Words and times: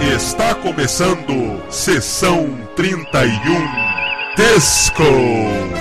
Está 0.00 0.54
começando 0.54 1.62
Sessão 1.70 2.50
31 2.76 3.30
Disco. 4.36 5.75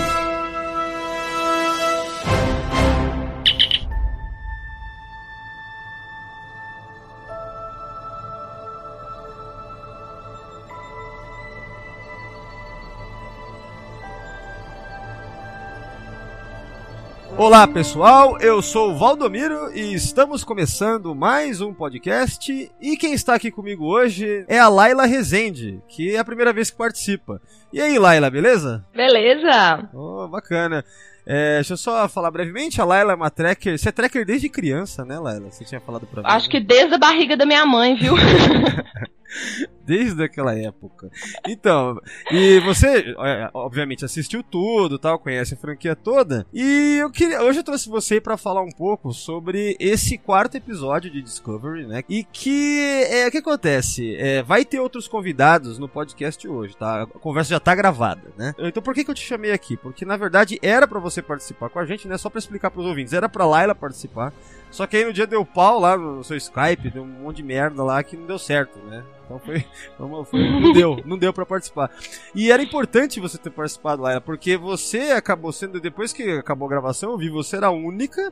Olá 17.37 17.67
pessoal, 17.67 18.39
eu 18.39 18.61
sou 18.61 18.91
o 18.91 18.95
Valdomiro 18.95 19.69
e 19.75 19.93
estamos 19.93 20.41
começando 20.43 21.13
mais 21.13 21.59
um 21.59 21.73
podcast. 21.73 22.71
E 22.81 22.95
quem 22.95 23.13
está 23.13 23.35
aqui 23.35 23.51
comigo 23.51 23.85
hoje 23.85 24.45
é 24.47 24.57
a 24.57 24.69
Laila 24.69 25.05
Rezende, 25.05 25.81
que 25.87 26.15
é 26.15 26.17
a 26.17 26.23
primeira 26.23 26.53
vez 26.53 26.69
que 26.69 26.77
participa. 26.77 27.41
E 27.73 27.81
aí, 27.81 27.99
Laila, 27.99 28.29
beleza? 28.29 28.85
Beleza! 28.95 29.89
Oh, 29.93 30.27
bacana. 30.29 30.85
É, 31.25 31.55
deixa 31.55 31.73
eu 31.73 31.77
só 31.77 32.07
falar 32.07 32.31
brevemente, 32.31 32.79
a 32.79 32.85
Laila 32.85 33.11
é 33.11 33.15
uma 33.15 33.29
tracker. 33.29 33.77
Você 33.77 33.89
é 33.89 33.91
tracker 33.91 34.25
desde 34.25 34.47
criança, 34.47 35.03
né, 35.03 35.19
Laila? 35.19 35.51
Você 35.51 35.65
tinha 35.65 35.81
falado 35.81 36.07
pra 36.07 36.21
mim. 36.21 36.29
Acho 36.29 36.49
que 36.49 36.59
desde 36.61 36.93
a 36.95 36.97
barriga 36.97 37.35
da 37.35 37.45
minha 37.45 37.65
mãe, 37.65 37.95
viu? 37.95 38.13
Desde 39.85 40.23
aquela 40.23 40.57
época. 40.57 41.11
Então, 41.47 42.01
e 42.31 42.59
você, 42.61 43.15
é, 43.19 43.49
obviamente, 43.53 44.03
assistiu 44.03 44.41
tudo, 44.41 44.97
tal, 44.97 45.19
conhece 45.19 45.53
a 45.53 45.57
franquia 45.57 45.95
toda. 45.95 46.45
E 46.53 46.97
eu 46.99 47.11
queria, 47.11 47.43
hoje 47.43 47.59
eu 47.59 47.63
trouxe 47.63 47.87
você 47.87 48.19
para 48.19 48.37
falar 48.37 48.61
um 48.61 48.71
pouco 48.71 49.13
sobre 49.13 49.75
esse 49.79 50.17
quarto 50.17 50.57
episódio 50.57 51.11
de 51.11 51.21
Discovery, 51.21 51.85
né? 51.85 52.03
E 52.09 52.23
que 52.23 53.05
é 53.09 53.27
o 53.27 53.31
que 53.31 53.37
acontece, 53.37 54.15
é, 54.15 54.41
vai 54.41 54.65
ter 54.65 54.79
outros 54.79 55.07
convidados 55.07 55.77
no 55.77 55.87
podcast 55.87 56.47
hoje, 56.47 56.75
tá? 56.75 57.03
A 57.03 57.05
conversa 57.05 57.51
já 57.51 57.59
tá 57.59 57.75
gravada, 57.75 58.33
né? 58.37 58.53
Então, 58.57 58.81
por 58.81 58.93
que 58.93 59.03
que 59.03 59.11
eu 59.11 59.15
te 59.15 59.25
chamei 59.25 59.51
aqui? 59.51 59.77
Porque 59.77 60.05
na 60.05 60.17
verdade 60.17 60.57
era 60.61 60.87
para 60.87 60.99
você 60.99 61.21
participar 61.21 61.69
com 61.69 61.79
a 61.79 61.85
gente, 61.85 62.07
né? 62.07 62.17
Só 62.17 62.29
para 62.29 62.39
explicar 62.39 62.71
para 62.71 62.81
os 62.81 62.87
ouvintes, 62.87 63.13
era 63.13 63.29
para 63.29 63.45
Laila 63.45 63.75
participar. 63.75 64.33
Só 64.71 64.85
que 64.85 64.97
aí 64.97 65.05
no 65.05 65.13
dia 65.13 65.27
deu 65.27 65.45
pau 65.45 65.79
lá 65.79 65.97
no 65.97 66.23
seu 66.23 66.35
Skype, 66.35 66.89
deu 66.89 67.03
um 67.03 67.07
monte 67.07 67.37
de 67.37 67.43
merda 67.43 67.83
lá 67.83 68.03
que 68.03 68.17
não 68.17 68.25
deu 68.25 68.37
certo, 68.37 68.77
né? 68.79 69.03
Então 69.25 69.39
foi, 69.39 69.65
foi, 70.25 70.49
não 70.49 70.71
deu, 70.71 71.01
não 71.05 71.17
deu 71.17 71.33
para 71.33 71.45
participar. 71.45 71.91
E 72.33 72.51
era 72.51 72.61
importante 72.61 73.19
você 73.19 73.37
ter 73.37 73.49
participado 73.49 74.01
lá, 74.01 74.21
porque 74.21 74.55
você 74.55 75.11
acabou 75.11 75.51
sendo 75.51 75.81
depois 75.81 76.13
que 76.13 76.23
acabou 76.37 76.67
a 76.67 76.69
gravação, 76.69 77.11
eu 77.11 77.17
vi 77.17 77.29
você 77.29 77.57
era 77.57 77.67
a 77.67 77.71
única 77.71 78.31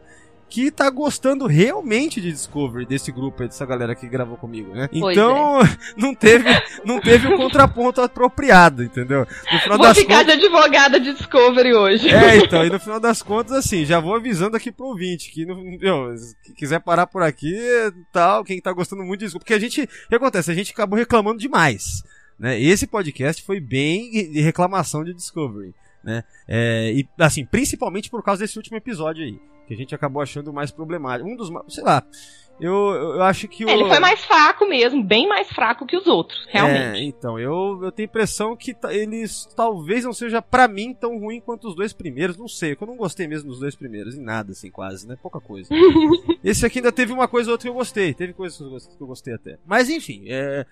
que 0.53 0.69
tá 0.69 0.87
gostando 0.87 1.47
realmente 1.47 2.21
de 2.21 2.31
Discovery 2.31 2.85
desse 2.85 3.11
grupo 3.11 3.41
aí, 3.41 3.49
dessa 3.49 3.65
galera 3.65 3.95
que 3.95 4.07
gravou 4.07 4.37
comigo, 4.37 4.71
né? 4.71 4.87
Pois 4.87 5.17
então, 5.17 5.59
é. 5.59 5.77
não 5.97 6.13
teve 6.13 6.47
não 6.85 7.01
teve 7.01 7.27
o 7.27 7.35
contraponto 7.35 7.99
apropriado, 7.99 8.83
entendeu? 8.83 9.25
No 9.51 9.59
final 9.61 9.77
Vou 9.79 9.87
das 9.87 9.97
ficar 9.97 10.19
contas, 10.19 10.37
de 10.37 10.45
advogada 10.45 10.99
de 10.99 11.13
Discovery 11.13 11.73
hoje. 11.73 12.07
é, 12.07 12.37
então, 12.45 12.63
e 12.63 12.69
no 12.69 12.79
final 12.79 12.99
das 12.99 13.23
contas, 13.23 13.53
assim, 13.53 13.83
já 13.83 13.99
vou 13.99 14.13
avisando 14.13 14.55
aqui 14.55 14.71
pro 14.71 14.85
ouvinte, 14.85 15.31
que 15.31 15.43
não, 15.43 15.55
meu, 15.55 16.15
se 16.15 16.53
quiser 16.53 16.79
parar 16.81 17.07
por 17.07 17.23
aqui, 17.23 17.57
tal, 18.11 18.43
quem 18.43 18.61
tá 18.61 18.71
gostando 18.71 19.03
muito 19.03 19.21
disso, 19.21 19.39
porque 19.39 19.55
a 19.55 19.59
gente, 19.59 19.81
o 19.81 20.07
que 20.07 20.15
acontece? 20.15 20.51
A 20.51 20.55
gente 20.55 20.71
acabou 20.71 20.99
reclamando 20.99 21.39
demais, 21.39 22.03
né? 22.37 22.61
Esse 22.61 22.85
podcast 22.85 23.41
foi 23.41 23.59
bem 23.59 24.31
de 24.31 24.39
reclamação 24.39 25.03
de 25.03 25.15
Discovery, 25.15 25.73
né? 26.03 26.23
É, 26.47 26.93
e, 26.93 27.07
assim, 27.17 27.43
principalmente 27.43 28.07
por 28.07 28.21
causa 28.21 28.43
desse 28.43 28.57
último 28.57 28.77
episódio 28.77 29.25
aí, 29.25 29.39
que 29.67 29.73
a 29.73 29.77
gente 29.77 29.93
acabou 29.95 30.21
achando 30.21 30.51
mais 30.53 30.71
problemático. 30.71 31.29
Um 31.29 31.35
dos, 31.35 31.49
sei 31.73 31.83
lá, 31.83 32.03
eu, 32.59 32.71
eu 32.71 33.23
acho 33.23 33.47
que 33.47 33.65
o... 33.65 33.69
É, 33.69 33.73
ele 33.73 33.85
foi 33.87 33.99
mais 33.99 34.23
fraco 34.23 34.67
mesmo, 34.67 35.03
bem 35.03 35.27
mais 35.27 35.49
fraco 35.49 35.85
que 35.87 35.97
os 35.97 36.05
outros, 36.05 36.45
É, 36.49 36.51
realmente. 36.59 37.03
então, 37.03 37.39
eu, 37.39 37.79
eu 37.83 37.91
tenho 37.91 38.07
a 38.07 38.11
impressão 38.11 38.55
que 38.55 38.75
eles 38.89 39.49
talvez 39.55 40.05
não 40.05 40.13
seja 40.13 40.41
pra 40.41 40.67
mim 40.67 40.93
tão 40.93 41.17
ruim 41.19 41.41
quanto 41.41 41.67
os 41.67 41.75
dois 41.75 41.93
primeiros, 41.93 42.37
não 42.37 42.47
sei, 42.47 42.75
que 42.75 42.83
eu 42.83 42.87
não 42.87 42.95
gostei 42.95 43.27
mesmo 43.27 43.49
dos 43.49 43.59
dois 43.59 43.75
primeiros, 43.75 44.15
em 44.15 44.21
nada, 44.21 44.51
assim, 44.51 44.69
quase, 44.69 45.07
né? 45.07 45.17
Pouca 45.21 45.39
coisa. 45.41 45.69
Esse 46.43 46.65
aqui 46.65 46.77
ainda 46.79 46.91
teve 46.91 47.11
uma 47.11 47.27
coisa 47.27 47.49
ou 47.49 47.53
outra 47.53 47.65
que 47.65 47.69
eu 47.69 47.73
gostei, 47.73 48.13
teve 48.13 48.33
coisas 48.33 48.57
que 48.85 49.01
eu 49.01 49.07
gostei, 49.07 49.33
até. 49.33 49.57
Mas 49.65 49.89
enfim, 49.89 50.25
é, 50.27 50.65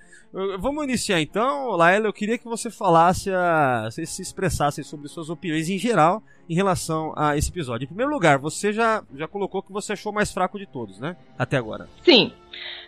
vamos 0.59 0.83
iniciar 0.83 1.19
então, 1.19 1.71
Laela, 1.71 2.07
eu 2.07 2.13
queria 2.13 2.37
que 2.37 2.45
você 2.45 2.69
falasse, 2.69 3.31
a, 3.31 3.89
se 3.91 4.05
se 4.05 4.21
expressasse 4.21 4.83
sobre 4.83 5.07
suas 5.07 5.29
opiniões 5.29 5.67
em 5.67 5.79
geral 5.79 6.21
em 6.51 6.53
relação 6.53 7.13
a 7.16 7.38
esse 7.38 7.50
episódio. 7.50 7.85
Em 7.85 7.88
primeiro 7.88 8.12
lugar, 8.12 8.38
você 8.38 8.73
já, 8.73 9.01
já 9.16 9.25
colocou 9.25 9.63
que 9.63 9.72
você 9.72 9.94
achou 9.94 10.12
mais 10.12 10.34
fraco 10.34 10.59
de 10.59 10.66
todos, 10.66 11.00
né? 11.00 11.16
Até 11.39 11.56
agora. 11.56 11.88
Sim. 12.03 12.34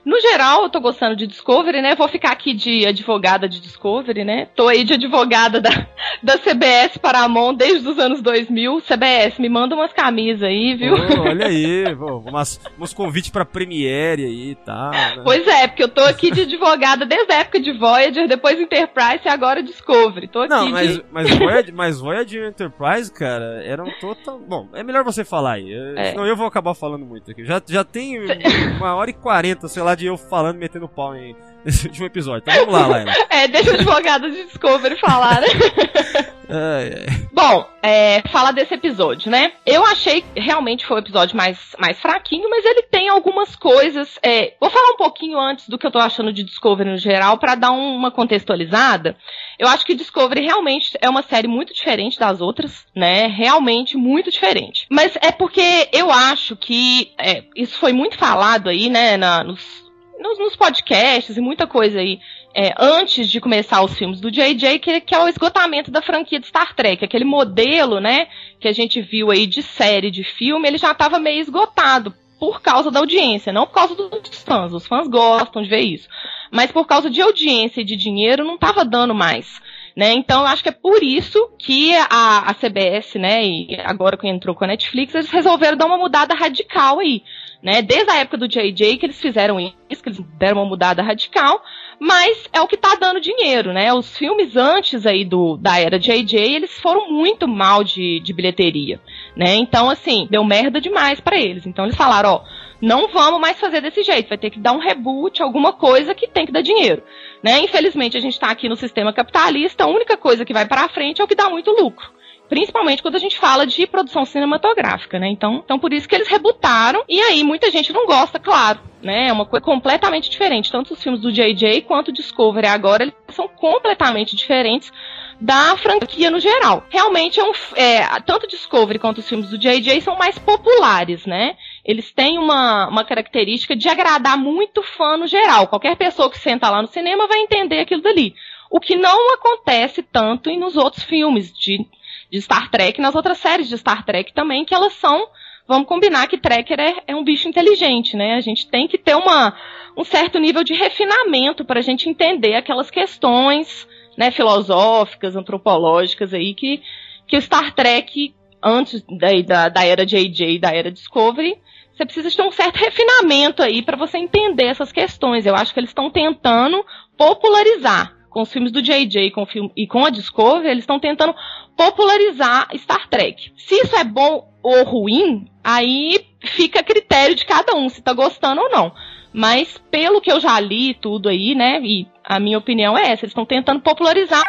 No 0.06 0.20
geral, 0.20 0.64
eu 0.64 0.70
tô 0.70 0.82
gostando 0.82 1.16
de 1.16 1.26
Discovery, 1.26 1.82
né? 1.82 1.96
Vou 1.96 2.10
ficar 2.10 2.32
aqui 2.32 2.54
de 2.54 2.86
advogada 2.86 3.48
de 3.48 3.62
Discovery, 3.62 4.26
né? 4.26 4.48
Tô 4.54 4.68
aí 4.68 4.84
de 4.84 4.94
advogada 4.96 5.62
da, 5.62 5.70
da 6.22 6.38
CBS 6.38 6.98
Paramount 6.98 7.56
desde 7.56 7.88
os 7.88 7.98
anos 7.98 8.22
2000. 8.22 8.82
CBS, 8.82 9.40
me 9.40 9.48
manda 9.48 9.76
umas 9.76 9.94
camisas 9.94 10.44
aí, 10.44 10.76
viu? 10.76 10.94
Ô, 10.94 11.22
olha 11.24 11.48
aí, 11.48 11.86
umas, 11.96 12.60
uns 12.78 12.94
convites 12.94 13.30
pra 13.30 13.46
Premiere 13.46 14.26
aí 14.26 14.50
e 14.52 14.56
tal. 14.56 14.92
né? 14.92 15.22
Pois 15.24 15.48
é, 15.48 15.68
porque 15.68 15.84
eu 15.84 15.88
tô 15.88 16.02
aqui 16.02 16.32
de 16.32 16.42
advogada 16.42 17.06
desde 17.06 17.32
a 17.32 17.38
época 17.38 17.62
de 17.62 17.72
Voyager, 17.72 18.28
depois 18.28 18.60
Enterprise 18.60 19.22
e 19.24 19.30
agora 19.30 19.64
Discovery. 19.64 20.28
Tô 20.28 20.42
aqui 20.42 20.50
Não, 20.50 20.66
de... 20.66 20.72
mas, 20.72 21.02
mas, 21.12 21.38
Voyager, 21.38 21.74
mas 21.74 22.00
Voyager 22.02 22.50
Enterprise, 22.50 23.10
cara, 23.12 23.64
era 23.64 23.82
um 23.82 23.92
total. 24.02 24.38
Bom, 24.40 24.68
é 24.74 24.84
melhor 24.84 25.06
você 25.06 25.24
falar 25.24 25.54
aí. 25.54 25.74
É. 25.96 26.12
Senão 26.12 26.26
eu 26.28 26.36
vou 26.36 26.46
acabar 26.46 26.74
falando 26.74 27.06
muito 27.06 27.32
aqui. 27.32 27.46
Já, 27.46 27.62
já 27.66 27.86
tem 27.86 28.20
uma 28.78 28.96
hora 28.96 29.10
e 29.10 29.14
quarenta, 29.14 29.53
sei 29.68 29.84
lá, 29.84 29.96
de 29.96 30.06
eu 30.06 30.18
falando, 30.18 30.58
metendo 30.58 30.88
pau 30.88 31.16
em, 31.16 31.36
nesse 31.66 31.88
último 31.88 32.06
episódio. 32.06 32.44
Então 32.48 32.66
vamos 32.66 32.74
lá, 32.82 32.88
Laila. 32.88 33.12
É, 33.30 33.48
deixa 33.48 33.72
o 33.72 33.74
advogado 33.76 34.30
de 34.30 34.44
Discovery 34.46 34.98
falar, 35.00 35.42
né? 35.42 35.48
Ai, 36.56 36.94
ai. 37.08 37.28
Bom, 37.32 37.66
é, 37.82 38.22
falar 38.30 38.52
desse 38.52 38.74
episódio, 38.76 39.32
né? 39.32 39.54
Eu 39.66 39.84
achei 39.86 40.22
que 40.22 40.40
realmente 40.40 40.86
foi 40.86 40.98
o 40.98 41.00
episódio 41.00 41.36
mais, 41.36 41.58
mais 41.80 42.00
fraquinho, 42.00 42.48
mas 42.50 42.64
ele 42.64 42.84
tem 42.84 43.10
algumas 43.10 43.56
coisas. 43.56 44.20
é, 44.22 44.54
vou 44.60 44.70
falar 44.70 44.90
um 44.90 44.98
pouquinho 44.98 45.40
antes 45.40 45.68
do 45.68 45.78
que 45.80 45.88
eu 45.88 45.90
tô 45.90 45.98
achando 45.98 46.32
de 46.34 46.44
Discovery 46.44 46.92
no 46.92 46.98
geral, 46.98 47.38
pra 47.40 47.56
dar 47.56 47.72
um- 47.72 47.96
uma 47.96 48.12
contextualizada. 48.12 49.16
Eu 49.58 49.68
acho 49.68 49.86
que 49.86 49.96
Discovery 49.96 50.42
realmente 50.46 50.92
é 51.02 51.10
uma 51.10 51.24
série 51.24 51.48
muito 51.48 51.74
diferente 51.74 52.20
das 52.20 52.40
outras, 52.42 52.86
né? 52.96 53.26
Realmente 53.28 53.98
muito 53.98 54.30
diferente. 54.30 54.86
Mas 54.92 55.18
é 55.22 55.32
porque 55.32 55.90
eu 55.92 56.12
acho 56.12 56.56
que 56.56 57.14
é, 57.18 57.46
isso 57.56 57.80
foi 57.80 57.94
muito 57.94 58.18
falado 58.18 58.70
aí, 58.70 58.90
né? 58.90 59.18
na- 59.18 59.44
nos, 59.44 59.83
nos, 60.24 60.40
nos 60.40 60.56
podcasts 60.56 61.36
e 61.36 61.42
muita 61.42 61.68
coisa 61.68 62.00
aí 62.00 62.20
é, 62.56 62.74
antes 62.80 63.30
de 63.30 63.42
começar 63.42 63.84
os 63.84 63.94
filmes 63.96 64.22
do 64.22 64.32
JJ, 64.32 64.80
que, 64.80 65.02
que 65.02 65.14
é 65.14 65.20
o 65.20 65.28
esgotamento 65.28 65.92
da 65.92 66.02
franquia 66.02 66.40
de 66.40 66.48
Star 66.48 66.74
Trek. 66.74 67.04
Aquele 67.04 67.26
modelo, 67.26 68.00
né, 68.00 68.28
que 68.60 68.68
a 68.68 68.72
gente 68.72 69.02
viu 69.02 69.30
aí 69.30 69.46
de 69.46 69.62
série, 69.62 70.10
de 70.10 70.24
filme, 70.24 70.68
ele 70.68 70.78
já 70.78 70.92
estava 70.92 71.20
meio 71.20 71.42
esgotado 71.42 72.14
por 72.40 72.62
causa 72.62 72.90
da 72.90 73.00
audiência, 73.00 73.54
não 73.54 73.66
por 73.66 73.74
causa 73.74 73.96
dos 73.96 74.44
fãs. 74.44 74.74
Os 74.74 74.88
fãs 74.88 75.08
gostam 75.08 75.62
de 75.62 75.70
ver 75.70 75.82
isso. 75.82 76.08
Mas 76.52 76.72
por 76.72 76.86
causa 76.86 77.10
de 77.10 77.22
audiência 77.22 77.82
e 77.82 77.86
de 77.86 77.96
dinheiro, 77.96 78.46
não 78.46 78.56
estava 78.56 78.86
dando 78.86 79.14
mais. 79.14 79.62
Né? 79.96 80.14
Então, 80.14 80.44
acho 80.46 80.64
que 80.64 80.70
é 80.70 80.72
por 80.72 81.04
isso 81.04 81.52
que 81.58 81.96
a, 81.96 82.50
a 82.50 82.54
CBS, 82.54 83.16
né, 83.16 83.46
e 83.46 83.78
agora 83.84 84.18
que 84.18 84.28
entrou 84.28 84.56
com 84.56 84.64
a 84.64 84.68
Netflix, 84.68 85.14
eles 85.14 85.30
resolveram 85.30 85.78
dar 85.78 85.86
uma 85.86 85.98
mudada 85.98 86.34
radical 86.34 87.00
aí. 87.00 87.24
Né? 87.62 87.82
Desde 87.82 88.10
a 88.10 88.18
época 88.18 88.38
do 88.38 88.48
JJ 88.48 88.98
que 88.98 89.06
eles 89.06 89.22
fizeram 89.22 89.60
isso, 89.60 90.02
que 90.02 90.10
eles 90.10 90.20
deram 90.38 90.58
uma 90.58 90.68
mudada 90.68 91.04
radical, 91.04 91.64
mas 92.04 92.50
é 92.52 92.60
o 92.60 92.68
que 92.68 92.76
tá 92.76 92.96
dando 93.00 93.22
dinheiro, 93.22 93.72
né? 93.72 93.94
Os 93.94 94.18
filmes 94.18 94.58
antes 94.58 95.06
aí 95.06 95.24
do, 95.24 95.56
da 95.56 95.80
era 95.80 95.98
JJ, 95.98 96.38
eles 96.38 96.78
foram 96.82 97.10
muito 97.10 97.48
mal 97.48 97.82
de, 97.82 98.20
de 98.20 98.34
bilheteria, 98.34 99.00
né? 99.38 99.56
Então, 99.56 99.90
assim, 99.90 100.28
deu 100.30 100.44
merda 100.44 100.82
demais 100.82 101.22
pra 101.22 101.38
eles. 101.40 101.66
Então 101.66 101.86
eles 101.86 101.96
falaram, 101.96 102.30
ó, 102.32 102.44
não 102.82 103.08
vamos 103.08 103.40
mais 103.40 103.58
fazer 103.58 103.80
desse 103.80 104.04
jeito, 104.04 104.28
vai 104.28 104.38
ter 104.38 104.50
que 104.50 104.60
dar 104.60 104.74
um 104.74 104.80
reboot, 104.80 105.42
alguma 105.42 105.72
coisa 105.72 106.14
que 106.14 106.28
tem 106.28 106.46
que 106.46 106.52
dar 106.52 106.62
dinheiro, 106.62 107.02
né? 107.42 107.60
Infelizmente 107.60 108.18
a 108.18 108.20
gente 108.20 108.38
tá 108.38 108.48
aqui 108.48 108.68
no 108.68 108.76
sistema 108.76 109.14
capitalista, 109.14 109.86
a 109.86 109.88
única 109.88 110.18
coisa 110.18 110.44
que 110.44 110.52
vai 110.52 110.66
pra 110.66 110.90
frente 110.90 111.22
é 111.22 111.24
o 111.24 111.28
que 111.28 111.36
dá 111.36 111.50
muito 111.50 111.72
lucro. 111.72 112.12
Principalmente 112.50 113.02
quando 113.02 113.16
a 113.16 113.20
gente 113.20 113.40
fala 113.40 113.66
de 113.66 113.88
produção 113.88 114.26
cinematográfica, 114.26 115.18
né? 115.18 115.28
Então, 115.28 115.62
então 115.64 115.80
por 115.80 115.94
isso 115.94 116.08
que 116.08 116.16
eles 116.16 116.28
rebutaram. 116.28 117.04
E 117.08 117.20
aí 117.20 117.44
muita 117.44 117.72
gente 117.72 117.92
não 117.92 118.06
gosta, 118.06 118.40
claro, 118.40 118.80
né? 119.02 119.30
É 119.30 119.34
uma 119.34 119.46
coisa 119.46 119.64
completamente 119.64 120.30
diferente. 120.30 120.72
Tanto 120.72 120.94
os 120.94 121.02
filmes 121.02 121.22
do 121.22 121.32
JJ 121.32 121.82
quanto 121.82 122.10
o 122.10 122.14
Discovery 122.14 122.68
agora, 122.68 123.04
eles 123.04 123.16
são 123.30 123.48
completamente 123.48 124.36
diferentes 124.36 124.92
da 125.40 125.76
franquia 125.78 126.30
no 126.30 126.40
geral. 126.40 126.86
Realmente 126.90 127.40
é 127.40 127.44
um. 127.44 127.52
É, 127.76 128.06
tanto 128.22 128.48
Discovery 128.48 129.00
quanto 129.00 129.18
os 129.18 129.28
filmes 129.28 129.50
do 129.50 129.58
JJ 129.58 130.02
são 130.02 130.18
mais 130.18 130.38
populares, 130.40 131.26
né? 131.26 131.58
Eles 131.84 132.12
têm 132.12 132.38
uma, 132.38 132.88
uma 132.88 133.04
característica 133.04 133.76
de 133.76 133.90
agradar 133.90 134.38
muito 134.38 134.82
fã 134.82 135.18
no 135.18 135.28
geral. 135.28 135.68
Qualquer 135.68 135.96
pessoa 135.96 136.30
que 136.30 136.38
senta 136.38 136.70
lá 136.70 136.82
no 136.82 136.88
cinema 136.88 137.28
vai 137.28 137.40
entender 137.40 137.80
aquilo 137.80 138.02
dali. 138.02 138.34
O 138.70 138.80
que 138.80 138.96
não 138.96 139.34
acontece 139.34 140.02
tanto 140.02 140.50
nos 140.58 140.76
outros 140.76 141.04
filmes 141.04 141.52
de, 141.52 141.86
de 142.34 142.42
Star 142.42 142.72
Trek, 142.72 143.00
nas 143.00 143.14
outras 143.14 143.38
séries 143.38 143.70
de 143.70 143.78
Star 143.78 144.04
Trek 144.04 144.34
também, 144.34 144.66
que 144.66 144.74
elas 144.74 144.94
são 144.94 145.28
vamos 145.68 145.88
combinar 145.88 146.28
que 146.28 146.38
tracker 146.38 146.80
é, 146.80 146.96
é 147.08 147.16
um 147.16 147.24
bicho 147.24 147.48
inteligente, 147.48 148.18
né? 148.18 148.34
A 148.34 148.42
gente 148.42 148.68
tem 148.68 148.88
que 148.88 148.98
ter 148.98 149.16
uma, 149.16 149.56
um 149.96 150.04
certo 150.04 150.40
nível 150.40 150.64
de 150.64 150.74
refinamento 150.74 151.64
para 151.64 151.80
a 151.80 151.84
gente 151.84 152.10
entender 152.10 152.56
aquelas 152.56 152.90
questões 152.90 153.88
né, 154.18 154.32
filosóficas, 154.32 155.36
antropológicas 155.36 156.34
aí 156.34 156.56
que, 156.56 156.82
que 157.28 157.38
o 157.38 157.42
Star 157.42 157.72
Trek, 157.76 158.34
antes 158.62 159.06
da, 159.46 159.70
da, 159.70 159.86
era 159.86 160.04
JJ 160.04 160.56
e 160.56 160.60
da 160.60 160.72
era 160.72 160.92
Discovery, 160.92 161.56
você 161.94 162.04
precisa 162.04 162.36
ter 162.36 162.42
um 162.42 162.52
certo 162.52 162.78
refinamento 162.78 163.62
aí 163.62 163.84
para 163.84 163.96
você 163.96 164.18
entender 164.18 164.66
essas 164.66 164.92
questões. 164.92 165.46
Eu 165.46 165.56
acho 165.56 165.72
que 165.72 165.80
eles 165.80 165.92
estão 165.92 166.10
tentando 166.10 166.84
popularizar 167.16 168.24
com 168.34 168.42
os 168.42 168.52
filmes 168.52 168.72
do 168.72 168.82
JJ 168.82 169.30
com 169.30 169.46
filme, 169.46 169.72
e 169.78 169.86
com 169.86 170.04
a 170.04 170.10
Discovery, 170.10 170.68
eles 170.68 170.84
estão 170.84 171.00
tentando 171.00 171.36
popularizar 171.76 172.68
Star 172.78 173.08
Trek. 173.10 173.52
Se 173.58 173.76
isso 173.76 173.96
é 173.96 174.04
bom 174.04 174.52
ou 174.62 174.84
ruim, 174.84 175.48
aí 175.64 176.26
fica 176.42 176.80
a 176.80 176.84
critério 176.84 177.36
de 177.36 177.46
cada 177.46 177.76
um, 177.76 177.90
se 177.90 178.02
tá 178.02 178.14
gostando 178.14 178.62
ou 178.62 178.70
não. 178.70 178.94
Mas 179.34 179.78
pelo 179.90 180.22
que 180.22 180.32
eu 180.32 180.40
já 180.40 180.60
li 180.60 180.94
tudo 180.94 181.28
aí, 181.28 181.56
né, 181.56 181.80
e 181.84 182.08
a 182.24 182.40
minha 182.40 182.58
opinião 182.58 182.98
é 182.98 183.12
essa, 183.12 183.26
eles 183.26 183.32
estão 183.32 183.46
tentando 183.46 183.82
popularizar. 183.82 184.44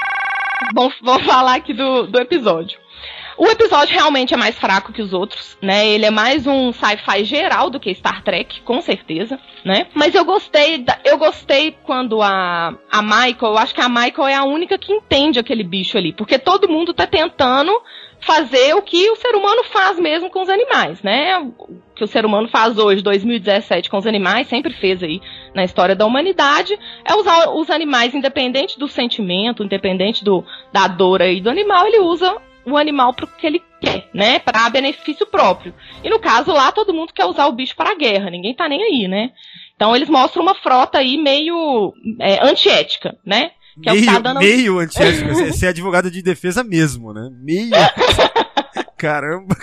Vou 1.03 1.19
falar 1.21 1.56
aqui 1.56 1.73
do, 1.73 2.06
do 2.06 2.21
episódio. 2.21 2.79
O 3.37 3.47
episódio 3.47 3.95
realmente 3.95 4.33
é 4.33 4.37
mais 4.37 4.59
fraco 4.59 4.93
que 4.93 5.03
os 5.03 5.13
outros, 5.13 5.59
né? 5.61 5.87
Ele 5.89 6.05
é 6.05 6.11
mais 6.11 6.47
um 6.47 6.73
sci-fi 6.73 7.25
geral 7.25 7.69
do 7.69 7.81
que 7.81 7.95
Star 7.95 8.23
Trek, 8.23 8.61
com 8.63 8.81
certeza, 8.81 9.39
né? 9.65 9.89
Mas 9.93 10.15
eu 10.15 10.25
gostei, 10.25 10.79
da, 10.79 10.99
eu 11.05 11.19
gostei 11.19 11.77
quando 11.85 12.23
a, 12.23 12.75
a 12.91 13.03
Michael, 13.03 13.53
eu 13.53 13.59
acho 13.59 13.75
que 13.75 13.81
a 13.81 13.89
Michael 13.89 14.29
é 14.29 14.35
a 14.35 14.45
única 14.45 14.79
que 14.79 14.93
entende 14.93 15.39
aquele 15.39 15.65
bicho 15.65 15.99
ali, 15.99 16.13
porque 16.13 16.39
todo 16.39 16.69
mundo 16.69 16.95
tá 16.95 17.07
tentando 17.07 17.73
fazer 18.21 18.75
o 18.75 18.83
que 18.83 19.11
o 19.11 19.17
ser 19.17 19.35
humano 19.35 19.65
faz 19.65 19.99
mesmo 19.99 20.31
com 20.31 20.41
os 20.43 20.49
animais, 20.49 21.03
né? 21.03 21.39
O 21.39 21.83
que 21.95 22.05
o 22.05 22.09
ser 22.09 22.25
humano 22.25 22.49
faz 22.49 22.79
hoje, 22.79 23.03
2017, 23.03 23.91
com 23.91 23.99
os 23.99 24.07
animais, 24.07 24.49
sempre 24.49 24.73
fez 24.73 25.03
aí 25.03 25.21
na 25.55 25.65
história 25.65 25.95
da 25.95 26.07
humanidade, 26.07 26.79
é 27.05 27.15
usar 27.15 27.51
os 27.51 27.69
animais, 27.69 28.15
independente 28.15 28.79
do 28.79 28.89
sentimento, 28.89 29.65
independente 29.65 30.25
do, 30.25 30.45
da 30.73 30.87
dor 30.87 31.21
aí 31.21 31.41
do 31.41 31.51
animal, 31.51 31.87
ele 31.87 32.01
usa 32.01 32.35
o 32.66 32.76
animal 32.76 33.12
para 33.14 33.25
o 33.25 33.28
que 33.28 33.46
ele 33.46 33.62
quer, 33.81 34.08
né? 34.12 34.38
Para 34.38 34.70
benefício 34.70 35.26
próprio. 35.26 35.75
E 36.02 36.11
no 36.11 36.19
caso 36.19 36.52
lá, 36.52 36.72
todo 36.72 36.94
mundo 36.94 37.12
quer 37.12 37.26
usar 37.26 37.46
o 37.46 37.52
bicho 37.52 37.76
para 37.76 37.90
a 37.90 37.96
guerra, 37.96 38.31
ninguém 38.31 38.55
tá 38.55 38.69
nem 38.69 38.82
aí, 38.82 39.08
né? 39.08 39.31
Então 39.76 39.94
eles 39.94 40.08
mostram 40.08 40.43
uma 40.43 40.55
frota 40.55 40.99
aí 40.99 41.16
meio 41.16 41.93
é, 42.20 42.46
antiética, 42.46 43.16
né? 43.25 43.50
Que 43.82 43.90
meio, 43.90 44.08
é 44.08 44.12
tá 44.12 44.19
dando... 44.20 44.38
meio 44.38 44.78
antiética. 44.78 45.34
Você 45.34 45.66
é 45.66 45.70
advogado 45.70 46.11
de 46.11 46.22
defesa 46.22 46.62
mesmo, 46.62 47.12
né? 47.12 47.28
Meio. 47.32 47.70
Caramba. 48.96 49.56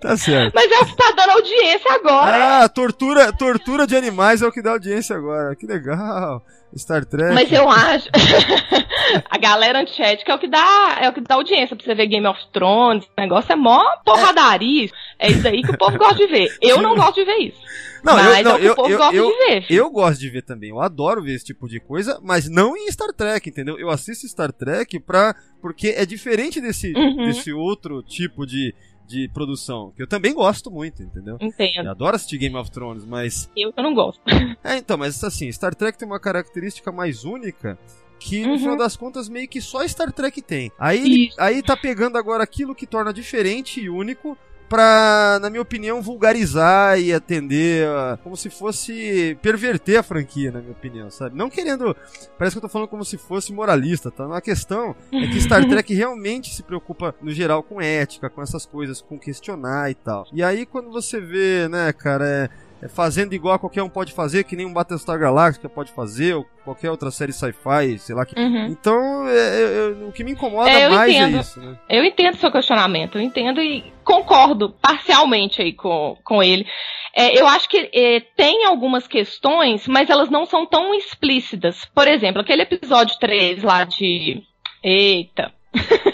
tá 0.00 0.16
certo. 0.16 0.54
Mas 0.54 0.70
é 0.70 0.78
o 0.78 0.86
que 0.86 0.96
tá 0.96 1.12
dando 1.14 1.30
audiência 1.32 1.92
agora. 1.92 2.62
Ah, 2.62 2.68
tortura, 2.68 3.32
tortura 3.32 3.86
de 3.86 3.96
animais 3.96 4.40
é 4.40 4.46
o 4.46 4.52
que 4.52 4.62
dá 4.62 4.70
audiência 4.70 5.16
agora. 5.16 5.54
Que 5.54 5.66
legal. 5.66 6.42
Star 6.76 7.04
Trek. 7.04 7.34
Mas 7.34 7.52
eu 7.52 7.68
acho. 7.68 8.08
a 9.28 9.38
galera 9.38 9.80
antiética 9.80 10.32
é 10.32 10.34
o 10.34 10.38
que 10.38 10.48
dá, 10.48 10.98
é 11.00 11.08
o 11.08 11.12
que 11.12 11.20
dá 11.20 11.34
audiência 11.34 11.76
pra 11.76 11.84
você 11.84 11.94
ver 11.94 12.06
Game 12.06 12.26
of 12.26 12.40
Thrones. 12.52 13.04
O 13.04 13.20
negócio 13.20 13.52
é 13.52 13.56
mó 13.56 13.82
porradaria. 14.04 14.88
É 15.18 15.30
isso 15.30 15.46
aí 15.46 15.62
que 15.62 15.70
o 15.70 15.78
povo 15.78 15.98
gosta 15.98 16.14
de 16.14 16.26
ver. 16.26 16.56
Eu 16.60 16.80
não 16.80 16.94
gosto 16.94 17.14
de 17.16 17.24
ver 17.24 17.38
isso. 17.38 17.60
Não, 18.02 18.14
mas 18.16 18.38
eu, 18.38 18.44
não, 18.44 18.50
é 18.50 18.54
o 18.54 18.58
que 18.58 18.66
eu, 18.66 18.72
o 18.72 18.76
povo 18.76 18.90
eu, 18.90 18.98
gosta 18.98 19.16
eu, 19.16 19.30
de 19.30 19.38
ver. 19.38 19.66
Eu 19.70 19.90
gosto 19.90 20.20
de 20.20 20.30
ver 20.30 20.42
também. 20.42 20.70
Eu 20.70 20.80
adoro 20.80 21.22
ver 21.22 21.34
esse 21.34 21.44
tipo 21.44 21.68
de 21.68 21.78
coisa, 21.78 22.18
mas 22.22 22.48
não 22.48 22.76
em 22.76 22.90
Star 22.90 23.12
Trek, 23.12 23.48
entendeu? 23.48 23.78
Eu 23.78 23.90
assisto 23.90 24.26
Star 24.26 24.52
Trek 24.52 24.98
pra. 25.00 25.34
Porque 25.60 25.88
é 25.96 26.04
diferente 26.04 26.60
desse, 26.60 26.92
uhum. 26.92 27.26
desse 27.26 27.52
outro 27.52 28.02
tipo 28.02 28.44
de 28.44 28.74
de 29.12 29.28
produção, 29.28 29.92
que 29.94 30.02
eu 30.02 30.06
também 30.06 30.32
gosto 30.32 30.70
muito, 30.70 31.02
entendeu? 31.02 31.36
Entendo. 31.40 31.84
Eu 31.84 31.90
adoro 31.90 32.16
assistir 32.16 32.38
Game 32.38 32.56
of 32.56 32.70
Thrones, 32.70 33.04
mas. 33.04 33.50
Eu, 33.54 33.72
eu 33.76 33.82
não 33.82 33.94
gosto. 33.94 34.22
É, 34.64 34.76
então, 34.76 34.96
mas 34.96 35.22
assim, 35.24 35.50
Star 35.50 35.74
Trek 35.74 35.98
tem 35.98 36.06
uma 36.06 36.20
característica 36.20 36.92
mais 36.92 37.24
única 37.24 37.76
que 38.18 38.46
no 38.46 38.52
uhum. 38.52 38.58
final 38.58 38.76
das 38.76 38.96
contas 38.96 39.28
meio 39.28 39.48
que 39.48 39.60
só 39.60 39.86
Star 39.86 40.12
Trek 40.12 40.40
tem. 40.40 40.70
Aí, 40.78 41.30
aí 41.36 41.62
tá 41.62 41.76
pegando 41.76 42.16
agora 42.16 42.44
aquilo 42.44 42.74
que 42.74 42.86
torna 42.86 43.12
diferente 43.12 43.80
e 43.80 43.90
único 43.90 44.38
pra, 44.72 45.38
na 45.42 45.50
minha 45.50 45.60
opinião, 45.60 46.00
vulgarizar 46.00 46.98
e 46.98 47.12
atender 47.12 47.86
a, 47.86 48.18
como 48.22 48.34
se 48.34 48.48
fosse 48.48 49.36
perverter 49.42 49.98
a 49.98 50.02
franquia, 50.02 50.50
na 50.50 50.60
minha 50.60 50.72
opinião, 50.72 51.10
sabe? 51.10 51.36
Não 51.36 51.50
querendo. 51.50 51.94
Parece 52.38 52.54
que 52.54 52.58
eu 52.58 52.62
tô 52.62 52.70
falando 52.70 52.88
como 52.88 53.04
se 53.04 53.18
fosse 53.18 53.52
moralista, 53.52 54.10
tá? 54.10 54.34
A 54.34 54.40
questão 54.40 54.96
é 55.12 55.26
que 55.26 55.38
Star 55.42 55.68
Trek 55.68 55.92
realmente 55.92 56.54
se 56.54 56.62
preocupa, 56.62 57.14
no 57.20 57.30
geral, 57.32 57.62
com 57.62 57.82
ética, 57.82 58.30
com 58.30 58.40
essas 58.40 58.64
coisas, 58.64 59.02
com 59.02 59.18
questionar 59.18 59.90
e 59.90 59.94
tal. 59.94 60.26
E 60.32 60.42
aí, 60.42 60.64
quando 60.64 60.90
você 60.90 61.20
vê, 61.20 61.68
né, 61.68 61.92
cara, 61.92 62.26
é, 62.26 62.50
fazendo 62.88 63.32
igual 63.34 63.54
a 63.54 63.58
qualquer 63.58 63.82
um 63.82 63.88
pode 63.88 64.12
fazer, 64.12 64.44
que 64.44 64.56
nem 64.56 64.66
um 64.66 64.72
Battlestar 64.72 65.18
Galactica 65.18 65.68
pode 65.68 65.92
fazer, 65.92 66.34
ou 66.34 66.46
qualquer 66.64 66.90
outra 66.90 67.10
série 67.10 67.32
sci-fi, 67.32 67.98
sei 67.98 68.14
lá. 68.14 68.26
Que... 68.26 68.38
Uhum. 68.38 68.66
Então, 68.66 69.28
é, 69.28 69.32
é, 69.32 69.62
é, 69.62 70.04
o 70.06 70.12
que 70.12 70.24
me 70.24 70.32
incomoda 70.32 70.68
é, 70.68 70.88
mais 70.88 71.12
é 71.12 71.16
entendo. 71.16 71.36
é 71.36 71.40
isso, 71.40 71.60
né? 71.60 71.78
Eu 71.88 72.04
entendo 72.04 72.36
seu 72.36 72.50
questionamento, 72.50 73.18
eu 73.18 73.22
entendo 73.22 73.60
e 73.60 73.92
concordo 74.04 74.70
parcialmente 74.80 75.62
aí 75.62 75.72
com, 75.72 76.16
com 76.24 76.42
ele. 76.42 76.66
É, 77.14 77.38
eu 77.38 77.46
acho 77.46 77.68
que 77.68 77.90
é, 77.92 78.20
tem 78.36 78.64
algumas 78.64 79.06
questões, 79.06 79.86
mas 79.86 80.08
elas 80.08 80.30
não 80.30 80.46
são 80.46 80.66
tão 80.66 80.94
explícitas. 80.94 81.84
Por 81.94 82.08
exemplo, 82.08 82.40
aquele 82.40 82.62
episódio 82.62 83.18
3 83.18 83.62
lá 83.62 83.84
de. 83.84 84.42
Eita, 84.82 85.52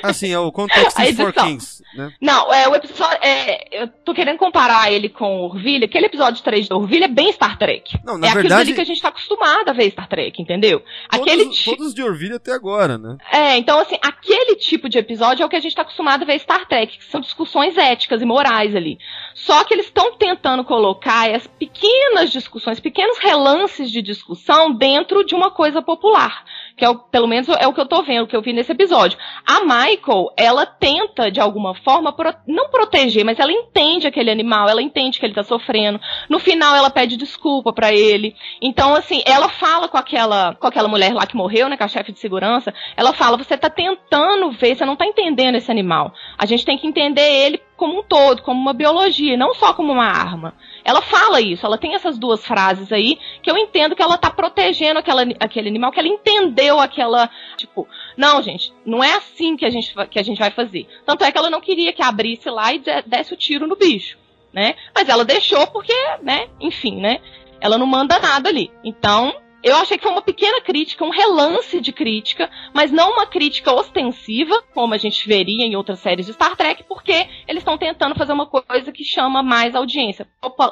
Assim, 0.03 0.33
é 0.33 0.39
o 0.39 0.53
Context 0.53 0.97
for 1.17 1.33
Kings, 1.33 1.83
né? 1.95 2.13
Não, 2.21 2.53
é 2.53 2.69
o 2.69 2.75
episódio. 2.75 3.19
É, 3.21 3.83
eu 3.83 3.89
tô 4.05 4.15
querendo 4.15 4.39
comparar 4.39 4.93
ele 4.93 5.09
com 5.09 5.41
o 5.41 5.45
Orville. 5.47 5.85
Aquele 5.85 6.07
episódio 6.07 6.43
3 6.43 6.69
do 6.69 6.77
Orville 6.77 7.05
é 7.05 7.09
bem 7.09 7.33
Star 7.33 7.59
Trek. 7.59 7.99
Não, 8.05 8.17
na 8.17 8.29
é 8.29 8.35
verdade. 8.35 8.63
aquilo 8.63 8.77
que 8.77 8.81
a 8.81 8.85
gente 8.85 9.03
tá 9.03 9.09
acostumado 9.09 9.69
a 9.69 9.73
ver 9.73 9.91
Star 9.91 10.09
Trek, 10.09 10.41
entendeu? 10.41 10.83
Todos, 11.11 11.27
aquele 11.27 11.51
todos 11.65 11.95
de 11.95 12.03
Orville 12.03 12.35
até 12.35 12.53
agora, 12.53 12.97
né? 12.97 13.17
É, 13.33 13.57
então, 13.57 13.81
assim, 13.81 13.97
aquele 14.01 14.57
tipo 14.57 14.89
de 14.89 14.99
episódio 14.99 15.43
é 15.43 15.47
o 15.47 15.49
que 15.49 15.57
a 15.57 15.61
gente 15.61 15.75
tá 15.75 15.83
acostumado 15.83 16.23
a 16.23 16.27
ver 16.27 16.39
Star 16.39 16.67
Trek, 16.67 16.99
que 16.99 17.05
são 17.07 17.21
discussões 17.21 17.77
éticas 17.77 18.23
e 18.23 18.25
morais 18.25 18.77
ali. 18.77 18.99
Só 19.35 19.65
que 19.65 19.75
eles 19.75 19.87
estão 19.87 20.17
tentando 20.17 20.65
colocar 20.65 21.31
as 21.35 21.47
pequenas 21.47 22.31
discussões, 22.31 22.81
pequenos 22.81 23.19
relances 23.19 23.91
de 23.91 24.03
discussão 24.03 24.73
dentro 24.73 25.25
de 25.25 25.35
uma 25.35 25.51
coisa 25.51 25.83
popular. 25.83 26.45
Que 26.79 26.85
é 26.85 26.89
o, 26.89 26.95
pelo 26.95 27.27
menos 27.27 27.49
é 27.49 27.67
o 27.67 27.73
que 27.73 27.81
eu 27.81 27.87
tô 27.87 28.03
vendo, 28.05 28.23
o 28.23 28.27
que 28.29 28.37
eu 28.37 28.41
vi 28.41 28.53
nesse 28.53 28.71
episódio. 28.71 29.19
A 29.45 29.61
Michael, 29.61 30.33
ela 30.37 30.65
tenta, 30.65 31.31
de 31.31 31.41
alguma 31.41 31.75
forma, 31.75 32.13
pro, 32.13 32.33
não 32.47 32.71
proteger, 32.71 33.25
mas 33.25 33.41
ela 33.41 33.53
entende 33.53 34.07
aquele 34.07 34.31
animal, 34.31 34.69
ela 34.69 34.81
entende 34.81 35.19
que 35.19 35.27
ele 35.27 35.35
tá 35.35 35.43
sofrendo. 35.43 36.01
No 36.29 36.39
final, 36.39 36.77
ela 36.77 36.89
pede 36.89 37.17
desculpa 37.17 37.73
para 37.73 37.93
ele. 37.93 38.37
Então, 38.63 38.95
assim, 38.95 39.23
ela 39.27 39.49
fala 39.49 39.89
com 39.89 39.99
aquela, 39.99 40.55
com 40.55 40.69
aquela 40.69 40.89
mulher 40.89 41.13
lá 41.13 41.27
que 41.27 41.37
morreu, 41.37 41.69
né, 41.69 41.77
com 41.77 41.85
a 41.85 41.89
chefe 41.89 42.13
de 42.13 42.21
segurança, 42.21 42.73
ela 42.97 43.13
fala, 43.13 43.37
você 43.37 43.57
tá 43.57 43.69
tentando 43.69 44.53
ver, 44.53 44.77
você 44.77 44.85
não 44.85 44.95
tá 44.95 45.05
entendendo 45.05 45.57
esse 45.57 45.71
animal. 45.71 46.13
A 46.39 46.47
gente 46.47 46.65
tem 46.65 46.79
que 46.79 46.87
entender 46.87 47.21
ele 47.21 47.61
como 47.79 48.01
um 48.01 48.03
todo, 48.03 48.43
como 48.43 48.61
uma 48.61 48.75
biologia, 48.75 49.37
não 49.37 49.55
só 49.55 49.73
como 49.73 49.93
uma 49.93 50.05
arma. 50.05 50.53
Ela 50.85 51.01
fala 51.01 51.41
isso, 51.41 51.65
ela 51.65 51.79
tem 51.79 51.95
essas 51.95 52.19
duas 52.19 52.45
frases 52.45 52.93
aí 52.93 53.19
que 53.41 53.49
eu 53.49 53.57
entendo 53.57 53.95
que 53.95 54.03
ela 54.03 54.19
tá 54.19 54.29
protegendo 54.29 54.99
aquela, 54.99 55.23
aquele 55.39 55.69
animal, 55.69 55.93
que 55.93 56.01
ela 56.01 56.09
entendeu 56.09 56.81
aquela, 56.81 57.31
tipo, 57.57 57.89
não, 58.17 58.43
gente, 58.43 58.75
não 58.85 59.03
é 59.03 59.15
assim 59.15 59.57
que 59.57 59.65
a 59.65 59.71
gente, 59.71 59.95
que 60.11 60.19
a 60.19 60.23
gente 60.25 60.41
vai 60.41 60.51
fazer. 60.51 60.89
Tanto 61.07 61.23
é 61.25 61.31
que 61.31 61.39
ela 61.39 61.49
não 61.49 61.61
queria 61.61 61.93
que 61.93 62.03
abrisse 62.03 62.51
lá 62.51 62.75
e 62.75 62.83
desse 63.07 63.33
o 63.33 63.37
tiro 63.37 63.69
no 63.69 63.77
bicho, 63.77 64.19
né? 64.53 64.75
Mas 64.93 65.09
ela 65.09 65.25
deixou 65.25 65.65
porque, 65.69 65.95
né, 66.21 66.49
enfim, 66.61 67.01
né? 67.01 67.21
Ela 67.61 67.79
não 67.79 67.87
manda 67.87 68.19
nada 68.19 68.49
ali. 68.49 68.73
Então, 68.83 69.35
eu 69.63 69.77
achei 69.77 69.97
que 69.97 70.03
foi 70.03 70.13
uma 70.13 70.23
pequena 70.23 70.61
crítica, 70.61 71.05
um 71.05 71.11
relance 71.11 71.81
de 71.81 71.93
crítica, 71.93 72.49
mas 72.73 72.91
não 72.91 73.13
uma 73.13 73.27
crítica 73.27 73.73
ostensiva, 73.73 74.63
como 74.75 74.95
a 74.95 74.99
gente 74.99 75.27
veria 75.27 75.67
em 75.67 75.77
outras 75.77 76.01
séries 76.01 76.27
de 76.27 76.33
Star 76.33 76.57
Trek, 76.57 76.85
porque 76.89 77.27
eles 77.47 77.61
estão 77.61 77.77
tentando 77.77 78.15
fazer 78.15 78.33
uma 78.33 78.47
coisa 78.47 78.93
que 78.93 79.05
chama 79.05 79.43
mais 79.43 79.75
audiência, 79.75 80.27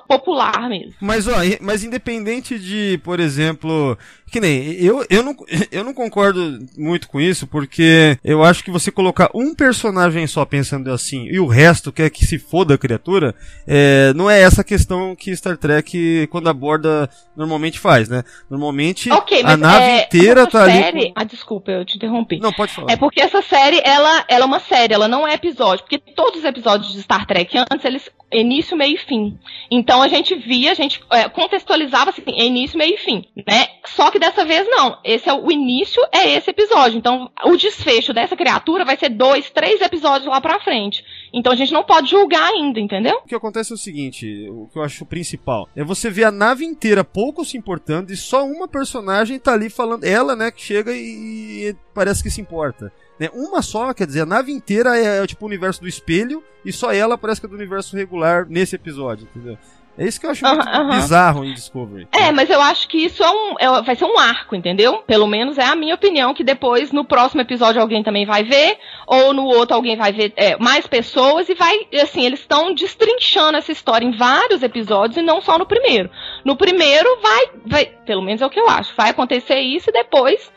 popular 0.08 0.68
mesmo. 0.68 0.94
Mas, 1.00 1.26
ó, 1.26 1.34
mas 1.60 1.82
independente 1.82 2.58
de, 2.58 3.00
por 3.02 3.18
exemplo, 3.18 3.98
que 4.30 4.40
nem, 4.40 4.72
eu, 4.74 5.04
eu, 5.08 5.22
não, 5.22 5.36
eu 5.70 5.84
não 5.84 5.94
concordo 5.94 6.58
muito 6.76 7.08
com 7.08 7.20
isso, 7.20 7.46
porque 7.46 8.18
eu 8.24 8.42
acho 8.42 8.64
que 8.64 8.70
você 8.70 8.90
colocar 8.90 9.30
um 9.34 9.54
personagem 9.54 10.26
só 10.26 10.44
pensando 10.44 10.90
assim 10.90 11.26
e 11.26 11.38
o 11.38 11.46
resto 11.46 11.92
quer 11.92 12.10
que 12.10 12.26
se 12.26 12.38
foda 12.38 12.74
a 12.74 12.78
criatura, 12.78 13.34
é, 13.66 14.12
não 14.14 14.28
é 14.28 14.40
essa 14.40 14.64
questão 14.64 15.14
que 15.14 15.34
Star 15.36 15.56
Trek, 15.56 16.26
quando 16.30 16.48
aborda, 16.48 17.08
normalmente 17.36 17.78
faz, 17.78 18.08
né? 18.08 18.24
Normalmente 18.50 19.10
okay, 19.12 19.42
a 19.44 19.56
nave 19.56 19.84
é, 19.84 20.04
inteira 20.04 20.46
tá 20.46 20.66
série... 20.66 20.84
ali. 20.84 21.12
Ah, 21.14 21.24
desculpa, 21.24 21.70
eu 21.70 21.84
te 21.84 21.96
interrompi. 21.96 22.38
Não, 22.40 22.52
pode 22.52 22.72
falar. 22.72 22.92
É 22.92 22.96
porque 22.96 23.20
essa 23.20 23.42
série, 23.42 23.80
ela, 23.84 24.24
ela 24.28 24.44
é 24.44 24.46
uma 24.46 24.60
série, 24.60 24.92
ela 24.92 25.08
não 25.08 25.26
é 25.26 25.34
episódio, 25.34 25.84
porque 25.84 25.98
todos 25.98 26.40
os 26.40 26.44
episódios 26.44 26.92
de 26.92 27.02
Star 27.02 27.26
Trek, 27.26 27.56
antes 27.70 27.84
eles 27.84 28.10
início, 28.32 28.76
meio 28.76 28.94
e 28.94 28.98
fim. 28.98 29.38
Então 29.70 30.02
a 30.02 30.08
gente 30.08 30.34
via, 30.34 30.72
a 30.72 30.74
gente 30.74 31.00
é, 31.10 31.28
contextualizava 31.28 32.10
assim, 32.10 32.22
início, 32.26 32.78
meio 32.78 32.94
e 32.94 32.98
fim, 32.98 33.24
né? 33.46 33.68
Só 33.86 34.10
que 34.10 34.15
dessa 34.18 34.44
vez 34.44 34.66
não. 34.68 34.98
Esse 35.04 35.28
é 35.28 35.32
o 35.32 35.50
início, 35.50 36.02
é 36.12 36.36
esse 36.36 36.50
episódio. 36.50 36.98
Então 36.98 37.30
o 37.44 37.56
desfecho 37.56 38.12
dessa 38.12 38.36
criatura 38.36 38.84
vai 38.84 38.96
ser 38.96 39.10
dois, 39.10 39.50
três 39.50 39.80
episódios 39.80 40.28
lá 40.28 40.40
pra 40.40 40.60
frente. 40.60 41.04
Então 41.32 41.52
a 41.52 41.56
gente 41.56 41.72
não 41.72 41.84
pode 41.84 42.10
julgar 42.10 42.48
ainda, 42.48 42.80
entendeu? 42.80 43.16
O 43.24 43.28
que 43.28 43.34
acontece 43.34 43.72
é 43.72 43.74
o 43.74 43.78
seguinte, 43.78 44.48
o 44.50 44.68
que 44.68 44.78
eu 44.78 44.82
acho 44.82 45.04
principal, 45.06 45.68
é 45.76 45.84
você 45.84 46.10
ver 46.10 46.24
a 46.24 46.30
nave 46.30 46.64
inteira 46.64 47.04
pouco 47.04 47.44
se 47.44 47.56
importando 47.56 48.12
e 48.12 48.16
só 48.16 48.44
uma 48.44 48.68
personagem 48.68 49.38
tá 49.38 49.52
ali 49.52 49.68
falando, 49.68 50.04
ela, 50.04 50.34
né, 50.34 50.50
que 50.50 50.62
chega 50.62 50.92
e, 50.92 51.68
e 51.68 51.76
parece 51.94 52.22
que 52.22 52.30
se 52.30 52.40
importa. 52.40 52.92
Né? 53.18 53.30
Uma 53.32 53.62
só, 53.62 53.92
quer 53.94 54.06
dizer, 54.06 54.22
a 54.22 54.26
nave 54.26 54.52
inteira 54.52 54.96
é, 54.98 55.22
é 55.22 55.26
tipo 55.26 55.44
o 55.44 55.48
universo 55.48 55.80
do 55.80 55.88
espelho 55.88 56.42
e 56.64 56.72
só 56.72 56.92
ela 56.92 57.16
parece 57.16 57.40
que 57.40 57.46
é 57.46 57.50
do 57.50 57.56
universo 57.56 57.96
regular 57.96 58.46
nesse 58.48 58.76
episódio, 58.76 59.26
entendeu? 59.30 59.58
É 59.98 60.04
isso 60.04 60.20
que 60.20 60.26
eu 60.26 60.30
acho 60.30 60.44
muito 60.44 60.84
bizarro 60.90 61.44
em 61.44 61.54
Discovery. 61.54 62.06
É, 62.12 62.30
mas 62.30 62.50
eu 62.50 62.60
acho 62.60 62.86
que 62.86 62.98
isso 62.98 63.24
é 63.24 63.30
um, 63.30 63.54
é, 63.58 63.82
vai 63.82 63.96
ser 63.96 64.04
um 64.04 64.18
arco, 64.18 64.54
entendeu? 64.54 65.02
Pelo 65.06 65.26
menos 65.26 65.56
é 65.56 65.64
a 65.64 65.74
minha 65.74 65.94
opinião, 65.94 66.34
que 66.34 66.44
depois, 66.44 66.92
no 66.92 67.04
próximo 67.04 67.40
episódio, 67.40 67.80
alguém 67.80 68.02
também 68.02 68.26
vai 68.26 68.44
ver, 68.44 68.78
ou 69.06 69.32
no 69.32 69.44
outro 69.44 69.74
alguém 69.74 69.96
vai 69.96 70.12
ver 70.12 70.34
é, 70.36 70.56
mais 70.58 70.86
pessoas, 70.86 71.48
e 71.48 71.54
vai, 71.54 71.86
assim, 72.02 72.26
eles 72.26 72.40
estão 72.40 72.74
destrinchando 72.74 73.56
essa 73.56 73.72
história 73.72 74.04
em 74.04 74.16
vários 74.16 74.62
episódios, 74.62 75.16
e 75.16 75.22
não 75.22 75.40
só 75.40 75.58
no 75.58 75.66
primeiro. 75.66 76.10
No 76.44 76.56
primeiro, 76.56 77.18
vai, 77.22 77.46
vai, 77.64 77.86
pelo 78.04 78.22
menos 78.22 78.42
é 78.42 78.46
o 78.46 78.50
que 78.50 78.60
eu 78.60 78.68
acho, 78.68 78.94
vai 78.94 79.10
acontecer 79.10 79.60
isso, 79.60 79.88
e 79.88 79.92
depois, 79.92 80.52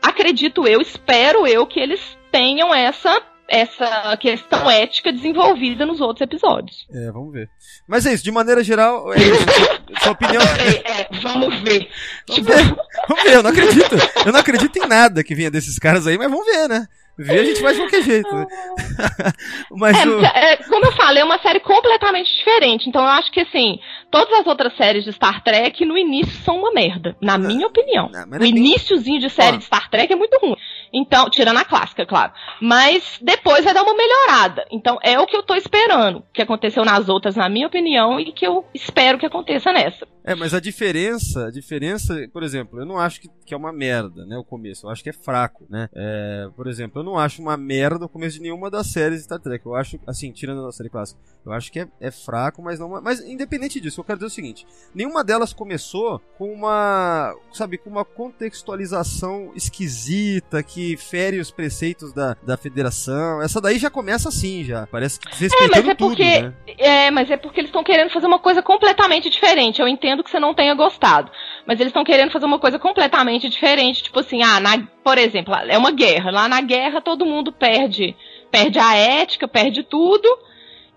acredito 0.00 0.66
eu, 0.66 0.80
espero 0.80 1.46
eu, 1.46 1.66
que 1.66 1.78
eles 1.78 2.16
tenham 2.32 2.74
essa 2.74 3.22
essa 3.48 4.16
questão 4.18 4.70
ética 4.70 5.12
desenvolvida 5.12 5.86
nos 5.86 6.00
outros 6.00 6.20
episódios. 6.20 6.86
É, 6.92 7.10
vamos 7.10 7.32
ver. 7.32 7.48
Mas 7.86 8.04
é 8.04 8.12
isso, 8.12 8.22
de 8.22 8.30
maneira 8.30 8.62
geral, 8.62 9.12
é 9.12 9.16
isso. 9.18 9.46
Sua 10.02 10.12
opinião. 10.12 10.42
É, 10.42 11.00
é, 11.00 11.08
vamos 11.22 11.54
ver. 11.60 11.88
Vamos, 12.28 12.34
tipo... 12.34 12.52
ver. 12.52 12.76
vamos 13.08 13.24
ver, 13.24 13.34
eu 13.34 13.42
não 13.42 13.50
acredito. 13.50 13.96
Eu 14.26 14.32
não 14.32 14.40
acredito 14.40 14.76
em 14.76 14.86
nada 14.86 15.24
que 15.24 15.34
venha 15.34 15.50
desses 15.50 15.78
caras 15.78 16.06
aí, 16.06 16.18
mas 16.18 16.30
vamos 16.30 16.46
ver, 16.46 16.68
né? 16.68 16.86
Ver 17.18 17.40
a 17.40 17.44
gente 17.44 17.60
faz 17.60 17.76
de 17.76 17.82
qualquer 17.82 18.02
jeito. 18.04 18.32
Né? 18.32 18.46
Mas 19.72 19.98
é, 19.98 20.06
o... 20.06 20.24
é, 20.24 20.56
como 20.58 20.86
eu 20.86 20.92
falei, 20.92 21.20
é 21.20 21.24
uma 21.24 21.40
série 21.40 21.58
completamente 21.58 22.32
diferente. 22.32 22.88
Então 22.88 23.02
eu 23.02 23.08
acho 23.08 23.32
que, 23.32 23.40
assim, 23.40 23.80
todas 24.08 24.32
as 24.38 24.46
outras 24.46 24.76
séries 24.76 25.04
de 25.04 25.12
Star 25.12 25.42
Trek 25.42 25.84
no 25.84 25.98
início 25.98 26.32
são 26.44 26.56
uma 26.56 26.70
merda, 26.70 27.16
na 27.20 27.36
não, 27.36 27.48
minha 27.48 27.66
opinião. 27.66 28.08
Não, 28.08 28.38
o 28.38 28.44
é 28.44 28.46
iníciozinho 28.46 29.18
de 29.18 29.30
série 29.30 29.56
Ó. 29.56 29.58
de 29.58 29.64
Star 29.64 29.90
Trek 29.90 30.12
é 30.12 30.16
muito 30.16 30.38
ruim. 30.40 30.56
Então, 30.92 31.28
tirando 31.30 31.58
a 31.58 31.64
clássica, 31.64 32.06
claro. 32.06 32.32
Mas 32.60 33.18
depois 33.20 33.64
vai 33.64 33.74
dar 33.74 33.82
uma 33.82 33.94
melhorada. 33.94 34.66
Então, 34.70 34.98
é 35.02 35.18
o 35.18 35.26
que 35.26 35.36
eu 35.36 35.42
tô 35.42 35.54
esperando. 35.54 36.22
Que 36.32 36.42
aconteceu 36.42 36.84
nas 36.84 37.08
outras, 37.08 37.36
na 37.36 37.48
minha 37.48 37.66
opinião, 37.66 38.18
e 38.18 38.32
que 38.32 38.46
eu 38.46 38.64
espero 38.74 39.18
que 39.18 39.26
aconteça 39.26 39.72
nessa. 39.72 40.06
É, 40.28 40.34
mas 40.34 40.52
a 40.52 40.60
diferença, 40.60 41.46
a 41.46 41.50
diferença, 41.50 42.28
por 42.30 42.42
exemplo, 42.42 42.78
eu 42.78 42.84
não 42.84 42.98
acho 42.98 43.18
que, 43.18 43.30
que 43.46 43.54
é 43.54 43.56
uma 43.56 43.72
merda, 43.72 44.26
né, 44.26 44.36
o 44.36 44.44
começo. 44.44 44.86
Eu 44.86 44.90
acho 44.90 45.02
que 45.02 45.08
é 45.08 45.12
fraco, 45.12 45.64
né? 45.70 45.88
É, 45.94 46.50
por 46.54 46.66
exemplo, 46.66 47.00
eu 47.00 47.04
não 47.04 47.18
acho 47.18 47.40
uma 47.40 47.56
merda 47.56 48.04
o 48.04 48.08
começo 48.10 48.36
de 48.36 48.42
nenhuma 48.42 48.70
das 48.70 48.88
séries 48.88 49.20
de 49.20 49.24
Star 49.24 49.40
Trek. 49.40 49.64
Eu 49.64 49.74
acho, 49.74 49.98
assim, 50.06 50.30
tirando 50.30 50.66
a 50.66 50.72
série 50.72 50.90
clássica, 50.90 51.18
eu 51.46 51.52
acho 51.52 51.72
que 51.72 51.80
é, 51.80 51.88
é 51.98 52.10
fraco, 52.10 52.60
mas 52.62 52.78
não. 52.78 53.00
Mas 53.00 53.20
independente 53.20 53.80
disso, 53.80 54.00
eu 54.00 54.04
quero 54.04 54.18
dizer 54.18 54.26
o 54.26 54.30
seguinte: 54.30 54.66
nenhuma 54.94 55.24
delas 55.24 55.54
começou 55.54 56.20
com 56.36 56.52
uma, 56.52 57.34
sabe, 57.50 57.78
com 57.78 57.88
uma 57.88 58.04
contextualização 58.04 59.52
esquisita 59.54 60.62
que 60.62 60.96
fere 60.98 61.40
os 61.40 61.50
preceitos 61.50 62.12
da, 62.12 62.36
da 62.42 62.58
federação. 62.58 63.40
Essa 63.40 63.62
daí 63.62 63.78
já 63.78 63.88
começa 63.88 64.28
assim, 64.28 64.62
já. 64.62 64.86
Parece 64.88 65.18
que 65.18 65.30
desrespeitando 65.30 65.72
é, 65.72 65.80
mas 65.80 65.88
é 65.88 65.94
tudo, 65.94 66.08
porque, 66.08 66.42
né? 66.42 66.54
É, 66.76 67.10
mas 67.10 67.30
é 67.30 67.36
porque 67.38 67.60
eles 67.60 67.70
estão 67.70 67.82
querendo 67.82 68.10
fazer 68.10 68.26
uma 68.26 68.38
coisa 68.38 68.62
completamente 68.62 69.30
diferente. 69.30 69.80
Eu 69.80 69.88
entendo 69.88 70.17
que 70.24 70.30
você 70.30 70.40
não 70.40 70.54
tenha 70.54 70.74
gostado. 70.74 71.30
Mas 71.66 71.80
eles 71.80 71.90
estão 71.90 72.04
querendo 72.04 72.30
fazer 72.30 72.46
uma 72.46 72.58
coisa 72.58 72.78
completamente 72.78 73.48
diferente. 73.48 74.02
Tipo 74.02 74.20
assim, 74.20 74.42
ah, 74.42 74.60
na, 74.60 74.78
por 75.02 75.18
exemplo, 75.18 75.54
é 75.54 75.76
uma 75.76 75.90
guerra. 75.90 76.30
Lá 76.30 76.48
na 76.48 76.60
guerra 76.60 77.00
todo 77.00 77.26
mundo 77.26 77.52
perde, 77.52 78.16
perde 78.50 78.78
a 78.78 78.94
ética, 78.94 79.46
perde 79.46 79.82
tudo. 79.82 80.28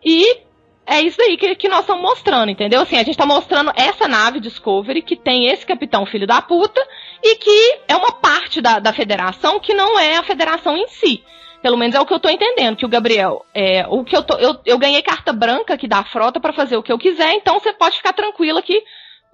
E 0.04 0.42
é 0.86 1.02
isso 1.02 1.22
aí 1.22 1.38
que, 1.38 1.56
que 1.56 1.70
nós 1.70 1.82
estamos 1.82 2.02
mostrando, 2.02 2.50
entendeu? 2.50 2.82
Assim, 2.82 2.96
a 2.96 3.00
gente 3.00 3.12
está 3.12 3.26
mostrando 3.26 3.72
essa 3.76 4.08
nave 4.08 4.40
Discovery 4.40 5.02
que 5.02 5.16
tem 5.16 5.48
esse 5.48 5.66
capitão 5.66 6.06
filho 6.06 6.28
da 6.28 6.42
puta 6.42 6.82
e 7.24 7.36
que 7.36 7.80
é 7.88 7.96
uma 7.96 8.12
parte 8.12 8.60
da, 8.60 8.80
da 8.80 8.92
federação 8.92 9.60
que 9.60 9.74
não 9.74 10.00
é 10.00 10.18
a 10.18 10.24
federação 10.24 10.76
em 10.76 10.88
si. 10.88 11.24
Pelo 11.62 11.78
menos 11.78 11.96
é 11.96 12.02
o 12.02 12.06
que 12.06 12.14
eu 12.14 12.20
tô 12.20 12.28
entendendo, 12.28 12.76
que 12.76 12.86
o 12.86 12.90
Gabriel, 12.90 13.46
é, 13.54 13.86
o 13.88 14.04
que 14.04 14.18
eu 14.18 14.24
tô, 14.24 14.36
eu, 14.38 14.60
eu 14.66 14.80
ganhei 14.80 15.02
carta 15.04 15.32
branca 15.32 15.76
aqui 15.76 15.88
da 15.88 16.04
frota 16.04 16.40
para 16.40 16.54
fazer 16.54 16.76
o 16.76 16.82
que 16.82 16.92
eu 16.92 16.98
quiser, 16.98 17.34
então 17.34 17.60
você 17.60 17.72
pode 17.72 17.98
ficar 17.98 18.14
tranquila 18.14 18.64
que 18.64 18.84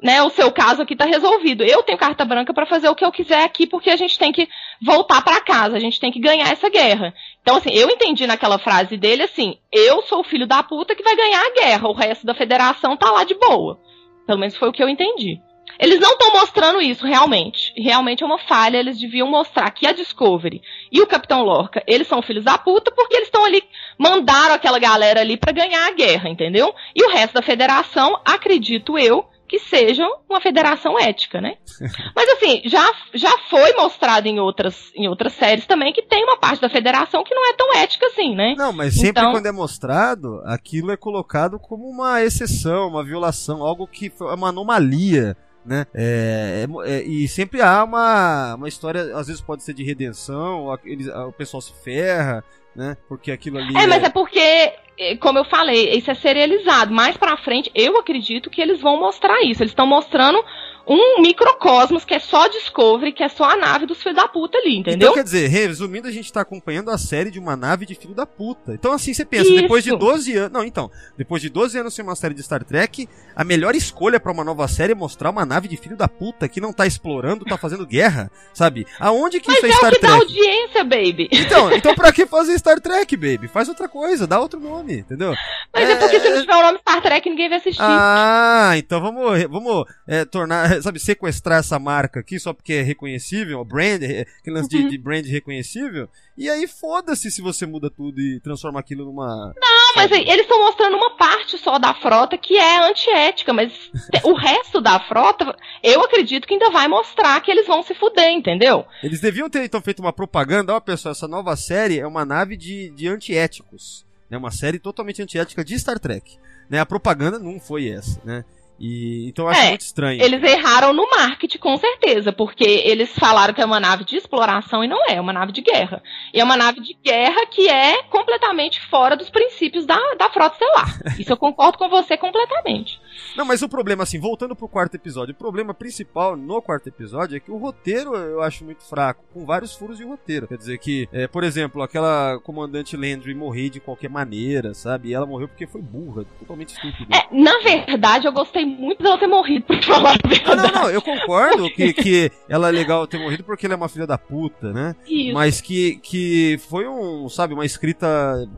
né, 0.01 0.21
o 0.21 0.29
seu 0.29 0.51
caso 0.51 0.81
aqui 0.81 0.93
está 0.93 1.05
resolvido. 1.05 1.63
Eu 1.63 1.81
tenho 1.83 1.97
carta 1.97 2.23
branca 2.23 2.53
para 2.53 2.65
fazer 2.65 2.87
o 2.89 2.95
que 2.95 3.03
eu 3.03 3.11
quiser 3.11 3.43
aqui, 3.43 3.65
porque 3.65 3.89
a 3.89 3.95
gente 3.95 4.17
tem 4.17 4.31
que 4.31 4.47
voltar 4.81 5.21
para 5.23 5.41
casa, 5.41 5.75
a 5.75 5.79
gente 5.79 5.99
tem 5.99 6.11
que 6.11 6.19
ganhar 6.19 6.51
essa 6.51 6.69
guerra. 6.69 7.13
Então, 7.41 7.57
assim, 7.57 7.71
eu 7.71 7.89
entendi 7.89 8.27
naquela 8.27 8.59
frase 8.59 8.95
dele 8.95 9.23
assim: 9.23 9.57
eu 9.71 10.01
sou 10.03 10.19
o 10.19 10.23
filho 10.23 10.47
da 10.47 10.61
puta 10.61 10.95
que 10.95 11.03
vai 11.03 11.15
ganhar 11.15 11.41
a 11.41 11.53
guerra, 11.53 11.89
o 11.89 11.93
resto 11.93 12.25
da 12.25 12.35
federação 12.35 12.95
tá 12.95 13.11
lá 13.11 13.23
de 13.23 13.33
boa. 13.35 13.79
Pelo 14.25 14.39
menos 14.39 14.55
foi 14.55 14.69
o 14.69 14.73
que 14.73 14.83
eu 14.83 14.89
entendi. 14.89 15.39
Eles 15.79 15.99
não 15.99 16.13
estão 16.13 16.31
mostrando 16.31 16.81
isso 16.81 17.05
realmente. 17.05 17.71
Realmente 17.77 18.23
é 18.23 18.25
uma 18.25 18.39
falha. 18.39 18.77
Eles 18.77 18.99
deviam 18.99 19.27
mostrar 19.27 19.69
que 19.71 19.85
a 19.85 19.91
Discovery 19.91 20.61
e 20.91 21.01
o 21.01 21.07
Capitão 21.07 21.43
Lorca, 21.43 21.83
eles 21.85 22.07
são 22.07 22.21
filhos 22.21 22.43
da 22.43 22.57
puta 22.57 22.91
porque 22.91 23.15
eles 23.15 23.27
estão 23.27 23.45
ali, 23.45 23.63
mandaram 23.97 24.55
aquela 24.55 24.79
galera 24.79 25.21
ali 25.21 25.37
para 25.37 25.51
ganhar 25.51 25.87
a 25.87 25.91
guerra, 25.91 26.29
entendeu? 26.29 26.73
E 26.95 27.03
o 27.03 27.09
resto 27.09 27.33
da 27.33 27.41
federação, 27.41 28.19
acredito 28.25 28.97
eu, 28.97 29.27
que 29.47 29.59
sejam 29.59 30.09
uma 30.29 30.41
federação 30.41 30.99
ética, 30.99 31.39
né? 31.39 31.55
Mas 32.15 32.29
assim, 32.29 32.61
já, 32.65 32.85
já 33.13 33.37
foi 33.49 33.73
mostrado 33.73 34.27
em 34.27 34.39
outras, 34.39 34.91
em 34.95 35.07
outras 35.07 35.33
séries 35.33 35.65
também 35.65 35.93
que 35.93 36.03
tem 36.03 36.23
uma 36.23 36.37
parte 36.37 36.61
da 36.61 36.69
federação 36.69 37.23
que 37.23 37.33
não 37.33 37.49
é 37.49 37.53
tão 37.53 37.75
ética 37.75 38.07
assim, 38.07 38.35
né? 38.35 38.55
Não, 38.57 38.73
mas 38.73 38.93
sempre 38.93 39.21
então... 39.21 39.31
quando 39.31 39.45
é 39.45 39.51
mostrado, 39.51 40.41
aquilo 40.45 40.91
é 40.91 40.97
colocado 40.97 41.59
como 41.59 41.87
uma 41.87 42.21
exceção, 42.21 42.87
uma 42.87 43.03
violação, 43.03 43.63
algo 43.63 43.87
que 43.87 44.11
é 44.19 44.23
uma 44.33 44.49
anomalia. 44.49 45.35
Né? 45.65 45.85
É, 45.93 46.65
é, 46.65 46.89
é, 46.89 47.03
e 47.03 47.27
sempre 47.27 47.61
há 47.61 47.83
uma, 47.83 48.55
uma 48.55 48.69
história, 48.69 49.17
às 49.17 49.27
vezes 49.27 49.41
pode 49.41 49.63
ser 49.63 49.73
de 49.73 49.83
redenção, 49.83 50.77
eles, 50.85 51.07
o 51.07 51.33
pessoal 51.33 51.59
se 51.59 51.73
ferra, 51.83 52.41
né? 52.73 52.95
Porque 53.09 53.31
aquilo 53.31 53.57
ali. 53.57 53.75
É, 53.75 53.85
mas 53.85 54.01
é, 54.01 54.05
é 54.05 54.09
porque 54.09 54.73
como 55.19 55.37
eu 55.39 55.45
falei, 55.45 55.91
isso 55.91 56.09
é 56.09 56.15
serializado. 56.15 56.93
Mais 56.93 57.15
pra 57.17 57.37
frente, 57.37 57.71
eu 57.75 57.97
acredito 57.97 58.49
que 58.49 58.61
eles 58.61 58.81
vão 58.81 58.99
mostrar 58.99 59.41
isso. 59.41 59.61
Eles 59.61 59.71
estão 59.71 59.85
mostrando 59.85 60.43
um 60.87 61.21
microcosmos 61.21 62.05
que 62.05 62.13
é 62.13 62.19
só 62.19 62.47
Discovery, 62.47 63.11
que 63.11 63.23
é 63.23 63.27
só 63.27 63.43
a 63.51 63.57
nave 63.57 63.85
dos 63.85 64.01
filhos 64.01 64.15
da 64.15 64.27
puta 64.27 64.57
ali, 64.57 64.77
entendeu? 64.77 65.09
Então, 65.09 65.13
quer 65.13 65.23
dizer, 65.23 65.47
resumindo, 65.47 66.07
a 66.07 66.11
gente 66.11 66.31
tá 66.31 66.41
acompanhando 66.41 66.89
a 66.89 66.97
série 66.97 67.29
de 67.29 67.39
uma 67.39 67.57
nave 67.57 67.85
de 67.85 67.93
filho 67.93 68.15
da 68.15 68.25
puta. 68.25 68.73
Então, 68.73 68.93
assim, 68.93 69.13
você 69.13 69.25
pensa, 69.25 69.49
Isso. 69.49 69.61
depois 69.61 69.83
de 69.83 69.95
12 69.95 70.35
anos. 70.37 70.51
Não, 70.51 70.63
então, 70.63 70.89
depois 71.17 71.41
de 71.41 71.49
12 71.49 71.77
anos 71.77 71.93
sem 71.93 72.03
uma 72.03 72.15
série 72.15 72.33
de 72.33 72.41
Star 72.41 72.63
Trek, 72.63 73.07
a 73.35 73.43
melhor 73.43 73.75
escolha 73.75 74.19
para 74.19 74.31
uma 74.31 74.43
nova 74.43 74.67
série 74.67 74.93
é 74.93 74.95
mostrar 74.95 75.29
uma 75.29 75.45
nave 75.45 75.67
de 75.67 75.75
filho 75.75 75.97
da 75.97 76.07
puta 76.07 76.47
que 76.47 76.61
não 76.61 76.71
tá 76.71 76.87
explorando, 76.87 77.43
tá 77.43 77.57
fazendo 77.57 77.85
guerra, 77.85 78.31
sabe? 78.53 78.87
Aonde 78.99 79.41
que 79.41 79.47
Mas 79.47 79.57
isso 79.57 79.65
é, 79.65 79.69
é 79.69 79.73
Star 79.73 79.91
o 79.91 79.93
que 79.93 79.99
Trek? 79.99 80.13
Dá 80.13 80.21
audiência, 80.21 80.83
baby. 80.85 81.29
Então, 81.31 81.71
então 81.75 81.95
pra 81.95 82.13
que 82.13 82.25
fazer 82.25 82.57
Star 82.57 82.79
Trek, 82.79 83.15
baby? 83.17 83.49
Faz 83.49 83.67
outra 83.67 83.89
coisa, 83.89 84.25
dá 84.25 84.39
outro 84.39 84.59
nome, 84.59 84.99
entendeu? 84.99 85.33
Mas 85.73 85.89
é, 85.89 85.91
é 85.91 85.95
porque 85.97 86.19
se 86.19 86.29
não 86.29 86.39
tiver 86.39 86.55
o 86.55 86.61
nome 86.61 86.79
Star 86.79 87.01
Trek, 87.01 87.29
ninguém 87.29 87.49
vai 87.49 87.57
assistir. 87.57 87.81
Ah, 87.81 88.71
então 88.77 89.01
vamos, 89.01 89.43
vamos 89.43 89.85
é, 90.07 90.23
tornar, 90.23 90.76
sabe, 90.81 90.99
sequestrar 90.99 91.59
essa 91.59 91.77
marca 91.79 92.19
aqui 92.19 92.39
só 92.39 92.53
porque 92.53 92.73
é 92.73 92.81
reconhecível, 92.81 93.63
brand, 93.63 94.01
é, 94.03 94.25
aquele 94.39 94.55
lance 94.55 94.75
uhum. 94.75 94.83
de, 94.83 94.89
de, 94.89 94.97
brand 94.97 95.25
reconhecível, 95.25 96.09
e 96.37 96.49
aí 96.49 96.67
foda-se 96.67 97.29
se 97.31 97.41
você 97.41 97.65
muda 97.65 97.89
tudo 97.89 98.19
e 98.19 98.39
transforma 98.39 98.79
aquilo 98.79 99.05
numa. 99.05 99.53
Não, 99.59 99.95
mas 99.95 100.11
aí, 100.11 100.21
eles 100.21 100.41
estão 100.41 100.59
mostrando 100.59 100.95
uma 100.95 101.15
parte 101.17 101.57
só 101.57 101.77
da 101.77 101.93
frota 101.93 102.37
que 102.37 102.57
é 102.57 102.89
antiética, 102.89 103.53
mas 103.53 103.71
o 104.23 104.33
resto 104.33 104.81
da 104.81 104.99
frota, 104.99 105.55
eu 105.83 106.01
acredito 106.01 106.47
que 106.47 106.53
ainda 106.53 106.69
vai 106.69 106.87
mostrar 106.87 107.39
que 107.41 107.51
eles 107.51 107.67
vão 107.67 107.83
se 107.83 107.93
fuder, 107.93 108.31
entendeu? 108.31 108.85
Eles 109.03 109.19
deviam 109.19 109.49
ter 109.49 109.63
então 109.63 109.81
feito 109.81 109.99
uma 109.99 110.13
propaganda, 110.13 110.73
ó, 110.73 110.79
pessoal, 110.79 111.11
essa 111.11 111.27
nova 111.27 111.55
série 111.55 111.99
é 111.99 112.07
uma 112.07 112.25
nave 112.25 112.55
de, 112.55 112.89
de 112.91 113.07
antiéticos. 113.07 114.05
É 114.29 114.33
né? 114.33 114.37
uma 114.37 114.51
série 114.51 114.79
totalmente 114.79 115.21
antiética 115.21 115.63
de 115.63 115.77
Star 115.79 115.99
Trek. 115.99 116.37
Né? 116.69 116.79
A 116.79 116.85
propaganda 116.85 117.39
não 117.39 117.59
foi 117.59 117.89
essa, 117.89 118.21
né? 118.23 118.43
E, 118.79 119.27
então 119.29 119.45
eu 119.45 119.49
acho 119.49 119.61
é, 119.61 119.69
muito 119.69 119.81
estranho. 119.81 120.21
Eles 120.21 120.43
erraram 120.43 120.93
no 120.93 121.09
marketing, 121.09 121.57
com 121.57 121.75
certeza, 121.77 122.31
porque 122.31 122.63
eles 122.63 123.11
falaram 123.17 123.53
que 123.53 123.61
é 123.61 123.65
uma 123.65 123.79
nave 123.79 124.03
de 124.03 124.15
exploração 124.15 124.83
e 124.83 124.87
não 124.87 125.03
é, 125.05 125.15
é 125.15 125.21
uma 125.21 125.33
nave 125.33 125.51
de 125.51 125.61
guerra. 125.61 126.01
E 126.33 126.39
é 126.39 126.43
uma 126.43 126.57
nave 126.57 126.79
de 126.81 126.93
guerra 126.93 127.45
que 127.47 127.67
é 127.67 128.03
completamente 128.03 128.79
fora 128.87 129.15
dos 129.15 129.29
princípios 129.29 129.85
da, 129.85 129.99
da 130.15 130.29
frota 130.29 130.53
estelar. 130.53 130.99
Isso 131.19 131.31
eu 131.31 131.37
concordo 131.37 131.77
com 131.77 131.89
você 131.89 132.15
completamente. 132.17 132.99
Não, 133.35 133.45
mas 133.45 133.61
o 133.61 133.69
problema, 133.69 134.03
assim, 134.03 134.19
voltando 134.19 134.55
pro 134.55 134.67
quarto 134.67 134.95
episódio, 134.95 135.33
o 135.33 135.37
problema 135.37 135.73
principal 135.73 136.35
no 136.35 136.61
quarto 136.61 136.87
episódio 136.87 137.37
é 137.37 137.39
que 137.39 137.51
o 137.51 137.57
roteiro 137.57 138.15
eu 138.15 138.41
acho 138.41 138.63
muito 138.63 138.83
fraco, 138.83 139.23
com 139.33 139.45
vários 139.45 139.75
furos 139.75 139.97
de 139.97 140.03
roteiro. 140.03 140.47
Quer 140.47 140.57
dizer 140.57 140.77
que, 140.77 141.07
é, 141.11 141.27
por 141.27 141.43
exemplo, 141.43 141.81
aquela 141.81 142.39
comandante 142.39 142.97
Landry 142.97 143.33
morrer 143.33 143.69
de 143.69 143.79
qualquer 143.79 144.09
maneira, 144.09 144.73
sabe? 144.73 145.09
E 145.09 145.13
ela 145.13 145.25
morreu 145.25 145.47
porque 145.47 145.67
foi 145.67 145.81
burra, 145.81 146.25
totalmente 146.39 146.69
estúpida. 146.69 147.15
É, 147.15 147.27
na 147.35 147.59
verdade, 147.59 148.27
eu 148.27 148.31
gostei 148.31 148.65
muito 148.65 149.03
dela 149.03 149.17
ter 149.17 149.27
morrido, 149.27 149.65
pra 149.65 149.81
falar 149.81 150.17
a 150.23 150.27
verdade. 150.27 150.59
Ah, 150.59 150.71
não, 150.71 150.81
não, 150.83 150.89
eu 150.89 151.01
concordo 151.01 151.69
que, 151.73 151.93
que 151.93 152.31
ela 152.49 152.69
é 152.69 152.71
legal 152.71 153.07
ter 153.07 153.19
morrido 153.19 153.43
porque 153.43 153.65
ela 153.65 153.75
é 153.75 153.77
uma 153.77 153.89
filha 153.89 154.07
da 154.07 154.17
puta, 154.17 154.71
né? 154.73 154.95
Isso. 155.07 155.33
Mas 155.33 155.61
que, 155.61 155.97
que 155.97 156.59
foi 156.69 156.87
um, 156.87 157.29
sabe, 157.29 157.53
uma 157.53 157.65
escrita 157.65 158.07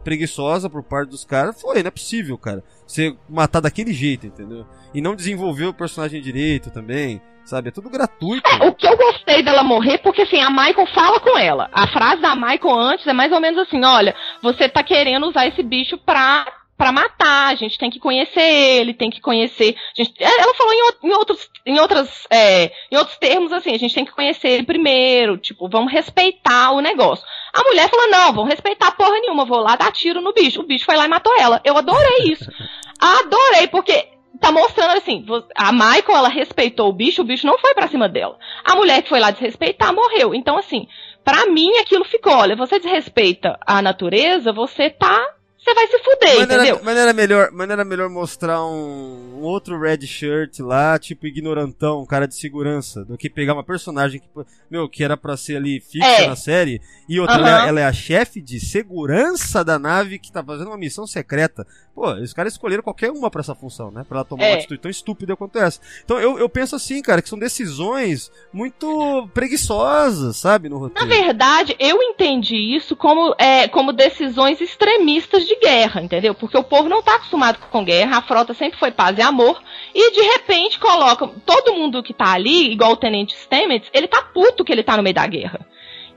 preguiçosa 0.04 0.70
por 0.70 0.84
parte 0.84 1.10
dos 1.10 1.24
caras. 1.26 1.60
Foi, 1.62 1.82
não 1.82 1.88
é 1.88 1.92
possível, 1.92 2.38
cara. 2.38 2.64
Você 2.90 3.16
matar 3.30 3.60
daquele 3.62 3.94
jeito, 3.94 4.26
entendeu? 4.26 4.66
E 4.96 5.00
não 5.00 5.16
desenvolver 5.16 5.68
o 5.68 5.74
personagem 5.74 6.20
direito 6.20 6.72
também, 6.72 7.22
sabe? 7.46 7.70
É 7.70 7.72
tudo 7.72 7.88
gratuito. 7.88 8.50
É, 8.50 8.68
o 8.68 8.74
que 8.74 8.88
eu 8.88 8.98
gostei 8.98 9.44
dela 9.44 9.62
morrer, 9.62 10.00
porque 10.00 10.24
assim, 10.24 10.42
a 10.42 10.50
Michael 10.50 10.88
fala 10.88 11.20
com 11.20 11.38
ela. 11.38 11.70
A 11.72 11.86
frase 11.86 12.20
da 12.20 12.36
Michael 12.36 12.74
antes 12.74 13.06
é 13.06 13.14
mais 13.14 13.32
ou 13.32 13.40
menos 13.40 13.60
assim: 13.60 13.86
olha, 13.86 14.16
você 14.42 14.68
tá 14.68 14.82
querendo 14.82 15.28
usar 15.28 15.46
esse 15.46 15.62
bicho 15.62 16.00
pra 16.00 16.48
para 16.80 16.94
matar, 16.94 17.50
a 17.50 17.56
gente 17.56 17.78
tem 17.78 17.90
que 17.90 18.00
conhecer 18.00 18.40
ele, 18.40 18.94
tem 18.94 19.10
que 19.10 19.20
conhecer. 19.20 19.76
Gente, 19.94 20.14
ela 20.18 20.54
falou 20.56 20.74
em, 20.74 21.10
em, 21.10 21.14
outros, 21.14 21.50
em, 21.66 21.78
outras, 21.78 22.26
é, 22.32 22.72
em 22.90 22.96
outros 22.96 23.18
termos 23.18 23.52
assim, 23.52 23.76
a 23.76 23.78
gente 23.78 23.94
tem 23.94 24.06
que 24.06 24.14
conhecer 24.14 24.48
ele 24.48 24.64
primeiro, 24.64 25.38
tipo, 25.38 25.68
vamos 25.68 25.92
respeitar 25.92 26.72
o 26.72 26.80
negócio. 26.80 27.26
A 27.54 27.64
mulher 27.64 27.90
falou: 27.90 28.10
não, 28.10 28.34
vamos 28.34 28.50
respeitar 28.50 28.92
porra 28.92 29.20
nenhuma, 29.20 29.46
vou 29.46 29.60
lá 29.60 29.76
dar 29.76 29.92
tiro 29.92 30.22
no 30.22 30.34
bicho. 30.34 30.62
O 30.62 30.66
bicho 30.66 30.86
foi 30.86 30.96
lá 30.96 31.06
e 31.06 31.10
matou 31.10 31.34
ela. 31.40 31.62
Eu 31.64 31.78
adorei 31.78 32.32
isso. 32.32 32.50
Adorei, 33.00 33.68
porque 33.68 34.10
tá 34.40 34.52
mostrando 34.52 34.98
assim, 34.98 35.26
a 35.56 35.72
Michael, 35.72 36.18
ela 36.18 36.30
respeitou 36.30 36.90
o 36.90 36.94
bicho, 36.94 37.22
o 37.22 37.26
bicho 37.26 37.48
não 37.48 37.58
foi 37.58 37.74
para 37.74 37.88
cima 37.88 38.08
dela. 38.08 38.38
A 38.64 38.76
mulher 38.76 39.02
que 39.02 39.10
foi 39.10 39.20
lá 39.20 39.32
desrespeitar 39.32 39.94
morreu. 39.94 40.34
Então, 40.34 40.58
assim, 40.58 40.88
para 41.24 41.46
mim 41.46 41.78
aquilo 41.78 42.06
ficou, 42.06 42.34
olha, 42.34 42.56
você 42.56 42.80
desrespeita 42.80 43.58
a 43.66 43.82
natureza, 43.82 44.52
você 44.52 44.90
tá 44.90 45.20
você 45.62 45.74
vai 45.74 45.88
se 45.88 46.00
fuder, 46.00 46.36
mas 46.36 46.44
entendeu? 46.44 46.76
Era, 46.76 46.84
mas, 46.84 46.98
era 46.98 47.14
melhor, 47.14 47.50
mas 47.52 47.70
era 47.70 47.86
melhor 47.86 48.10
mostrar 48.10 48.64
um, 48.64 49.40
um, 49.40 49.42
outro 49.42 49.80
red 49.80 50.02
shirt 50.08 50.60
lá, 50.60 50.98
tipo 50.98 51.28
ignorantão, 51.28 52.02
um 52.02 52.06
cara 52.06 52.28
de 52.28 52.36
segurança, 52.36 53.04
do 53.04 53.18
que 53.18 53.30
pegar 53.30 53.54
uma 53.54 53.64
personagem 53.64 54.22
que, 54.22 54.28
meu, 54.72 54.88
que 54.88 55.04
era 55.04 55.18
pra 55.18 55.36
ser 55.36 55.58
ali 55.58 55.82
fixa 55.82 56.08
é. 56.08 56.28
na 56.28 56.36
série, 56.36 56.82
e 57.10 57.20
outra, 57.20 57.38
uhum. 57.38 57.48
ela, 57.48 57.68
ela, 57.68 57.80
é 57.82 57.86
a 57.86 57.94
chefe 57.94 58.42
de 58.42 58.58
segurança 58.60 59.64
da 59.64 59.78
nave 59.78 60.18
que 60.18 60.32
tá 60.32 60.42
fazendo 60.42 60.68
uma 60.68 60.78
missão 60.78 61.06
secreta. 61.06 61.68
Pô, 62.00 62.14
os 62.14 62.32
caras 62.32 62.54
escolheram 62.54 62.82
qualquer 62.82 63.12
uma 63.12 63.30
para 63.30 63.42
essa 63.42 63.54
função, 63.54 63.92
né? 63.92 64.06
Pra 64.08 64.20
ela 64.20 64.26
tomar 64.26 64.46
é. 64.46 64.52
uma 64.52 64.58
atitude 64.60 64.80
tão 64.80 64.90
estúpida 64.90 65.36
quanto 65.36 65.60
essa. 65.60 65.82
Então 66.06 66.18
eu, 66.18 66.40
eu 66.40 66.48
penso 66.48 66.74
assim, 66.74 67.02
cara, 67.02 67.22
que 67.22 67.28
são 67.28 67.38
decisões 67.38 68.32
muito 68.54 69.28
preguiçosas, 69.34 70.38
sabe, 70.38 70.70
no 70.70 70.78
roteiro. 70.78 71.06
Na 71.06 71.14
verdade, 71.14 71.76
eu 71.78 72.02
entendi 72.02 72.56
isso 72.56 72.96
como, 72.96 73.36
é, 73.38 73.68
como 73.68 73.92
decisões 73.92 74.62
extremistas 74.62 75.46
de 75.46 75.58
guerra, 75.58 76.02
entendeu? 76.02 76.34
Porque 76.34 76.58
o 76.58 76.64
povo 76.64 76.88
não 76.88 77.04
tá 77.04 77.18
acostumado 77.18 77.60
com 77.70 77.84
guerra, 77.84 78.20
a 78.20 78.22
frota 78.22 78.54
sempre 78.54 78.80
foi 78.80 78.92
paz 78.92 79.18
e 79.18 79.22
amor, 79.22 79.62
e 79.94 80.14
de 80.14 80.22
repente 80.22 80.80
colocam 80.80 81.36
todo 81.46 81.74
mundo 81.74 82.02
que 82.02 82.14
tá 82.14 82.32
ali, 82.32 82.72
igual 82.72 82.94
o 82.94 82.98
Tenente 82.98 83.36
Stamets, 83.36 83.90
ele 83.92 84.08
tá 84.08 84.22
puto 84.22 84.64
que 84.64 84.72
ele 84.72 84.84
tá 84.84 84.96
no 84.96 85.04
meio 85.04 85.16
da 85.16 85.28
guerra. 85.28 85.68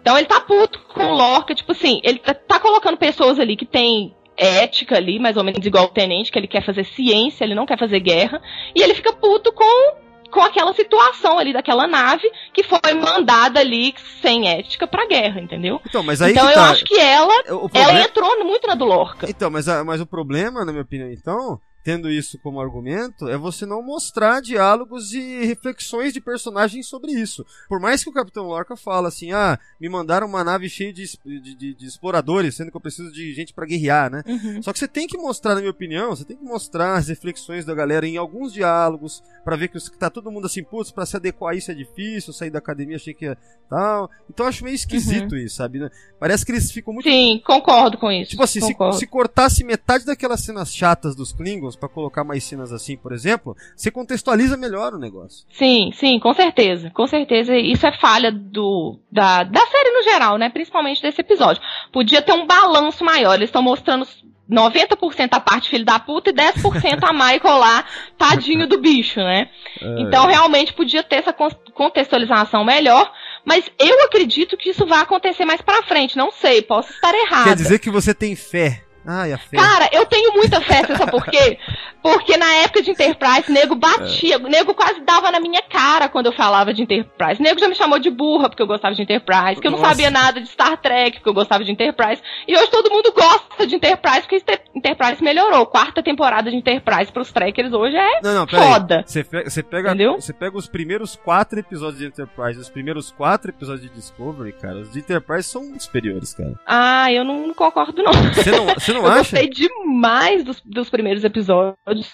Então 0.00 0.16
ele 0.16 0.28
tá 0.28 0.40
puto 0.40 0.78
com 0.94 1.06
o 1.06 1.14
Lorca, 1.16 1.56
tipo 1.56 1.72
assim, 1.72 2.00
ele 2.04 2.20
tá, 2.20 2.32
tá 2.34 2.60
colocando 2.60 2.96
pessoas 2.96 3.40
ali 3.40 3.56
que 3.56 3.66
tem 3.66 4.14
ética 4.36 4.96
ali, 4.96 5.18
mais 5.18 5.36
ou 5.36 5.44
menos 5.44 5.64
igual 5.64 5.84
o 5.84 5.88
tenente, 5.88 6.30
que 6.30 6.38
ele 6.38 6.48
quer 6.48 6.64
fazer 6.64 6.84
ciência, 6.84 7.44
ele 7.44 7.54
não 7.54 7.66
quer 7.66 7.78
fazer 7.78 8.00
guerra, 8.00 8.40
e 8.74 8.82
ele 8.82 8.94
fica 8.94 9.12
puto 9.12 9.52
com 9.52 10.02
com 10.32 10.40
aquela 10.40 10.72
situação 10.72 11.38
ali 11.38 11.52
daquela 11.52 11.86
nave 11.86 12.26
que 12.54 12.62
foi 12.64 12.94
mandada 12.94 13.60
ali 13.60 13.94
sem 14.22 14.48
ética 14.48 14.86
pra 14.86 15.06
guerra, 15.06 15.40
entendeu? 15.40 15.78
Então, 15.86 16.02
mas 16.02 16.22
aí 16.22 16.32
então 16.32 16.48
eu 16.48 16.54
tá. 16.54 16.70
acho 16.70 16.84
que 16.84 16.98
ela, 16.98 17.42
problema... 17.44 17.90
ela 17.90 18.00
entrou 18.00 18.44
muito 18.44 18.66
na 18.66 18.74
do 18.74 18.86
Lorca. 18.86 19.28
Então, 19.28 19.50
mas, 19.50 19.66
mas 19.84 20.00
o 20.00 20.06
problema, 20.06 20.64
na 20.64 20.72
minha 20.72 20.84
opinião, 20.84 21.10
então, 21.12 21.60
tendo 21.82 22.10
isso 22.10 22.38
como 22.38 22.60
argumento, 22.60 23.28
é 23.28 23.36
você 23.36 23.66
não 23.66 23.82
mostrar 23.82 24.40
diálogos 24.40 25.12
e 25.12 25.44
reflexões 25.44 26.12
de 26.12 26.20
personagens 26.20 26.86
sobre 26.86 27.12
isso. 27.12 27.44
Por 27.68 27.80
mais 27.80 28.02
que 28.02 28.10
o 28.10 28.12
Capitão 28.12 28.46
Lorca 28.46 28.76
fala 28.76 29.08
assim, 29.08 29.32
ah, 29.32 29.58
me 29.80 29.88
mandaram 29.88 30.26
uma 30.26 30.44
nave 30.44 30.68
cheia 30.68 30.92
de, 30.92 31.04
de, 31.24 31.54
de, 31.54 31.74
de 31.74 31.86
exploradores, 31.86 32.54
sendo 32.54 32.70
que 32.70 32.76
eu 32.76 32.80
preciso 32.80 33.12
de 33.12 33.32
gente 33.34 33.52
para 33.52 33.66
guerrear, 33.66 34.10
né? 34.10 34.22
Uhum. 34.26 34.62
Só 34.62 34.72
que 34.72 34.78
você 34.78 34.88
tem 34.88 35.06
que 35.06 35.18
mostrar, 35.18 35.54
na 35.54 35.60
minha 35.60 35.70
opinião, 35.70 36.10
você 36.10 36.24
tem 36.24 36.36
que 36.36 36.44
mostrar 36.44 36.94
as 36.94 37.08
reflexões 37.08 37.64
da 37.64 37.74
galera 37.74 38.06
em 38.06 38.16
alguns 38.16 38.52
diálogos, 38.52 39.22
para 39.44 39.56
ver 39.56 39.68
que 39.68 39.78
tá 39.98 40.08
todo 40.08 40.30
mundo 40.30 40.46
assim, 40.46 40.62
putz, 40.62 40.90
pra 40.90 41.06
se 41.06 41.16
adequar 41.16 41.52
a 41.52 41.56
isso 41.56 41.70
é 41.70 41.74
difícil, 41.74 42.32
sair 42.32 42.50
da 42.50 42.58
academia 42.58 42.96
achei 42.96 43.14
que 43.14 43.24
ia 43.24 43.36
tal. 43.68 44.10
Então 44.28 44.44
eu 44.44 44.50
acho 44.50 44.64
meio 44.64 44.74
esquisito 44.74 45.32
uhum. 45.32 45.38
isso, 45.38 45.56
sabe? 45.56 45.78
Né? 45.78 45.90
Parece 46.20 46.44
que 46.44 46.52
eles 46.52 46.70
ficam 46.70 46.92
muito... 46.92 47.08
Sim, 47.08 47.40
concordo 47.44 47.98
com 47.98 48.10
isso. 48.10 48.30
Tipo 48.30 48.42
assim, 48.42 48.60
se, 48.60 48.74
se 48.98 49.06
cortasse 49.06 49.64
metade 49.64 50.04
daquelas 50.04 50.40
cenas 50.40 50.74
chatas 50.74 51.14
dos 51.14 51.32
Klingons, 51.32 51.71
para 51.76 51.88
colocar 51.88 52.24
mais 52.24 52.44
cenas 52.44 52.72
assim, 52.72 52.96
por 52.96 53.12
exemplo, 53.12 53.56
você 53.76 53.90
contextualiza 53.90 54.56
melhor 54.56 54.94
o 54.94 54.98
negócio. 54.98 55.46
Sim, 55.50 55.90
sim, 55.94 56.18
com 56.18 56.32
certeza. 56.32 56.90
Com 56.90 57.06
certeza. 57.06 57.56
Isso 57.56 57.86
é 57.86 57.92
falha 57.92 58.30
do 58.32 58.98
da, 59.10 59.42
da 59.44 59.60
série 59.66 59.90
no 59.90 60.02
geral, 60.02 60.38
né? 60.38 60.48
Principalmente 60.50 61.02
desse 61.02 61.20
episódio. 61.20 61.62
Podia 61.92 62.22
ter 62.22 62.32
um 62.32 62.46
balanço 62.46 63.04
maior. 63.04 63.34
Eles 63.34 63.48
estão 63.48 63.62
mostrando 63.62 64.06
90% 64.50 65.28
a 65.32 65.40
parte 65.40 65.70
filho 65.70 65.84
da 65.84 65.98
puta 65.98 66.30
e 66.30 66.32
10% 66.32 66.98
a 67.02 67.12
Michael 67.12 67.58
lá, 67.58 67.84
tadinho 68.18 68.66
do 68.68 68.78
bicho, 68.78 69.20
né? 69.20 69.48
É. 69.80 70.00
Então 70.02 70.26
realmente 70.26 70.72
podia 70.72 71.02
ter 71.02 71.16
essa 71.16 71.34
contextualização 71.74 72.64
melhor, 72.64 73.10
mas 73.44 73.70
eu 73.78 74.04
acredito 74.04 74.56
que 74.56 74.70
isso 74.70 74.86
vai 74.86 75.00
acontecer 75.00 75.44
mais 75.44 75.62
pra 75.62 75.82
frente, 75.82 76.16
não 76.16 76.30
sei, 76.30 76.60
posso 76.62 76.92
estar 76.92 77.14
errado. 77.14 77.44
Quer 77.44 77.56
dizer 77.56 77.78
que 77.78 77.90
você 77.90 78.14
tem 78.14 78.36
fé 78.36 78.82
Ai, 79.06 79.32
a 79.32 79.38
fé. 79.38 79.56
Cara, 79.56 79.88
eu 79.92 80.06
tenho 80.06 80.32
muita 80.34 80.60
fé, 80.60 80.82
sabe 80.96 81.10
por 81.10 81.24
quê? 81.24 81.58
Porque 82.02 82.36
na 82.36 82.52
época 82.56 82.82
de 82.82 82.90
Enterprise, 82.90 83.50
nego 83.50 83.76
batia, 83.76 84.34
é. 84.34 84.38
nego 84.38 84.74
quase 84.74 85.00
dava 85.00 85.30
na 85.30 85.38
minha 85.38 85.62
cara 85.62 86.08
quando 86.08 86.26
eu 86.26 86.32
falava 86.32 86.74
de 86.74 86.82
Enterprise. 86.82 87.40
Nego 87.40 87.60
já 87.60 87.68
me 87.68 87.74
chamou 87.74 87.98
de 87.98 88.10
burra 88.10 88.48
porque 88.48 88.62
eu 88.62 88.66
gostava 88.66 88.94
de 88.94 89.02
Enterprise, 89.02 89.60
que 89.60 89.66
eu 89.66 89.70
não 89.70 89.78
sabia 89.78 90.10
nada 90.10 90.40
de 90.40 90.48
Star 90.48 90.76
Trek 90.76 91.18
porque 91.18 91.28
eu 91.28 91.34
gostava 91.34 91.64
de 91.64 91.70
Enterprise. 91.70 92.20
E 92.46 92.56
hoje 92.56 92.70
todo 92.70 92.90
mundo 92.90 93.12
gosta 93.12 93.66
de 93.66 93.76
Enterprise 93.76 94.22
porque 94.22 94.42
Enterprise 94.74 95.22
melhorou. 95.22 95.66
Quarta 95.66 96.02
temporada 96.02 96.50
de 96.50 96.56
Enterprise 96.56 97.12
pros 97.12 97.30
trekkers 97.30 97.72
hoje 97.72 97.96
é 97.96 98.20
não, 98.20 98.34
não, 98.34 98.46
foda. 98.46 99.04
Você 99.06 99.22
pega, 99.22 99.94
pega, 99.94 100.12
você 100.12 100.32
pega 100.32 100.56
os 100.56 100.66
primeiros 100.66 101.14
quatro 101.14 101.58
episódios 101.58 101.98
de 101.98 102.06
Enterprise, 102.06 102.58
os 102.58 102.68
primeiros 102.68 103.10
quatro 103.10 103.50
episódios 103.50 103.82
de 103.82 103.94
Discovery, 103.94 104.52
cara, 104.52 104.78
os 104.78 104.92
de 104.92 104.98
Enterprise 104.98 105.48
são 105.48 105.78
superiores, 105.78 106.34
cara. 106.34 106.54
Ah, 106.66 107.12
eu 107.12 107.24
não 107.24 107.54
concordo 107.54 108.02
não. 108.02 108.12
Você 108.12 108.91
não, 108.91 108.91
você 108.92 108.98
não 108.98 109.06
eu 109.06 109.12
acha? 109.12 109.36
Gostei 109.36 109.48
demais 109.48 110.44
dos, 110.44 110.60
dos 110.64 110.90
primeiros 110.90 111.24
episódios. 111.24 112.12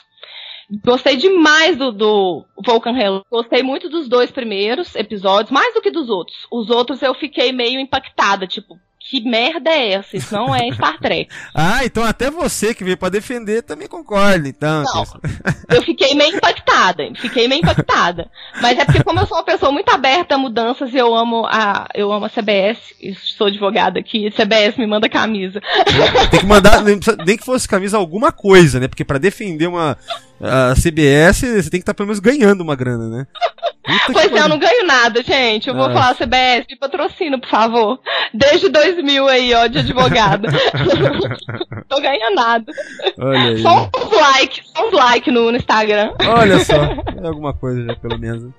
Gostei 0.84 1.16
demais 1.16 1.76
do, 1.76 1.90
do 1.90 2.44
Vulcan 2.64 2.96
Hell. 2.96 3.22
Gostei 3.30 3.62
muito 3.62 3.88
dos 3.88 4.08
dois 4.08 4.30
primeiros 4.30 4.94
episódios, 4.94 5.50
mais 5.50 5.72
do 5.72 5.80
que 5.80 5.90
dos 5.90 6.10
outros. 6.10 6.46
Os 6.52 6.68
outros 6.68 7.02
eu 7.02 7.14
fiquei 7.14 7.52
meio 7.52 7.80
impactada, 7.80 8.46
tipo, 8.46 8.78
que 9.00 9.20
merda 9.22 9.70
é 9.70 9.92
essa? 9.92 10.16
Isso 10.16 10.34
não 10.34 10.54
é 10.54 10.70
Star 10.72 10.98
Trek. 10.98 11.28
ah, 11.54 11.84
então 11.84 12.02
até 12.02 12.30
você 12.30 12.74
que 12.74 12.84
veio 12.84 12.96
para 12.96 13.08
defender 13.08 13.62
também 13.62 13.88
concorda, 13.88 14.48
então. 14.48 14.82
Não, 14.82 15.04
eu 15.76 15.82
fiquei 15.82 16.14
meio 16.14 16.36
impactada, 16.36 17.08
fiquei 17.16 17.48
meio 17.48 17.60
impactada. 17.60 18.30
Mas 18.60 18.78
é 18.78 18.84
porque 18.84 19.02
como 19.02 19.20
eu 19.20 19.26
sou 19.26 19.38
uma 19.38 19.44
pessoa 19.44 19.72
muito 19.72 19.88
aberta 19.90 20.34
a 20.34 20.38
mudanças 20.38 20.92
e 20.92 20.96
eu 20.96 21.14
amo 21.14 21.46
a, 21.46 21.88
eu 21.94 22.12
amo 22.12 22.26
a 22.26 22.30
CBS, 22.30 22.78
sou 23.36 23.46
advogada 23.46 23.98
aqui, 23.98 24.30
CBS 24.30 24.76
me 24.76 24.86
manda 24.86 25.08
camisa. 25.08 25.60
Tem 26.30 26.40
que 26.40 26.46
mandar, 26.46 26.82
nem 26.82 27.36
que 27.36 27.44
fosse 27.44 27.68
camisa 27.68 27.96
alguma 27.96 28.32
coisa, 28.32 28.80
né? 28.80 28.88
Porque 28.88 29.04
para 29.04 29.18
defender 29.18 29.68
uma 29.68 29.96
a 30.40 30.74
CBS, 30.74 31.40
você 31.40 31.70
tem 31.70 31.80
que 31.80 31.82
estar 31.82 31.92
tá 31.92 31.94
pelo 31.94 32.06
menos 32.06 32.20
ganhando 32.20 32.60
uma 32.60 32.76
grana, 32.76 33.08
né? 33.08 33.26
Puta 33.88 34.12
pois 34.12 34.30
é, 34.30 34.38
eu 34.38 34.48
não 34.48 34.58
ganho 34.58 34.86
nada, 34.86 35.22
gente. 35.22 35.68
Eu 35.68 35.74
vou 35.74 35.86
ah. 35.86 35.92
falar 35.92 36.14
CBS 36.14 36.66
de 36.68 36.76
patrocínio, 36.76 37.40
por 37.40 37.48
favor. 37.48 37.98
Desde 38.34 38.68
2000 38.68 39.26
aí, 39.26 39.54
ó, 39.54 39.66
de 39.66 39.78
advogada. 39.78 40.48
Tô 41.88 41.98
ganhando 41.98 42.34
nada. 42.34 42.70
Olha 43.18 43.40
aí. 43.40 43.62
Só 43.62 43.88
uns 43.96 44.10
like, 44.12 44.60
só 44.64 44.88
uns 44.88 44.92
like 44.92 45.30
no, 45.30 45.50
no 45.50 45.56
Instagram. 45.56 46.12
Olha 46.20 46.58
só, 46.58 46.74
é 47.22 47.26
alguma 47.26 47.54
coisa 47.54 47.82
já, 47.82 47.96
pelo 47.96 48.18
menos. 48.18 48.52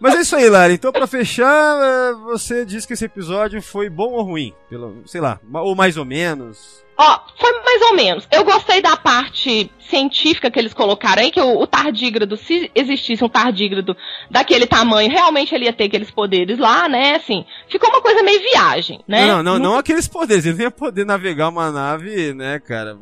Mas 0.00 0.14
é 0.14 0.20
isso 0.22 0.34
aí, 0.34 0.48
Lara. 0.48 0.72
Então, 0.72 0.90
pra 0.92 1.06
fechar, 1.06 1.76
é, 1.82 2.14
você 2.14 2.64
disse 2.64 2.86
que 2.86 2.94
esse 2.94 3.04
episódio 3.04 3.60
foi 3.60 3.90
bom 3.90 4.12
ou 4.12 4.22
ruim? 4.22 4.54
Pelo, 4.70 5.02
sei 5.04 5.20
lá, 5.20 5.38
ou 5.52 5.74
mais 5.74 5.98
ou 5.98 6.06
menos. 6.06 6.83
Ó, 6.96 7.20
foi 7.36 7.52
mais 7.64 7.82
ou 7.82 7.96
menos. 7.96 8.28
Eu 8.30 8.44
gostei 8.44 8.80
da 8.80 8.96
parte 8.96 9.70
científica 9.88 10.50
que 10.50 10.58
eles 10.58 10.72
colocaram 10.72 11.22
aí, 11.22 11.30
que 11.30 11.40
o, 11.40 11.60
o 11.60 11.66
tardígrado, 11.66 12.36
se 12.36 12.70
existisse 12.74 13.22
um 13.24 13.28
tardígrado 13.28 13.96
daquele 14.30 14.66
tamanho, 14.66 15.10
realmente 15.10 15.54
ele 15.54 15.64
ia 15.64 15.72
ter 15.72 15.84
aqueles 15.84 16.10
poderes 16.10 16.58
lá, 16.58 16.88
né? 16.88 17.16
Assim, 17.16 17.44
ficou 17.68 17.90
uma 17.90 18.00
coisa 18.00 18.22
meio 18.22 18.40
viagem, 18.40 19.00
né? 19.08 19.26
Não, 19.26 19.42
não, 19.42 19.58
não, 19.58 19.58
não 19.58 19.78
aqueles 19.78 20.06
poderes. 20.06 20.46
Ele 20.46 20.56
não 20.56 20.64
ia 20.64 20.70
poder 20.70 21.04
navegar 21.04 21.48
uma 21.48 21.70
nave, 21.70 22.32
né, 22.32 22.60
cara? 22.60 22.96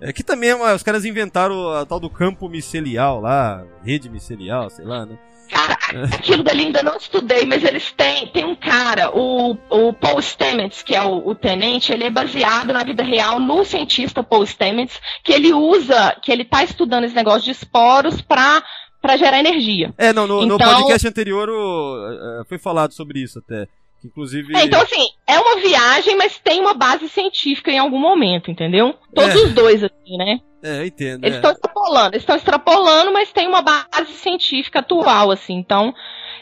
É 0.00 0.12
que 0.12 0.24
também 0.24 0.50
é 0.50 0.74
os 0.74 0.82
caras 0.82 1.04
inventaram 1.04 1.72
a 1.72 1.86
tal 1.86 2.00
do 2.00 2.10
campo 2.10 2.48
micelial 2.48 3.20
lá, 3.20 3.64
rede 3.84 4.08
micelial, 4.08 4.68
sei 4.68 4.84
lá, 4.84 5.06
né? 5.06 5.16
Cara, 5.48 5.77
aquilo 6.14 6.42
dali 6.42 6.66
ainda 6.66 6.82
não 6.82 6.96
estudei, 6.96 7.44
mas 7.44 7.64
eles 7.64 7.92
têm, 7.92 8.26
tem 8.28 8.44
um 8.44 8.54
cara, 8.54 9.10
o, 9.16 9.56
o 9.70 9.92
Paul 9.92 10.20
Stamets, 10.20 10.82
que 10.82 10.94
é 10.94 11.02
o, 11.02 11.28
o, 11.28 11.34
tenente, 11.34 11.92
ele 11.92 12.04
é 12.04 12.10
baseado 12.10 12.72
na 12.72 12.84
vida 12.84 13.02
real 13.02 13.40
no 13.40 13.64
cientista 13.64 14.22
Paul 14.22 14.44
Stamets, 14.44 15.00
que 15.24 15.32
ele 15.32 15.52
usa, 15.52 16.16
que 16.22 16.32
ele 16.32 16.44
tá 16.44 16.62
estudando 16.62 17.04
esse 17.04 17.14
negócio 17.14 17.42
de 17.42 17.50
esporos 17.52 18.20
pra 18.20 18.62
para 19.00 19.16
gerar 19.16 19.38
energia. 19.38 19.94
É, 19.96 20.12
não, 20.12 20.26
no, 20.26 20.42
então, 20.42 20.58
no 20.58 20.58
podcast 20.58 21.06
anterior 21.06 21.48
o, 21.48 22.44
foi 22.48 22.58
falado 22.58 22.92
sobre 22.92 23.20
isso 23.20 23.38
até. 23.38 23.68
Inclusive. 24.04 24.56
É, 24.56 24.64
então, 24.64 24.80
assim, 24.80 25.08
é 25.26 25.38
uma 25.38 25.60
viagem, 25.60 26.16
mas 26.16 26.38
tem 26.38 26.60
uma 26.60 26.74
base 26.74 27.08
científica 27.08 27.70
em 27.70 27.78
algum 27.78 27.98
momento, 27.98 28.50
entendeu? 28.50 28.94
Todos 29.14 29.34
é. 29.34 29.38
os 29.38 29.52
dois, 29.52 29.82
assim, 29.82 30.16
né? 30.16 30.40
É, 30.62 30.80
eu 30.80 30.86
entendo. 30.86 31.24
Eles 31.24 31.36
estão 31.36 31.50
é. 31.50 31.54
extrapolando, 31.54 32.08
eles 32.08 32.22
estão 32.22 32.36
extrapolando, 32.36 33.12
mas 33.12 33.32
tem 33.32 33.46
uma 33.46 33.62
base 33.62 34.12
científica 34.14 34.80
atual, 34.80 35.30
assim. 35.30 35.54
Então, 35.54 35.94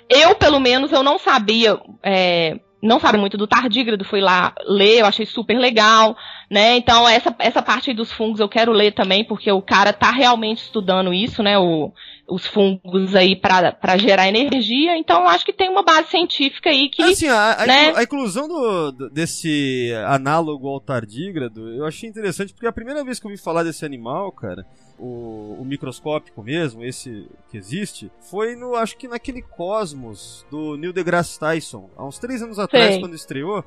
eu, 0.09 0.35
pelo 0.35 0.59
menos, 0.59 0.93
eu 0.93 1.03
não 1.03 1.19
sabia. 1.19 1.79
É, 2.03 2.59
não 2.83 3.01
sabe 3.01 3.19
muito 3.19 3.37
do 3.37 3.47
tardígrado, 3.47 4.05
fui 4.05 4.21
lá 4.21 4.55
ler, 4.67 5.01
eu 5.01 5.07
achei 5.07 5.27
super 5.27 5.59
legal, 5.59 6.17
né? 6.51 6.77
Então, 6.77 7.09
essa, 7.09 7.35
essa 7.39 7.63
parte 7.63 7.91
aí 7.91 7.97
dos 7.97 8.13
fungos 8.13 8.39
eu 8.39 8.49
quero 8.49 8.73
ler 8.73 8.93
também, 8.93 9.25
porque 9.25 9.51
o 9.51 9.63
cara 9.63 9.93
tá 9.93 10.11
realmente 10.11 10.63
estudando 10.63 11.13
isso, 11.13 11.43
né? 11.43 11.59
O, 11.59 11.93
os 12.29 12.47
fungos 12.47 13.15
aí 13.15 13.37
para 13.37 13.97
gerar 13.97 14.29
energia, 14.29 14.97
então 14.99 15.27
acho 15.29 15.45
que 15.45 15.53
tem 15.53 15.69
uma 15.69 15.83
base 15.83 16.11
científica 16.11 16.71
aí 16.71 16.89
que. 16.89 17.03
Assim, 17.03 17.29
a, 17.29 17.63
a, 17.63 17.67
né? 17.67 17.93
a 17.95 18.03
inclusão 18.03 18.49
do, 18.49 19.11
desse 19.11 19.93
análogo 20.07 20.69
ao 20.69 20.81
tardígrado, 20.81 21.69
eu 21.73 21.87
achei 21.87 22.09
interessante 22.09 22.53
porque 22.53 22.67
a 22.67 22.73
primeira 22.73 23.05
vez 23.05 23.21
que 23.21 23.27
eu 23.27 23.31
ouvi 23.31 23.41
falar 23.41 23.63
desse 23.63 23.85
animal, 23.85 24.33
cara, 24.33 24.67
o, 24.99 25.57
o, 25.61 25.65
microscópico 25.65 26.43
mesmo, 26.43 26.85
esse 26.85 27.29
que 27.49 27.57
existe, 27.57 28.11
foi 28.31 28.57
no, 28.57 28.75
acho 28.75 28.97
que 28.97 29.07
naquele 29.07 29.43
Cosmos 29.43 30.45
do 30.51 30.77
Neil 30.77 30.93
deGrasse 30.93 31.39
Tyson, 31.39 31.89
há 31.97 32.05
uns 32.05 32.19
três 32.19 32.43
anos 32.43 32.59
atrás, 32.59 32.93
Sei. 32.93 33.01
quando 33.01 33.15
estreou. 33.15 33.65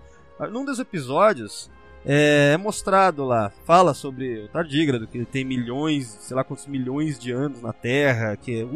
Num 0.52 0.64
dos 0.64 0.80
episódios, 0.80 1.70
é, 2.06 2.52
é, 2.54 2.58
mostrado 2.58 3.26
lá. 3.26 3.52
Fala 3.66 3.94
sobre 3.94 4.46
o 4.46 4.48
tardígrado, 4.48 5.08
que 5.08 5.18
ele 5.18 5.26
tem 5.26 5.44
milhões, 5.44 6.08
sei 6.22 6.36
lá 6.36 6.44
quantos 6.44 6.68
milhões 6.68 7.20
de 7.20 7.32
anos 7.32 7.62
na 7.62 7.74
Terra, 7.74 8.36
que 8.36 8.62
é, 8.62 8.68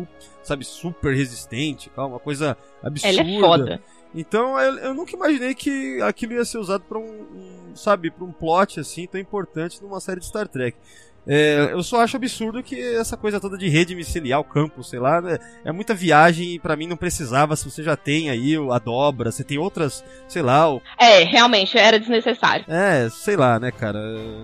sabe, 0.41 0.65
super 0.65 1.15
resistente, 1.15 1.91
uma 1.95 2.19
coisa 2.19 2.57
absurda. 2.81 3.21
Ele 3.21 3.35
é 3.37 3.39
foda. 3.39 3.81
Então 4.15 4.59
eu, 4.59 4.77
eu 4.77 4.93
nunca 4.93 5.15
imaginei 5.15 5.55
que 5.55 5.99
aquilo 6.01 6.33
ia 6.33 6.45
ser 6.45 6.59
usado 6.59 6.83
para 6.83 6.99
um, 6.99 7.03
um, 7.03 7.75
sabe, 7.75 8.11
para 8.11 8.23
um 8.23 8.31
plot 8.31 8.79
assim 8.79 9.07
tão 9.07 9.19
importante 9.19 9.81
numa 9.81 9.99
série 9.99 10.19
de 10.19 10.27
Star 10.27 10.47
Trek. 10.47 10.77
É, 11.25 11.69
eu 11.71 11.81
só 11.81 12.01
acho 12.01 12.17
absurdo 12.17 12.61
que 12.61 12.79
essa 12.95 13.15
coisa 13.15 13.39
toda 13.39 13.57
de 13.57 13.69
rede 13.69 13.95
micelial, 13.95 14.43
campus, 14.43 14.89
sei 14.89 14.99
lá, 14.99 15.21
né, 15.21 15.37
é 15.63 15.71
muita 15.71 15.93
viagem 15.93 16.55
e 16.55 16.59
pra 16.59 16.75
mim 16.75 16.87
não 16.87 16.97
precisava, 16.97 17.55
se 17.55 17.69
você 17.69 17.81
já 17.81 17.95
tem 17.95 18.29
aí 18.29 18.55
a 18.71 18.79
dobra, 18.79 19.31
você 19.31 19.43
tem 19.43 19.57
outras, 19.57 20.03
sei 20.27 20.41
lá. 20.41 20.69
O... 20.69 20.81
É, 20.99 21.23
realmente, 21.23 21.77
era 21.77 21.99
desnecessário. 21.99 22.65
É, 22.67 23.09
sei 23.09 23.35
lá, 23.35 23.59
né, 23.59 23.71
cara. 23.71 23.99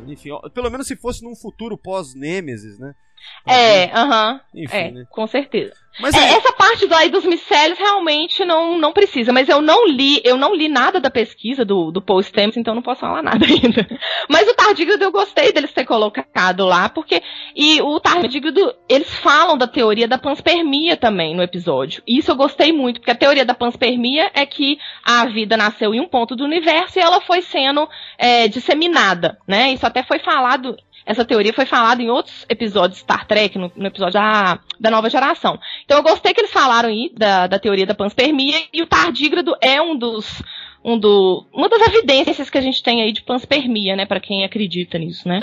Enfim, 0.07 0.29
pelo 0.53 0.69
menos 0.69 0.87
se 0.87 0.95
fosse 0.95 1.23
num 1.23 1.35
futuro 1.35 1.77
pós-Nemesis, 1.77 2.79
né? 2.79 2.93
É, 3.45 3.85
aham. 3.93 4.41
Uh 4.53 4.59
-huh, 4.59 4.69
é, 4.71 4.91
né? 4.91 5.05
com 5.09 5.27
certeza. 5.27 5.73
Mas 5.99 6.15
é, 6.15 6.19
é... 6.19 6.37
Essa 6.37 6.53
parte 6.53 6.87
do, 6.87 6.95
aí 6.95 7.09
dos 7.09 7.25
micélios 7.25 7.77
realmente 7.77 8.45
não, 8.45 8.77
não 8.77 8.93
precisa, 8.93 9.33
mas 9.33 9.49
eu 9.49 9.61
não 9.61 9.87
li, 9.87 10.21
eu 10.23 10.37
não 10.37 10.55
li 10.55 10.69
nada 10.69 10.99
da 10.99 11.09
pesquisa 11.09 11.65
do, 11.65 11.91
do 11.91 12.01
Paul 12.01 12.21
Stamets, 12.21 12.57
então 12.57 12.73
não 12.73 12.81
posso 12.81 13.01
falar 13.01 13.21
nada 13.21 13.45
ainda. 13.45 13.87
Mas 14.29 14.47
o 14.47 14.53
tardígrado 14.53 15.03
eu 15.03 15.11
gostei 15.11 15.51
deles 15.51 15.73
ter 15.73 15.85
colocado 15.85 16.65
lá, 16.65 16.87
porque 16.87 17.21
e 17.55 17.81
o 17.81 17.99
tardígrado, 17.99 18.73
eles 18.87 19.13
falam 19.15 19.57
da 19.57 19.67
teoria 19.67 20.07
da 20.07 20.17
panspermia 20.17 20.95
também 20.95 21.35
no 21.35 21.43
episódio. 21.43 22.01
E 22.07 22.17
isso 22.17 22.31
eu 22.31 22.35
gostei 22.35 22.71
muito, 22.71 22.99
porque 22.99 23.11
a 23.11 23.15
teoria 23.15 23.45
da 23.45 23.53
panspermia 23.53 24.31
é 24.33 24.45
que 24.45 24.79
a 25.03 25.25
vida 25.25 25.57
nasceu 25.57 25.93
em 25.93 25.99
um 25.99 26.07
ponto 26.07 26.35
do 26.35 26.45
universo 26.45 26.97
e 26.97 27.01
ela 27.01 27.19
foi 27.19 27.41
sendo 27.41 27.89
é, 28.17 28.47
disseminada, 28.47 29.37
né? 29.47 29.71
Isso 29.71 29.85
até 29.85 30.03
foi 30.03 30.19
falado 30.19 30.77
essa 31.05 31.25
teoria 31.25 31.53
foi 31.53 31.65
falada 31.65 32.01
em 32.01 32.09
outros 32.09 32.45
episódios 32.49 32.97
de 32.97 33.03
Star 33.03 33.25
Trek, 33.27 33.57
no, 33.57 33.71
no 33.75 33.87
episódio 33.87 34.13
da, 34.13 34.59
da 34.79 34.91
nova 34.91 35.09
geração. 35.09 35.59
Então 35.85 35.97
eu 35.97 36.03
gostei 36.03 36.33
que 36.33 36.41
eles 36.41 36.51
falaram 36.51 36.89
aí 36.89 37.11
da, 37.17 37.47
da 37.47 37.59
teoria 37.59 37.85
da 37.85 37.95
panspermia 37.95 38.57
e 38.73 38.81
o 38.81 38.87
tardígrado 38.87 39.55
é 39.61 39.81
um 39.81 39.97
dos 39.97 40.41
um 40.83 40.97
do, 40.97 41.45
uma 41.53 41.67
das 41.67 41.81
evidências 41.87 42.49
que 42.49 42.57
a 42.57 42.61
gente 42.61 42.81
tem 42.81 43.01
aí 43.01 43.11
de 43.11 43.21
panspermia, 43.21 43.95
né, 43.95 44.05
para 44.05 44.19
quem 44.19 44.45
acredita 44.45 44.97
nisso, 44.97 45.27
né? 45.27 45.39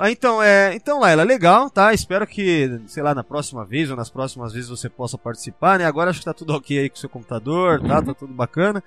Ah, 0.00 0.10
então, 0.10 0.42
é, 0.42 0.74
então, 0.74 0.98
Laila, 0.98 1.22
legal, 1.22 1.70
tá? 1.70 1.94
Espero 1.94 2.26
que, 2.26 2.80
sei 2.86 3.02
lá, 3.02 3.14
na 3.14 3.22
próxima 3.22 3.64
vez 3.64 3.90
ou 3.90 3.96
nas 3.96 4.10
próximas 4.10 4.52
vezes 4.52 4.68
você 4.68 4.88
possa 4.88 5.16
participar, 5.16 5.78
né? 5.78 5.84
Agora 5.84 6.10
acho 6.10 6.18
que 6.18 6.24
tá 6.24 6.34
tudo 6.34 6.54
ok 6.54 6.78
aí 6.78 6.88
com 6.88 6.96
o 6.96 6.98
seu 6.98 7.08
computador, 7.08 7.80
tá? 7.80 8.02
Tá 8.02 8.14
tudo 8.14 8.32
bacana. 8.32 8.82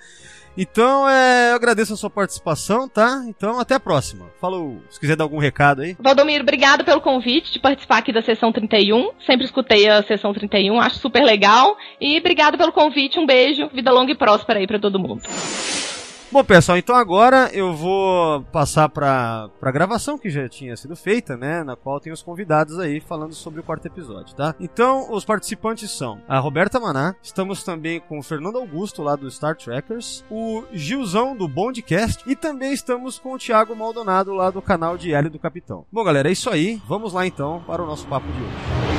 Então, 0.57 1.09
é, 1.09 1.51
eu 1.51 1.55
agradeço 1.55 1.93
a 1.93 1.97
sua 1.97 2.09
participação, 2.09 2.87
tá? 2.87 3.23
Então, 3.27 3.59
até 3.59 3.75
a 3.75 3.79
próxima. 3.79 4.27
Falou, 4.39 4.81
se 4.89 4.99
quiser 4.99 5.15
dar 5.15 5.23
algum 5.23 5.39
recado 5.39 5.81
aí. 5.81 5.95
Valdomiro, 5.99 6.43
obrigado 6.43 6.85
pelo 6.85 7.01
convite 7.01 7.51
de 7.51 7.59
participar 7.59 7.97
aqui 7.97 8.13
da 8.13 8.21
sessão 8.21 8.51
31. 8.51 9.11
Sempre 9.25 9.45
escutei 9.45 9.89
a 9.89 10.03
sessão 10.03 10.33
31, 10.33 10.79
acho 10.79 10.99
super 10.99 11.23
legal. 11.23 11.75
E 11.99 12.17
obrigado 12.19 12.57
pelo 12.57 12.71
convite, 12.71 13.19
um 13.19 13.25
beijo, 13.25 13.69
vida 13.73 13.91
longa 13.91 14.11
e 14.11 14.15
próspera 14.15 14.59
aí 14.59 14.67
para 14.67 14.79
todo 14.79 14.99
mundo. 14.99 15.23
Bom, 16.33 16.43
pessoal, 16.43 16.79
então 16.79 16.95
agora 16.95 17.51
eu 17.53 17.75
vou 17.75 18.41
passar 18.45 18.89
para 18.89 19.51
a 19.61 19.71
gravação 19.71 20.17
que 20.17 20.31
já 20.31 20.49
tinha 20.49 20.75
sido 20.75 20.95
feita, 20.95 21.37
né? 21.37 21.63
Na 21.63 21.75
qual 21.75 21.99
tem 21.99 22.11
os 22.11 22.23
convidados 22.23 22.79
aí 22.79 22.99
falando 22.99 23.35
sobre 23.35 23.59
o 23.59 23.63
quarto 23.63 23.85
episódio, 23.85 24.35
tá? 24.35 24.55
Então, 24.59 25.13
os 25.13 25.23
participantes 25.23 25.91
são 25.91 26.19
a 26.27 26.39
Roberta 26.39 26.79
Maná, 26.79 27.13
estamos 27.21 27.63
também 27.63 27.99
com 27.99 28.17
o 28.17 28.23
Fernando 28.23 28.57
Augusto 28.57 29.03
lá 29.03 29.15
do 29.15 29.29
Star 29.29 29.55
Trekkers, 29.55 30.25
o 30.27 30.63
Gilzão 30.73 31.35
do 31.35 31.47
Bondcast 31.47 32.23
e 32.25 32.35
também 32.35 32.73
estamos 32.73 33.19
com 33.19 33.33
o 33.33 33.37
Thiago 33.37 33.75
Maldonado 33.75 34.33
lá 34.33 34.49
do 34.49 34.59
canal 34.59 34.97
de 34.97 35.13
L 35.13 35.29
do 35.29 35.37
Capitão. 35.37 35.85
Bom, 35.91 36.03
galera, 36.03 36.29
é 36.29 36.31
isso 36.31 36.49
aí. 36.49 36.81
Vamos 36.87 37.13
lá 37.13 37.27
então 37.27 37.63
para 37.67 37.83
o 37.83 37.85
nosso 37.85 38.07
papo 38.07 38.25
de 38.25 38.41
hoje. 38.41 38.92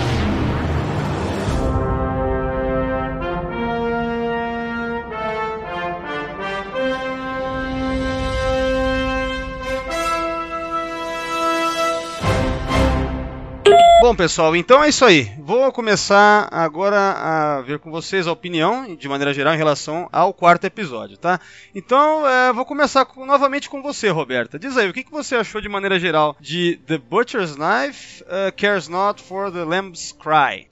Bom, 14.15 14.19
pessoal, 14.19 14.55
então 14.55 14.81
é 14.81 14.91
isso 14.91 15.05
aí. 15.05 15.33
Vou 15.41 15.73
começar 15.73 16.47
agora 16.53 16.97
a 16.97 17.63
ver 17.63 17.81
com 17.81 17.91
vocês 17.91 18.29
a 18.29 18.33
opinião, 18.33 18.95
de 18.95 19.09
maneira 19.09 19.35
geral, 19.35 19.55
em 19.55 19.57
relação 19.57 20.09
ao 20.13 20.33
quarto 20.33 20.65
episódio, 20.65 21.17
tá? 21.17 21.41
Então, 21.75 22.25
é, 22.25 22.53
vou 22.53 22.65
começar 22.65 23.05
com, 23.07 23.27
novamente 23.27 23.69
com 23.69 23.83
você, 23.83 24.09
Roberta. 24.11 24.57
Diz 24.57 24.77
aí, 24.77 24.89
o 24.89 24.93
que, 24.93 25.03
que 25.03 25.11
você 25.11 25.35
achou 25.35 25.61
de 25.61 25.69
maneira 25.69 25.99
geral 25.99 26.37
de 26.39 26.79
The 26.87 26.97
Butcher's 26.97 27.57
Knife 27.57 28.23
uh, 28.23 28.55
Cares 28.57 28.87
Not 28.87 29.21
for 29.21 29.51
the 29.51 29.65
Lamb's 29.65 30.13
Cry? 30.13 30.69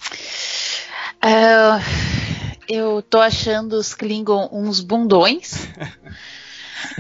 Uh, 1.25 1.83
eu 2.69 3.03
tô 3.03 3.19
achando 3.19 3.73
os 3.73 3.93
Klingon 3.93 4.51
uns 4.53 4.79
bundões. 4.79 5.69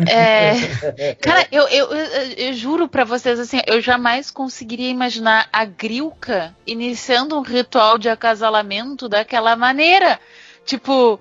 É, 0.07 1.15
cara, 1.21 1.47
eu, 1.51 1.67
eu, 1.69 1.87
eu, 1.93 2.23
eu 2.37 2.53
juro 2.55 2.89
para 2.89 3.05
vocês 3.05 3.39
assim, 3.39 3.61
eu 3.67 3.81
jamais 3.81 4.31
conseguiria 4.31 4.91
imaginar 4.91 5.49
a 5.53 5.65
Grilka 5.65 6.55
iniciando 6.67 7.37
um 7.37 7.43
ritual 7.43 7.99
de 7.99 8.09
acasalamento 8.09 9.09
daquela 9.09 9.57
maneira. 9.57 10.21
Tipo, 10.65 11.19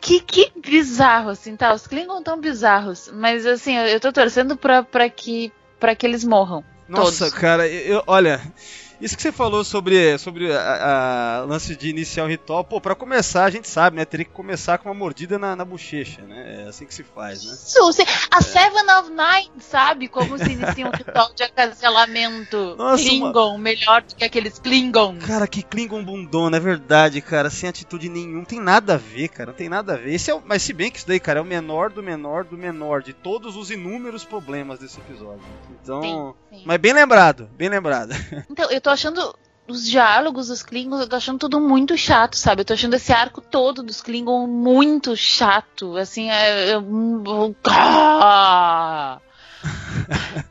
que, 0.00 0.20
que 0.20 0.52
bizarro, 0.60 1.30
assim, 1.30 1.56
tá? 1.56 1.72
Os 1.72 1.86
Klingon 1.86 2.22
tão 2.22 2.40
bizarros, 2.40 3.10
mas 3.12 3.46
assim, 3.46 3.76
eu, 3.76 3.86
eu 3.86 4.00
tô 4.00 4.12
torcendo 4.12 4.56
pra, 4.56 4.82
pra, 4.82 5.08
que, 5.08 5.52
pra 5.78 5.94
que 5.94 6.06
eles 6.06 6.24
morram. 6.24 6.64
Nossa, 6.88 7.26
todos. 7.26 7.38
cara, 7.38 7.66
eu, 7.68 8.02
olha. 8.06 8.40
Isso 9.00 9.16
que 9.16 9.22
você 9.22 9.30
falou 9.32 9.62
sobre, 9.64 10.18
sobre 10.18 10.52
a, 10.52 11.38
a 11.38 11.44
lance 11.44 11.76
de 11.76 11.88
iniciar 11.88 12.24
o 12.24 12.28
ritual, 12.28 12.64
pô, 12.64 12.80
pra 12.80 12.94
começar, 12.94 13.44
a 13.44 13.50
gente 13.50 13.68
sabe, 13.68 13.96
né? 13.96 14.04
Teria 14.04 14.24
que 14.26 14.32
começar 14.32 14.78
com 14.78 14.88
uma 14.88 14.94
mordida 14.94 15.38
na, 15.38 15.54
na 15.54 15.64
bochecha, 15.64 16.22
né? 16.22 16.64
É 16.64 16.68
assim 16.68 16.84
que 16.84 16.94
se 16.94 17.04
faz, 17.04 17.44
né? 17.44 17.52
Isso, 17.52 17.92
se- 17.92 18.04
a 18.30 18.40
Seven 18.42 18.90
of 18.98 19.10
Nine, 19.10 19.50
sabe? 19.60 20.08
Como 20.08 20.36
se 20.36 20.50
inicia 20.52 20.86
um 20.86 20.90
ritual 20.90 21.30
de 21.34 21.42
acasalamento. 21.44 22.74
Nossa, 22.76 23.02
Klingon, 23.04 23.58
melhor 23.58 24.02
do 24.02 24.14
que 24.14 24.24
aqueles 24.24 24.58
Klingons. 24.58 25.24
Cara, 25.24 25.46
que 25.46 25.62
Klingon 25.62 26.04
bundona, 26.04 26.56
é 26.56 26.60
verdade, 26.60 27.20
cara, 27.20 27.50
sem 27.50 27.68
atitude 27.68 28.08
nenhuma, 28.08 28.44
tem 28.44 28.60
nada 28.60 28.94
a 28.94 28.96
ver, 28.98 29.28
cara, 29.28 29.50
não 29.50 29.56
tem 29.56 29.68
nada 29.68 29.94
a 29.94 29.96
ver. 29.96 30.12
Esse 30.14 30.30
é 30.30 30.34
o, 30.34 30.42
mas 30.44 30.62
se 30.62 30.72
bem 30.72 30.90
que 30.90 30.98
isso 30.98 31.06
daí, 31.08 31.20
cara, 31.20 31.38
é 31.38 31.42
o 31.42 31.46
menor 31.46 31.90
do 31.90 32.02
menor 32.02 32.44
do 32.44 32.56
menor 32.58 33.02
de 33.02 33.12
todos 33.12 33.56
os 33.56 33.70
inúmeros 33.70 34.24
problemas 34.24 34.78
desse 34.78 34.98
episódio. 34.98 35.42
Então, 35.82 36.02
Sim, 36.02 36.56
sim. 36.58 36.62
mas 36.66 36.78
bem 36.78 36.92
lembrado, 36.92 37.48
bem 37.56 37.68
lembrado. 37.68 38.12
Então, 38.50 38.70
eu 38.70 38.80
tô 38.80 38.87
achando 38.88 39.36
os 39.68 39.84
diálogos 39.84 40.48
dos 40.48 40.62
Klingons, 40.62 41.00
eu 41.00 41.08
tô 41.08 41.16
achando 41.16 41.38
tudo 41.38 41.60
muito 41.60 41.96
chato, 41.96 42.36
sabe? 42.36 42.62
Eu 42.62 42.64
tô 42.64 42.72
achando 42.72 42.94
esse 42.94 43.12
arco 43.12 43.40
todo 43.40 43.82
dos 43.82 44.00
Klingons 44.00 44.48
muito 44.48 45.14
chato. 45.14 45.96
Assim, 45.96 46.30
é. 46.30 46.70
é 46.70 46.76
Ah! 47.66 49.20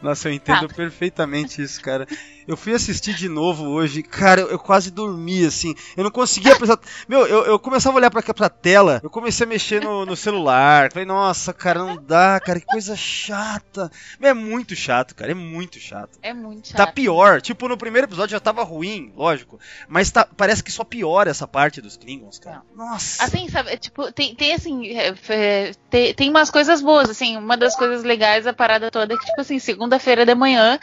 Nossa, 0.00 0.28
eu 0.28 0.32
entendo 0.32 0.68
perfeitamente 0.68 1.62
isso, 1.62 1.80
cara. 1.80 2.06
Eu 2.46 2.56
fui 2.56 2.74
assistir 2.74 3.14
de 3.14 3.28
novo 3.28 3.68
hoje, 3.68 4.02
cara, 4.02 4.40
eu, 4.40 4.48
eu 4.48 4.58
quase 4.58 4.90
dormi, 4.90 5.44
assim. 5.44 5.74
Eu 5.96 6.04
não 6.04 6.10
conseguia 6.10 6.56
prestar. 6.56 6.78
Meu, 7.08 7.26
eu, 7.26 7.44
eu 7.44 7.58
começava 7.58 7.96
a 7.96 7.98
olhar 7.98 8.10
pra, 8.10 8.22
pra 8.22 8.48
tela, 8.48 9.00
eu 9.02 9.10
comecei 9.10 9.44
a 9.46 9.48
mexer 9.48 9.82
no, 9.82 10.04
no 10.04 10.16
celular. 10.16 10.92
Falei, 10.92 11.06
nossa, 11.06 11.52
cara, 11.52 11.78
não 11.78 11.96
dá, 11.96 12.40
cara, 12.40 12.60
que 12.60 12.66
coisa 12.66 12.96
chata. 12.96 13.90
É 14.20 14.34
muito 14.34 14.74
chato, 14.74 15.14
cara, 15.14 15.32
é 15.32 15.34
muito 15.34 15.78
chato. 15.78 16.18
É 16.22 16.32
muito 16.32 16.68
chato. 16.68 16.76
Tá 16.76 16.86
pior. 16.86 17.40
Tipo, 17.40 17.68
no 17.68 17.76
primeiro 17.76 18.06
episódio 18.06 18.32
já 18.32 18.40
tava 18.40 18.62
ruim, 18.62 19.12
lógico. 19.16 19.58
Mas 19.88 20.10
tá, 20.10 20.26
parece 20.36 20.62
que 20.62 20.72
só 20.72 20.84
piora 20.84 21.30
essa 21.30 21.46
parte 21.46 21.80
dos 21.80 21.96
Klingons, 21.96 22.38
cara. 22.38 22.62
Nossa. 22.74 23.24
Assim, 23.24 23.48
sabe, 23.48 23.70
é, 23.70 23.76
tipo, 23.76 24.10
tem, 24.12 24.34
tem 24.34 24.54
assim, 24.54 24.86
é, 24.96 25.14
é, 25.28 25.72
tem, 25.90 26.14
tem 26.14 26.30
umas 26.30 26.50
coisas 26.50 26.80
boas, 26.80 27.08
assim, 27.10 27.36
uma 27.36 27.56
das 27.56 27.76
coisas 27.76 28.02
legais 28.04 28.44
da 28.44 28.52
parada 28.52 28.90
toda 28.90 29.14
é 29.14 29.16
que, 29.16 29.24
tipo 29.24 29.40
assim, 29.40 29.58
segunda-feira 29.58 30.24
de 30.24 30.34
manhã, 30.34 30.78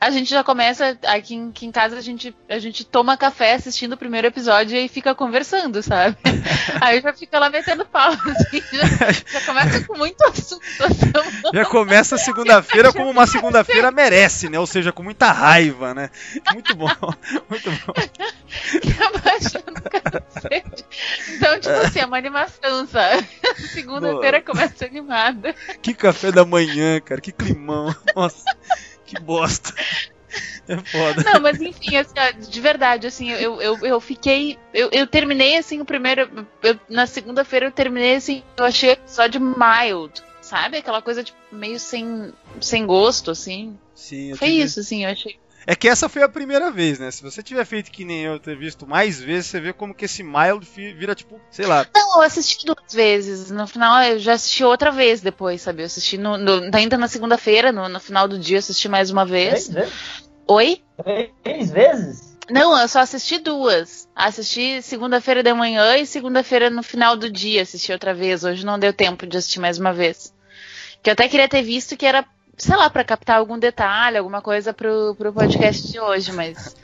a 0.00 0.10
gente 0.10 0.30
já 0.30 0.42
começa, 0.42 0.98
aqui 1.06 1.34
em, 1.34 1.50
aqui 1.50 1.66
em 1.66 1.70
casa 1.70 1.98
a 1.98 2.00
gente, 2.00 2.34
a 2.48 2.58
gente 2.58 2.86
toma 2.86 3.18
café 3.18 3.52
assistindo 3.52 3.92
o 3.92 3.96
primeiro 3.98 4.26
episódio 4.26 4.78
e 4.78 4.88
fica 4.88 5.14
conversando, 5.14 5.82
sabe? 5.82 6.16
Aí 6.80 7.02
já 7.02 7.12
fica 7.12 7.38
lá 7.38 7.50
metendo 7.50 7.84
pau, 7.84 8.10
assim, 8.10 8.62
já, 8.72 9.12
já 9.12 9.40
começa 9.44 9.84
com 9.86 9.98
muito 9.98 10.24
assunto, 10.24 10.62
Já 11.52 11.64
começa 11.66 12.14
a 12.14 12.18
segunda-feira 12.18 12.92
como 12.94 13.10
uma 13.10 13.26
segunda-feira 13.26 13.90
merece, 13.90 14.48
né? 14.48 14.58
Ou 14.58 14.66
seja, 14.66 14.90
com 14.90 15.02
muita 15.02 15.30
raiva, 15.30 15.92
né? 15.92 16.08
Muito 16.54 16.74
bom, 16.74 16.88
muito 17.50 17.70
bom. 17.70 17.92
cacete. 19.90 20.84
Então, 21.28 21.60
tipo 21.60 21.74
assim, 21.74 22.00
é 22.00 22.06
uma 22.06 22.16
animação, 22.16 22.86
sabe? 22.86 23.28
Segunda-feira 23.68 24.40
começa 24.40 24.86
animada. 24.86 25.54
Que 25.82 25.92
café 25.92 26.32
da 26.32 26.44
manhã, 26.44 27.00
cara, 27.00 27.20
que 27.20 27.32
climão. 27.32 27.94
Nossa, 28.14 28.44
que 29.16 29.20
bosta. 29.22 29.72
É 30.68 30.76
foda. 30.78 31.22
Não, 31.24 31.40
mas 31.40 31.60
enfim, 31.60 31.96
assim, 31.96 32.14
ó, 32.16 32.30
de 32.30 32.60
verdade, 32.60 33.06
assim, 33.06 33.30
eu, 33.30 33.60
eu, 33.60 33.78
eu 33.84 34.00
fiquei. 34.00 34.56
Eu, 34.72 34.88
eu 34.92 35.06
terminei 35.06 35.56
assim 35.56 35.80
o 35.80 35.84
primeiro. 35.84 36.46
eu- 36.62 36.78
na 36.88 37.06
segunda-feira 37.06 37.66
eu 37.66 37.72
terminei 37.72 38.14
assim, 38.14 38.42
eu 38.56 38.64
achei 38.64 38.96
só 39.06 39.26
de 39.26 39.40
mild. 39.40 40.12
Sabe? 40.40 40.78
Aquela 40.78 41.02
coisa, 41.02 41.22
tipo, 41.22 41.38
meio 41.52 41.78
sem, 41.78 42.32
sem 42.60 42.86
gosto, 42.86 43.30
assim. 43.30 43.78
Sim, 43.94 44.30
eu 44.30 44.36
Foi 44.36 44.48
isso, 44.48 44.80
assim, 44.80 45.04
eu 45.04 45.10
achei. 45.10 45.36
É 45.70 45.76
que 45.76 45.88
essa 45.88 46.08
foi 46.08 46.20
a 46.24 46.28
primeira 46.28 46.68
vez, 46.72 46.98
né? 46.98 47.12
Se 47.12 47.22
você 47.22 47.44
tiver 47.44 47.64
feito 47.64 47.92
que 47.92 48.04
nem 48.04 48.22
eu, 48.24 48.40
ter 48.40 48.56
visto 48.56 48.88
mais 48.88 49.20
vezes, 49.20 49.46
você 49.50 49.60
vê 49.60 49.72
como 49.72 49.94
que 49.94 50.04
esse 50.06 50.20
mild 50.20 50.66
vira 50.74 51.14
tipo, 51.14 51.40
sei 51.48 51.64
lá. 51.64 51.86
Não, 51.94 52.16
eu 52.16 52.22
assisti 52.22 52.66
duas 52.66 52.92
vezes. 52.92 53.52
No 53.52 53.68
final 53.68 54.02
eu 54.02 54.18
já 54.18 54.32
assisti 54.32 54.64
outra 54.64 54.90
vez 54.90 55.20
depois, 55.20 55.62
sabe? 55.62 55.82
Eu 55.82 55.86
assisti 55.86 56.18
no, 56.18 56.36
no- 56.36 56.68
ainda 56.76 56.98
na 56.98 57.06
segunda-feira, 57.06 57.70
no, 57.70 57.88
no 57.88 58.00
final 58.00 58.26
do 58.26 58.36
dia, 58.36 58.56
eu 58.56 58.58
assisti 58.58 58.88
mais 58.88 59.10
uma 59.12 59.24
vez. 59.24 59.68
Três 59.68 59.68
vezes? 59.68 59.94
Oi? 60.48 60.82
Três 61.44 61.70
vezes? 61.70 62.36
Não, 62.50 62.76
eu 62.76 62.88
só 62.88 62.98
assisti 62.98 63.38
duas. 63.38 64.08
Assisti 64.12 64.82
segunda-feira 64.82 65.40
de 65.40 65.54
manhã 65.54 65.96
e 65.98 66.04
segunda-feira 66.04 66.68
no 66.68 66.82
final 66.82 67.16
do 67.16 67.30
dia 67.30 67.62
assisti 67.62 67.92
outra 67.92 68.12
vez. 68.12 68.42
Hoje 68.42 68.66
não 68.66 68.76
deu 68.76 68.92
tempo 68.92 69.24
de 69.24 69.36
assistir 69.36 69.60
mais 69.60 69.78
uma 69.78 69.92
vez. 69.92 70.34
Que 71.00 71.10
eu 71.10 71.12
até 71.12 71.28
queria 71.28 71.48
ter 71.48 71.62
visto 71.62 71.96
que 71.96 72.04
era, 72.04 72.24
sei 72.60 72.76
lá, 72.76 72.90
pra 72.90 73.04
captar 73.04 73.38
algum 73.38 73.58
detalhe, 73.58 74.18
alguma 74.18 74.42
coisa 74.42 74.72
pro, 74.72 75.14
pro 75.16 75.32
podcast 75.32 75.90
de 75.90 75.98
hoje, 75.98 76.32
mas 76.32 76.76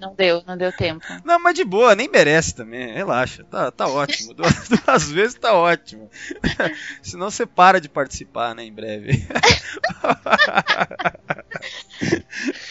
não 0.00 0.14
deu, 0.14 0.42
não 0.46 0.56
deu 0.56 0.72
tempo. 0.72 1.04
Não, 1.24 1.38
mas 1.38 1.54
de 1.54 1.64
boa, 1.64 1.94
nem 1.94 2.08
merece 2.08 2.54
também. 2.54 2.92
Relaxa, 2.92 3.44
tá, 3.44 3.70
tá 3.70 3.86
ótimo. 3.88 4.34
Duas, 4.44 4.68
duas 4.68 5.10
vezes 5.10 5.34
tá 5.38 5.54
ótimo. 5.54 6.10
Senão 7.02 7.30
você 7.30 7.46
para 7.46 7.80
de 7.80 7.88
participar, 7.88 8.54
né, 8.54 8.64
em 8.64 8.72
breve. 8.72 9.26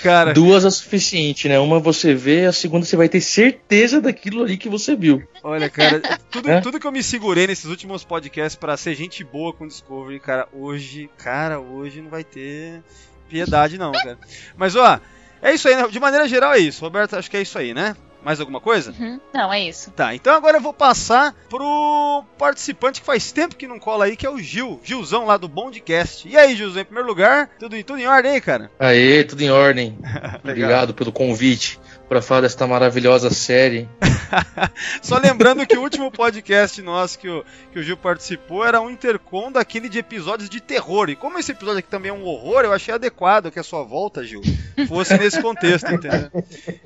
Cara, 0.01 0.33
Duas 0.33 0.65
é 0.65 0.67
o 0.67 0.71
suficiente, 0.71 1.47
né? 1.47 1.59
Uma 1.59 1.79
você 1.79 2.13
vê, 2.13 2.45
a 2.45 2.53
segunda 2.53 2.85
você 2.85 2.95
vai 2.95 3.09
ter 3.09 3.21
certeza 3.21 4.01
daquilo 4.01 4.43
ali 4.43 4.57
que 4.57 4.69
você 4.69 4.95
viu. 4.95 5.23
olha, 5.41 5.69
cara, 5.69 6.01
tudo, 6.29 6.51
É? 6.51 6.61
tudo 6.61 6.79
que 6.79 6.85
eu 6.85 6.91
me 6.91 7.01
segurei 7.01 7.47
nesses 7.47 7.65
últimos 7.65 8.03
podcasts 8.03 8.55
pra 8.55 8.77
ser 8.77 8.93
gente 8.95 9.23
boa 9.23 9.53
com 9.53 9.67
Discovery, 9.67 10.19
cara, 10.19 10.47
hoje, 10.53 11.09
cara, 11.17 11.59
hoje 11.59 12.01
não 12.01 12.09
vai 12.09 12.23
ter 12.23 12.83
piedade 13.29 13.77
não, 13.77 13.91
cara. 13.91 14.17
Mas 14.55 14.75
ó, 14.75 14.99
é 15.43 15.53
isso 15.53 15.67
aí, 15.67 15.75
né? 15.75 15.87
De 15.87 15.99
maneira 15.99 16.27
geral 16.27 16.53
é 16.53 16.59
isso. 16.59 16.83
Roberto, 16.83 17.15
acho 17.15 17.29
que 17.29 17.37
é 17.37 17.41
isso 17.41 17.57
aí, 17.57 17.73
né? 17.73 17.95
Mais 18.23 18.39
alguma 18.39 18.61
coisa? 18.61 18.95
Uhum. 18.97 19.19
Não, 19.33 19.51
é 19.51 19.59
isso. 19.67 19.91
Tá, 19.91 20.15
então 20.15 20.33
agora 20.33 20.55
eu 20.57 20.61
vou 20.61 20.71
passar 20.71 21.35
pro 21.49 22.23
participante 22.37 23.01
que 23.01 23.05
faz 23.05 23.33
tempo 23.33 23.53
que 23.57 23.67
não 23.67 23.77
cola 23.77 24.05
aí, 24.05 24.15
que 24.15 24.25
é 24.25 24.29
o 24.29 24.39
Gil. 24.39 24.79
Gilzão 24.81 25.25
lá 25.25 25.35
do 25.35 25.49
Bondcast. 25.49 26.29
E 26.29 26.37
aí, 26.37 26.55
Gilzão, 26.55 26.81
em 26.81 26.85
primeiro 26.85 27.07
lugar, 27.09 27.49
tudo, 27.59 27.75
em- 27.75 27.83
tudo 27.83 27.99
em 27.99 28.07
ordem 28.07 28.31
aí, 28.31 28.39
cara? 28.39 28.71
Aê, 28.79 29.25
tudo 29.25 29.41
em 29.41 29.51
ordem. 29.51 29.97
Obrigado 30.41 30.93
pelo 30.93 31.11
convite 31.11 31.77
para 32.07 32.21
falar 32.21 32.41
desta 32.41 32.67
maravilhosa 32.67 33.29
série. 33.29 33.87
Só 35.01 35.17
lembrando 35.17 35.65
que 35.65 35.77
o 35.77 35.81
último 35.81 36.11
podcast 36.11 36.81
nosso 36.81 37.17
que 37.17 37.29
o, 37.29 37.43
que 37.71 37.79
o 37.79 37.83
Gil 37.83 37.97
participou 37.97 38.65
era 38.65 38.81
um 38.81 38.89
intercom 38.89 39.51
daquele 39.51 39.89
de 39.89 39.99
episódios 39.99 40.49
de 40.49 40.61
terror. 40.61 41.09
E 41.09 41.15
como 41.15 41.39
esse 41.39 41.51
episódio 41.51 41.79
aqui 41.79 41.89
também 41.89 42.09
é 42.09 42.13
um 42.13 42.23
horror, 42.25 42.61
eu 42.63 42.73
achei 42.73 42.93
adequado 42.93 43.51
que 43.51 43.59
a 43.59 43.63
sua 43.63 43.83
volta, 43.83 44.23
Gil, 44.23 44.41
fosse 44.87 45.17
nesse 45.17 45.41
contexto, 45.41 45.91
entendeu? 45.91 46.29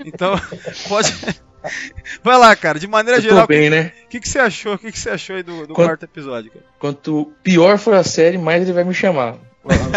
Então, 0.06 0.40
pode. 0.88 1.14
Vai 2.24 2.38
lá, 2.38 2.56
cara, 2.56 2.80
de 2.80 2.88
maneira 2.88 3.20
geral, 3.20 3.44
o 3.44 3.48
que, 3.48 3.54
bem, 3.54 3.70
né? 3.70 3.92
que, 4.10 4.20
que 4.22 4.30
você 4.30 4.40
achou? 4.40 4.76
O 4.76 4.78
que, 4.80 4.92
que 4.92 5.00
você 5.00 5.10
achou 5.10 5.36
aí 5.36 5.44
do, 5.44 5.68
do 5.68 5.74
Quando- 5.74 5.88
quarto 5.88 6.04
episódio, 6.04 6.52
cara? 6.52 6.66
Quanto 6.80 7.34
pior 7.44 7.78
for 7.78 7.94
a 7.96 8.04
série, 8.04 8.38
mais 8.38 8.62
ele 8.62 8.72
vai 8.74 8.84
me 8.84 8.94
chamar. 8.94 9.36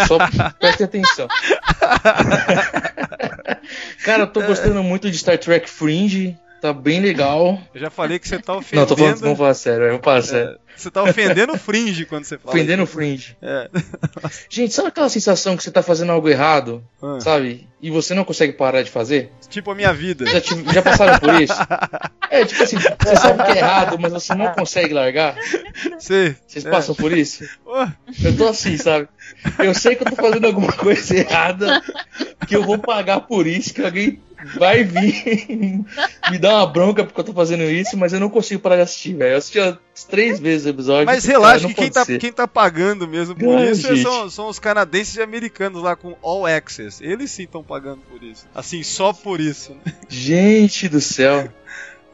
Só 0.07 0.17
preste 0.59 0.83
atenção. 0.83 1.27
Cara, 4.03 4.23
eu 4.23 4.27
tô 4.27 4.41
gostando 4.41 4.81
muito 4.83 5.09
de 5.09 5.17
Star 5.17 5.37
Trek 5.37 5.69
Fringe. 5.69 6.37
Tá 6.61 6.71
bem 6.71 6.99
legal. 6.99 7.59
Eu 7.73 7.81
já 7.81 7.89
falei 7.89 8.19
que 8.19 8.27
você 8.27 8.37
tá 8.37 8.53
ofendendo. 8.55 8.81
Não, 8.81 8.87
tô 8.87 8.95
falando, 8.95 9.17
vamos 9.19 9.37
falar 9.39 9.53
sério, 9.55 9.87
vamos 9.87 10.01
falar 10.03 10.21
sério. 10.21 10.51
É, 10.51 10.57
você 10.77 10.91
tá 10.91 11.01
ofendendo 11.01 11.53
o 11.53 11.57
Fringe 11.57 12.05
quando 12.05 12.23
você 12.23 12.37
fala. 12.37 12.53
Ofendendo 12.55 12.83
o 12.83 12.85
Fringe. 12.85 13.35
É. 13.41 13.67
Gente, 14.47 14.71
sabe 14.71 14.89
aquela 14.89 15.09
sensação 15.09 15.57
que 15.57 15.63
você 15.63 15.71
tá 15.71 15.81
fazendo 15.81 16.11
algo 16.11 16.29
errado, 16.29 16.83
Ah, 17.01 17.17
sabe? 17.19 17.67
E 17.81 17.89
você 17.89 18.13
não 18.13 18.23
consegue 18.23 18.53
parar 18.53 18.83
de 18.83 18.91
fazer? 18.91 19.31
tipo 19.49 19.71
a 19.71 19.75
minha 19.75 19.91
vida. 19.91 20.23
Já, 20.27 20.39
tive- 20.39 20.71
já 20.71 20.81
passaram 20.83 21.19
por 21.19 21.41
isso? 21.41 21.53
É, 22.31 22.45
tipo 22.45 22.63
assim, 22.63 22.77
você 22.77 23.15
sabe 23.17 23.43
que 23.43 23.51
é 23.51 23.57
errado, 23.57 23.97
mas 23.99 24.13
você 24.13 24.33
não 24.33 24.53
consegue 24.53 24.93
largar. 24.93 25.35
Sei. 25.99 26.33
Vocês 26.47 26.65
É. 26.65 26.69
passam 26.69 26.95
por 26.95 27.11
isso? 27.11 27.43
Ô, 27.65 27.85
Eu 28.23 28.37
tô 28.37 28.47
assim, 28.47 28.77
sabe? 28.77 29.09
Eu 29.59 29.73
sei 29.73 29.95
que 29.95 30.03
eu 30.03 30.09
tô 30.09 30.15
fazendo 30.15 30.45
alguma 30.45 30.71
coisa 30.71 31.15
errada, 31.15 31.81
que 32.47 32.55
eu 32.55 32.63
vou 32.63 32.77
pagar 32.77 33.21
por 33.21 33.47
isso, 33.47 33.73
que 33.73 33.81
alguém 33.81 34.21
vai 34.55 34.83
vir 34.83 35.85
me 36.31 36.37
dar 36.39 36.57
uma 36.57 36.67
bronca 36.67 37.03
porque 37.03 37.19
eu 37.19 37.23
tô 37.23 37.33
fazendo 37.33 37.63
isso, 37.63 37.97
mas 37.97 38.13
eu 38.13 38.19
não 38.19 38.29
consigo 38.29 38.61
parar 38.61 38.77
de 38.77 38.81
assistir, 38.83 39.15
velho. 39.15 39.33
Eu 39.33 39.37
assisti 39.37 39.59
três 40.09 40.39
vezes 40.39 40.65
o 40.65 40.69
episódio. 40.69 41.05
Mas 41.05 41.25
relaxa 41.25 41.67
que 41.67 41.73
quem 41.73 41.91
tá, 41.91 42.05
quem 42.05 42.31
tá 42.31 42.47
pagando 42.47 43.07
mesmo 43.07 43.35
por 43.35 43.59
isso 43.61 43.87
gente. 43.87 44.01
são, 44.01 44.29
são 44.29 44.47
os 44.47 44.59
canadenses 44.59 45.15
e 45.15 45.21
americanos 45.21 45.81
lá 45.83 45.95
com 45.95 46.15
All 46.21 46.45
Access. 46.45 47.03
Eles 47.03 47.31
sim 47.31 47.43
estão 47.43 47.63
pagando 47.63 48.01
por 48.09 48.23
isso. 48.23 48.47
Assim, 48.53 48.83
só 48.83 49.13
por 49.13 49.39
isso. 49.39 49.75
né? 49.85 49.93
Gente 50.09 50.87
do 50.87 51.01
céu. 51.01 51.51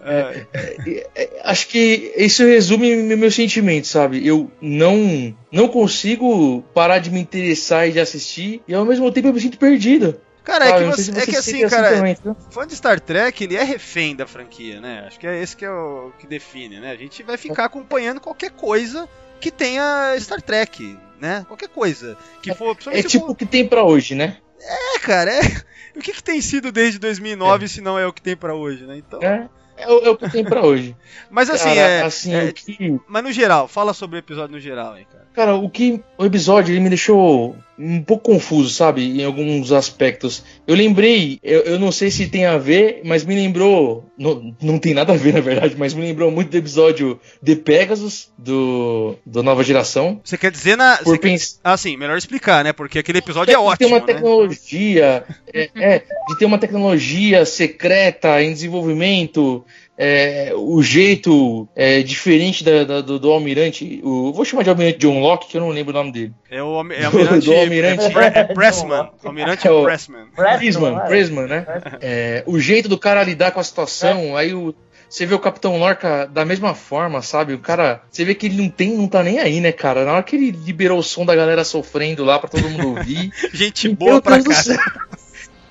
É, 0.08 1.42
Acho 1.44 1.68
que 1.68 2.14
isso 2.16 2.44
resume 2.44 2.96
meu, 3.16 3.32
sentimento, 3.32 3.88
sabe? 3.88 4.26
Eu 4.26 4.52
não 4.62 5.36
não 5.52 5.68
consigo 5.68 6.62
parar 6.74 7.00
de 7.00 7.10
me 7.10 7.20
interessar 7.20 7.88
e 7.88 7.92
de 7.92 8.00
assistir, 8.00 8.62
e 8.68 8.74
ao 8.74 8.86
mesmo 8.86 9.12
tempo 9.12 9.28
eu 9.28 9.34
me 9.34 9.40
sinto 9.42 9.58
perdido. 9.58 10.20
Cara, 10.44 10.66
é 10.66 10.70
sabe? 10.70 10.84
que, 10.86 10.90
você, 10.92 11.04
se 11.04 11.20
é 11.20 11.26
que 11.26 11.36
assim, 11.36 11.68
cara, 11.68 12.16
fã 12.52 12.66
de 12.66 12.74
Star 12.74 13.02
Trek, 13.02 13.44
ele 13.44 13.58
é 13.58 13.64
refém 13.64 14.16
da 14.16 14.26
franquia, 14.26 14.80
né? 14.80 15.04
Acho 15.06 15.20
que 15.20 15.28
é 15.28 15.42
esse 15.42 15.58
que 15.58 15.66
é 15.66 15.70
o 15.70 16.14
que 16.18 16.26
define, 16.26 16.80
né? 16.80 16.92
A 16.92 16.96
gente 16.96 17.22
vai 17.22 17.36
ficar 17.36 17.66
acompanhando 17.66 18.22
qualquer 18.22 18.52
coisa 18.52 19.10
que 19.42 19.52
tenha 19.52 20.16
Star 20.20 20.42
Trek, 20.42 20.98
né? 21.20 21.44
Qualquer 21.48 21.68
coisa. 21.68 22.18
Que 22.42 22.54
for, 22.56 22.78
É 22.92 23.04
tipo 23.04 23.26
for- 23.26 23.32
o 23.32 23.36
que 23.36 23.46
tem 23.46 23.68
pra 23.68 23.84
hoje, 23.84 24.16
né? 24.16 24.38
É, 24.62 25.00
cara, 25.00 25.32
é. 25.34 25.42
O 25.98 26.00
que, 26.00 26.14
que 26.14 26.22
tem 26.22 26.40
sido 26.42 26.72
desde 26.72 27.00
2009 27.00 27.68
se 27.68 27.82
não 27.82 27.98
é 27.98 28.06
o 28.06 28.14
que 28.14 28.22
tem 28.22 28.38
pra 28.38 28.54
hoje, 28.54 28.84
né? 28.86 28.98
Então. 28.98 29.20
É, 29.20 29.50
é, 29.78 29.88
o, 29.90 30.06
é 30.06 30.10
o 30.10 30.18
que 30.18 30.30
tem 30.30 30.44
pra 30.44 30.66
hoje. 30.66 30.96
Mas 31.30 31.50
assim, 31.50 31.70
Cara, 31.70 31.80
é, 31.80 32.02
assim, 32.04 32.34
é- 32.34 32.52
que, 32.52 33.00
Mas 33.08 33.24
no 33.24 33.32
geral, 33.32 33.68
fala 33.68 33.94
sobre 33.94 34.18
o 34.18 34.20
episódio 34.20 34.54
no 34.56 34.60
geral 34.60 34.94
aí, 34.94 35.06
cara. 35.06 35.27
Cara, 35.38 35.56
o 35.56 35.70
que 35.70 36.02
o 36.18 36.26
episódio 36.26 36.74
ele 36.74 36.80
me 36.80 36.90
deixou 36.90 37.56
um 37.78 38.02
pouco 38.02 38.32
confuso, 38.32 38.72
sabe, 38.72 39.04
em 39.04 39.24
alguns 39.24 39.72
aspectos. 39.72 40.44
Eu 40.66 40.74
lembrei, 40.74 41.40
eu, 41.44 41.60
eu 41.62 41.80
não 41.80 41.92
sei 41.92 42.10
se 42.10 42.28
tem 42.28 42.44
a 42.48 42.58
ver, 42.58 43.02
mas 43.06 43.24
me 43.24 43.36
lembrou, 43.36 44.04
não, 44.18 44.52
não 44.60 44.80
tem 44.80 44.96
nada 44.96 45.14
a 45.14 45.16
ver 45.16 45.36
na 45.36 45.40
verdade, 45.42 45.76
mas 45.78 45.94
me 45.94 46.02
lembrou 46.02 46.32
muito 46.32 46.50
do 46.50 46.58
episódio 46.58 47.20
de 47.40 47.56
Pegasus 47.56 48.32
do, 48.36 49.16
do 49.24 49.44
Nova 49.44 49.64
Geração. 49.64 50.20
Você 50.24 50.40
quer 50.40 50.50
dizer 50.50 50.76
na. 50.76 50.98
Por 50.98 51.20
quer- 51.20 51.38
Ah, 51.64 51.78
sim, 51.78 51.96
melhor 51.98 52.18
explicar, 52.18 52.64
né? 52.64 52.74
Porque 52.74 52.98
aquele 52.98 53.20
episódio 53.20 53.52
é 53.52 53.56
de 53.56 53.62
ter 53.62 53.68
ótimo. 53.68 53.90
uma 53.90 54.00
né? 54.00 54.06
tecnologia, 54.08 55.24
é, 55.54 55.70
é, 55.76 56.00
de 56.30 56.40
ter 56.40 56.46
uma 56.46 56.58
tecnologia 56.58 57.46
secreta 57.46 58.42
em 58.42 58.54
desenvolvimento, 58.54 59.64
é, 59.98 60.52
o 60.56 60.82
jeito 60.84 61.68
é, 61.76 62.02
diferente 62.04 62.64
da- 62.64 62.84
da- 62.84 63.02
do, 63.02 63.18
do 63.18 63.32
almirante, 63.32 64.00
o, 64.04 64.32
vou 64.32 64.46
chamar 64.46 64.64
de 64.64 64.70
almirante 64.70 65.00
John 65.00 65.20
Locke, 65.20 65.48
que 65.48 65.58
eu 65.58 65.62
não 65.62 65.70
lembro 65.70 65.92
o 65.92 65.98
nome 65.98 66.12
dele. 66.12 66.34
É 66.52 66.62
o 66.62 66.76
é 66.92 67.04
Almirante. 67.06 67.46
do 67.46 67.54
Almirante. 67.54 68.06
É, 68.06 68.10
Pre- 68.10 68.26
é 68.40 68.44
Pressman. 68.44 69.10
Almirante 69.24 69.68
É 69.68 69.72
o- 69.72 69.84
Pressman. 69.84 70.28
Prisman, 70.58 70.98
é. 70.98 71.08
Prisman, 71.08 71.48
né? 71.48 71.66
É, 72.02 72.44
o 72.46 72.60
jeito 72.60 72.88
do 72.88 72.98
cara 72.98 73.24
lidar 73.24 73.52
com 73.52 73.60
a 73.60 73.64
situação, 73.64 74.38
aí 74.38 74.54
o, 74.54 74.74
você 75.10 75.26
vê 75.26 75.34
o 75.34 75.40
Capitão 75.40 75.78
Lorca 75.80 76.28
da 76.28 76.44
mesma 76.46 76.74
forma, 76.76 77.22
sabe? 77.22 77.54
O 77.54 77.60
cara, 77.60 78.02
você 78.12 78.24
vê 78.26 78.36
que 78.36 78.46
ele 78.46 78.62
não 78.62 78.70
tem, 78.70 78.92
não 78.96 79.08
tá 79.08 79.24
nem 79.24 79.40
aí, 79.40 79.60
né, 79.62 79.72
cara? 79.72 80.04
Na 80.06 80.14
hora 80.14 80.24
que 80.24 80.36
ele 80.36 80.52
liberou 80.52 81.00
o 81.00 81.04
som 81.04 81.26
da 81.26 81.34
galera 81.36 81.64
sofrendo 81.64 82.24
lá 82.26 82.38
pra 82.38 82.50
todo 82.50 82.70
mundo 82.70 82.90
ouvir. 82.90 83.32
Gente 83.54 83.88
boa 83.90 84.22
pra 84.22 84.38
Deus 84.38 84.68
cá. 84.68 85.08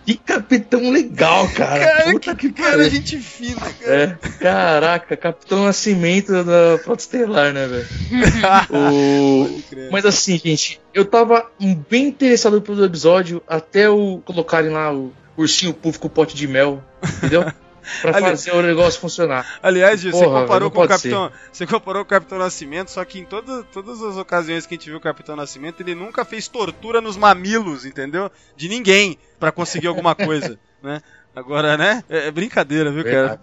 Que 0.06 0.14
capitão 0.16 0.88
legal, 0.92 1.48
cara. 1.48 1.84
Cara, 1.84 2.12
Puta 2.12 2.34
que, 2.36 2.52
Cara, 2.52 2.76
pariu. 2.76 2.90
gente 2.90 3.18
fina, 3.18 3.60
cara. 3.60 4.18
É, 4.22 4.28
caraca, 4.38 5.16
Capitão 5.16 5.64
Nascimento 5.64 6.44
da 6.44 6.78
Frota 6.84 7.02
Estelar, 7.02 7.52
né, 7.52 7.66
velho? 7.66 7.86
O-. 8.70 9.60
Mas 9.90 10.06
assim, 10.06 10.38
gente, 10.38 10.80
eu 10.94 11.04
tava 11.04 11.50
bem 11.90 12.06
interessado 12.06 12.62
pelo 12.62 12.84
episódio 12.84 13.42
até 13.48 13.90
o 13.90 14.22
colocarem 14.24 14.70
lá 14.70 14.94
o 14.94 15.12
ursinho 15.36 15.74
puff 15.74 15.98
com 15.98 16.08
pote 16.08 16.36
de 16.36 16.46
mel, 16.46 16.80
entendeu? 17.18 17.44
Pra 18.02 18.16
Ali- 18.16 18.26
fazer 18.26 18.52
o 18.52 18.62
negócio 18.62 19.00
funcionar. 19.00 19.58
Aliás, 19.62 20.00
Gil, 20.00 20.12
você 20.12 20.24
Porra, 20.24 20.40
comparou 20.42 20.68
não 20.68 20.74
com 20.74 20.82
o 20.82 20.88
Capitão. 20.88 21.32
Você 21.52 21.66
comparou 21.66 22.04
com 22.04 22.08
o 22.08 22.10
Capitão 22.10 22.38
Nascimento, 22.38 22.90
só 22.90 23.04
que 23.04 23.18
em 23.18 23.24
toda, 23.24 23.62
todas 23.64 24.02
as 24.02 24.16
ocasiões 24.16 24.66
que 24.66 24.74
a 24.74 24.76
gente 24.76 24.88
viu 24.88 24.98
o 24.98 25.00
Capitão 25.00 25.36
Nascimento, 25.36 25.80
ele 25.80 25.94
nunca 25.94 26.24
fez 26.24 26.48
tortura 26.48 27.00
nos 27.00 27.16
mamilos, 27.16 27.84
entendeu? 27.84 28.30
De 28.56 28.68
ninguém 28.68 29.18
pra 29.38 29.52
conseguir 29.52 29.86
alguma 29.86 30.14
coisa, 30.14 30.58
né? 30.82 31.00
Agora, 31.34 31.76
né? 31.76 32.02
É, 32.08 32.28
é 32.28 32.30
brincadeira, 32.30 32.90
viu, 32.90 33.04
cara? 33.04 33.38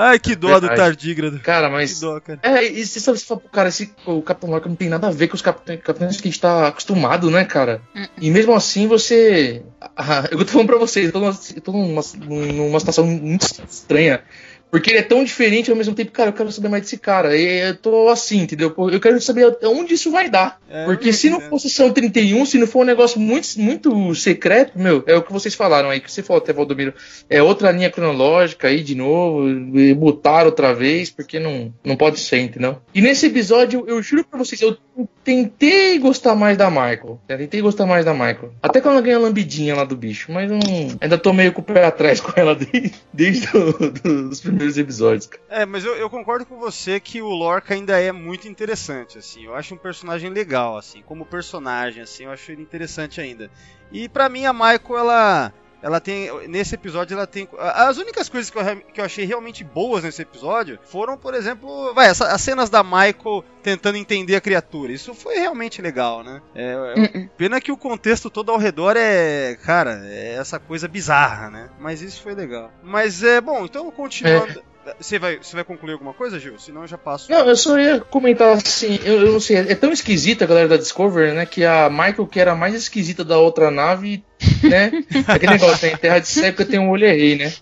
Ai, 0.00 0.16
que 0.20 0.36
dó 0.36 0.60
do 0.60 0.68
tardígrado. 0.68 1.40
Cara, 1.40 1.66
Que 1.66 1.72
mas. 1.72 1.98
dó, 1.98 2.20
cara. 2.20 2.38
É, 2.40 2.64
e 2.64 2.86
você 2.86 3.00
sabe, 3.00 3.18
você 3.18 3.26
fala, 3.26 3.42
cara, 3.52 3.68
esse, 3.68 3.92
o 4.06 4.22
Capitão 4.22 4.48
Lorca 4.48 4.68
não 4.68 4.76
tem 4.76 4.88
nada 4.88 5.08
a 5.08 5.10
ver 5.10 5.26
com 5.26 5.34
os 5.34 5.42
capitães, 5.42 5.80
capitães 5.82 6.20
que 6.20 6.28
a 6.28 6.30
gente 6.30 6.40
tá 6.40 6.68
acostumado, 6.68 7.28
né, 7.32 7.44
cara? 7.44 7.82
E 8.20 8.30
mesmo 8.30 8.54
assim 8.54 8.86
você. 8.86 9.62
Ah, 10.00 10.28
eu 10.30 10.38
tô 10.38 10.46
falando 10.46 10.68
pra 10.68 10.78
vocês, 10.78 11.06
eu 11.06 11.12
tô 11.12 11.18
numa, 11.20 11.36
eu 11.54 11.60
tô 11.60 11.72
numa, 11.72 12.02
numa 12.26 12.78
situação 12.80 13.04
muito 13.04 13.46
estranha. 13.68 14.22
Porque 14.70 14.90
ele 14.90 14.98
é 14.98 15.02
tão 15.02 15.24
diferente 15.24 15.70
ao 15.70 15.76
mesmo 15.76 15.94
tempo, 15.94 16.10
cara, 16.12 16.28
eu 16.30 16.32
quero 16.34 16.52
saber 16.52 16.68
mais 16.68 16.82
desse 16.82 16.98
cara. 16.98 17.36
E 17.36 17.68
eu 17.68 17.76
tô 17.76 18.08
assim, 18.08 18.40
entendeu? 18.42 18.74
Eu 18.92 19.00
quero 19.00 19.20
saber 19.20 19.56
onde 19.64 19.94
isso 19.94 20.10
vai 20.10 20.28
dar. 20.28 20.60
É, 20.68 20.84
Porque 20.84 21.12
se 21.12 21.30
não 21.30 21.40
fosse 21.40 21.70
São 21.70 21.90
31, 21.90 22.44
se 22.44 22.58
não 22.58 22.66
for 22.66 22.80
um 22.80 22.84
negócio 22.84 23.18
muito, 23.18 23.58
muito 23.58 24.14
secreto, 24.14 24.78
meu, 24.78 25.02
é 25.06 25.16
o 25.16 25.22
que 25.22 25.32
vocês 25.32 25.54
falaram 25.54 25.88
aí, 25.88 26.00
que 26.00 26.12
você 26.12 26.22
falou 26.22 26.42
até, 26.42 26.52
Valdomiro. 26.52 26.92
É 27.30 27.42
outra 27.42 27.70
linha 27.72 27.90
cronológica 27.90 28.68
aí 28.68 28.82
de 28.82 28.94
novo, 28.94 29.48
e 29.78 29.94
botaram 29.94 30.46
outra 30.46 30.74
vez, 30.74 31.08
porque 31.10 31.38
não, 31.38 31.72
não 31.82 31.96
pode 31.96 32.20
ser, 32.20 32.38
entendeu? 32.40 32.78
E 32.94 33.00
nesse 33.00 33.26
episódio, 33.26 33.84
eu 33.86 34.02
juro 34.02 34.24
pra 34.24 34.38
vocês, 34.38 34.60
eu 34.60 34.76
tentei 35.24 35.98
gostar 35.98 36.34
mais 36.34 36.56
da 36.56 36.70
Michael. 36.70 37.20
Eu 37.28 37.38
tentei 37.38 37.60
gostar 37.60 37.86
mais 37.86 38.04
da 38.04 38.12
Michael. 38.12 38.52
Até 38.62 38.80
quando 38.80 38.94
ela 38.94 39.02
ganha 39.02 39.16
a 39.16 39.20
lambidinha 39.20 39.74
lá 39.74 39.84
do 39.84 39.96
bicho, 39.96 40.32
mas 40.32 40.50
não, 40.50 40.58
ainda 41.00 41.18
tô 41.18 41.32
meio 41.32 41.52
com 41.52 41.60
o 41.60 41.64
pé 41.64 41.84
atrás 41.84 42.20
com 42.20 42.32
ela 42.38 42.54
desde, 42.56 42.92
desde 43.12 43.48
o- 43.56 43.90
dos 44.02 44.40
primeiros 44.58 44.76
episódios, 44.76 45.26
cara. 45.26 45.42
É, 45.48 45.64
mas 45.64 45.84
eu, 45.84 45.94
eu 45.94 46.10
concordo 46.10 46.44
com 46.44 46.58
você 46.58 46.98
que 46.98 47.22
o 47.22 47.28
Lorca 47.28 47.74
ainda 47.74 47.98
é 48.00 48.10
muito 48.12 48.48
interessante, 48.48 49.16
assim. 49.16 49.44
Eu 49.44 49.54
acho 49.54 49.74
um 49.74 49.78
personagem 49.78 50.30
legal, 50.30 50.76
assim, 50.76 51.02
como 51.02 51.24
personagem, 51.24 52.02
assim, 52.02 52.24
eu 52.24 52.30
acho 52.30 52.50
ele 52.50 52.62
interessante 52.62 53.20
ainda. 53.20 53.50
E 53.92 54.08
pra 54.08 54.28
mim 54.28 54.44
a 54.44 54.52
Michael, 54.52 54.98
ela 54.98 55.52
ela 55.82 56.00
tem 56.00 56.48
nesse 56.48 56.74
episódio 56.74 57.14
ela 57.14 57.26
tem 57.26 57.48
as 57.58 57.96
únicas 57.98 58.28
coisas 58.28 58.50
que 58.50 58.58
eu, 58.58 58.62
que 58.92 59.00
eu 59.00 59.04
achei 59.04 59.24
realmente 59.24 59.62
boas 59.64 60.02
nesse 60.04 60.22
episódio 60.22 60.78
foram, 60.84 61.16
por 61.16 61.34
exemplo, 61.34 61.92
vai, 61.94 62.08
essa- 62.08 62.28
as 62.32 62.40
cenas 62.40 62.68
da 62.70 62.82
Michael 62.82 63.44
tentando 63.62 63.96
entender 63.98 64.34
a 64.36 64.40
criatura. 64.40 64.92
Isso 64.92 65.14
foi 65.14 65.36
realmente 65.38 65.80
legal, 65.82 66.22
né? 66.24 66.40
É, 66.54 66.94
é- 66.96 67.28
Pena 67.36 67.60
que 67.60 67.70
o 67.72 67.76
contexto 67.76 68.30
todo 68.30 68.50
ao 68.50 68.58
redor 68.58 68.96
é, 68.96 69.56
cara, 69.64 70.00
é 70.04 70.34
essa 70.34 70.58
coisa 70.58 70.88
bizarra, 70.88 71.50
né? 71.50 71.70
Mas 71.78 72.00
isso 72.02 72.22
foi 72.22 72.34
legal. 72.34 72.70
Mas 72.82 73.22
é 73.22 73.40
bom, 73.40 73.64
então 73.64 73.90
continuando. 73.90 74.62
Você 74.98 75.18
vai, 75.18 75.38
você 75.38 75.54
vai 75.54 75.64
concluir 75.64 75.92
alguma 75.92 76.12
coisa, 76.14 76.38
Gil? 76.38 76.58
Senão 76.58 76.82
eu 76.82 76.88
já 76.88 76.98
passo. 76.98 77.30
Não, 77.30 77.46
eu 77.48 77.56
só 77.56 77.78
ia 77.78 78.00
comentar 78.00 78.56
assim, 78.56 78.98
eu, 79.04 79.26
eu 79.26 79.32
não 79.32 79.40
sei, 79.40 79.56
é 79.56 79.74
tão 79.74 79.92
esquisita 79.92 80.44
a 80.44 80.48
galera 80.48 80.68
da 80.68 80.76
Discovery, 80.76 81.32
né? 81.32 81.46
Que 81.46 81.64
a 81.64 81.88
Michael, 81.90 82.26
que 82.26 82.40
era 82.40 82.52
a 82.52 82.56
mais 82.56 82.74
esquisita 82.74 83.24
da 83.24 83.38
outra 83.38 83.70
nave, 83.70 84.24
né? 84.62 84.90
Aquele 85.26 85.52
negócio, 85.52 85.86
né? 85.86 85.94
Em 85.94 85.96
terra 85.96 86.18
de 86.18 86.28
seca 86.28 86.64
tem 86.64 86.78
um 86.78 86.90
olho 86.90 87.04
errei, 87.06 87.36
né? 87.36 87.52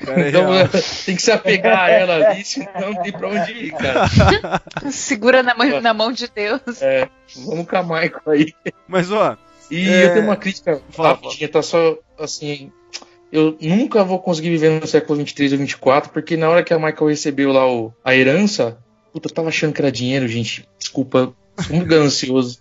Cara, 0.00 0.22
é 0.22 0.28
Então 0.28 0.52
real. 0.52 0.68
tem 1.06 1.16
que 1.16 1.22
se 1.22 1.32
apegar 1.32 1.78
a 1.80 1.90
ela 1.90 2.14
ali, 2.28 2.44
senão 2.44 2.92
não 2.92 3.02
tem 3.02 3.12
pra 3.12 3.28
onde 3.28 3.52
ir, 3.52 3.72
cara. 3.72 4.10
Segura 4.90 5.42
na 5.42 5.54
mão, 5.54 5.80
na 5.80 5.94
mão 5.94 6.12
de 6.12 6.28
Deus. 6.28 6.82
É, 6.82 7.08
vamos 7.36 7.66
com 7.66 7.76
a 7.76 7.82
Michael 7.82 8.22
aí. 8.26 8.54
Mas 8.86 9.10
ó, 9.10 9.36
E 9.70 9.88
É, 9.88 10.04
eu 10.04 10.12
tenho 10.14 10.24
uma 10.24 10.36
crítica 10.36 10.80
fala, 10.90 11.10
rapidinha, 11.10 11.48
tá 11.48 11.62
só 11.62 11.96
assim. 12.18 12.70
Eu 13.32 13.56
nunca 13.60 14.04
vou 14.04 14.18
conseguir 14.18 14.50
viver 14.50 14.80
no 14.80 14.86
século 14.86 15.18
23 15.18 15.52
ou 15.52 15.58
24, 15.58 16.12
porque 16.12 16.36
na 16.36 16.48
hora 16.48 16.62
que 16.62 16.72
a 16.72 16.78
Michael 16.78 17.08
recebeu 17.08 17.52
lá 17.52 17.70
o, 17.70 17.92
a 18.04 18.14
herança, 18.14 18.78
puta, 19.12 19.28
eu 19.28 19.34
tava 19.34 19.48
achando 19.48 19.72
que 19.72 19.80
era 19.80 19.90
dinheiro, 19.90 20.28
gente. 20.28 20.68
Desculpa, 20.78 21.34
sou 21.60 21.76
muito 21.76 21.88
ganancioso. 21.88 22.58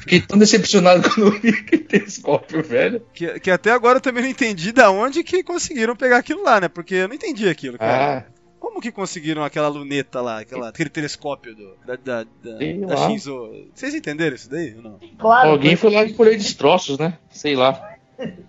Fiquei 0.00 0.20
tão 0.20 0.38
decepcionado 0.38 1.02
quando 1.08 1.26
eu 1.26 1.40
vi 1.40 1.50
aquele 1.50 1.84
telescópio, 1.84 2.62
velho. 2.62 3.02
que, 3.14 3.40
que 3.40 3.50
até 3.50 3.70
agora 3.70 3.98
eu 3.98 4.02
também 4.02 4.22
não 4.22 4.30
entendi 4.30 4.72
da 4.72 4.90
onde 4.90 5.22
que 5.22 5.42
conseguiram 5.42 5.94
pegar 5.94 6.18
aquilo 6.18 6.42
lá, 6.42 6.60
né? 6.60 6.68
Porque 6.68 6.94
eu 6.94 7.08
não 7.08 7.14
entendi 7.14 7.48
aquilo, 7.48 7.78
cara. 7.78 8.26
Ah, 8.26 8.32
Como 8.58 8.80
que 8.80 8.90
conseguiram 8.90 9.44
aquela 9.44 9.68
luneta 9.68 10.20
lá, 10.20 10.40
aquela, 10.40 10.70
aquele 10.70 10.90
telescópio 10.90 11.54
do, 11.54 11.76
da, 11.86 11.96
da, 11.96 12.24
da, 12.24 12.58
Sei 12.58 12.80
da. 12.80 12.96
Shinzo? 12.96 13.50
Vocês 13.72 13.94
entenderam 13.94 14.34
isso 14.34 14.50
daí 14.50 14.74
ou 14.76 14.82
não? 14.82 15.00
Claro. 15.18 15.50
alguém 15.50 15.76
foi 15.76 15.90
lá 15.90 16.04
e 16.04 16.12
colheu 16.12 16.36
destroços, 16.36 16.98
né? 16.98 17.16
Sei 17.30 17.54
lá. 17.54 17.95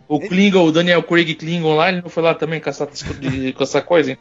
O 0.07 0.19
Klingon, 0.19 0.65
o 0.65 0.71
Daniel 0.71 1.03
Craig 1.03 1.35
Klingon 1.35 1.75
lá, 1.75 1.89
ele 1.89 2.01
não 2.01 2.09
foi 2.09 2.23
lá 2.23 2.33
também 2.33 2.59
caçar, 2.59 2.87
essa 3.59 3.81
coisa, 3.81 4.11
hein? 4.11 4.17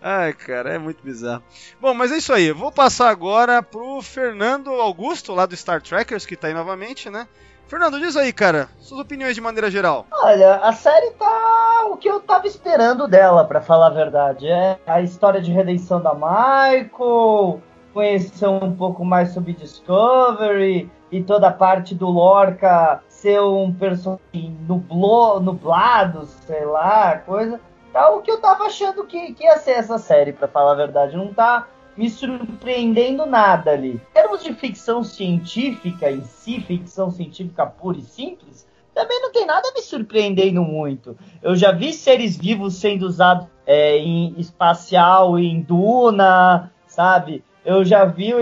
Ai, 0.00 0.32
cara, 0.32 0.74
é 0.74 0.78
muito 0.78 1.02
bizarro. 1.02 1.42
Bom, 1.80 1.94
mas 1.94 2.10
é 2.10 2.16
isso 2.16 2.32
aí. 2.32 2.46
Eu 2.46 2.56
vou 2.56 2.72
passar 2.72 3.08
agora 3.08 3.62
pro 3.62 4.02
Fernando 4.02 4.70
Augusto, 4.70 5.32
lá 5.32 5.46
do 5.46 5.56
Star 5.56 5.80
Trekkers, 5.80 6.26
que 6.26 6.36
tá 6.36 6.48
aí 6.48 6.54
novamente, 6.54 7.08
né? 7.08 7.28
Fernando, 7.68 8.00
diz 8.00 8.16
aí, 8.16 8.32
cara, 8.32 8.68
suas 8.78 9.00
opiniões 9.00 9.34
de 9.34 9.40
maneira 9.40 9.70
geral. 9.70 10.06
Olha, 10.12 10.56
a 10.56 10.72
série 10.72 11.12
tá 11.12 11.86
o 11.88 11.96
que 11.96 12.08
eu 12.08 12.20
tava 12.20 12.46
esperando 12.46 13.08
dela, 13.08 13.44
pra 13.44 13.62
falar 13.62 13.86
a 13.86 13.90
verdade. 13.90 14.46
É 14.46 14.78
a 14.86 15.00
história 15.00 15.40
de 15.40 15.52
redenção 15.52 15.98
da 16.02 16.12
Michael, 16.12 17.62
conhecer 17.94 18.48
um 18.48 18.74
pouco 18.74 19.04
mais 19.04 19.32
sobre 19.32 19.52
Discovery 19.54 20.90
e 21.12 21.22
toda 21.22 21.48
a 21.48 21.52
parte 21.52 21.94
do 21.94 22.08
Lorca 22.08 23.02
ser 23.06 23.40
um 23.42 23.70
personagem 23.72 24.56
nublado, 24.66 26.24
sei 26.24 26.64
lá, 26.64 27.18
coisa. 27.18 27.60
Tá 27.92 28.10
o 28.10 28.22
que 28.22 28.30
eu 28.30 28.40
tava 28.40 28.64
achando 28.64 29.04
que, 29.04 29.34
que 29.34 29.44
ia 29.44 29.58
ser 29.58 29.72
essa 29.72 29.98
série, 29.98 30.32
pra 30.32 30.48
falar 30.48 30.72
a 30.72 30.76
verdade. 30.76 31.14
Não 31.14 31.32
tá 31.34 31.68
me 31.94 32.08
surpreendendo 32.08 33.26
nada 33.26 33.72
ali. 33.72 34.00
Em 34.10 34.14
termos 34.14 34.42
de 34.42 34.54
ficção 34.54 35.04
científica 35.04 36.10
em 36.10 36.24
si, 36.24 36.58
ficção 36.60 37.10
científica 37.10 37.66
pura 37.66 37.98
e 37.98 38.02
simples, 38.02 38.66
também 38.94 39.20
não 39.20 39.30
tem 39.30 39.44
nada 39.44 39.70
me 39.74 39.82
surpreendendo 39.82 40.62
muito. 40.62 41.14
Eu 41.42 41.54
já 41.54 41.72
vi 41.72 41.92
seres 41.92 42.38
vivos 42.38 42.76
sendo 42.76 43.02
usados 43.02 43.46
é, 43.66 43.98
em 43.98 44.34
espacial, 44.38 45.38
em 45.38 45.60
Duna, 45.60 46.72
sabe? 46.86 47.44
Eu 47.64 47.84
já 47.84 48.04
vi 48.04 48.32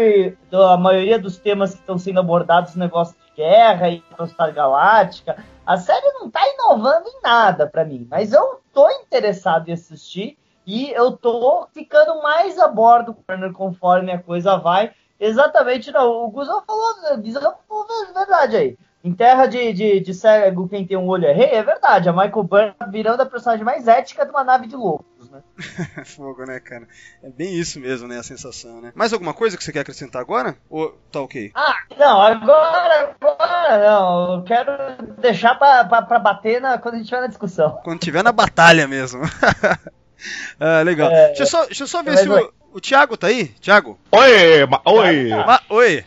a 0.53 0.77
maioria 0.77 1.19
dos 1.19 1.37
temas 1.37 1.75
que 1.75 1.81
estão 1.81 1.99
sendo 1.99 2.21
abordados 2.21 2.75
negócio 2.75 3.15
de 3.27 3.37
guerra 3.37 3.91
e 3.91 4.03
Star 4.27 4.53
Galáctica. 4.53 5.45
A 5.67 5.77
série 5.77 6.13
não 6.15 6.31
tá 6.31 6.41
inovando 6.55 7.07
em 7.07 7.21
nada 7.23 7.67
pra 7.67 7.85
mim, 7.85 8.07
mas 8.11 8.33
eu 8.33 8.61
tô 8.73 8.89
interessado 8.91 9.69
em 9.69 9.73
assistir 9.73 10.39
e 10.67 10.91
eu 10.93 11.13
tô 11.13 11.67
ficando 11.73 12.23
mais 12.23 12.59
a 12.59 12.69
bordo 12.69 13.17
conforme 13.55 14.13
a 14.13 14.19
coisa 14.19 14.57
vai. 14.57 14.93
Exatamente, 15.19 15.93
não. 15.93 16.25
O 16.25 16.31
Guzão 16.31 16.63
falou, 16.67 17.19
Guzão 17.19 17.55
falou 17.69 17.87
a 18.09 18.19
verdade 18.19 18.57
aí. 18.57 18.79
Em 19.03 19.13
terra 19.15 19.47
de, 19.47 19.73
de, 19.73 20.01
de 20.01 20.15
cego, 20.15 20.69
quem 20.69 20.87
tem 20.87 20.97
um 20.97 21.09
olho 21.09 21.27
é 21.27 21.33
rei, 21.33 21.51
é 21.51 21.63
verdade. 21.63 22.09
A 22.09 22.13
Michael 22.13 22.75
tá 22.79 22.87
virando 22.87 23.23
a 23.23 23.27
personagem 23.27 23.65
mais 23.65 23.89
ética 23.89 24.25
de 24.25 24.31
uma 24.31 24.45
nave 24.45 24.67
de 24.67 24.77
loucos, 24.77 25.20
né? 25.31 25.43
Fogo, 26.05 26.45
né, 26.45 26.61
cara? 26.61 26.87
É 27.23 27.31
bem 27.31 27.55
isso 27.55 27.79
mesmo, 27.81 28.09
né? 28.09 28.19
A 28.19 28.23
sensação, 28.23 28.81
né? 28.81 28.93
Mais 28.95 29.13
alguma 29.13 29.33
coisa 29.33 29.57
que 29.57 29.65
você 29.65 29.73
quer 29.73 29.81
acrescentar 29.81 30.21
agora? 30.21 30.57
Ou 30.69 30.91
tá 31.11 31.21
ok? 31.21 31.53
Ah, 31.55 31.75
não, 31.99 32.21
agora, 32.21 33.17
agora 33.21 33.79
não. 33.79 34.35
Eu 34.35 34.43
quero 34.43 34.73
deixar 35.19 35.55
pra, 35.55 35.85
pra, 35.85 36.03
pra 36.03 36.19
bater 36.19 36.61
na, 36.61 36.79
quando 36.79 36.95
a 36.95 36.99
gente 36.99 37.09
tiver 37.09 37.21
na 37.21 37.27
discussão. 37.29 37.81
Quando 37.85 38.01
tiver 38.01 38.23
na 38.23 38.33
batalha 38.33 38.87
mesmo. 38.89 39.21
ah, 40.59 40.83
legal. 40.83 41.11
É, 41.11 41.29
deixa, 41.29 41.43
eu 41.43 41.47
só, 41.47 41.65
deixa 41.67 41.83
eu 41.85 41.89
só 41.89 42.03
ver 42.03 42.19
se 42.19 42.29
o, 42.29 42.53
o 42.73 42.81
Thiago 42.81 43.17
tá 43.17 43.27
aí. 43.29 43.49
Thiago? 43.61 43.99
Oi, 44.13 44.67
ma- 44.67 44.81
oi. 44.85 45.33
Ah, 45.33 45.63
oi! 45.69 46.05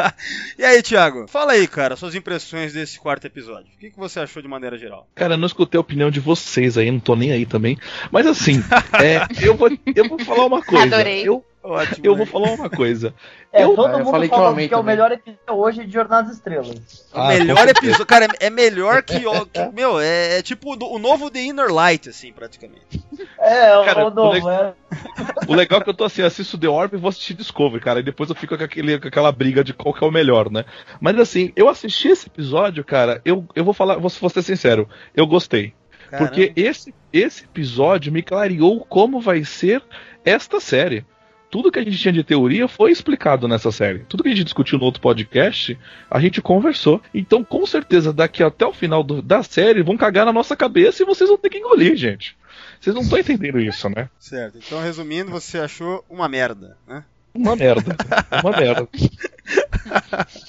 e 0.58 0.64
aí, 0.64 0.82
Thiago? 0.82 1.26
Fala 1.28 1.52
aí, 1.52 1.66
cara, 1.66 1.96
suas 1.96 2.14
impressões 2.14 2.72
desse 2.72 2.98
quarto 2.98 3.26
episódio. 3.26 3.66
O 3.76 3.78
que, 3.78 3.90
que 3.90 3.98
você 3.98 4.20
achou 4.20 4.42
de 4.42 4.48
maneira 4.48 4.78
geral? 4.78 5.06
Cara, 5.14 5.34
eu 5.34 5.38
não 5.38 5.46
escutei 5.46 5.78
a 5.78 5.80
opinião 5.80 6.10
de 6.10 6.20
vocês 6.20 6.78
aí, 6.78 6.90
não 6.90 7.00
tô 7.00 7.14
nem 7.14 7.32
aí 7.32 7.44
também. 7.46 7.78
Mas 8.10 8.26
assim, 8.26 8.62
é, 9.02 9.26
eu, 9.44 9.54
vou, 9.54 9.68
eu 9.94 10.08
vou 10.08 10.18
falar 10.20 10.46
uma 10.46 10.62
coisa. 10.62 10.96
Adorei. 10.96 11.28
Eu, 11.28 11.44
Ótimo. 11.70 12.06
eu 12.06 12.12
né? 12.12 12.18
vou 12.18 12.26
falar 12.26 12.54
uma 12.54 12.70
coisa. 12.70 13.14
É, 13.50 13.64
Eu- 13.64 13.74
todo 13.74 13.92
eu 13.92 13.98
mundo 14.00 14.10
falei 14.10 14.28
que 14.28 14.34
eu 14.34 14.44
amei 14.46 14.68
que 14.68 14.74
é 14.74 14.76
o 14.76 14.82
melhor 14.82 15.10
episódio 15.10 15.54
hoje 15.54 15.86
de 15.86 15.90
Jornada 15.90 16.28
das 16.28 16.36
Estrelas. 16.36 17.08
O 17.14 17.18
Ah, 17.18 17.28
melhor 17.28 17.56
com 17.56 17.62
certeza. 17.64 17.78
episódio. 17.86 18.06
Cara, 18.06 18.24
é, 18.26 18.46
é 18.46 18.50
melhor 18.50 19.02
que, 19.02 19.26
o- 19.26 19.46
que- 19.46 19.68
Meu, 19.72 19.98
é, 19.98 20.38
é 20.38 20.42
tipo 20.42 20.74
o, 20.74 20.94
o 20.96 20.98
novo 20.98 21.30
The 21.30 21.40
Inner 21.44 21.72
Light, 21.72 22.10
assim, 22.10 22.30
praticamente. 22.30 23.02
É, 23.38 23.68
Cara, 23.86 24.06
o 24.06 24.10
novo, 24.10 24.46
o 24.46 24.50
é. 24.50 24.74
O 25.48 25.54
legal 25.54 25.80
é 25.80 25.82
que 25.84 25.88
eu 25.88 25.94
tô 25.94 26.04
assim, 26.04 26.20
assisto 26.20 26.58
The 26.58 26.68
Orb 26.68 26.94
e 26.94 27.00
vou 27.00 27.08
assistir 27.08 27.32
Discovery, 27.32 27.82
cara. 27.82 28.00
E 28.00 28.02
depois 28.02 28.28
eu 28.28 28.36
fico 28.36 28.54
com, 28.56 28.62
aquele, 28.62 29.00
com 29.00 29.08
aquela 29.08 29.32
briga 29.32 29.64
de 29.64 29.72
qual 29.72 29.94
que 29.94 30.04
é 30.04 30.06
o 30.06 30.10
melhor, 30.10 30.50
né? 30.50 30.66
Mas 31.00 31.18
assim, 31.18 31.50
eu 31.56 31.70
assisti 31.70 32.08
esse 32.08 32.26
episódio, 32.26 32.84
cara, 32.84 33.22
eu, 33.24 33.46
eu 33.54 33.64
vou 33.64 33.72
falar, 33.72 33.94
vou, 33.94 34.10
vou 34.10 34.28
ser 34.28 34.42
sincero, 34.42 34.86
eu 35.16 35.26
gostei. 35.26 35.72
Porque 36.18 36.52
esse, 36.54 36.94
esse 37.12 37.44
episódio 37.44 38.12
me 38.12 38.22
clareou 38.22 38.84
como 38.84 39.20
vai 39.22 39.42
ser 39.42 39.82
esta 40.22 40.60
série. 40.60 41.06
Tudo 41.50 41.72
que 41.72 41.78
a 41.78 41.84
gente 41.84 41.96
tinha 41.98 42.12
de 42.12 42.22
teoria 42.22 42.68
foi 42.68 42.90
explicado 42.90 43.48
nessa 43.48 43.72
série. 43.72 44.00
Tudo 44.00 44.22
que 44.22 44.28
a 44.28 44.32
gente 44.34 44.44
discutiu 44.44 44.78
no 44.78 44.84
outro 44.84 45.00
podcast, 45.00 45.78
a 46.10 46.20
gente 46.20 46.42
conversou. 46.42 47.00
Então, 47.14 47.42
com 47.42 47.64
certeza, 47.66 48.12
daqui 48.12 48.42
até 48.42 48.66
o 48.66 48.72
final 48.72 49.02
do- 49.02 49.22
da 49.22 49.42
série, 49.42 49.82
vão 49.82 49.96
cagar 49.96 50.26
na 50.26 50.32
nossa 50.32 50.54
cabeça 50.54 51.02
e 51.02 51.06
vocês 51.06 51.28
vão 51.28 51.38
ter 51.38 51.48
que 51.48 51.58
engolir, 51.58 51.96
gente. 51.96 52.36
Vocês 52.80 52.94
não 52.94 53.02
estão 53.02 53.18
entendendo 53.18 53.58
isso, 53.58 53.88
né? 53.88 54.08
Certo. 54.18 54.58
Então, 54.58 54.80
resumindo, 54.82 55.30
você 55.30 55.58
achou 55.58 56.04
uma 56.08 56.28
merda, 56.28 56.76
né? 56.86 57.02
Uma 57.34 57.54
merda. 57.56 57.96
Uma 58.42 58.50
merda. 58.56 58.88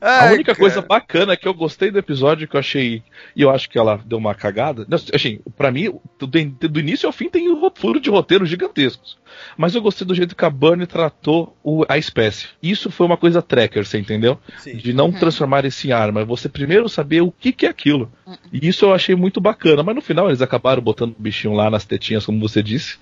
A 0.00 0.24
Ai, 0.24 0.34
única 0.34 0.52
cara. 0.54 0.58
coisa 0.58 0.82
bacana 0.82 1.36
que 1.36 1.48
eu 1.48 1.54
gostei 1.54 1.90
do 1.90 1.98
episódio, 1.98 2.46
que 2.46 2.54
eu 2.56 2.60
achei. 2.60 3.02
E 3.34 3.42
eu 3.42 3.50
acho 3.50 3.68
que 3.70 3.78
ela 3.78 3.98
deu 4.04 4.18
uma 4.18 4.34
cagada. 4.34 4.86
Assim, 5.14 5.40
pra 5.56 5.70
mim, 5.70 5.90
do, 6.18 6.26
do 6.26 6.80
início 6.80 7.06
ao 7.06 7.12
fim 7.12 7.28
tem 7.30 7.50
um 7.50 7.70
furo 7.74 7.98
de 7.98 8.10
roteiros 8.10 8.48
gigantescos. 8.48 9.16
Mas 9.56 9.74
eu 9.74 9.80
gostei 9.82 10.06
do 10.06 10.14
jeito 10.14 10.36
que 10.36 10.44
a 10.44 10.50
Bunny 10.50 10.86
tratou 10.86 11.56
o- 11.62 11.84
a 11.88 11.96
espécie. 11.98 12.48
Isso 12.62 12.90
foi 12.90 13.06
uma 13.06 13.16
coisa 13.16 13.40
tracker, 13.42 13.84
você 13.86 13.98
entendeu? 13.98 14.38
Sim. 14.58 14.76
De 14.76 14.92
não 14.92 15.10
transformar 15.10 15.64
isso 15.64 15.86
em 15.86 15.92
arma. 15.92 16.24
Você 16.24 16.48
primeiro 16.48 16.88
saber 16.88 17.22
o 17.22 17.32
que, 17.32 17.52
que 17.52 17.66
é 17.66 17.68
aquilo. 17.68 18.10
E 18.52 18.68
isso 18.68 18.84
eu 18.84 18.92
achei 18.94 19.14
muito 19.14 19.40
bacana. 19.40 19.82
Mas 19.82 19.94
no 19.94 20.02
final 20.02 20.28
eles 20.28 20.42
acabaram 20.42 20.82
botando 20.82 21.12
o 21.18 21.22
bichinho 21.22 21.54
lá 21.54 21.70
nas 21.70 21.84
tetinhas, 21.84 22.26
como 22.26 22.38
você 22.40 22.62
disse. 22.62 22.98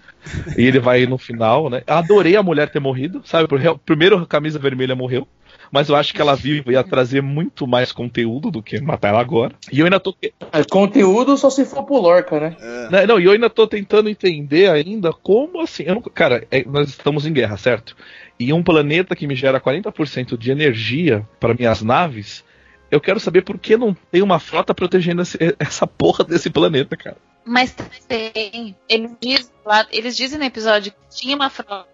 E 0.56 0.62
ele 0.64 0.78
vai 0.78 1.04
no 1.06 1.18
final, 1.18 1.68
né? 1.68 1.82
Adorei 1.86 2.34
a 2.36 2.42
mulher 2.42 2.70
ter 2.70 2.80
morrido, 2.80 3.20
sabe? 3.24 3.46
Primeiro 3.84 4.16
a 4.18 4.26
camisa 4.26 4.58
vermelha 4.58 4.94
morreu. 4.94 5.26
Mas 5.74 5.88
eu 5.88 5.96
acho 5.96 6.14
que 6.14 6.20
ela 6.20 6.36
viva 6.36 6.70
ia 6.70 6.84
trazer 6.84 7.20
muito 7.20 7.66
mais 7.66 7.90
conteúdo 7.90 8.48
do 8.48 8.62
que 8.62 8.80
matar 8.80 9.08
ela 9.08 9.20
agora. 9.20 9.56
E 9.72 9.80
eu 9.80 9.86
ainda 9.86 9.98
tô. 9.98 10.14
É, 10.22 10.62
conteúdo 10.70 11.36
só 11.36 11.50
se 11.50 11.64
for 11.64 11.82
pro 11.82 11.96
Lorca, 12.00 12.38
né? 12.38 12.56
Né, 12.92 13.06
Não, 13.08 13.18
e 13.18 13.24
eu 13.24 13.32
ainda 13.32 13.50
tô 13.50 13.66
tentando 13.66 14.08
entender 14.08 14.70
ainda 14.70 15.12
como 15.12 15.60
assim. 15.60 15.82
eu 15.82 15.96
não- 15.96 16.02
cara, 16.02 16.46
é- 16.48 16.64
nós 16.64 16.90
estamos 16.90 17.26
em 17.26 17.32
guerra, 17.32 17.56
certo? 17.56 17.96
E 18.38 18.52
um 18.52 18.62
planeta 18.62 19.16
que 19.16 19.26
me 19.26 19.34
gera 19.34 19.58
40% 19.58 20.38
de 20.38 20.52
energia 20.52 21.28
para 21.40 21.54
minhas 21.54 21.82
naves, 21.82 22.44
eu 22.88 23.00
quero 23.00 23.18
saber 23.18 23.42
por 23.42 23.58
que 23.58 23.76
não 23.76 23.96
tem 24.12 24.22
uma 24.22 24.38
frota 24.38 24.72
protegendo 24.72 25.22
esse- 25.22 25.38
essa 25.58 25.88
porra 25.88 26.22
desse 26.22 26.50
planeta, 26.50 26.96
cara. 26.96 27.16
Mas 27.44 27.74
tem. 28.08 28.74
Eles 28.88 29.10
dizem, 29.20 29.50
lá, 29.66 29.86
eles 29.90 30.16
dizem 30.16 30.38
no 30.38 30.44
episódio 30.44 30.92
que 30.92 31.16
tinha 31.16 31.36
uma 31.36 31.50
frota 31.50 31.84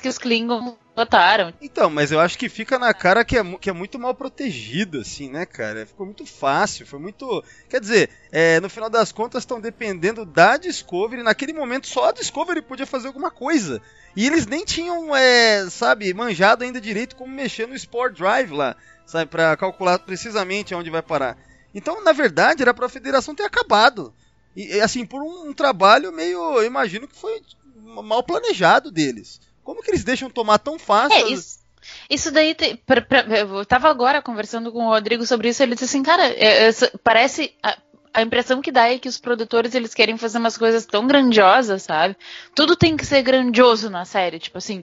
que 0.00 0.08
os 0.08 0.18
Klingons 0.18 0.76
botaram. 0.94 1.52
Então, 1.60 1.88
mas 1.88 2.12
eu 2.12 2.20
acho 2.20 2.38
que 2.38 2.48
fica 2.48 2.78
na 2.78 2.92
cara 2.92 3.24
que 3.24 3.36
é, 3.36 3.44
que 3.56 3.70
é 3.70 3.72
muito 3.72 3.98
mal 3.98 4.14
protegido, 4.14 5.00
assim, 5.00 5.30
né, 5.30 5.46
cara? 5.46 5.86
Ficou 5.86 6.06
muito 6.06 6.26
fácil, 6.26 6.86
foi 6.86 6.98
muito. 6.98 7.44
Quer 7.68 7.80
dizer, 7.80 8.10
é, 8.30 8.60
no 8.60 8.68
final 8.68 8.90
das 8.90 9.12
contas 9.12 9.42
estão 9.42 9.60
dependendo 9.60 10.24
da 10.24 10.56
Discovery. 10.56 11.22
Naquele 11.22 11.52
momento 11.52 11.86
só 11.86 12.08
a 12.08 12.12
Discovery 12.12 12.62
podia 12.62 12.86
fazer 12.86 13.08
alguma 13.08 13.30
coisa. 13.30 13.80
E 14.16 14.26
eles 14.26 14.46
nem 14.46 14.64
tinham, 14.64 15.14
é, 15.14 15.68
sabe, 15.70 16.12
manjado 16.12 16.64
ainda 16.64 16.80
direito 16.80 17.16
como 17.16 17.32
mexer 17.32 17.68
no 17.68 17.74
Sport 17.74 18.16
Drive 18.16 18.50
lá, 18.50 18.76
sabe, 19.06 19.30
pra 19.30 19.56
calcular 19.56 19.98
precisamente 20.00 20.74
onde 20.74 20.90
vai 20.90 21.02
parar. 21.02 21.38
Então, 21.74 22.02
na 22.02 22.12
verdade, 22.12 22.62
era 22.62 22.74
pra 22.74 22.88
Federação 22.88 23.34
ter 23.34 23.44
acabado. 23.44 24.12
E, 24.56 24.80
assim, 24.80 25.06
por 25.06 25.22
um, 25.22 25.50
um 25.50 25.54
trabalho 25.54 26.12
meio. 26.12 26.56
Eu 26.56 26.64
imagino 26.64 27.06
que 27.06 27.14
foi 27.14 27.40
mal 27.76 28.22
planejado 28.22 28.90
deles. 28.90 29.40
Como 29.68 29.82
que 29.82 29.90
eles 29.90 30.02
deixam 30.02 30.30
tomar 30.30 30.56
tão 30.56 30.78
fácil? 30.78 31.14
É, 31.14 31.28
isso, 31.30 31.58
isso 32.08 32.30
daí. 32.30 32.56
Pra- 32.86 33.02
pra- 33.02 33.26
eu 33.36 33.66
tava 33.66 33.90
agora 33.90 34.22
conversando 34.22 34.72
com 34.72 34.86
o 34.86 34.88
Rodrigo 34.88 35.26
sobre 35.26 35.50
isso. 35.50 35.62
Ele 35.62 35.74
disse 35.74 35.84
assim, 35.84 36.02
cara, 36.02 36.26
é, 36.26 36.70
é, 36.70 36.72
parece. 37.04 37.52
A, 37.62 37.76
a 38.14 38.22
impressão 38.22 38.62
que 38.62 38.72
dá 38.72 38.88
é 38.90 38.98
que 38.98 39.10
os 39.10 39.18
produtores 39.18 39.74
eles 39.74 39.92
querem 39.92 40.16
fazer 40.16 40.38
umas 40.38 40.56
coisas 40.56 40.86
tão 40.86 41.06
grandiosas, 41.06 41.82
sabe? 41.82 42.16
Tudo 42.54 42.74
tem 42.76 42.96
que 42.96 43.04
ser 43.04 43.20
grandioso 43.20 43.90
na 43.90 44.06
série. 44.06 44.38
Tipo 44.38 44.56
assim, 44.56 44.82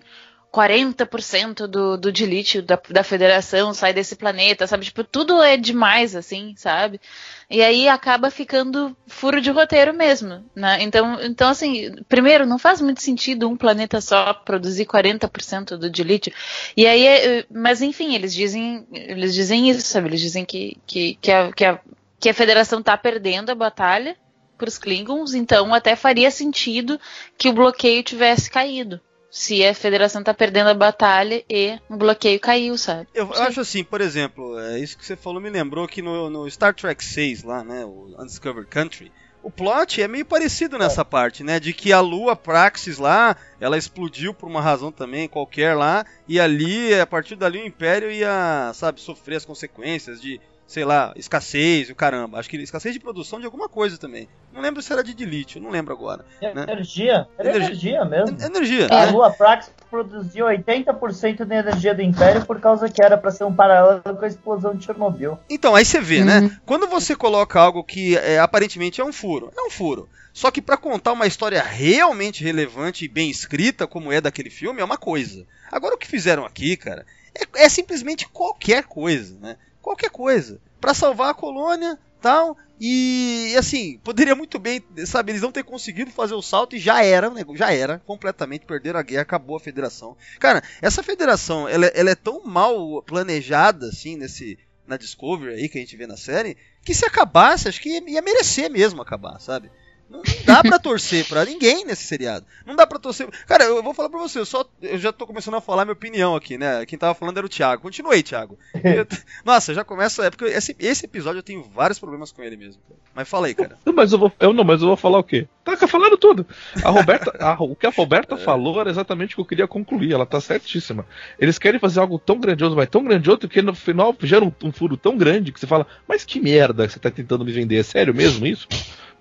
40% 0.55 1.67
do, 1.67 1.97
do 1.97 2.11
de 2.13 2.25
lítio 2.25 2.63
da, 2.63 2.79
da 2.89 3.03
federação 3.03 3.73
sai 3.73 3.93
desse 3.93 4.15
planeta, 4.15 4.65
sabe? 4.65 4.85
Tipo, 4.85 5.03
tudo 5.03 5.43
é 5.43 5.57
demais, 5.57 6.15
assim, 6.15 6.53
sabe? 6.55 7.01
E 7.49 7.61
aí 7.61 7.89
acaba 7.89 8.31
ficando 8.31 8.95
furo 9.05 9.41
de 9.41 9.51
roteiro 9.51 9.93
mesmo, 9.93 10.45
né? 10.55 10.77
Então, 10.81 11.21
então 11.21 11.49
assim, 11.49 11.93
primeiro, 12.07 12.45
não 12.45 12.57
faz 12.57 12.79
muito 12.79 13.01
sentido 13.01 13.49
um 13.49 13.57
planeta 13.57 13.99
só 13.99 14.33
produzir 14.33 14.85
40% 14.85 15.75
do 15.75 15.89
de 15.89 16.03
lítio. 16.03 16.33
E 16.77 16.87
aí, 16.87 17.05
é, 17.05 17.45
mas 17.51 17.81
enfim, 17.81 18.15
eles 18.15 18.33
dizem, 18.33 18.87
eles 18.93 19.33
dizem 19.33 19.69
isso, 19.69 19.81
sabe? 19.81 20.07
Eles 20.07 20.21
dizem 20.21 20.45
que, 20.45 20.77
que, 20.87 21.15
que, 21.15 21.31
a, 21.31 21.51
que, 21.51 21.65
a, 21.65 21.79
que 22.17 22.29
a 22.29 22.33
federação 22.33 22.81
tá 22.81 22.97
perdendo 22.97 23.49
a 23.49 23.55
batalha 23.55 24.15
pros 24.57 24.77
Klingons, 24.77 25.33
então 25.33 25.73
até 25.73 25.97
faria 25.97 26.31
sentido 26.31 26.97
que 27.37 27.49
o 27.49 27.53
bloqueio 27.53 28.01
tivesse 28.01 28.49
caído. 28.49 29.01
Se 29.35 29.65
a 29.65 29.75
federação 29.75 30.23
tá 30.23 30.33
perdendo 30.33 30.69
a 30.69 30.73
batalha 30.73 31.43
e 31.49 31.77
o 31.89 31.97
bloqueio 31.97 32.39
caiu, 32.39 32.77
sabe? 32.77 33.05
Eu, 33.13 33.29
eu 33.33 33.43
acho 33.43 33.59
assim, 33.59 33.83
por 33.83 33.99
exemplo, 33.99 34.57
é, 34.57 34.79
isso 34.79 34.97
que 34.97 35.05
você 35.05 35.17
falou 35.17 35.41
me 35.41 35.49
lembrou 35.49 35.85
que 35.89 36.01
no, 36.01 36.29
no 36.29 36.49
Star 36.49 36.73
Trek 36.73 37.03
6 37.03 37.43
lá, 37.43 37.61
né, 37.61 37.83
o 37.83 38.15
Undiscovered 38.17 38.69
Country, 38.69 39.11
o 39.43 39.51
plot 39.51 40.01
é 40.01 40.07
meio 40.07 40.25
parecido 40.25 40.77
nessa 40.77 41.03
parte, 41.03 41.43
né, 41.43 41.59
de 41.59 41.73
que 41.73 41.91
a 41.91 41.99
lua 41.99 42.33
Praxis 42.33 42.97
lá, 42.97 43.35
ela 43.59 43.77
explodiu 43.77 44.33
por 44.33 44.47
uma 44.47 44.61
razão 44.61 44.89
também 44.89 45.27
qualquer 45.27 45.75
lá, 45.75 46.05
e 46.25 46.39
ali, 46.39 46.97
a 46.97 47.05
partir 47.05 47.35
dali 47.35 47.59
o 47.59 47.65
Império 47.65 48.09
ia, 48.09 48.71
sabe, 48.73 49.01
sofrer 49.01 49.35
as 49.35 49.45
consequências 49.45 50.21
de, 50.21 50.39
sei 50.67 50.83
lá, 50.83 51.13
escassez 51.15 51.89
e 51.89 51.91
o 51.91 51.95
caramba. 51.95 52.39
Acho 52.39 52.49
que 52.49 52.57
escassez 52.57 52.93
de 52.93 52.99
produção 52.99 53.39
de 53.39 53.45
alguma 53.45 53.69
coisa 53.69 53.97
também. 53.97 54.27
Não 54.53 54.61
lembro 54.61 54.81
se 54.81 54.91
era 54.91 55.03
de 55.03 55.13
dilítio, 55.13 55.61
não 55.61 55.69
lembro 55.69 55.93
agora. 55.93 56.25
Energia. 56.41 57.27
Era 57.37 57.49
Energia. 57.49 57.99
energia 57.99 58.05
mesmo. 58.05 58.37
Energia, 58.41 58.87
A 58.87 59.05
né? 59.05 59.11
Lua 59.11 59.31
Praxis 59.31 59.73
produziu 59.89 60.45
80% 60.45 61.45
da 61.45 61.55
energia 61.57 61.93
do 61.93 62.01
Império 62.01 62.45
por 62.45 62.59
causa 62.59 62.89
que 62.89 63.01
era 63.03 63.17
pra 63.17 63.31
ser 63.31 63.43
um 63.43 63.53
paralelo 63.53 64.01
com 64.01 64.25
a 64.25 64.27
explosão 64.27 64.75
de 64.75 64.85
Chernobyl. 64.85 65.37
Então, 65.49 65.75
aí 65.75 65.85
você 65.85 65.99
vê, 65.99 66.23
né? 66.23 66.57
Quando 66.65 66.87
você 66.87 67.15
coloca 67.15 67.59
algo 67.59 67.83
que 67.83 68.17
é, 68.17 68.39
aparentemente 68.39 69.01
é 69.01 69.05
um 69.05 69.13
furo, 69.13 69.51
é 69.55 69.61
um 69.61 69.69
furo. 69.69 70.09
Só 70.33 70.51
que 70.51 70.61
pra 70.61 70.75
contar 70.75 71.13
uma 71.13 71.27
história 71.27 71.63
realmente 71.63 72.43
relevante 72.43 73.05
e 73.05 73.07
bem 73.07 73.29
escrita, 73.29 73.87
como 73.87 74.11
é 74.11 74.19
daquele 74.19 74.49
filme, 74.49 74.81
é 74.81 74.83
uma 74.83 74.97
coisa. 74.97 75.45
Agora 75.71 75.95
o 75.95 75.97
que 75.97 76.07
fizeram 76.07 76.45
aqui, 76.45 76.75
cara, 76.75 77.05
é, 77.33 77.63
é 77.65 77.69
simplesmente 77.69 78.27
qualquer 78.27 78.83
coisa, 78.83 79.37
né? 79.39 79.55
Qualquer 79.85 80.09
coisa. 80.09 80.59
Pra 80.81 80.95
salvar 80.95 81.29
a 81.29 81.33
colônia, 81.35 81.99
tal. 82.19 82.57
E 82.81 83.53
assim, 83.55 83.99
poderia 84.03 84.33
muito 84.33 84.57
bem, 84.57 84.83
sabe, 85.05 85.31
eles 85.31 85.43
não 85.43 85.51
ter 85.51 85.63
conseguido 85.63 86.09
fazer 86.09 86.33
o 86.33 86.41
salto 86.41 86.75
e 86.75 86.79
já 86.79 87.03
era, 87.03 87.29
né, 87.29 87.45
já 87.53 87.71
era, 87.71 87.99
completamente 87.99 88.65
perderam 88.65 88.99
a 88.99 89.03
guerra, 89.03 89.21
acabou 89.21 89.55
a 89.55 89.59
federação. 89.59 90.17
Cara, 90.39 90.63
essa 90.81 91.03
federação, 91.03 91.69
ela, 91.69 91.85
ela 91.85 92.09
é 92.09 92.15
tão 92.15 92.43
mal 92.43 93.03
planejada 93.03 93.89
assim 93.89 94.17
nesse 94.17 94.57
na 94.87 94.97
Discovery 94.97 95.53
aí 95.53 95.69
que 95.69 95.77
a 95.77 95.81
gente 95.81 95.95
vê 95.95 96.07
na 96.07 96.17
série, 96.17 96.57
que 96.83 96.93
se 96.93 97.05
acabasse, 97.05 97.67
acho 97.67 97.79
que 97.79 97.89
ia, 97.89 98.09
ia 98.09 98.21
merecer 98.23 98.71
mesmo 98.71 99.03
acabar, 99.03 99.39
sabe? 99.39 99.69
Não, 100.09 100.21
dá 100.45 100.61
pra 100.61 100.77
torcer 100.77 101.25
pra 101.27 101.43
ninguém 101.45 101.83
nesse 101.83 102.03
seriado. 102.03 102.45
Não 102.65 102.75
dá 102.75 102.85
pra 102.85 102.99
torcer. 102.99 103.27
Cara, 103.47 103.63
eu 103.63 103.81
vou 103.81 103.93
falar 103.93 104.09
pra 104.09 104.19
você, 104.19 104.37
eu, 104.39 104.45
só, 104.45 104.63
eu 104.81 104.97
já 104.99 105.11
tô 105.11 105.25
começando 105.25 105.55
a 105.55 105.61
falar 105.61 105.83
minha 105.83 105.93
opinião 105.93 106.35
aqui, 106.35 106.57
né? 106.59 106.85
Quem 106.85 106.97
tava 106.97 107.15
falando 107.15 107.37
era 107.37 107.45
o 107.45 107.49
Thiago. 107.49 107.81
Continuei, 107.81 108.21
Thiago. 108.21 108.57
Eu- 108.75 109.07
nossa, 109.43 109.73
já 109.73 109.83
começa. 109.83 110.23
É 110.25 110.29
porque 110.29 110.45
esse, 110.45 110.75
esse 110.79 111.05
episódio 111.05 111.39
eu 111.39 111.43
tenho 111.43 111.63
vários 111.63 111.97
problemas 111.97 112.31
com 112.31 112.43
ele 112.43 112.55
mesmo. 112.55 112.81
cara. 112.87 112.99
Mas 113.15 113.27
fala 113.27 113.47
aí, 113.47 113.55
cara. 113.55 113.77
Não, 113.83 113.93
Mas 113.93 114.11
eu 114.11 114.19
vou, 114.19 114.31
eu 114.39 114.53
não, 114.53 114.63
mas 114.63 114.81
eu 114.81 114.87
vou 114.87 114.97
falar 114.97 115.17
o 115.17 115.23
quê? 115.23 115.47
Tá 115.63 115.87
falando 115.87 116.15
tudo. 116.17 116.45
A 116.83 116.89
Roberta, 116.91 117.35
a- 117.43 117.57
o 117.63 117.75
que 117.75 117.87
a 117.87 117.89
Roberta 117.91 118.37
falou 118.37 118.79
era 118.79 118.89
exatamente 118.91 119.33
o 119.33 119.35
que 119.37 119.41
eu 119.41 119.45
queria 119.45 119.67
concluir. 119.67 120.13
Ela 120.13 120.25
tá 120.25 120.39
certíssima. 120.39 121.05
Eles 121.39 121.57
querem 121.57 121.79
fazer 121.79 121.99
algo 121.99 122.19
tão 122.19 122.39
grandioso, 122.39 122.75
mas 122.75 122.87
tão 122.89 123.03
grandioso 123.03 123.47
que 123.49 123.61
no 123.61 123.73
final 123.73 124.15
gera 124.21 124.45
um, 124.45 124.51
um 124.63 124.71
furo 124.71 124.95
tão 124.95 125.17
grande 125.17 125.51
que 125.51 125.59
você 125.59 125.65
fala, 125.65 125.87
mas 126.07 126.23
que 126.23 126.39
merda 126.39 126.85
que 126.85 126.93
você 126.93 126.99
tá 126.99 127.09
tentando 127.09 127.43
me 127.43 127.51
vender? 127.51 127.77
É 127.77 127.83
sério 127.83 128.13
mesmo 128.13 128.45
isso? 128.45 128.67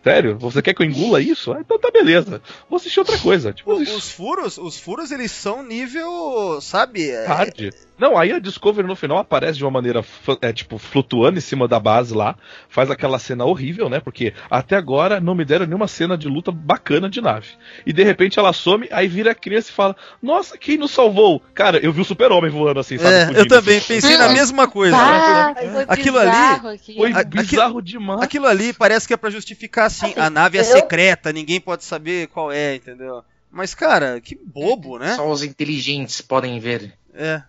Sério? 0.05 0.37
Você 0.39 0.61
quer 0.61 0.75
que 0.75 0.83
eu 0.83 0.87
engula 0.87 1.19
isso? 1.21 1.53
Ah, 1.53 1.59
então 1.61 1.79
tá 1.79 1.91
beleza. 1.91 2.43
Vou 2.69 2.77
assistir 2.77 2.99
outra 3.01 3.17
coisa. 3.19 3.53
Tipo, 3.55 3.73
O- 3.73 3.81
Os 3.83 4.11
furos, 4.11 4.59
os 4.59 4.79
furos, 4.79 5.11
eles 5.11 5.33
são 5.33 5.63
nível, 5.63 6.59
sabe? 6.61 7.09
é- 7.11 7.27
hard. 7.27 7.71
Não, 7.97 8.19
aí 8.19 8.33
a 8.33 8.41
Discovery 8.41 8.87
no 8.89 8.97
final 8.97 9.19
aparece 9.19 9.57
de 9.57 9.65
uma 9.65 9.71
maneira, 9.71 10.05
é, 10.43 10.53
tipo, 10.53 10.79
flutuando 10.79 11.39
em 11.39 11.41
cima 11.41 11.69
da 11.69 11.79
base 11.79 12.13
lá, 12.13 12.35
faz 12.69 12.91
aquela 12.91 13.21
cena 13.21 13.45
horrível, 13.45 13.89
né? 13.89 14.01
Porque 14.01 14.35
até 14.51 14.75
agora 14.77 15.21
não 15.21 15.33
me 15.35 15.45
deram 15.45 15.65
nenhuma 15.65 15.87
cena 15.87 16.19
de 16.19 16.27
luta 16.27 16.51
bacana 16.51 17.09
de 17.09 17.21
nave. 17.21 17.47
E 17.87 17.93
de 17.93 18.03
repente 18.03 18.37
ela 18.39 18.53
some, 18.53 18.89
aí 18.91 19.07
vira 19.07 19.31
a 19.31 19.35
criança 19.35 19.71
e 19.71 19.73
fala: 19.73 19.95
Nossa, 20.21 20.59
quem 20.59 20.77
nos 20.77 20.91
salvou? 20.91 21.41
Cara, 21.55 21.79
eu 21.79 21.93
vi 21.93 22.01
o 22.01 22.05
super-homem 22.05 22.51
voando 22.51 22.81
assim, 22.81 22.99
sabe? 22.99 23.15
É, 23.15 23.41
eu 23.41 23.47
também 23.47 23.79
assim. 23.79 23.95
pensei 23.95 24.17
na 24.19 24.29
mesma 24.29 24.67
coisa. 24.67 24.97
Ah, 24.97 25.55
foi 25.57 25.85
Aquilo 25.87 26.19
ali 26.19 26.31
bizarro 26.31 26.69
aqui. 26.69 26.95
Foi 26.97 27.13
A- 27.13 27.19
aquilo- 27.21 27.43
bizarro 27.45 27.81
demais. 27.83 28.23
Aquilo 28.23 28.47
ali 28.49 28.73
parece 28.73 29.07
que 29.07 29.15
é 29.15 29.17
pra 29.17 29.31
justificar 29.31 29.89
assim, 30.03 30.15
a 30.19 30.29
nave 30.31 30.59
é 30.59 30.61
eu- 30.61 30.65
secreta, 30.65 31.33
ninguém 31.33 31.61
pode 31.61 31.85
saber 31.85 32.29
qual 32.29 32.51
é, 32.51 32.75
entendeu? 32.77 33.23
Mas, 33.51 33.75
cara, 33.75 34.21
que 34.21 34.35
bobo, 34.35 34.99
né? 34.99 35.15
Só 35.15 35.29
os 35.29 35.45
inteligentes 35.45 36.21
podem 36.21 36.59
ver. 36.59 36.93
É. 37.15 37.41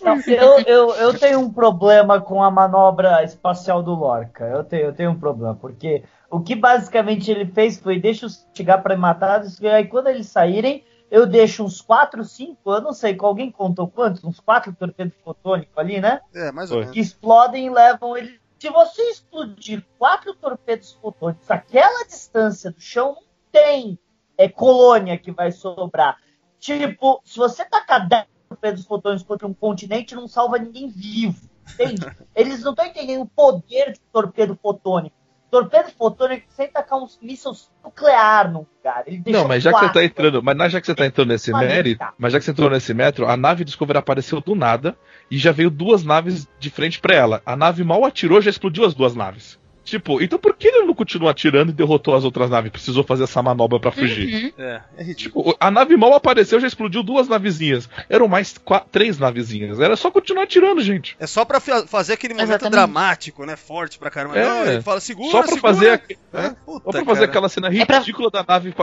Não, 0.00 0.20
eu, 0.28 0.60
eu, 0.60 0.94
eu 0.94 1.18
tenho 1.18 1.40
um 1.40 1.52
problema 1.52 2.20
com 2.20 2.40
a 2.42 2.50
manobra 2.50 3.24
espacial 3.24 3.82
do 3.82 3.92
Lorca. 3.92 4.44
Eu 4.44 4.62
tenho, 4.62 4.84
eu 4.84 4.92
tenho 4.94 5.10
um 5.10 5.18
problema, 5.18 5.56
porque 5.56 6.04
o 6.30 6.38
que 6.40 6.54
basicamente 6.54 7.30
ele 7.30 7.46
fez 7.46 7.78
foi 7.78 7.98
deixa 7.98 8.26
os 8.26 8.46
chegar 8.54 8.78
para 8.78 8.96
matados, 8.96 9.60
e 9.60 9.66
aí 9.66 9.86
quando 9.86 10.06
eles 10.06 10.28
saírem, 10.28 10.84
eu 11.10 11.26
deixo 11.26 11.64
uns 11.64 11.80
4, 11.80 12.22
5, 12.24 12.58
eu 12.72 12.80
não 12.80 12.92
sei, 12.92 13.16
alguém 13.18 13.50
contou 13.50 13.88
quantos? 13.88 14.22
Uns 14.22 14.38
4 14.38 14.72
torpedos 14.72 15.14
fotônicos 15.24 15.76
ali, 15.76 16.00
né? 16.00 16.20
É, 16.34 16.52
mais 16.52 16.70
ou 16.70 16.78
menos. 16.78 16.92
Que 16.92 17.00
explodem 17.00 17.66
e 17.66 17.70
levam 17.70 18.16
ele. 18.16 18.38
Se 18.64 18.70
você 18.70 19.02
explodir 19.10 19.84
quatro 19.98 20.34
torpedos 20.34 20.92
fotônicos, 20.92 21.50
aquela 21.50 22.06
distância 22.06 22.70
do 22.70 22.80
chão 22.80 23.12
não 23.12 23.22
tem 23.52 23.98
é, 24.38 24.48
colônia 24.48 25.18
que 25.18 25.30
vai 25.30 25.52
sobrar. 25.52 26.16
Tipo, 26.58 27.20
se 27.26 27.36
você 27.36 27.62
tacar 27.66 28.08
10 28.08 28.24
torpedos 28.48 28.86
fotônicos 28.86 29.26
contra 29.26 29.46
um 29.46 29.52
continente, 29.52 30.14
não 30.14 30.26
salva 30.26 30.56
ninguém 30.56 30.88
vivo. 30.88 31.46
Entende? 31.74 32.06
Eles 32.34 32.62
não 32.62 32.70
estão 32.70 32.86
entendendo 32.86 33.24
o 33.24 33.28
poder 33.28 33.92
de 33.92 34.00
torpedo 34.10 34.56
fotônico. 34.56 35.14
Torpedo 35.54 35.88
fotônico 35.96 36.46
sem 36.48 36.66
tacar 36.66 36.98
uns 36.98 37.16
mísseis 37.22 37.70
nuclear 37.84 38.50
no 38.50 38.66
lugar. 38.76 39.04
Não, 39.26 39.46
mas 39.46 39.62
já 39.62 39.70
que 39.72 39.78
você 39.78 39.86
tá 39.86 39.92
quatro. 39.92 40.02
entrando, 40.02 40.42
mas 40.42 40.56
na- 40.56 40.68
já 40.68 40.80
que 40.80 40.86
você 40.86 40.94
tá 40.96 41.06
entrando 41.06 41.28
nesse 41.28 41.52
mérito, 41.52 42.04
mas 42.18 42.32
já 42.32 42.38
que 42.40 42.44
você 42.44 42.50
entrou 42.50 42.68
nesse 42.68 42.92
metro, 42.92 43.28
a 43.28 43.36
nave 43.36 43.64
Discovery 43.64 43.98
apareceu 43.98 44.40
do 44.40 44.56
nada 44.56 44.96
e 45.30 45.38
já 45.38 45.52
veio 45.52 45.70
duas 45.70 46.02
naves 46.02 46.48
de 46.58 46.70
frente 46.70 46.98
pra 46.98 47.14
ela. 47.14 47.42
A 47.46 47.54
nave 47.54 47.84
mal 47.84 48.04
atirou, 48.04 48.40
já 48.42 48.50
explodiu 48.50 48.84
as 48.84 48.94
duas 48.94 49.14
naves. 49.14 49.56
Tipo, 49.84 50.22
então 50.22 50.38
por 50.38 50.56
que 50.56 50.66
ele 50.68 50.86
não 50.86 50.94
continuou 50.94 51.28
atirando 51.30 51.68
e 51.70 51.74
derrotou 51.74 52.14
as 52.14 52.24
outras 52.24 52.48
naves? 52.48 52.72
Precisou 52.72 53.04
fazer 53.04 53.24
essa 53.24 53.42
manobra 53.42 53.78
pra 53.78 53.90
fugir. 53.92 54.44
Uhum. 54.56 54.64
É, 54.64 54.80
é 54.96 55.02
ridículo. 55.04 55.44
Tipo, 55.44 55.56
a 55.60 55.70
nave 55.70 55.94
mal 55.96 56.14
apareceu, 56.14 56.58
já 56.58 56.66
explodiu 56.66 57.02
duas 57.02 57.28
navezinhas. 57.28 57.88
Eram 58.08 58.26
mais 58.26 58.56
qua- 58.56 58.80
três 58.80 59.18
navezinhas. 59.18 59.78
Era 59.80 59.94
só 59.94 60.10
continuar 60.10 60.44
atirando, 60.44 60.80
gente. 60.80 61.16
É 61.20 61.26
só 61.26 61.44
pra 61.44 61.60
fa- 61.60 61.86
fazer 61.86 62.14
aquele 62.14 62.32
momento 62.34 62.48
Exatamente. 62.48 62.72
dramático, 62.72 63.44
né? 63.44 63.56
Forte 63.56 63.98
pra 63.98 64.10
caramba. 64.10 64.38
É. 64.38 64.44
Não, 64.48 64.66
ele 64.72 64.82
fala, 64.82 65.00
segura, 65.00 65.30
Só 65.30 65.38
pra 65.42 65.52
segura. 65.52 65.74
fazer, 65.74 65.90
a- 65.90 66.40
É, 66.40 66.46
é, 66.46 66.50
puta, 66.64 66.84
só 66.84 66.90
pra 66.92 67.04
fazer 67.04 67.04
cara. 67.20 67.24
aquela 67.26 67.48
cena 67.50 67.68
É 67.74 67.84
pra- 67.84 67.98
ridícula 67.98 68.30
da 68.30 68.44
nave 68.46 68.74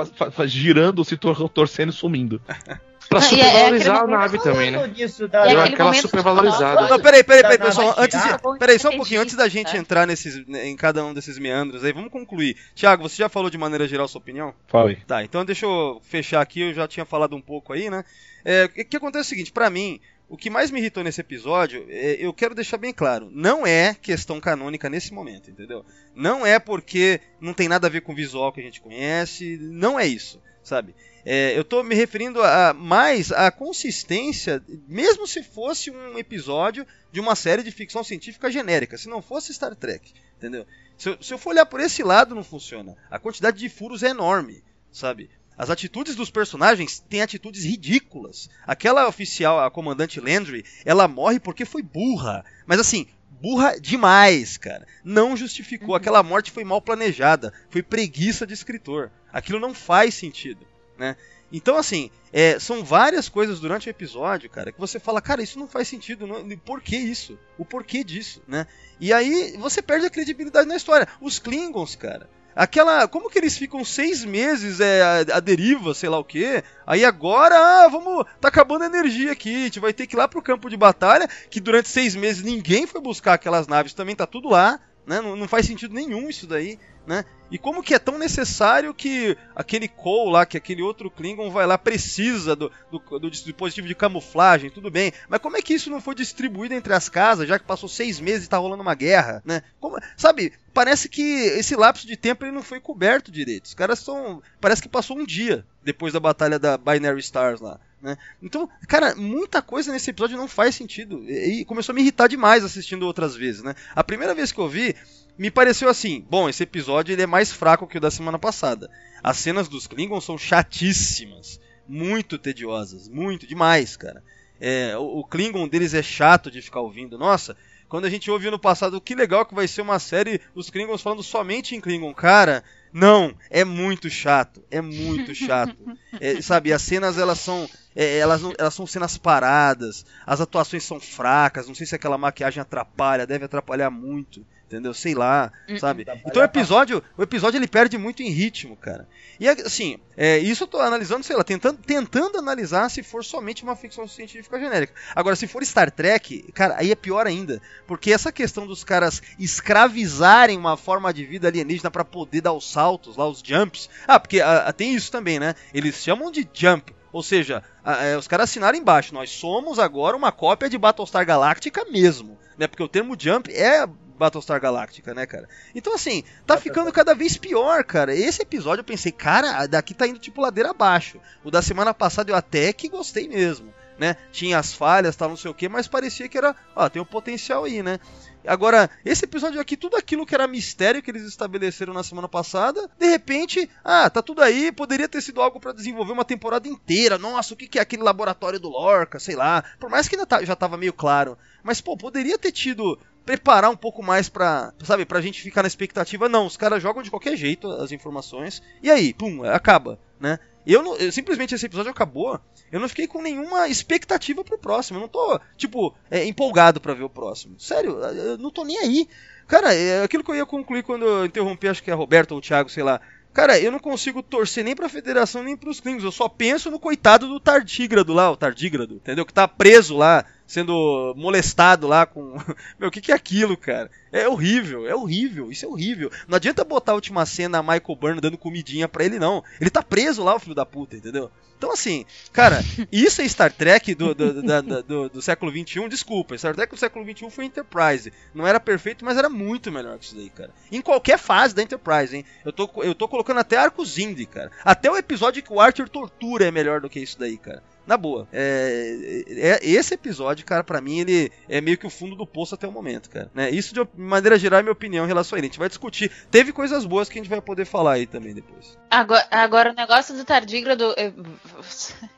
girando, 0.45 1.03
se 1.03 1.17
tor 1.17 1.49
torcendo 1.49 1.89
e 1.89 1.93
sumindo. 1.93 2.39
Pra 3.11 3.19
e 3.19 3.23
é- 3.23 3.25
é 3.25 3.29
supervalorizar 3.35 3.97
a 4.03 4.07
nave 4.07 4.39
também, 4.39 4.71
né? 4.71 4.87
disso, 4.87 5.27
da- 5.27 5.45
E 5.45 5.49
Deu 5.49 5.59
aquele 5.59 5.73
aquela 5.75 5.93
supervalorizada. 5.93 6.87
Não, 6.87 6.99
peraí, 6.99 7.23
peraí, 7.23 7.41
peraí, 7.43 7.57
Da 7.57 7.65
pessoal. 7.65 7.93
Antes 7.97 8.23
de, 8.23 8.57
peraí, 8.57 8.79
só 8.79 8.89
um 8.89 8.95
pouquinho. 8.95 9.19
Antes 9.21 9.35
da 9.35 9.49
gente 9.49 9.75
É. 9.75 9.79
entrar 9.79 10.07
nesses, 10.07 10.37
em 10.47 10.75
cada 10.77 11.03
um 11.03 11.13
desses 11.13 11.37
meandros 11.37 11.83
aí, 11.83 11.91
vamos 11.91 12.09
concluir. 12.09 12.55
Tiago, 12.73 13.03
você 13.03 13.17
já 13.17 13.27
falou 13.27 13.49
de 13.49 13.57
maneira 13.57 13.85
geral 13.85 14.07
sua 14.07 14.19
opinião? 14.21 14.53
Fala 14.67 14.91
aí. 14.91 14.95
Tá, 15.05 15.23
então 15.23 15.43
deixa 15.43 15.65
eu 15.65 16.01
fechar 16.03 16.39
aqui, 16.39 16.61
eu 16.61 16.73
já 16.73 16.87
tinha 16.87 17.05
falado 17.05 17.35
um 17.35 17.41
pouco 17.41 17.73
aí, 17.73 17.89
né? 17.89 18.05
É, 18.45 18.63
o 18.65 18.69
que, 18.85 18.95
acontece 18.95 19.25
é 19.25 19.27
o 19.27 19.29
seguinte, 19.29 19.51
pra 19.51 19.69
mim, 19.69 19.99
o 20.29 20.37
que 20.37 20.49
mais 20.49 20.71
me 20.71 20.79
irritou 20.79 21.03
nesse 21.03 21.19
episódio, 21.19 21.85
é, 21.89 22.15
eu 22.17 22.33
quero 22.33 22.55
deixar 22.55 22.77
bem 22.77 22.93
claro, 22.93 23.29
não 23.33 23.67
é 23.67 23.93
questão 24.01 24.39
canônica 24.39 24.89
nesse 24.89 25.13
momento, 25.13 25.51
entendeu? 25.51 25.85
Não 26.15 26.45
é 26.45 26.57
porque 26.57 27.19
não 27.41 27.53
tem 27.53 27.67
nada 27.67 27.87
a 27.87 27.89
ver 27.89 28.01
com 28.01 28.13
o 28.13 28.15
visual 28.15 28.53
que 28.53 28.61
a 28.61 28.63
gente 28.63 28.79
conhece, 28.81 29.59
não 29.61 29.99
é 29.99 30.07
isso, 30.07 30.41
sabe? 30.63 30.95
É, 31.23 31.57
eu 31.57 31.63
tô 31.63 31.83
me 31.83 31.93
referindo 31.93 32.41
a 32.41 32.73
mais 32.73 33.31
à 33.31 33.51
consistência, 33.51 34.63
mesmo 34.87 35.27
se 35.27 35.43
fosse 35.43 35.91
um 35.91 36.17
episódio 36.17 36.85
de 37.11 37.19
uma 37.19 37.35
série 37.35 37.63
de 37.63 37.71
ficção 37.71 38.03
científica 38.03 38.51
genérica, 38.51 38.97
se 38.97 39.07
não 39.07 39.21
fosse 39.21 39.53
Star 39.53 39.75
Trek, 39.75 40.13
entendeu? 40.37 40.65
Se 40.97 41.09
eu, 41.09 41.17
se 41.21 41.33
eu 41.33 41.37
for 41.37 41.51
olhar 41.51 41.65
por 41.65 41.79
esse 41.79 42.03
lado, 42.03 42.35
não 42.35 42.43
funciona. 42.43 42.95
A 43.09 43.19
quantidade 43.19 43.57
de 43.57 43.69
furos 43.69 44.03
é 44.03 44.09
enorme, 44.09 44.63
sabe? 44.91 45.29
As 45.57 45.69
atitudes 45.69 46.15
dos 46.15 46.31
personagens 46.31 46.99
têm 46.99 47.21
atitudes 47.21 47.63
ridículas. 47.63 48.49
Aquela 48.65 49.07
oficial, 49.07 49.59
a 49.59 49.69
comandante 49.69 50.19
Landry, 50.19 50.65
ela 50.83 51.07
morre 51.07 51.39
porque 51.39 51.65
foi 51.65 51.83
burra. 51.83 52.43
Mas 52.65 52.79
assim, 52.79 53.05
burra 53.41 53.79
demais, 53.79 54.57
cara. 54.57 54.87
Não 55.03 55.35
justificou. 55.35 55.95
Aquela 55.95 56.21
morte 56.21 56.51
foi 56.51 56.63
mal 56.63 56.81
planejada. 56.81 57.51
Foi 57.69 57.81
preguiça 57.81 58.45
de 58.45 58.53
escritor. 58.53 59.11
Aquilo 59.33 59.59
não 59.59 59.73
faz 59.73 60.13
sentido, 60.13 60.65
né? 60.97 61.15
Então, 61.51 61.75
assim, 61.77 62.09
é, 62.31 62.57
são 62.59 62.83
várias 62.83 63.27
coisas 63.27 63.59
durante 63.59 63.89
o 63.89 63.89
episódio, 63.89 64.49
cara, 64.49 64.71
que 64.71 64.79
você 64.79 64.99
fala, 64.99 65.21
cara, 65.21 65.43
isso 65.43 65.59
não 65.59 65.67
faz 65.67 65.87
sentido. 65.87 66.25
Não, 66.25 66.47
por 66.57 66.81
que 66.81 66.95
isso? 66.95 67.37
O 67.57 67.65
porquê 67.65 68.03
disso, 68.03 68.41
né? 68.47 68.65
E 68.99 69.11
aí 69.11 69.57
você 69.57 69.81
perde 69.81 70.05
a 70.05 70.09
credibilidade 70.09 70.67
na 70.67 70.77
história. 70.77 71.07
Os 71.19 71.39
Klingons, 71.39 71.95
cara. 71.95 72.29
Aquela. 72.55 73.07
Como 73.07 73.29
que 73.29 73.39
eles 73.39 73.57
ficam 73.57 73.83
seis 73.83 74.25
meses 74.25 74.79
é, 74.79 75.01
a, 75.01 75.37
a 75.37 75.39
deriva, 75.39 75.93
sei 75.93 76.09
lá 76.09 76.19
o 76.19 76.23
quê? 76.23 76.63
Aí 76.85 77.05
agora, 77.05 77.55
ah, 77.55 77.87
vamos. 77.87 78.25
Tá 78.39 78.47
acabando 78.47 78.83
a 78.83 78.87
energia 78.87 79.31
aqui. 79.31 79.55
A 79.55 79.65
gente 79.65 79.79
vai 79.79 79.93
ter 79.93 80.07
que 80.07 80.15
ir 80.15 80.17
lá 80.17 80.27
pro 80.27 80.41
campo 80.41 80.69
de 80.69 80.77
batalha. 80.77 81.27
Que 81.49 81.59
durante 81.59 81.89
seis 81.89 82.15
meses 82.15 82.43
ninguém 82.43 82.85
foi 82.85 83.01
buscar 83.01 83.33
aquelas 83.33 83.67
naves. 83.67 83.93
Também 83.93 84.15
tá 84.15 84.25
tudo 84.25 84.49
lá. 84.49 84.79
Né? 85.05 85.21
Não, 85.21 85.35
não 85.35 85.47
faz 85.47 85.65
sentido 85.65 85.93
nenhum 85.93 86.29
isso 86.29 86.45
daí. 86.45 86.77
Né? 87.05 87.25
E 87.51 87.57
como 87.57 87.83
que 87.83 87.93
é 87.93 87.99
tão 87.99 88.17
necessário 88.17 88.93
que 88.93 89.37
aquele 89.53 89.89
Cole 89.89 90.31
lá, 90.31 90.45
que 90.45 90.55
aquele 90.55 90.81
outro 90.81 91.11
Klingon 91.11 91.51
vai 91.51 91.67
lá, 91.67 91.77
precisa 91.77 92.55
do, 92.55 92.71
do, 92.89 93.19
do 93.19 93.29
dispositivo 93.29 93.87
de 93.87 93.93
camuflagem, 93.93 94.69
tudo 94.69 94.89
bem. 94.89 95.11
Mas 95.27 95.41
como 95.41 95.57
é 95.57 95.61
que 95.61 95.73
isso 95.73 95.89
não 95.89 95.99
foi 95.99 96.15
distribuído 96.15 96.73
entre 96.73 96.93
as 96.93 97.09
casas, 97.09 97.49
já 97.49 97.59
que 97.59 97.65
passou 97.65 97.89
seis 97.89 98.21
meses 98.21 98.45
e 98.45 98.49
tá 98.49 98.57
rolando 98.57 98.81
uma 98.81 98.95
guerra, 98.95 99.43
né? 99.45 99.63
Como, 99.81 99.99
sabe, 100.15 100.53
parece 100.73 101.09
que 101.09 101.21
esse 101.21 101.75
lapso 101.75 102.07
de 102.07 102.15
tempo 102.15 102.45
ele 102.45 102.53
não 102.53 102.63
foi 102.63 102.79
coberto 102.79 103.29
direito. 103.29 103.65
Os 103.65 103.73
caras 103.73 103.99
são. 103.99 104.41
Parece 104.61 104.81
que 104.81 104.87
passou 104.87 105.17
um 105.17 105.25
dia 105.25 105.65
depois 105.83 106.13
da 106.13 106.19
batalha 106.21 106.57
da 106.57 106.77
Binary 106.77 107.19
Stars 107.19 107.59
lá. 107.59 107.79
Né? 108.01 108.17
Então, 108.41 108.67
cara, 108.87 109.13
muita 109.15 109.61
coisa 109.61 109.91
nesse 109.91 110.09
episódio 110.09 110.37
não 110.37 110.47
faz 110.47 110.73
sentido. 110.73 111.23
E, 111.27 111.61
e 111.61 111.65
começou 111.65 111.93
a 111.93 111.95
me 111.95 112.01
irritar 112.01 112.27
demais 112.27 112.63
assistindo 112.63 113.05
outras 113.05 113.35
vezes, 113.35 113.61
né? 113.61 113.75
A 113.95 114.03
primeira 114.03 114.33
vez 114.33 114.51
que 114.51 114.59
eu 114.59 114.67
vi, 114.67 114.95
me 115.41 115.49
pareceu 115.49 115.89
assim, 115.89 116.23
bom, 116.29 116.47
esse 116.47 116.61
episódio 116.61 117.13
ele 117.13 117.23
é 117.23 117.25
mais 117.25 117.51
fraco 117.51 117.87
que 117.87 117.97
o 117.97 117.99
da 117.99 118.11
semana 118.11 118.37
passada. 118.37 118.91
As 119.23 119.37
cenas 119.37 119.67
dos 119.67 119.87
Klingons 119.87 120.23
são 120.23 120.37
chatíssimas, 120.37 121.59
muito 121.87 122.37
tediosas, 122.37 123.09
muito 123.09 123.47
demais, 123.47 123.97
cara. 123.97 124.23
É, 124.59 124.95
o, 124.95 125.21
o 125.21 125.23
Klingon 125.23 125.67
deles 125.67 125.95
é 125.95 126.03
chato 126.03 126.51
de 126.51 126.61
ficar 126.61 126.81
ouvindo. 126.81 127.17
Nossa, 127.17 127.57
quando 127.89 128.05
a 128.05 128.09
gente 128.11 128.29
ouviu 128.29 128.51
no 128.51 128.59
passado, 128.59 129.01
que 129.01 129.15
legal 129.15 129.43
que 129.43 129.55
vai 129.55 129.67
ser 129.67 129.81
uma 129.81 129.97
série 129.97 130.39
os 130.53 130.69
Klingons 130.69 131.01
falando 131.01 131.23
somente 131.23 131.75
em 131.75 131.81
Klingon, 131.81 132.13
cara. 132.13 132.63
Não, 132.93 133.33
é 133.49 133.65
muito 133.65 134.11
chato, 134.11 134.63
é 134.69 134.79
muito 134.79 135.33
chato. 135.33 135.75
É, 136.19 136.39
sabe, 136.39 136.71
as 136.71 136.83
cenas 136.83 137.17
elas 137.17 137.39
são 137.39 137.67
é, 137.95 138.19
elas, 138.19 138.43
não, 138.43 138.53
elas 138.59 138.75
são 138.75 138.85
cenas 138.85 139.17
paradas, 139.17 140.05
as 140.23 140.39
atuações 140.39 140.83
são 140.83 140.99
fracas, 140.99 141.67
não 141.67 141.73
sei 141.73 141.87
se 141.87 141.95
aquela 141.95 142.17
maquiagem 142.17 142.61
atrapalha, 142.61 143.25
deve 143.25 143.45
atrapalhar 143.45 143.89
muito, 143.89 144.45
entendeu? 144.71 144.93
Sei 144.93 145.13
lá, 145.13 145.51
Hum, 145.67 145.77
sabe? 145.77 146.05
trabalhar 146.05 146.27
Então 146.27 146.41
o 146.41 146.45
episódio, 146.45 147.03
o 147.17 147.23
episódio 147.23 147.57
ele 147.57 147.67
perde 147.67 147.97
muito 147.97 148.23
em 148.23 148.29
ritmo, 148.29 148.75
cara. 148.75 149.07
E 149.39 149.47
assim, 149.47 149.97
é, 150.15 150.37
isso 150.37 150.63
eu 150.63 150.67
tô 150.67 150.79
analisando, 150.79 151.23
sei 151.23 151.35
lá, 151.35 151.43
tentando, 151.43 151.79
tentando 151.79 152.37
analisar 152.37 152.89
se 152.89 153.03
for 153.03 153.23
somente 153.23 153.63
uma 153.63 153.75
ficção 153.75 154.07
científica 154.07 154.59
genérica. 154.59 154.93
Agora, 155.15 155.35
se 155.35 155.47
for 155.47 155.65
Star 155.65 155.91
Trek, 155.91 156.51
cara, 156.53 156.75
aí 156.77 156.91
é 156.91 156.95
pior 156.95 157.27
ainda. 157.27 157.61
Porque 157.87 158.11
essa 158.13 158.31
questão 158.31 158.65
dos 158.65 158.83
caras 158.83 159.21
escravizarem 159.37 160.57
uma 160.57 160.77
forma 160.77 161.13
de 161.13 161.25
vida 161.25 161.47
alienígena 161.47 161.91
pra 161.91 162.05
poder 162.05 162.41
dar 162.41 162.53
os 162.53 162.71
saltos, 162.71 163.17
lá, 163.17 163.27
os 163.27 163.41
jumps. 163.43 163.89
Ah, 164.07 164.19
porque 164.19 164.41
ah, 164.41 164.71
tem 164.71 164.93
isso 164.93 165.11
também, 165.11 165.39
né? 165.39 165.55
Eles 165.73 165.95
chamam 165.95 166.31
de 166.31 166.47
jump. 166.53 166.93
Ou 167.11 167.21
seja, 167.21 167.61
ah, 167.83 168.03
é, 168.03 168.17
os 168.17 168.27
caras 168.27 168.49
assinaram 168.49 168.77
embaixo, 168.77 169.13
nós 169.13 169.29
somos 169.29 169.79
agora 169.79 170.15
uma 170.15 170.31
cópia 170.31 170.69
de 170.69 170.77
Battlestar 170.77 171.25
Galactica 171.25 171.83
mesmo, 171.85 172.37
né? 172.57 172.67
Porque 172.67 172.83
o 172.83 172.87
termo 172.87 173.17
jump 173.19 173.51
é 173.51 173.85
Battlestar 174.21 174.61
Galactica, 174.61 175.15
né, 175.15 175.25
cara? 175.25 175.49
Então, 175.73 175.95
assim, 175.95 176.23
tá 176.45 176.55
ficando 176.55 176.91
cada 176.91 177.15
vez 177.15 177.37
pior, 177.37 177.83
cara. 177.83 178.13
Esse 178.15 178.43
episódio 178.43 178.81
eu 178.81 178.85
pensei, 178.85 179.11
cara, 179.11 179.65
daqui 179.65 179.95
tá 179.95 180.05
indo 180.05 180.19
tipo 180.19 180.39
ladeira 180.41 180.69
abaixo. 180.69 181.19
O 181.43 181.49
da 181.49 181.61
semana 181.61 181.91
passada 181.91 182.31
eu 182.31 182.35
até 182.35 182.71
que 182.71 182.87
gostei 182.87 183.27
mesmo, 183.27 183.73
né? 183.97 184.15
Tinha 184.31 184.59
as 184.59 184.73
falhas, 184.73 185.15
tal, 185.15 185.29
não 185.29 185.37
sei 185.37 185.49
o 185.49 185.55
que, 185.55 185.67
mas 185.67 185.87
parecia 185.87 186.29
que 186.29 186.37
era, 186.37 186.55
ó, 186.75 186.87
tem 186.87 187.01
um 187.01 187.05
potencial 187.05 187.63
aí, 187.63 187.81
né? 187.81 187.99
Agora, 188.45 188.89
esse 189.05 189.25
episódio 189.25 189.61
aqui, 189.61 189.77
tudo 189.77 189.95
aquilo 189.95 190.25
que 190.25 190.33
era 190.33 190.47
mistério 190.47 191.01
que 191.01 191.11
eles 191.11 191.23
estabeleceram 191.23 191.93
na 191.93 192.01
semana 192.03 192.27
passada, 192.27 192.89
de 192.97 193.05
repente, 193.07 193.69
ah, 193.83 194.09
tá 194.09 194.19
tudo 194.21 194.41
aí, 194.41 194.71
poderia 194.71 195.07
ter 195.07 195.21
sido 195.21 195.41
algo 195.41 195.59
pra 195.59 195.71
desenvolver 195.71 196.11
uma 196.11 196.25
temporada 196.25 196.67
inteira. 196.67 197.19
Nossa, 197.19 197.53
o 197.53 197.57
que 197.57 197.67
que 197.67 197.77
é 197.77 197.81
aquele 197.83 198.01
laboratório 198.01 198.59
do 198.59 198.69
Lorca, 198.69 199.19
sei 199.19 199.35
lá. 199.35 199.63
Por 199.79 199.91
mais 199.91 200.07
que 200.07 200.15
ainda 200.15 200.25
tá- 200.25 200.43
já 200.43 200.55
tava 200.55 200.75
meio 200.75 200.91
claro. 200.93 201.37
Mas, 201.61 201.79
pô, 201.79 201.95
poderia 201.95 202.35
ter 202.39 202.51
tido 202.51 202.97
preparar 203.25 203.69
um 203.69 203.75
pouco 203.75 204.01
mais 204.03 204.27
pra, 204.29 204.73
sabe, 204.83 205.05
pra 205.05 205.21
gente 205.21 205.41
ficar 205.41 205.61
na 205.63 205.67
expectativa. 205.67 206.27
Não, 206.29 206.45
os 206.45 206.57
caras 206.57 206.81
jogam 206.81 207.03
de 207.03 207.09
qualquer 207.09 207.35
jeito 207.35 207.69
as 207.71 207.91
informações. 207.91 208.61
E 208.81 208.89
aí, 208.89 209.13
pum, 209.13 209.43
acaba, 209.43 209.99
né? 210.19 210.39
Eu, 210.65 210.83
não, 210.83 210.95
eu- 210.97 211.11
simplesmente 211.11 211.55
esse 211.55 211.65
episódio 211.65 211.91
acabou. 211.91 212.39
Eu 212.71 212.79
não 212.79 212.87
fiquei 212.87 213.07
com 213.07 213.21
nenhuma 213.21 213.67
expectativa 213.67 214.43
pro 214.43 214.57
próximo. 214.57 214.97
Eu 214.97 215.01
não 215.01 215.07
tô, 215.07 215.39
tipo, 215.57 215.93
é, 216.09 216.25
empolgado 216.25 216.79
pra 216.79 216.93
ver 216.93 217.03
o 217.03 217.09
próximo. 217.09 217.59
Sério, 217.59 217.99
eu 217.99 218.37
não 218.37 218.51
tô 218.51 218.63
nem 218.63 218.77
aí. 218.77 219.07
Cara, 219.47 219.73
é 219.73 220.03
aquilo 220.03 220.23
que 220.23 220.31
eu 220.31 220.35
ia 220.35 220.45
concluir 220.45 220.83
quando 220.83 221.03
eu 221.05 221.25
interrompi, 221.25 221.67
acho 221.67 221.83
que 221.83 221.91
é 221.91 221.93
Roberto 221.93 222.31
ou 222.33 222.37
o 222.37 222.41
Thiago, 222.41 222.69
sei 222.69 222.83
lá. 222.83 223.01
Cara, 223.33 223.57
eu 223.59 223.71
não 223.71 223.79
consigo 223.79 224.21
torcer 224.21 224.63
nem 224.63 224.75
pra 224.75 224.89
federação 224.89 225.41
nem 225.41 225.55
pros 225.57 225.79
Klingons. 225.79 226.03
Eu 226.03 226.11
só 226.11 226.27
penso 226.29 226.69
no 226.69 226.79
coitado 226.79 227.27
do 227.27 227.39
Tardígrado 227.39 228.13
lá, 228.13 228.29
o 228.29 228.35
Tardígrado, 228.37 228.95
entendeu? 228.95 229.25
Que 229.25 229.33
tá 229.33 229.47
preso 229.47 229.95
lá, 229.97 230.25
sendo 230.51 231.13
molestado 231.15 231.87
lá 231.87 232.05
com. 232.05 232.35
Meu, 232.77 232.89
o 232.89 232.91
que, 232.91 232.99
que 232.99 233.11
é 233.11 233.15
aquilo, 233.15 233.55
cara? 233.55 233.89
É 234.11 234.27
horrível, 234.27 234.85
é 234.85 234.93
horrível, 234.93 235.49
isso 235.49 235.65
é 235.65 235.67
horrível. 235.69 236.11
Não 236.27 236.35
adianta 236.35 236.65
botar 236.65 236.91
a 236.91 236.95
última 236.95 237.25
cena 237.25 237.59
a 237.59 237.63
Michael 237.63 237.95
Byrne 237.99 238.19
dando 238.19 238.37
comidinha 238.37 238.89
pra 238.89 239.05
ele, 239.05 239.17
não. 239.17 239.41
Ele 239.61 239.69
tá 239.69 239.81
preso 239.81 240.21
lá, 240.23 240.35
o 240.35 240.39
filho 240.39 240.53
da 240.53 240.65
puta, 240.65 240.97
entendeu? 240.97 241.31
Então, 241.57 241.71
assim, 241.71 242.05
cara, 242.33 242.59
isso 242.91 243.21
é 243.21 243.27
Star 243.29 243.53
Trek 243.53 243.95
do, 243.95 244.13
do, 244.13 244.41
da- 244.43 244.59
do, 244.61 245.07
do 245.09 245.21
século 245.21 245.51
XXI, 245.51 245.87
desculpa. 245.87 246.37
Star 246.37 246.53
Trek 246.55 246.73
do 246.73 246.77
século 246.79 247.05
XXI 247.05 247.29
foi 247.29 247.45
Enterprise. 247.45 248.11
Não 248.33 248.45
era 248.45 248.59
perfeito, 248.59 249.05
mas 249.05 249.17
era 249.17 249.29
muito 249.29 249.71
melhor 249.71 249.97
que 249.97 250.05
isso 250.05 250.15
daí, 250.15 250.29
cara. 250.29 250.49
Em 250.69 250.81
qualquer 250.81 251.17
fase 251.17 251.55
da 251.55 251.61
Enterprise, 251.63 252.17
hein? 252.17 252.25
Eu 252.43 252.51
tô, 252.51 252.69
eu 252.83 252.93
tô 252.93 253.07
colocando 253.07 253.39
até 253.39 253.55
arcos 253.55 253.97
indie, 253.97 254.25
cara. 254.25 254.51
Até 254.65 254.91
o 254.91 254.97
episódio 254.97 255.41
que 255.41 255.53
o 255.53 255.61
Arthur 255.61 255.87
tortura 255.87 256.45
é 256.45 256.51
melhor 256.51 256.81
do 256.81 256.89
que 256.89 256.99
isso 256.99 257.17
daí, 257.17 257.37
cara. 257.37 257.63
Na 257.85 257.97
boa. 257.97 258.27
É, 258.31 259.23
é- 259.27 259.59
esse 259.61 259.93
episódio, 259.95 260.45
cara, 260.45 260.63
pra 260.63 260.79
mim, 260.79 260.99
ele 260.99 261.31
é 261.49 261.59
meio 261.59 261.77
que 261.77 261.87
o 261.87 261.89
fundo 261.89 262.15
do 262.15 262.27
poço 262.27 262.55
até 262.55 262.67
o 262.67 262.71
momento, 262.71 263.09
cara. 263.09 263.29
Né? 263.33 263.49
Isso, 263.49 263.73
de 263.73 263.85
maneira 263.97 264.37
geral, 264.37 264.59
é 264.59 264.63
minha 264.63 264.71
opinião 264.71 265.03
em 265.05 265.07
relação 265.07 265.35
a 265.35 265.39
ele. 265.39 265.47
A 265.47 265.49
gente 265.49 265.59
vai 265.59 265.67
discutir. 265.67 266.11
Teve 266.29 266.53
coisas 266.53 266.85
boas 266.85 267.09
que 267.09 267.17
a 267.19 267.21
gente 267.21 267.29
vai 267.29 267.41
poder 267.41 267.65
falar 267.65 267.93
aí 267.93 268.05
também 268.05 268.33
depois. 268.33 268.77
Agora, 268.89 269.25
agora 269.31 269.71
o 269.71 269.75
negócio 269.75 270.15
do 270.15 270.23
tardígrado, 270.23 270.93
eu, 270.95 271.13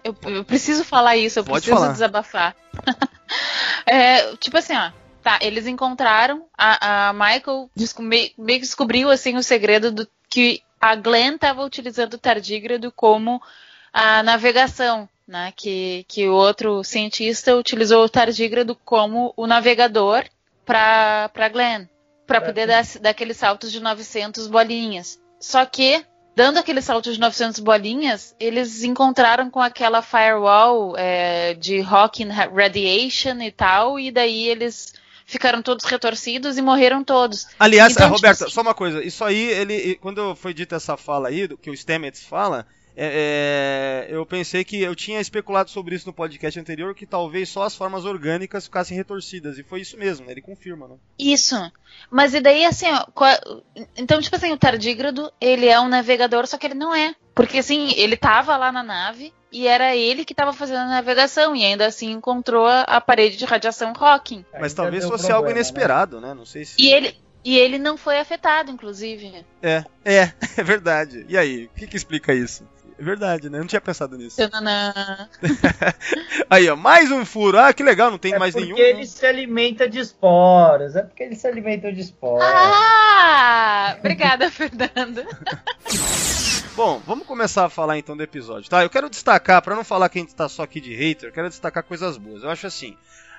eu, 0.03 0.15
eu 0.25 0.43
preciso 0.43 0.83
falar 0.83 1.15
isso, 1.17 1.39
eu 1.39 1.43
Pode 1.43 1.61
preciso 1.65 1.77
falar. 1.77 1.91
desabafar. 1.93 2.55
É, 3.85 4.35
tipo 4.37 4.57
assim, 4.57 4.75
ó. 4.75 4.91
Tá, 5.23 5.39
eles 5.41 5.65
encontraram, 5.67 6.45
a, 6.57 7.09
a 7.09 7.13
Michael 7.13 7.69
meio, 7.99 8.31
meio 8.37 8.59
que 8.59 8.65
descobriu 8.65 9.09
assim 9.09 9.37
o 9.37 9.41
segredo 9.43 9.89
do 9.91 10.07
que 10.29 10.61
a 10.81 10.95
Glenn 10.95 11.35
estava 11.35 11.63
utilizando 11.63 12.15
o 12.15 12.17
tardígrado 12.17 12.91
como 12.91 13.41
a 13.93 14.21
navegação, 14.21 15.07
né? 15.27 15.53
Que, 15.55 16.05
que 16.07 16.27
o 16.27 16.33
outro 16.33 16.83
cientista 16.83 17.55
utilizou 17.55 18.03
o 18.03 18.09
tardígrado 18.09 18.75
como 18.83 19.33
o 19.37 19.47
navegador 19.47 20.23
para 20.65 21.29
para 21.33 21.49
Glenn, 21.49 21.85
para 22.25 22.39
Pra 22.39 22.41
poder 22.41 22.67
dar, 22.67 22.83
dar 23.01 23.09
aqueles 23.09 23.37
saltos 23.37 23.71
de 23.71 23.79
900 23.79 24.47
bolinhas. 24.47 25.19
Só 25.39 25.65
que 25.65 26.03
dando 26.35 26.57
aqueles 26.57 26.85
saltos 26.85 27.13
de 27.15 27.19
900 27.19 27.59
bolinhas, 27.59 28.35
eles 28.39 28.83
encontraram 28.83 29.49
com 29.51 29.59
aquela 29.61 30.01
firewall 30.01 30.95
é, 30.97 31.53
de 31.53 31.81
Hawking 31.81 32.29
Radiation 32.29 33.39
e 33.41 33.51
tal, 33.51 33.99
e 33.99 34.09
daí 34.09 34.47
eles 34.47 34.93
ficaram 35.25 35.61
todos 35.61 35.85
retorcidos 35.85 36.57
e 36.57 36.61
morreram 36.61 37.03
todos. 37.03 37.45
Aliás, 37.59 37.93
Então, 37.93 38.09
Roberto, 38.09 38.37
tipo 38.37 38.45
assim- 38.45 38.53
só 38.53 38.61
uma 38.61 38.73
coisa. 38.73 39.03
Isso 39.03 39.23
aí, 39.23 39.41
ele, 39.51 39.95
quando 40.01 40.35
foi 40.35 40.53
dita 40.53 40.75
essa 40.77 40.97
fala 40.97 41.27
aí, 41.29 41.47
do 41.47 41.57
que 41.57 41.69
o 41.69 41.73
Stamets 41.77 42.23
fala, 42.23 42.65
é, 42.95 44.07
é, 44.09 44.15
eu 44.15 44.25
pensei 44.25 44.63
que 44.63 44.81
eu 44.81 44.95
tinha 44.95 45.19
especulado 45.19 45.69
sobre 45.69 45.95
isso 45.95 46.05
no 46.07 46.13
podcast 46.13 46.59
anterior, 46.59 46.93
que 46.93 47.05
talvez 47.05 47.49
só 47.49 47.63
as 47.63 47.75
formas 47.75 48.05
orgânicas 48.05 48.65
ficassem 48.65 48.95
retorcidas. 48.95 49.57
E 49.57 49.63
foi 49.63 49.81
isso 49.81 49.97
mesmo, 49.97 50.25
né? 50.25 50.31
Ele 50.33 50.41
confirma, 50.41 50.87
né? 50.87 50.95
Isso. 51.17 51.55
Mas 52.09 52.33
e 52.33 52.41
daí, 52.41 52.65
assim, 52.65 52.87
ó, 52.91 53.05
qual- 53.13 53.63
então, 53.97 54.21
tipo 54.21 54.35
assim, 54.35 54.51
o 54.51 54.57
tardígrado, 54.57 55.31
ele 55.41 55.67
é 55.67 55.79
um 55.79 55.87
navegador, 55.87 56.45
só 56.47 56.57
que 56.57 56.67
ele 56.67 56.75
não 56.75 56.93
é. 56.93 57.15
Porque, 57.33 57.57
assim, 57.57 57.91
ele 57.95 58.15
tava 58.15 58.55
lá 58.57 58.71
na 58.71 58.83
nave 58.83 59.33
e 59.51 59.67
era 59.67 59.95
ele 59.95 60.23
que 60.23 60.35
tava 60.35 60.53
fazendo 60.53 60.79
a 60.79 60.87
navegação 60.87 61.55
e 61.55 61.63
ainda 61.65 61.87
assim 61.87 62.11
encontrou 62.11 62.65
a, 62.67 62.81
a 62.81 63.01
parede 63.01 63.37
de 63.37 63.45
radiação 63.45 63.91
Hawking. 63.97 64.45
Mas 64.53 64.71
Ainda 64.71 64.75
talvez 64.75 65.03
fosse 65.03 65.27
problema, 65.27 65.35
algo 65.37 65.47
né? 65.47 65.55
inesperado, 65.55 66.21
né? 66.21 66.33
Não 66.33 66.45
sei 66.45 66.65
se. 66.65 66.75
E 66.79 66.91
ele, 66.93 67.15
e 67.43 67.57
ele 67.57 67.79
não 67.79 67.97
foi 67.97 68.19
afetado, 68.19 68.69
inclusive. 68.69 69.43
É, 69.63 69.83
é, 70.05 70.31
é 70.57 70.63
verdade. 70.63 71.25
E 71.27 71.35
aí, 71.35 71.65
o 71.65 71.69
que, 71.69 71.87
que 71.87 71.97
explica 71.97 72.33
isso? 72.35 72.67
É 73.03 73.05
verdade, 73.05 73.49
né? 73.49 73.57
Eu 73.57 73.61
não 73.63 73.67
tinha 73.67 73.81
pensado 73.81 74.17
nisso. 74.17 74.37
Aí, 76.49 76.69
ó, 76.69 76.75
mais 76.77 77.11
um 77.11 77.25
furo. 77.25 77.59
Ah, 77.59 77.73
que 77.73 77.83
legal, 77.83 78.09
não 78.09 78.17
tem 78.17 78.33
É 78.33 78.39
mais 78.39 78.53
porque 78.53 78.65
nenhum. 78.65 78.77
né? 78.77 78.89
ele 78.91 79.05
se 79.05 79.25
alimenta 79.25 79.89
de 79.89 79.99
esporos. 79.99 80.95
É 80.95 81.03
porque 81.03 81.21
ele 81.23 81.35
se 81.35 81.45
alimenta 81.45 81.91
de 81.91 81.99
esporos. 81.99 82.41
Ah! 82.45 83.97
Obrigada, 83.99 84.47
Fernanda. 84.49 85.27
Bom, 86.77 87.01
vamos 87.05 87.27
começar 87.27 87.65
a 87.65 87.69
falar 87.69 87.97
então 87.97 88.15
do 88.15 88.23
episódio, 88.23 88.69
tá? 88.69 88.81
Eu 88.83 88.89
quero 88.89 89.09
destacar, 89.09 89.61
pra 89.61 89.75
não 89.75 89.83
falar 89.83 90.07
que 90.07 90.19
a 90.19 90.21
gente 90.21 90.33
tá 90.33 90.47
só 90.47 90.63
aqui 90.63 90.79
de 90.79 90.95
hater, 90.95 91.27
eu 91.29 91.33
quero 91.33 91.49
destacar 91.49 91.83
coisas 91.83 92.17
boas. 92.17 92.41
Eu 92.41 92.49
acho 92.49 92.65
assim, 92.67 92.95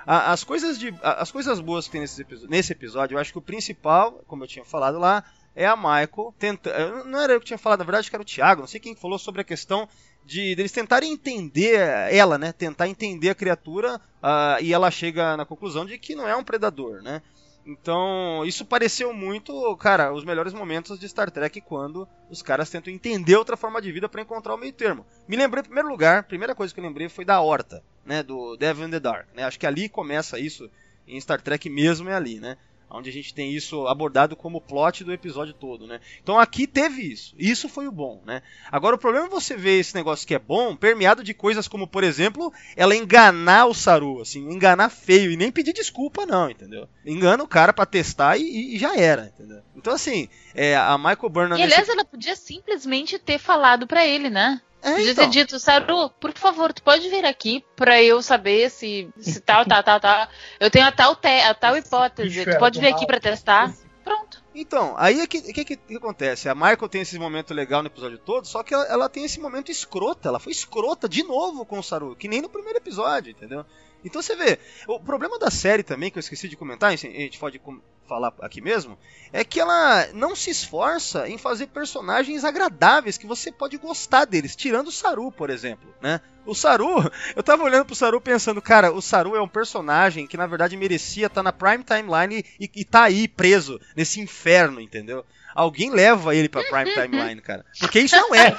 a- 0.06 0.30
as 0.32 0.44
coisas 0.44 0.78
de 0.78 0.94
a- 1.02 1.22
as 1.22 1.32
coisas 1.32 1.58
boas 1.58 1.86
que 1.86 1.92
tem 1.92 2.02
nesse, 2.02 2.26
nesse 2.50 2.72
episódio, 2.72 3.14
eu 3.16 3.18
acho 3.18 3.32
que 3.32 3.38
o 3.38 3.42
principal, 3.42 4.22
como 4.26 4.44
eu 4.44 4.48
tinha 4.48 4.64
falado 4.64 4.98
lá, 4.98 5.24
é 5.54 5.66
a 5.66 5.76
Michael 5.76 6.34
tentando, 6.38 7.04
não 7.04 7.20
era 7.20 7.32
eu 7.34 7.40
que 7.40 7.46
tinha 7.46 7.58
falado, 7.58 7.80
na 7.80 7.84
verdade 7.84 8.10
que 8.10 8.16
era 8.16 8.22
o 8.22 8.26
Thiago, 8.26 8.62
não 8.62 8.68
sei 8.68 8.80
quem 8.80 8.94
falou 8.94 9.18
sobre 9.18 9.40
a 9.40 9.44
questão 9.44 9.88
de 10.24 10.54
deles 10.54 10.72
tentarem 10.72 11.12
entender 11.12 11.78
ela, 12.10 12.38
né? 12.38 12.52
Tentar 12.52 12.88
entender 12.88 13.30
a 13.30 13.34
criatura 13.34 14.00
ah, 14.22 14.56
e 14.60 14.72
ela 14.72 14.90
chega 14.90 15.36
na 15.36 15.44
conclusão 15.44 15.84
de 15.84 15.98
que 15.98 16.14
não 16.14 16.26
é 16.26 16.34
um 16.34 16.44
predador, 16.44 17.02
né? 17.02 17.22
Então, 17.66 18.44
isso 18.44 18.64
pareceu 18.64 19.12
muito, 19.14 19.74
cara, 19.76 20.12
os 20.12 20.24
melhores 20.24 20.52
momentos 20.52 20.98
de 20.98 21.08
Star 21.08 21.30
Trek 21.30 21.62
quando 21.62 22.06
os 22.28 22.42
caras 22.42 22.68
tentam 22.68 22.92
entender 22.92 23.36
outra 23.36 23.56
forma 23.56 23.80
de 23.80 23.90
vida 23.90 24.06
para 24.06 24.20
encontrar 24.20 24.54
o 24.54 24.58
meio 24.58 24.72
termo. 24.72 25.06
Me 25.26 25.34
lembrei, 25.34 25.62
em 25.62 25.64
primeiro 25.64 25.88
lugar, 25.88 26.18
a 26.18 26.22
primeira 26.22 26.54
coisa 26.54 26.74
que 26.74 26.80
eu 26.80 26.84
lembrei 26.84 27.08
foi 27.08 27.24
da 27.24 27.40
Horta, 27.40 27.82
né, 28.04 28.22
do 28.22 28.54
Devil 28.56 28.86
in 28.86 28.90
the 28.90 29.00
Dark, 29.00 29.28
né? 29.34 29.44
Acho 29.44 29.58
que 29.58 29.66
ali 29.66 29.88
começa 29.88 30.38
isso 30.38 30.70
em 31.08 31.18
Star 31.18 31.40
Trek 31.40 31.70
mesmo 31.70 32.08
é 32.10 32.14
ali, 32.14 32.38
né? 32.38 32.58
Onde 32.90 33.10
a 33.10 33.12
gente 33.12 33.34
tem 33.34 33.52
isso 33.52 33.86
abordado 33.88 34.36
como 34.36 34.60
plot 34.60 35.02
do 35.02 35.12
episódio 35.12 35.52
todo, 35.52 35.86
né? 35.86 36.00
Então 36.22 36.38
aqui 36.38 36.66
teve 36.66 37.02
isso. 37.02 37.34
Isso 37.38 37.68
foi 37.68 37.88
o 37.88 37.92
bom, 37.92 38.22
né? 38.24 38.42
Agora 38.70 38.94
o 38.94 38.98
problema 38.98 39.26
é 39.26 39.30
você 39.30 39.56
ver 39.56 39.80
esse 39.80 39.94
negócio 39.94 40.26
que 40.26 40.34
é 40.34 40.38
bom 40.38 40.76
permeado 40.76 41.24
de 41.24 41.34
coisas 41.34 41.66
como, 41.66 41.86
por 41.86 42.04
exemplo, 42.04 42.52
ela 42.76 42.94
enganar 42.94 43.66
o 43.66 43.74
Saru, 43.74 44.20
assim, 44.20 44.40
enganar 44.52 44.90
feio 44.90 45.32
e 45.32 45.36
nem 45.36 45.50
pedir 45.50 45.72
desculpa 45.72 46.26
não, 46.26 46.48
entendeu? 46.48 46.88
Engana 47.04 47.42
o 47.42 47.48
cara 47.48 47.72
pra 47.72 47.86
testar 47.86 48.36
e, 48.38 48.76
e 48.76 48.78
já 48.78 48.96
era, 48.96 49.32
entendeu? 49.34 49.62
Então 49.76 49.92
assim, 49.92 50.28
é, 50.54 50.76
a 50.76 50.96
Michael 50.96 51.28
Burnham... 51.30 51.58
E 51.58 51.62
aliás, 51.62 51.88
ela 51.88 52.04
podia 52.04 52.36
simplesmente 52.36 53.18
ter 53.18 53.38
falado 53.38 53.86
pra 53.86 54.06
ele, 54.06 54.30
né? 54.30 54.60
É, 54.84 54.96
Podia 54.96 55.12
então, 55.12 55.24
ter 55.24 55.30
dito, 55.30 55.58
Saru, 55.58 56.10
por 56.20 56.30
favor, 56.34 56.70
tu 56.70 56.82
pode 56.82 57.08
vir 57.08 57.24
aqui 57.24 57.64
pra 57.74 58.02
eu 58.02 58.20
saber 58.20 58.70
se, 58.70 59.08
se 59.18 59.40
tal, 59.40 59.64
tal, 59.64 59.82
tal, 59.82 59.98
tal. 59.98 60.28
Eu 60.60 60.70
tenho 60.70 60.86
a 60.86 60.92
tal, 60.92 61.16
te, 61.16 61.40
a 61.40 61.54
tal 61.54 61.74
hipótese. 61.74 62.44
Tu 62.44 62.50
é 62.50 62.58
pode 62.58 62.78
vir 62.78 62.88
aqui 62.88 63.06
pra 63.06 63.18
testar? 63.18 63.74
Pronto. 64.04 64.44
Então, 64.54 64.94
aí 64.98 65.22
o 65.22 65.26
que, 65.26 65.40
que, 65.40 65.64
que, 65.64 65.76
que 65.76 65.96
acontece? 65.96 66.50
A 66.50 66.54
Michael 66.54 66.88
tem 66.90 67.00
esse 67.00 67.18
momento 67.18 67.54
legal 67.54 67.82
no 67.82 67.88
episódio 67.88 68.18
todo, 68.18 68.46
só 68.46 68.62
que 68.62 68.74
ela, 68.74 68.84
ela 68.84 69.08
tem 69.08 69.24
esse 69.24 69.40
momento 69.40 69.72
escrota. 69.72 70.28
Ela 70.28 70.38
foi 70.38 70.52
escrota 70.52 71.08
de 71.08 71.22
novo 71.22 71.64
com 71.64 71.78
o 71.78 71.82
Saru, 71.82 72.14
que 72.14 72.28
nem 72.28 72.42
no 72.42 72.50
primeiro 72.50 72.76
episódio, 72.76 73.30
entendeu? 73.30 73.64
Então 74.04 74.20
você 74.20 74.36
vê, 74.36 74.58
o 74.86 75.00
problema 75.00 75.38
da 75.38 75.50
série 75.50 75.82
também, 75.82 76.10
que 76.10 76.18
eu 76.18 76.20
esqueci 76.20 76.46
de 76.46 76.56
comentar, 76.56 76.92
a 76.92 76.96
gente 76.96 77.38
pode 77.38 77.58
falar 78.06 78.32
aqui 78.40 78.60
mesmo, 78.60 78.98
é 79.32 79.42
que 79.42 79.58
ela 79.58 80.08
não 80.12 80.36
se 80.36 80.50
esforça 80.50 81.28
em 81.28 81.38
fazer 81.38 81.66
personagens 81.66 82.44
agradáveis 82.44 83.18
que 83.18 83.26
você 83.26 83.50
pode 83.50 83.76
gostar 83.76 84.24
deles, 84.24 84.54
tirando 84.54 84.88
o 84.88 84.92
Saru, 84.92 85.32
por 85.32 85.50
exemplo, 85.50 85.92
né? 86.00 86.20
O 86.46 86.54
Saru, 86.54 87.10
eu 87.34 87.42
tava 87.42 87.64
olhando 87.64 87.86
pro 87.86 87.94
Saru 87.94 88.20
pensando, 88.20 88.62
cara, 88.62 88.92
o 88.92 89.02
Saru 89.02 89.34
é 89.34 89.42
um 89.42 89.48
personagem 89.48 90.26
que 90.26 90.36
na 90.36 90.46
verdade 90.46 90.76
merecia 90.76 91.26
estar 91.26 91.42
tá 91.42 91.42
na 91.42 91.52
Prime 91.52 91.82
Timeline 91.82 92.44
e, 92.60 92.70
e 92.74 92.84
tá 92.84 93.04
aí 93.04 93.26
preso 93.26 93.80
nesse 93.96 94.20
inferno, 94.20 94.80
entendeu? 94.80 95.24
Alguém 95.54 95.90
leva 95.90 96.34
ele 96.34 96.48
pra 96.48 96.64
Prime 96.64 96.92
Timeline, 96.94 97.40
cara. 97.40 97.64
Porque 97.78 98.00
isso 98.00 98.16
não 98.16 98.34
é. 98.34 98.54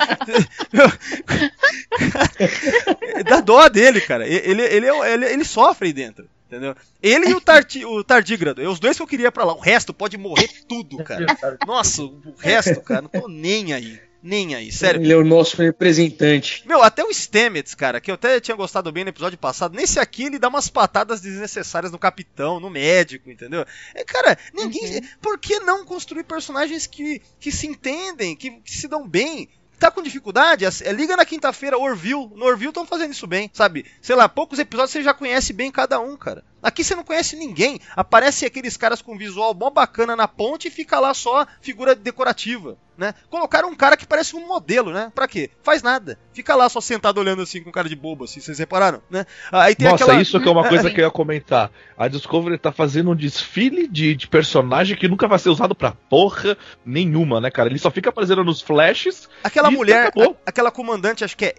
Dá 3.28 3.41
dó 3.41 3.68
dele, 3.68 4.00
cara. 4.00 4.26
Ele, 4.26 4.62
ele, 4.62 4.88
ele, 4.88 5.26
ele 5.26 5.43
sofre 5.43 5.88
aí 5.88 5.93
dentro. 5.93 6.30
Entendeu? 6.56 6.76
Ele 7.03 7.30
e 7.30 7.34
o, 7.34 7.41
tarti, 7.41 7.84
o 7.84 8.01
Tardígrado, 8.01 8.62
é 8.62 8.68
os 8.68 8.80
dois 8.80 8.95
que 8.95 9.03
eu 9.03 9.08
queria 9.08 9.30
pra 9.30 9.43
lá. 9.43 9.53
O 9.53 9.60
resto 9.60 9.93
pode 9.93 10.18
morrer 10.18 10.49
tudo, 10.68 11.03
cara. 11.03 11.26
Nossa, 11.68 12.03
o 12.03 12.34
resto, 12.39 12.80
cara, 12.82 13.01
não 13.01 13.10
tô 13.10 13.28
nem 13.28 13.74
aí. 13.74 13.99
Nem 14.24 14.56
aí, 14.56 14.72
sério. 14.72 15.01
Ele 15.01 15.14
é 15.14 15.18
o 15.18 15.24
nosso 15.24 15.56
representante. 15.58 16.64
Meu, 16.66 16.82
até 16.82 17.03
o 17.03 17.14
Stamets, 17.14 17.76
cara, 17.76 18.01
que 18.01 18.10
eu 18.10 18.16
até 18.16 18.39
tinha 18.39 18.58
gostado 18.58 18.91
bem 18.91 19.03
no 19.03 19.12
episódio 19.12 19.38
passado, 19.38 19.76
nesse 19.76 19.99
aqui 19.99 20.24
ele 20.24 20.39
dá 20.39 20.47
umas 20.47 20.68
patadas 20.68 21.22
desnecessárias 21.22 21.91
no 21.91 21.99
capitão, 21.99 22.60
no 22.60 22.70
médico, 22.70 23.30
entendeu? 23.30 23.66
É, 23.93 24.03
cara, 24.03 24.36
ninguém. 24.51 24.95
Uhum. 24.95 25.01
Por 25.22 25.38
que 25.38 25.60
não 25.60 25.86
construir 25.86 26.24
personagens 26.24 26.88
que, 26.88 27.22
que 27.39 27.51
se 27.51 27.68
entendem, 27.68 28.36
que, 28.36 28.49
que 28.62 28.72
se 28.72 28.88
dão 28.88 29.08
bem? 29.08 29.47
Tá 29.80 29.92
com 29.92 30.02
dificuldade, 30.02 30.66
é, 30.66 30.92
liga 30.92 31.16
na 31.16 31.26
quinta-feira, 31.26 31.78
Orville. 31.78 32.30
No 32.36 32.46
Orville 32.46 32.70
estão 32.70 32.86
fazendo 32.86 33.12
isso 33.12 33.28
bem, 33.28 33.50
sabe? 33.54 33.86
Sei 34.02 34.16
lá, 34.16 34.28
poucos 34.28 34.60
episódios 34.60 34.92
você 34.92 35.04
já 35.04 35.14
conhece 35.14 35.54
bem 35.54 35.72
cada 35.72 36.00
um, 36.00 36.16
cara. 36.16 36.44
Aqui 36.66 36.84
você 36.84 36.95
não 36.95 37.03
conhece 37.03 37.36
ninguém. 37.36 37.80
Aparece 37.95 38.43
aqueles 38.43 38.76
caras 38.76 38.99
com 38.99 39.16
visual 39.16 39.53
mó 39.53 39.70
bacana 39.70 40.16
na 40.16 40.28
ponte 40.28 40.68
e 40.68 40.72
fica 40.72 40.99
lá 40.99 41.13
só 41.13 41.45
figura 41.61 41.93
decorativa 41.93 42.76
né? 42.97 43.13
Colocaram 43.30 43.70
um 43.70 43.76
cara 43.76 43.97
que 43.97 44.05
parece 44.05 44.36
um 44.36 44.47
modelo, 44.47 44.91
né? 44.91 45.11
Pra 45.13 45.28
quê? 45.28 45.49
Faz 45.63 45.84
nada. 45.84 46.18
Fica 46.34 46.55
lá 46.55 46.68
só 46.70 46.80
sentado 46.82 47.18
olhando 47.20 47.41
assim 47.41 47.61
com 47.61 47.72
cara 47.72 47.89
de 47.89 47.95
bobo, 47.95 48.24
assim, 48.24 48.39
vocês 48.39 48.59
repararam, 48.59 49.01
né? 49.09 49.26
Aí 49.51 49.76
tem 49.76 49.88
Nossa, 49.88 50.03
aquela... 50.03 50.22
isso 50.22 50.39
que 50.39 50.47
é 50.47 50.51
uma 50.51 50.68
coisa 50.68 50.89
que 50.89 50.99
eu 50.99 51.05
ia 51.05 51.11
comentar. 51.11 51.72
A 51.97 52.07
Discovery 52.07 52.57
tá 52.57 52.72
fazendo 52.72 53.11
um 53.11 53.16
desfile 53.16 53.88
de, 53.88 54.16
de 54.16 54.28
personagem 54.28 54.97
que 54.97 55.07
nunca 55.07 55.28
vai 55.28 55.39
ser 55.39 55.49
usado 55.49 55.76
pra 55.76 55.91
porra 55.91 56.57
nenhuma, 56.86 57.39
né, 57.41 57.51
cara? 57.51 57.70
Ele 57.70 57.80
só 57.80 57.91
fica 57.91 58.09
aparecendo 58.09 58.43
nos 58.43 58.61
flashes. 58.61 59.30
Aquela 59.43 59.72
mulher, 59.72 60.11
a, 60.16 60.49
aquela 60.49 60.72
comandante, 60.72 61.24
acho 61.24 61.38
que 61.38 61.45
é 61.45 61.55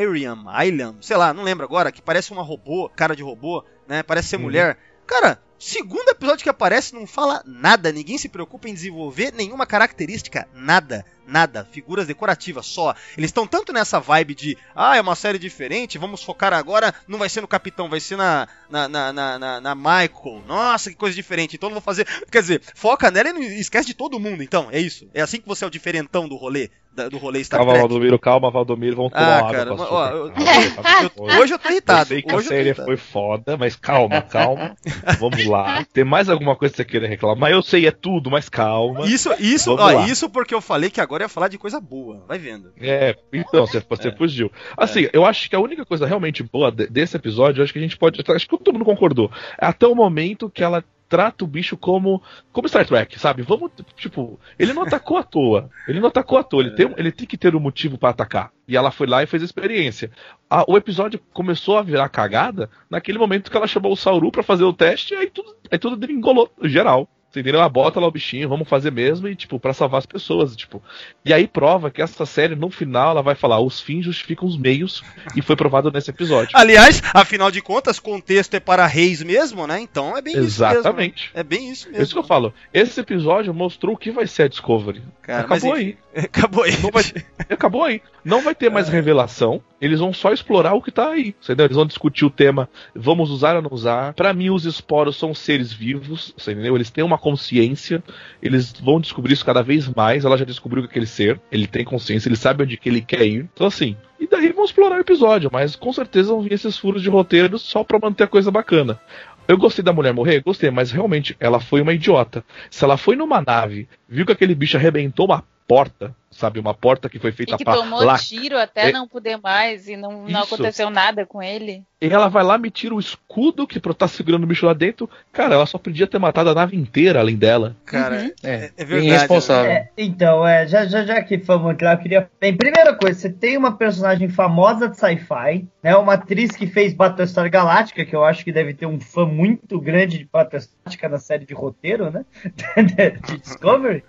Iriam, 0.00 0.44
Iliam, 0.64 0.96
sei 1.00 1.16
lá, 1.16 1.32
não 1.32 1.42
lembro 1.42 1.64
agora, 1.64 1.92
que 1.92 2.02
parece 2.02 2.32
uma 2.32 2.42
robô, 2.42 2.88
cara 2.94 3.14
de 3.14 3.22
robô, 3.22 3.64
né? 3.90 4.04
Parece 4.04 4.28
ser 4.28 4.36
uhum. 4.36 4.42
mulher. 4.42 4.78
Cara, 5.04 5.42
Segundo 5.60 6.08
episódio 6.08 6.42
que 6.42 6.48
aparece, 6.48 6.94
não 6.94 7.06
fala 7.06 7.42
nada. 7.44 7.92
Ninguém 7.92 8.16
se 8.16 8.30
preocupa 8.30 8.66
em 8.66 8.72
desenvolver 8.72 9.30
nenhuma 9.30 9.66
característica. 9.66 10.48
Nada 10.54 11.04
nada, 11.30 11.66
figuras 11.70 12.06
decorativas 12.06 12.66
só. 12.66 12.94
Eles 13.16 13.28
estão 13.28 13.46
tanto 13.46 13.72
nessa 13.72 14.00
vibe 14.00 14.34
de, 14.34 14.58
ah, 14.74 14.96
é 14.96 15.00
uma 15.00 15.14
série 15.14 15.38
diferente, 15.38 15.98
vamos 15.98 16.22
focar 16.22 16.52
agora, 16.52 16.92
não 17.06 17.18
vai 17.18 17.28
ser 17.28 17.40
no 17.40 17.48
Capitão, 17.48 17.88
vai 17.88 18.00
ser 18.00 18.16
na, 18.16 18.48
na, 18.68 18.88
na, 18.88 19.12
na, 19.12 19.60
na 19.60 19.74
Michael. 19.74 20.42
Nossa, 20.46 20.90
que 20.90 20.96
coisa 20.96 21.14
diferente, 21.14 21.56
então 21.56 21.70
não 21.70 21.76
vou 21.76 21.82
fazer. 21.82 22.06
Quer 22.30 22.40
dizer, 22.40 22.62
foca 22.74 23.10
nela 23.10 23.30
e 23.30 23.32
não 23.32 23.42
esquece 23.42 23.86
de 23.86 23.94
todo 23.94 24.20
mundo, 24.20 24.42
então, 24.42 24.68
é 24.70 24.80
isso. 24.80 25.08
É 25.14 25.22
assim 25.22 25.40
que 25.40 25.48
você 25.48 25.64
é 25.64 25.68
o 25.68 25.70
diferentão 25.70 26.28
do 26.28 26.36
rolê. 26.36 26.68
do 27.10 27.18
rolê 27.18 27.42
Star 27.44 27.58
calma, 27.58 27.72
Trek. 27.72 27.88
Valdomiro, 27.88 28.18
calma, 28.18 28.50
Valdomiro, 28.50 28.96
vamos 28.96 29.12
tomar 29.12 29.38
ah, 29.38 29.52
cara, 29.52 29.72
água. 29.72 29.88
Ó, 29.90 30.08
eu, 30.08 30.32
eu, 31.28 31.40
hoje 31.40 31.54
eu 31.54 31.58
tô 31.58 31.68
irritado. 31.70 32.00
Eu 32.00 32.06
sei 32.06 32.22
que 32.22 32.34
hoje 32.34 32.46
a 32.46 32.50
série 32.50 32.74
foi 32.74 32.96
foda, 32.96 33.56
mas 33.56 33.76
calma, 33.76 34.22
calma. 34.22 34.76
vamos 35.20 35.44
lá. 35.50 35.84
Tem 35.92 36.04
mais 36.04 36.28
alguma 36.28 36.56
coisa 36.56 36.72
que 36.72 36.76
você 36.78 36.84
queira 36.84 37.08
reclamar? 37.08 37.50
Eu 37.50 37.62
sei, 37.62 37.86
é 37.86 37.90
tudo, 37.90 38.30
mas 38.30 38.48
calma. 38.48 39.06
Isso, 39.06 39.30
isso, 39.38 39.74
ó, 39.74 40.04
isso 40.06 40.30
porque 40.30 40.54
eu 40.54 40.60
falei 40.60 40.90
que 40.90 41.00
agora 41.00 41.24
ia 41.24 41.28
falar 41.28 41.48
de 41.48 41.58
coisa 41.58 41.80
boa. 41.80 42.24
Vai 42.26 42.38
vendo. 42.38 42.72
É, 42.80 43.16
então, 43.32 43.66
você, 43.66 43.82
você 43.88 44.08
é. 44.08 44.16
fugiu. 44.16 44.50
Assim, 44.76 45.04
é. 45.04 45.10
eu 45.12 45.24
acho 45.24 45.48
que 45.48 45.56
a 45.56 45.60
única 45.60 45.84
coisa 45.84 46.06
realmente 46.06 46.42
boa 46.42 46.70
desse 46.70 47.16
episódio, 47.16 47.62
acho 47.62 47.72
que 47.72 47.78
a 47.78 47.82
gente 47.82 47.96
pode. 47.96 48.20
Acho 48.26 48.48
que 48.48 48.58
todo 48.58 48.72
mundo 48.72 48.84
concordou. 48.84 49.30
É 49.60 49.66
até 49.66 49.86
o 49.86 49.94
momento 49.94 50.50
que 50.50 50.62
ela 50.62 50.84
trata 51.10 51.44
o 51.44 51.48
bicho 51.48 51.76
como 51.76 52.22
como 52.52 52.68
Star 52.68 52.86
Trek, 52.86 53.18
sabe? 53.18 53.42
Vamos, 53.42 53.72
tipo, 53.96 54.38
ele 54.56 54.72
não 54.72 54.84
atacou 54.84 55.18
à 55.18 55.24
toa. 55.24 55.68
Ele 55.86 56.00
não 56.00 56.08
atacou 56.08 56.38
à 56.38 56.44
toa. 56.44 56.62
Ele, 56.62 56.70
tem, 56.70 56.94
ele 56.96 57.12
tem 57.12 57.26
que 57.26 57.36
ter 57.36 57.54
um 57.54 57.60
motivo 57.60 57.98
para 57.98 58.10
atacar. 58.10 58.52
E 58.66 58.76
ela 58.76 58.92
foi 58.92 59.08
lá 59.08 59.22
e 59.22 59.26
fez 59.26 59.42
a 59.42 59.44
experiência. 59.44 60.10
A, 60.48 60.64
o 60.70 60.76
episódio 60.76 61.20
começou 61.32 61.76
a 61.76 61.82
virar 61.82 62.08
cagada 62.08 62.70
naquele 62.88 63.18
momento 63.18 63.50
que 63.50 63.56
ela 63.56 63.66
chamou 63.66 63.92
o 63.92 63.96
Sauru 63.96 64.30
para 64.30 64.44
fazer 64.44 64.64
o 64.64 64.72
teste, 64.72 65.12
e 65.12 65.16
aí 65.16 65.28
tudo, 65.28 65.56
aí 65.70 65.78
tudo 65.78 65.96
degringolou, 65.96 66.48
geral. 66.62 67.08
Você 67.30 67.40
entendeu? 67.40 67.60
Ela 67.60 67.68
bota 67.68 68.00
lá 68.00 68.08
o 68.08 68.10
bichinho, 68.10 68.48
vamos 68.48 68.68
fazer 68.68 68.90
mesmo 68.90 69.28
e, 69.28 69.36
tipo, 69.36 69.60
para 69.60 69.72
salvar 69.72 69.98
as 69.98 70.06
pessoas, 70.06 70.56
tipo. 70.56 70.82
E 71.24 71.32
aí 71.32 71.46
prova 71.46 71.90
que 71.90 72.02
essa 72.02 72.26
série, 72.26 72.56
no 72.56 72.70
final, 72.70 73.12
ela 73.12 73.22
vai 73.22 73.36
falar, 73.36 73.60
os 73.60 73.80
fins 73.80 74.04
justificam 74.04 74.48
os 74.48 74.56
meios, 74.56 75.02
e 75.36 75.42
foi 75.42 75.54
provado 75.54 75.92
nesse 75.92 76.10
episódio. 76.10 76.50
Aliás, 76.54 77.00
afinal 77.14 77.50
de 77.50 77.62
contas, 77.62 78.00
contexto 78.00 78.54
é 78.54 78.60
para 78.60 78.84
reis 78.86 79.22
mesmo, 79.22 79.66
né? 79.66 79.80
Então 79.80 80.16
é 80.16 80.22
bem 80.22 80.36
Exatamente. 80.36 80.78
isso 80.78 80.80
Exatamente. 80.80 81.30
É 81.34 81.42
bem 81.42 81.70
isso 81.70 81.86
mesmo. 81.86 82.00
É 82.00 82.02
isso 82.02 82.12
que 82.12 82.18
eu 82.18 82.24
falo. 82.24 82.52
Esse 82.74 83.00
episódio 83.00 83.54
mostrou 83.54 83.94
o 83.94 83.98
que 83.98 84.10
vai 84.10 84.26
ser 84.26 84.44
a 84.44 84.48
Discovery. 84.48 85.02
Cara, 85.22 85.42
Acabou 85.42 85.74
aí. 85.74 85.96
Acabou 86.14 86.64
aí. 86.64 86.72
Vai... 86.72 87.04
Acabou 87.48 87.84
aí. 87.84 88.02
Não 88.24 88.42
vai 88.42 88.54
ter 88.54 88.70
mais 88.70 88.88
é. 88.88 88.92
revelação. 88.92 89.62
Eles 89.80 90.00
vão 90.00 90.12
só 90.12 90.32
explorar 90.32 90.74
o 90.74 90.82
que 90.82 90.90
tá 90.90 91.10
aí. 91.10 91.34
Entendeu? 91.42 91.66
Eles 91.66 91.76
vão 91.76 91.86
discutir 91.86 92.24
o 92.24 92.30
tema. 92.30 92.68
Vamos 92.94 93.30
usar 93.30 93.56
ou 93.56 93.62
não 93.62 93.70
usar. 93.72 94.12
Para 94.14 94.34
mim, 94.34 94.50
os 94.50 94.64
esporos 94.64 95.16
são 95.16 95.34
seres 95.34 95.72
vivos. 95.72 96.34
Entendeu? 96.36 96.74
Eles 96.74 96.90
têm 96.90 97.04
uma 97.04 97.16
consciência. 97.20 98.02
Eles 98.42 98.72
vão 98.72 99.00
descobrir 99.00 99.34
isso 99.34 99.44
cada 99.44 99.62
vez 99.62 99.88
mais. 99.88 100.24
Ela 100.24 100.36
já 100.36 100.44
descobriu 100.44 100.82
que 100.82 100.88
é 100.88 100.90
aquele 100.90 101.06
ser. 101.06 101.40
Ele 101.52 101.66
tem 101.66 101.84
consciência. 101.84 102.28
Ele 102.28 102.36
sabe 102.36 102.64
onde 102.64 102.76
que 102.76 102.88
ele 102.88 103.00
quer 103.00 103.26
ir. 103.26 103.48
Então, 103.52 103.66
assim. 103.66 103.96
E 104.18 104.26
daí 104.26 104.52
vão 104.52 104.64
explorar 104.64 104.96
o 104.96 105.00
episódio. 105.00 105.50
Mas 105.52 105.76
com 105.76 105.92
certeza 105.92 106.30
vão 106.30 106.42
vir 106.42 106.52
esses 106.52 106.76
furos 106.76 107.02
de 107.02 107.08
roteiro 107.08 107.58
só 107.58 107.84
pra 107.84 107.98
manter 107.98 108.24
a 108.24 108.28
coisa 108.28 108.50
bacana. 108.50 108.98
Eu 109.46 109.58
gostei 109.58 109.84
da 109.84 109.92
mulher 109.92 110.14
morrer? 110.14 110.42
Gostei, 110.42 110.70
mas 110.70 110.92
realmente 110.92 111.36
ela 111.40 111.58
foi 111.58 111.80
uma 111.80 111.92
idiota. 111.92 112.44
Se 112.70 112.84
ela 112.84 112.96
foi 112.96 113.16
numa 113.16 113.42
nave, 113.42 113.88
viu 114.08 114.24
que 114.24 114.32
aquele 114.32 114.54
bicho 114.54 114.76
arrebentou 114.76 115.26
uma 115.26 115.42
porta, 115.66 116.14
sabe? 116.40 116.58
Uma 116.58 116.74
porta 116.74 117.08
que 117.08 117.18
foi 117.18 117.32
feita 117.32 117.56
para. 117.58 117.74
tomou 117.74 118.02
lá... 118.02 118.18
tiro 118.18 118.58
até 118.58 118.88
é... 118.88 118.92
não 118.92 119.06
poder 119.06 119.36
mais 119.36 119.86
e 119.86 119.96
não, 119.96 120.26
não 120.26 120.42
aconteceu 120.42 120.90
nada 120.90 121.26
com 121.26 121.42
ele. 121.42 121.84
E 122.00 122.08
ela 122.08 122.28
vai 122.28 122.42
lá, 122.42 122.56
me 122.56 122.70
tira 122.70 122.94
o 122.94 122.98
escudo 122.98 123.66
que 123.66 123.78
tá 123.78 124.08
segurando 124.08 124.44
o 124.44 124.46
bicho 124.46 124.64
lá 124.64 124.72
dentro. 124.72 125.08
Cara, 125.30 125.54
ela 125.54 125.66
só 125.66 125.76
podia 125.76 126.06
ter 126.06 126.18
matado 126.18 126.48
a 126.48 126.54
nave 126.54 126.74
inteira 126.74 127.20
além 127.20 127.36
dela. 127.36 127.76
Cara, 127.84 128.22
uhum. 128.22 128.32
é, 128.42 128.70
é 128.74 128.84
verdade. 128.84 129.06
Irresponsável. 129.06 129.70
É, 129.70 129.90
então, 129.98 130.46
é, 130.46 130.66
já, 130.66 130.86
já, 130.86 131.04
já 131.04 131.22
que 131.22 131.36
muito 131.58 131.84
lá, 131.84 131.92
eu 131.92 131.98
queria. 131.98 132.30
Bem, 132.40 132.56
primeira 132.56 132.94
coisa, 132.94 133.20
você 133.20 133.28
tem 133.28 133.58
uma 133.58 133.76
personagem 133.76 134.30
famosa 134.30 134.88
de 134.88 134.96
sci-fi, 134.96 135.68
né? 135.82 135.94
Uma 135.94 136.14
atriz 136.14 136.52
que 136.52 136.66
fez 136.66 136.94
Battlestar 136.94 137.50
Galáctica, 137.50 138.04
que 138.06 138.16
eu 138.16 138.24
acho 138.24 138.42
que 138.44 138.52
deve 138.52 138.72
ter 138.72 138.86
um 138.86 138.98
fã 138.98 139.26
muito 139.26 139.78
grande 139.78 140.16
de 140.16 140.24
Battlestar 140.24 140.74
Galáctica 140.84 141.08
na 141.10 141.18
série 141.18 141.44
de 141.44 141.52
roteiro, 141.52 142.10
né? 142.10 142.24
de 143.26 143.38
Discovery. 143.38 144.02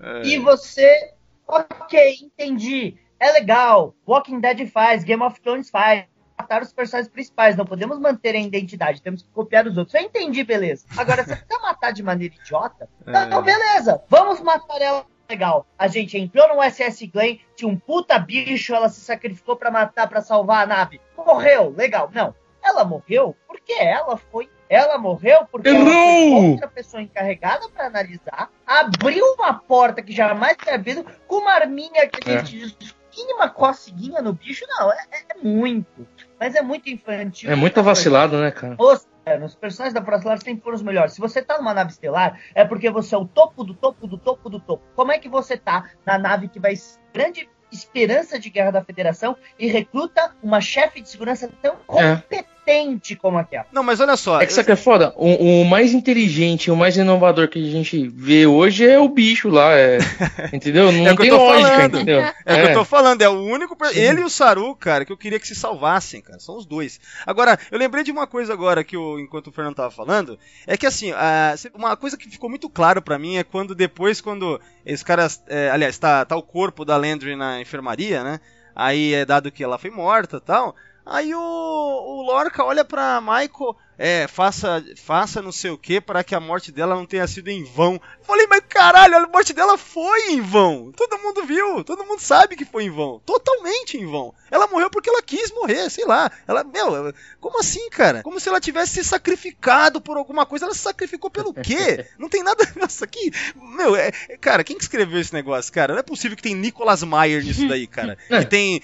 É. 0.00 0.22
E 0.26 0.38
você, 0.38 1.12
ok, 1.46 2.16
entendi, 2.22 2.98
é 3.18 3.32
legal, 3.32 3.94
Walking 4.06 4.40
Dead 4.40 4.66
faz, 4.68 5.04
Game 5.04 5.22
of 5.22 5.40
Thrones 5.40 5.70
faz, 5.70 6.04
matar 6.38 6.62
os 6.62 6.72
personagens 6.72 7.10
principais, 7.10 7.56
não 7.56 7.64
podemos 7.64 7.98
manter 7.98 8.34
a 8.34 8.38
identidade, 8.38 9.00
temos 9.00 9.22
que 9.22 9.30
copiar 9.30 9.66
os 9.66 9.76
outros. 9.76 9.94
Eu 9.94 10.02
entendi, 10.02 10.44
beleza. 10.44 10.86
Agora, 10.96 11.24
você 11.24 11.36
quer 11.36 11.60
matar 11.60 11.92
de 11.92 12.02
maneira 12.02 12.34
idiota? 12.34 12.88
É. 13.06 13.24
Então, 13.24 13.42
beleza, 13.42 14.02
vamos 14.08 14.40
matar 14.40 14.80
ela 14.80 15.06
legal. 15.28 15.66
A 15.78 15.88
gente 15.88 16.16
entrou 16.16 16.48
no 16.54 16.62
SS 16.62 17.06
Glen, 17.06 17.40
tinha 17.56 17.68
um 17.68 17.76
puta 17.76 18.18
bicho, 18.18 18.74
ela 18.74 18.88
se 18.88 19.00
sacrificou 19.00 19.56
para 19.56 19.70
matar, 19.70 20.08
para 20.08 20.20
salvar 20.20 20.64
a 20.64 20.66
nave. 20.66 21.00
Morreu, 21.16 21.70
legal. 21.70 22.10
Não, 22.12 22.34
ela 22.62 22.84
morreu 22.84 23.34
porque 23.46 23.72
ela 23.72 24.16
foi 24.16 24.48
ela 24.68 24.98
morreu 24.98 25.46
porque 25.50 25.68
ela 25.68 26.50
outra 26.50 26.68
pessoa 26.68 27.02
encarregada 27.02 27.68
para 27.68 27.86
analisar, 27.86 28.50
abriu 28.66 29.24
uma 29.34 29.54
porta 29.54 30.02
que 30.02 30.12
jamais 30.12 30.56
tinha 30.56 30.74
abrido, 30.74 31.04
com 31.26 31.36
uma 31.36 31.52
arminha 31.52 32.06
que 32.08 32.30
a 32.30 32.34
é. 32.34 32.44
gente 32.44 32.96
mínima 33.16 33.48
coceguinha 33.48 34.20
no 34.20 34.32
bicho, 34.34 34.64
não, 34.68 34.92
é, 34.92 34.96
é, 35.10 35.18
é, 35.30 35.42
muito. 35.42 36.06
Mas 36.38 36.54
é 36.54 36.60
muito 36.60 36.90
infantil. 36.90 37.50
É 37.50 37.54
muito 37.54 37.82
vacilado, 37.82 38.38
né, 38.38 38.50
cara? 38.50 38.76
Os, 38.78 39.08
é, 39.24 39.42
os 39.42 39.54
personagens 39.54 39.94
da 39.94 40.02
Procelar 40.02 40.38
sempre 40.38 40.62
foram 40.62 40.76
os 40.76 40.82
melhores. 40.82 41.14
Se 41.14 41.20
você 41.20 41.40
tá 41.42 41.56
numa 41.56 41.72
nave 41.72 41.90
estelar, 41.90 42.38
é 42.54 42.64
porque 42.64 42.90
você 42.90 43.14
é 43.14 43.18
o 43.18 43.26
topo 43.26 43.64
do 43.64 43.74
topo 43.74 44.06
do 44.06 44.18
topo 44.18 44.50
do 44.50 44.60
topo. 44.60 44.84
Como 44.94 45.10
é 45.10 45.18
que 45.18 45.28
você 45.28 45.56
tá 45.56 45.90
na 46.04 46.18
nave 46.18 46.48
que 46.48 46.60
vai 46.60 46.74
grande 47.12 47.48
esperança 47.72 48.38
de 48.38 48.50
guerra 48.50 48.70
da 48.70 48.84
Federação 48.84 49.36
e 49.58 49.66
recruta 49.66 50.34
uma 50.42 50.60
chefe 50.60 51.00
de 51.00 51.08
segurança 51.08 51.50
tão 51.62 51.74
é. 51.74 51.76
competente? 52.16 52.55
Competente 52.66 53.14
como 53.16 53.38
aquela. 53.38 53.66
Não, 53.72 53.82
mas 53.82 54.00
olha 54.00 54.16
só. 54.16 54.40
É 54.40 54.46
que 54.46 54.64
que 54.64 54.72
é 54.72 54.76
foda? 54.76 55.12
O, 55.16 55.62
o 55.62 55.64
mais 55.64 55.92
inteligente, 55.92 56.70
o 56.70 56.76
mais 56.76 56.96
inovador 56.96 57.48
que 57.48 57.58
a 57.64 57.70
gente 57.70 58.08
vê 58.08 58.46
hoje 58.46 58.84
é 58.84 58.98
o 58.98 59.08
bicho 59.08 59.48
lá, 59.48 59.72
é, 59.78 59.98
entendeu? 60.52 60.90
Não 60.90 61.06
É 61.06 61.12
o 61.12 61.16
que 61.16 61.22
eu 61.22 61.24
tem 61.24 61.30
tô 61.30 61.36
lógica, 61.36 61.68
falando. 61.70 61.94
entendeu? 61.96 62.20
É 62.44 62.54
o 62.54 62.56
que 62.62 62.68
eu 62.70 62.74
tô 62.74 62.84
falando, 62.84 63.22
é 63.22 63.28
o 63.28 63.40
único. 63.44 63.76
per- 63.76 63.96
Ele 63.96 64.20
e 64.20 64.24
o 64.24 64.30
Saru, 64.30 64.74
cara, 64.74 65.04
que 65.04 65.12
eu 65.12 65.16
queria 65.16 65.38
que 65.38 65.46
se 65.46 65.54
salvassem, 65.54 66.20
cara. 66.20 66.40
São 66.40 66.56
os 66.56 66.66
dois. 66.66 66.98
Agora, 67.24 67.58
eu 67.70 67.78
lembrei 67.78 68.02
de 68.02 68.10
uma 68.10 68.26
coisa 68.26 68.52
agora 68.52 68.82
que 68.82 68.96
o, 68.96 69.18
enquanto 69.20 69.48
o 69.48 69.52
Fernando 69.52 69.76
tava 69.76 69.90
falando, 69.90 70.38
é 70.66 70.76
que 70.76 70.86
assim, 70.86 71.12
a- 71.12 71.54
uma 71.74 71.96
coisa 71.96 72.16
que 72.16 72.28
ficou 72.28 72.50
muito 72.50 72.68
claro 72.68 73.00
pra 73.00 73.18
mim 73.18 73.36
é 73.36 73.44
quando 73.44 73.74
depois, 73.74 74.20
quando 74.20 74.60
esse 74.84 75.04
cara. 75.04 75.28
é, 75.48 75.70
aliás, 75.70 75.96
tá, 75.98 76.24
tá 76.24 76.36
o 76.36 76.42
corpo 76.42 76.84
da 76.84 76.96
Landry 76.96 77.36
na 77.36 77.60
enfermaria, 77.60 78.24
né? 78.24 78.40
Aí 78.74 79.14
é 79.14 79.24
dado 79.24 79.50
que 79.50 79.64
ela 79.64 79.78
foi 79.78 79.90
morta 79.90 80.36
e 80.36 80.40
tal. 80.40 80.74
Aí 81.06 81.32
o, 81.34 81.38
o 81.40 82.22
Lorca 82.22 82.64
olha 82.64 82.84
pra 82.84 83.20
Michael, 83.20 83.76
é, 83.98 84.26
faça, 84.26 84.84
faça 84.96 85.40
não 85.42 85.52
sei 85.52 85.70
o 85.70 85.78
que 85.78 86.00
para 86.00 86.24
que 86.24 86.34
a 86.34 86.40
morte 86.40 86.70
dela 86.70 86.94
não 86.94 87.06
tenha 87.06 87.26
sido 87.26 87.48
em 87.48 87.64
vão. 87.64 88.00
Falei, 88.22 88.46
mas 88.46 88.62
caralho, 88.68 89.16
a 89.16 89.26
morte 89.28 89.52
dela 89.52 89.78
foi 89.78 90.32
em 90.32 90.40
vão. 90.40 90.92
Todo 90.94 91.18
mundo 91.18 91.44
viu, 91.44 91.84
todo 91.84 92.04
mundo 92.04 92.20
sabe 92.20 92.56
que 92.56 92.64
foi 92.64 92.84
em 92.84 92.90
vão. 92.90 93.20
Totalmente 93.24 93.96
em 93.96 94.06
vão. 94.06 94.34
Ela 94.50 94.66
morreu 94.66 94.90
porque 94.90 95.08
ela 95.08 95.22
quis 95.22 95.50
morrer, 95.52 95.90
sei 95.90 96.04
lá. 96.04 96.30
Ela, 96.46 96.62
meu, 96.64 97.12
como 97.40 97.58
assim, 97.60 97.88
cara? 97.90 98.22
Como 98.22 98.38
se 98.38 98.48
ela 98.48 98.60
tivesse 98.60 98.94
se 98.94 99.04
sacrificado 99.04 100.00
por 100.00 100.16
alguma 100.16 100.46
coisa. 100.46 100.64
Ela 100.64 100.74
se 100.74 100.80
sacrificou 100.80 101.30
pelo 101.30 101.52
quê? 101.52 102.06
Não 102.18 102.28
tem 102.28 102.42
nada. 102.42 102.66
Nossa, 102.76 103.04
aqui. 103.04 103.32
Meu, 103.54 103.96
é, 103.96 104.10
é- 104.28 104.36
cara, 104.36 104.62
quem 104.64 104.76
que 104.76 104.82
escreveu 104.82 105.20
esse 105.20 105.32
negócio, 105.32 105.72
cara? 105.72 105.92
Não 105.92 106.00
é 106.00 106.02
possível 106.02 106.36
que 106.36 106.42
tem 106.42 106.54
Nicolas 106.54 107.02
Meyer 107.02 107.44
nisso 107.44 107.66
daí, 107.68 107.86
cara. 107.86 108.16
É. 108.28 108.40
Que 108.40 108.46
tem. 108.46 108.82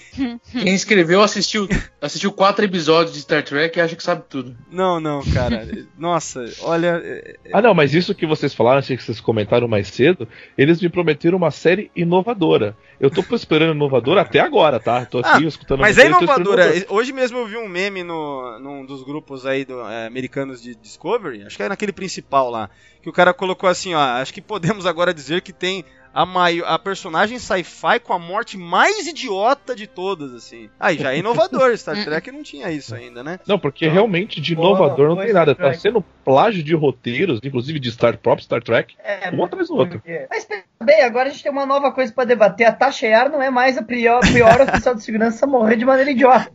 Quem 0.51 0.73
escreveu 0.73 1.21
assistiu, 1.21 1.67
assistiu 2.01 2.31
quatro 2.31 2.63
episódios 2.63 3.13
de 3.13 3.21
Star 3.21 3.43
Trek 3.43 3.77
e 3.77 3.81
acha 3.81 3.95
que 3.95 4.01
sabe 4.01 4.23
tudo. 4.29 4.55
Não, 4.71 4.99
não, 5.03 5.21
cara. 5.33 5.67
Nossa, 5.97 6.43
olha. 6.61 6.99
é- 7.03 7.35
Ah, 7.51 7.61
não, 7.61 7.73
mas 7.73 7.93
isso 7.93 8.15
que 8.15 8.25
vocês 8.25 8.53
falaram, 8.53 8.79
achei 8.79 8.95
que 8.97 9.03
vocês 9.03 9.19
comentaram 9.19 9.67
mais 9.67 9.89
cedo, 9.89 10.27
eles 10.57 10.81
me 10.81 10.89
prometeram 10.89 11.37
uma 11.37 11.51
série 11.51 11.91
inovadora. 11.95 12.75
Eu 12.99 13.11
tô 13.11 13.21
esperando 13.35 13.75
inovadora 13.75 14.21
até 14.21 14.39
agora, 14.39 14.79
tá? 14.79 15.05
Tô 15.05 15.19
aqui 15.19 15.29
Ah, 15.45 15.47
escutando 15.47 15.81
Mas 15.81 15.97
é 15.97 16.07
inovadora. 16.07 16.71
Hoje 16.89 17.11
mesmo 17.11 17.37
eu 17.39 17.45
vi 17.45 17.57
um 17.57 17.67
meme 17.67 18.01
no, 18.03 18.57
num 18.59 18.85
dos 18.85 19.03
grupos 19.03 19.45
aí 19.45 19.65
do, 19.65 19.81
é, 19.81 20.07
americanos 20.07 20.61
de 20.61 20.73
Discovery, 20.75 21.43
acho 21.43 21.57
que 21.57 21.63
é 21.63 21.69
naquele 21.69 21.91
principal 21.91 22.49
lá, 22.49 22.69
que 23.01 23.09
o 23.09 23.13
cara 23.13 23.33
colocou 23.33 23.69
assim, 23.69 23.93
ó, 23.93 23.99
acho 23.99 24.33
que 24.33 24.41
podemos 24.41 24.85
agora 24.85 25.13
dizer 25.13 25.41
que 25.41 25.51
tem 25.51 25.83
a, 26.13 26.25
maior, 26.25 26.65
a 26.67 26.77
personagem 26.77 27.39
sci-fi 27.39 27.99
com 27.99 28.13
a 28.13 28.19
morte 28.19 28.57
mais 28.57 29.07
idiota 29.07 29.75
de 29.75 29.87
todas, 29.87 30.33
assim. 30.33 30.69
Aí 30.79 30.97
já 30.97 31.13
é 31.13 31.17
inovador, 31.17 31.75
Star 31.77 32.01
Trek 32.03 32.31
não 32.31 32.43
tinha 32.43 32.69
isso 32.71 32.93
ainda, 32.93 33.23
né? 33.23 33.39
Não, 33.47 33.57
porque 33.57 33.87
realmente 33.87 34.39
de 34.39 34.53
inovador 34.53 35.09
não 35.09 35.17
tem 35.17 35.33
nada. 35.33 35.55
Tá 35.55 35.73
sendo 35.73 36.01
plágio 36.23 36.63
de 36.63 36.75
roteiros, 36.75 37.39
inclusive 37.43 37.79
de 37.79 37.91
Star 37.91 38.17
próprio 38.17 38.43
Star 38.45 38.61
Trek, 38.61 38.95
É, 39.03 39.29
um 39.31 39.43
atrás 39.43 39.67
do 39.67 39.75
outro. 39.75 40.01
Mas 40.29 40.47
bem, 40.81 41.01
agora 41.03 41.29
a 41.29 41.31
gente 41.31 41.43
tem 41.43 41.51
uma 41.51 41.65
nova 41.65 41.91
coisa 41.91 42.13
pra 42.13 42.23
debater. 42.25 42.67
A 42.67 42.71
Tasha 42.71 43.07
Yar 43.07 43.29
não 43.29 43.41
é 43.41 43.49
mais 43.49 43.77
a 43.77 43.83
pior, 43.83 44.21
pior 44.21 44.61
oficial 44.61 44.95
de 44.95 45.03
segurança 45.03 45.45
a 45.45 45.49
morrer 45.49 45.75
de 45.77 45.85
maneira 45.85 46.11
idiota. 46.11 46.51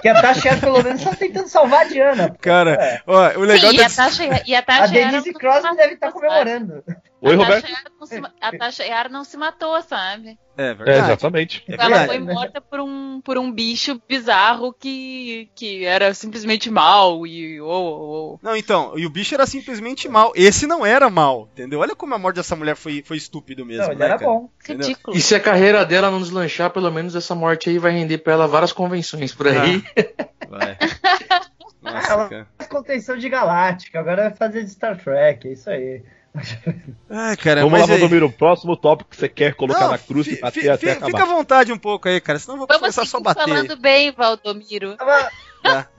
que 0.00 0.08
a 0.08 0.20
Tasha 0.20 0.48
Yar, 0.48 0.60
pelo 0.60 0.82
menos, 0.82 1.02
tá 1.04 1.14
tentando 1.14 1.48
salvar 1.48 1.82
a 1.82 1.88
Diana. 1.88 2.36
Cara, 2.40 2.72
É. 2.74 3.00
ó, 3.06 3.38
o 3.38 3.40
legal 3.42 3.70
Sim, 3.70 3.76
e 3.76 3.78
da 3.78 3.86
a 3.86 3.90
Tasha, 3.90 4.42
e 4.46 4.54
a 4.54 4.58
A 4.58 4.62
Tasha 4.62 4.94
Yar 4.96 5.10
Denise 5.10 5.24
se 5.24 5.32
Crosby 5.34 5.76
deve 5.76 5.94
estar 5.94 6.10
sabe? 6.10 6.20
comemorando. 6.20 6.82
Oi, 7.22 7.34
a 7.34 7.36
Roberto? 7.36 7.62
Tasha 7.66 8.32
a 8.40 8.56
Tasha 8.56 8.84
Yar 8.84 9.10
não 9.10 9.24
se 9.24 9.36
matou, 9.36 9.80
sabe? 9.82 10.38
É 10.56 10.70
É, 10.70 10.74
verdade. 10.74 10.98
exatamente. 11.00 11.62
É 11.68 11.74
Ela 11.74 11.84
verdade. 11.88 12.06
foi 12.06 12.18
morta 12.18 12.60
por 12.60 12.80
um, 12.80 13.20
por 13.20 13.36
um 13.38 13.52
bicho 13.52 14.00
bizarro 14.08 14.72
que, 14.72 15.50
que 15.54 15.84
era 15.84 16.14
simplesmente 16.14 16.70
mal 16.70 17.26
e. 17.26 17.60
Oh, 17.60 17.66
oh, 17.68 18.32
oh. 18.34 18.38
Não, 18.42 18.56
então, 18.56 18.98
e 18.98 19.04
o 19.04 19.10
bicho 19.10 19.34
era 19.34 19.44
simplesmente 19.46 20.08
mal. 20.08 20.32
Esse 20.34 20.66
não 20.66 20.84
era 20.84 21.10
mal, 21.10 21.48
entendeu? 21.52 21.80
Olha 21.80 21.94
como 21.94 22.14
a 22.14 22.18
morte 22.18 22.36
dessa 22.36 22.56
mulher 22.56 22.74
foi, 22.74 23.02
foi 23.02 23.18
estúpido 23.18 23.66
mesmo, 23.66 23.84
Não, 23.84 23.90
ele 23.92 24.00
né, 24.00 24.06
era 24.06 24.18
cara? 24.18 24.30
bom. 24.30 24.48
Entendeu? 24.64 24.88
Ridículo. 24.88 25.16
E 25.16 25.20
se 25.20 25.34
a 25.34 25.40
carreira 25.40 25.84
dela 25.84 26.10
não 26.10 26.20
deslanchar, 26.20 26.70
pelo 26.70 26.90
menos 26.90 27.14
essa 27.14 27.34
morte 27.34 27.68
aí 27.68 27.78
vai 27.78 27.92
render 27.92 28.18
pra 28.18 28.32
ela 28.32 28.46
várias 28.48 28.72
convenções 28.72 29.34
por 29.34 29.46
aí. 29.48 29.82
Vai. 30.48 30.76
Nossa, 31.82 32.12
Ela- 32.12 32.28
cara. 32.28 32.48
Contenção 32.68 33.16
de 33.16 33.28
Galáctica, 33.28 34.00
agora 34.00 34.22
vai 34.28 34.34
fazer 34.34 34.64
de 34.64 34.70
Star 34.70 34.96
Trek, 35.02 35.46
é 35.48 35.52
isso 35.52 35.70
aí. 35.70 36.02
Ai, 37.10 37.36
cara, 37.36 37.62
Vamos 37.62 37.72
lá, 37.80 37.86
mas 37.86 37.98
Valdomiro. 37.98 38.26
O 38.26 38.32
próximo 38.32 38.76
tópico 38.76 39.10
que 39.10 39.16
você 39.16 39.28
quer 39.28 39.54
colocar 39.54 39.80
Não, 39.80 39.90
na 39.90 39.98
cruz 39.98 40.26
fi- 40.26 40.34
e 40.34 40.40
bater 40.40 40.60
fi- 40.60 40.68
até 40.68 40.86
fi- 40.86 40.90
acabar. 40.92 41.06
Fica 41.06 41.22
à 41.22 41.26
vontade 41.26 41.72
um 41.72 41.78
pouco 41.78 42.08
aí, 42.08 42.20
cara, 42.20 42.38
senão 42.38 42.54
eu 42.54 42.58
vou 42.58 42.66
Vamos 42.68 42.80
começar 42.80 43.04
só 43.06 43.16
a 43.16 43.20
bater. 43.20 43.48
falando 43.48 43.76
bem, 43.76 44.12
Valdomiro. 44.12 44.96
Tava- 44.98 45.30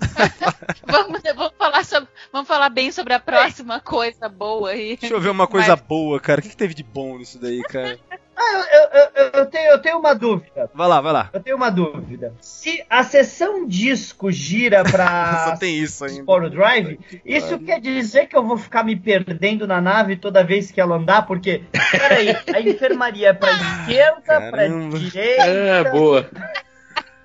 Vamos, 0.87 1.21
vamos, 1.35 1.51
falar 1.57 1.85
sobre, 1.85 2.09
vamos 2.31 2.47
falar 2.47 2.69
bem 2.69 2.91
sobre 2.91 3.13
a 3.13 3.19
próxima 3.19 3.79
coisa 3.79 4.27
boa 4.27 4.71
aí. 4.71 4.97
Deixa 4.97 5.13
eu 5.13 5.21
ver 5.21 5.29
uma 5.29 5.47
coisa 5.47 5.75
boa, 5.75 6.19
cara. 6.19 6.39
O 6.39 6.43
que, 6.43 6.49
que 6.49 6.57
teve 6.57 6.73
de 6.73 6.81
bom 6.83 7.17
nisso 7.19 7.37
daí, 7.39 7.61
cara? 7.63 7.99
Ah, 8.43 8.53
eu, 8.73 8.81
eu- 8.81 9.09
eu- 9.25 9.31
eu 9.41 9.45
tenho, 9.45 9.71
eu 9.71 9.79
tenho 9.79 9.99
uma 9.99 10.15
dúvida. 10.15 10.69
Vai 10.73 10.87
lá, 10.87 10.99
vai 10.99 11.13
lá. 11.13 11.29
Eu 11.31 11.39
tenho 11.39 11.55
uma 11.57 11.69
dúvida. 11.69 12.33
Se 12.41 12.83
a 12.89 13.03
sessão 13.03 13.67
disco 13.67 14.31
gira 14.31 14.83
pra 14.89 15.45
Só 15.49 15.57
tem 15.57 15.77
isso 15.77 16.03
ainda. 16.05 16.21
Sporo 16.21 16.49
Drive, 16.49 16.99
isso 17.23 17.59
quer 17.59 17.79
dizer 17.79 18.25
que 18.27 18.35
eu 18.35 18.43
vou 18.43 18.57
ficar 18.57 18.83
me 18.83 18.95
perdendo 18.95 19.67
na 19.67 19.79
nave 19.79 20.15
toda 20.15 20.43
vez 20.43 20.71
que 20.71 20.81
ela 20.81 20.95
andar? 20.95 21.25
Porque, 21.27 21.63
peraí, 21.91 22.29
a 22.53 22.59
enfermaria 22.67 23.29
é 23.29 23.33
pra 23.33 23.51
esquerda, 23.51 24.21
pra 24.21 24.39
Caramba. 24.51 24.97
direita. 24.99 25.43
É, 25.43 25.91
boa. 25.91 26.29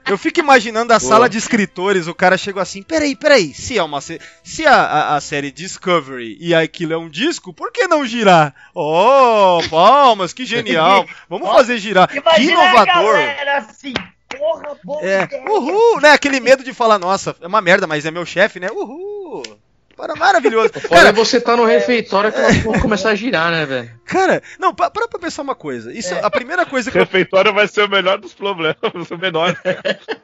Eu 0.08 0.16
fico 0.16 0.38
imaginando 0.38 0.92
a 0.92 0.98
Boa. 0.98 1.08
sala 1.08 1.28
de 1.28 1.36
escritores, 1.36 2.06
o 2.06 2.14
cara 2.14 2.38
chegou 2.38 2.62
assim, 2.62 2.82
peraí, 2.82 3.16
peraí, 3.16 3.52
se 3.52 3.76
é 3.76 3.82
uma 3.82 4.00
se, 4.00 4.20
se 4.44 4.64
a, 4.64 4.72
a, 4.74 5.16
a 5.16 5.20
série 5.20 5.50
Discovery 5.50 6.36
e 6.40 6.54
aquilo 6.54 6.92
é 6.92 6.96
um 6.96 7.08
disco, 7.08 7.52
por 7.52 7.72
que 7.72 7.88
não 7.88 8.06
girar? 8.06 8.54
Oh, 8.74 9.58
palmas, 9.68 10.32
que 10.32 10.44
genial. 10.46 11.04
Vamos 11.28 11.48
fazer 11.48 11.78
girar. 11.78 12.08
Que 12.08 12.18
Imagina 12.18 12.60
a 12.60 12.64
inovador. 12.70 12.86
galera 13.14 13.56
assim, 13.58 13.92
porra, 14.28 14.76
boa 14.84 15.02
É, 15.02 15.24
ideia. 15.24 15.44
uhul, 15.50 16.00
né? 16.00 16.12
Aquele 16.12 16.38
medo 16.38 16.62
de 16.62 16.72
falar, 16.72 16.98
nossa, 16.98 17.34
é 17.40 17.46
uma 17.46 17.60
merda, 17.60 17.86
mas 17.86 18.06
é 18.06 18.10
meu 18.12 18.24
chefe, 18.24 18.60
né? 18.60 18.68
Uhul. 18.70 19.42
Para 19.96 20.14
maravilhoso. 20.14 20.72
Fora 20.74 20.88
Cara, 20.88 21.12
você 21.12 21.40
tá 21.40 21.56
no 21.56 21.64
refeitório 21.64 22.30
que 22.30 22.38
elas 22.38 22.58
vão 22.58 22.78
começar 22.80 23.10
a 23.10 23.14
girar, 23.14 23.50
né, 23.50 23.64
velho? 23.64 23.90
cara, 24.04 24.42
não, 24.58 24.74
pa- 24.74 24.90
para 24.90 25.08
pra 25.08 25.18
pensar 25.18 25.40
uma 25.42 25.54
coisa. 25.54 25.92
Isso, 25.92 26.14
a 26.22 26.30
primeira 26.30 26.66
coisa 26.66 26.90
que 26.90 26.98
eu 26.98 27.02
Refeitório 27.02 27.52
vai 27.54 27.66
ser 27.66 27.82
o 27.84 27.88
melhor 27.88 28.18
dos 28.18 28.34
problemas, 28.34 28.76
o 29.10 29.16
menor. 29.18 29.56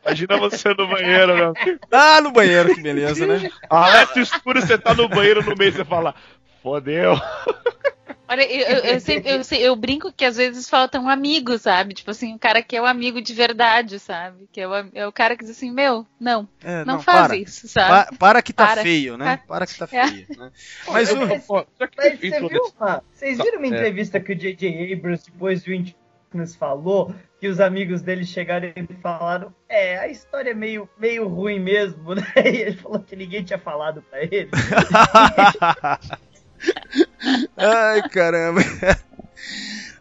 Imagina 0.05 0.37
você 0.39 0.69
no 0.75 0.87
banheiro, 0.87 1.53
né? 1.55 1.79
Ah, 1.91 2.21
no 2.21 2.31
banheiro, 2.33 2.75
que 2.75 2.83
beleza, 2.83 3.27
né? 3.27 3.51
Alerta 3.71 4.21
escuro, 4.21 4.61
você 4.61 4.77
tá 4.77 4.93
no 4.95 5.09
banheiro 5.09 5.43
no 5.43 5.57
meio, 5.57 5.73
você 5.73 5.85
fala, 5.85 6.15
fodeu. 6.63 7.19
Olha, 8.33 8.43
eu, 8.51 8.67
eu, 8.67 8.85
eu 8.95 9.01
sempre- 9.01 9.31
eu 9.31 9.59
eu 9.61 9.77
brinco 9.77 10.11
que 10.11 10.25
às 10.25 10.37
vezes 10.37 10.69
faltam 10.69 11.07
amigos, 11.09 11.61
sabe? 11.63 11.93
Tipo 11.93 12.11
assim, 12.13 12.35
o 12.35 12.39
cara 12.39 12.63
que 12.63 12.75
é 12.75 12.81
o 12.81 12.87
amigo 12.87 13.21
de 13.21 13.35
verdade, 13.35 13.99
sabe? 13.99 14.49
Que 14.51 14.63
é 14.63 14.67
o, 14.67 14.75
é 14.95 15.07
o 15.07 15.13
cara 15.13 15.37
que 15.37 15.45
diz 15.45 15.51
assim, 15.55 15.71
meu, 15.71 16.07
não, 16.19 16.49
É, 16.65 16.83
não, 16.87 16.99
faz 16.99 17.27
para. 17.29 17.37
isso, 17.37 17.69
sabe? 17.69 17.89
Pa- 18.11 18.17
para 18.19 18.41
que 18.43 18.53
tá 18.55 18.67
Para. 18.69 18.83
feio, 18.83 19.19
né? 19.19 19.41
Para 19.47 19.67
que 19.67 19.77
tá 19.77 19.87
É. 19.93 20.07
feio, 20.09 20.27
né? 20.39 20.51
Mas 20.89 21.13
o, 21.13 21.17
Mas- 21.19 21.47
que 21.47 21.91
Mas 21.99 22.19
você 22.21 22.41
viu 22.49 22.73
uma, 22.81 23.03
vocês 23.13 23.37
viram 23.39 23.59
uma 23.59 23.67
É. 23.67 23.69
entrevista 23.69 24.19
que 24.19 24.33
o 24.33 24.35
J.J. 24.37 24.95
Abrams, 24.95 25.25
depois 25.31 25.63
do 25.63 25.73
Intimus, 25.75 26.57
falou 26.59 27.15
que 27.39 27.47
os 27.49 27.61
amigos 27.61 28.01
dele 28.01 28.25
chegaram 28.25 28.73
e 28.75 28.95
falaram 29.03 29.55
é, 29.69 29.99
a 29.99 30.09
história 30.09 30.53
é 30.53 30.55
meio, 30.55 30.89
meio 30.99 31.29
ruim 31.29 31.61
mesmo, 31.61 32.15
né? 32.17 32.25
E 32.37 32.49
ele 32.57 32.77
falou 32.77 33.01
que 33.01 33.15
ninguém 33.15 33.45
tinha 33.45 33.59
falado 33.59 34.01
pra 34.03 34.23
ele. 34.23 34.49
Ai, 37.57 38.09
caramba. 38.09 38.61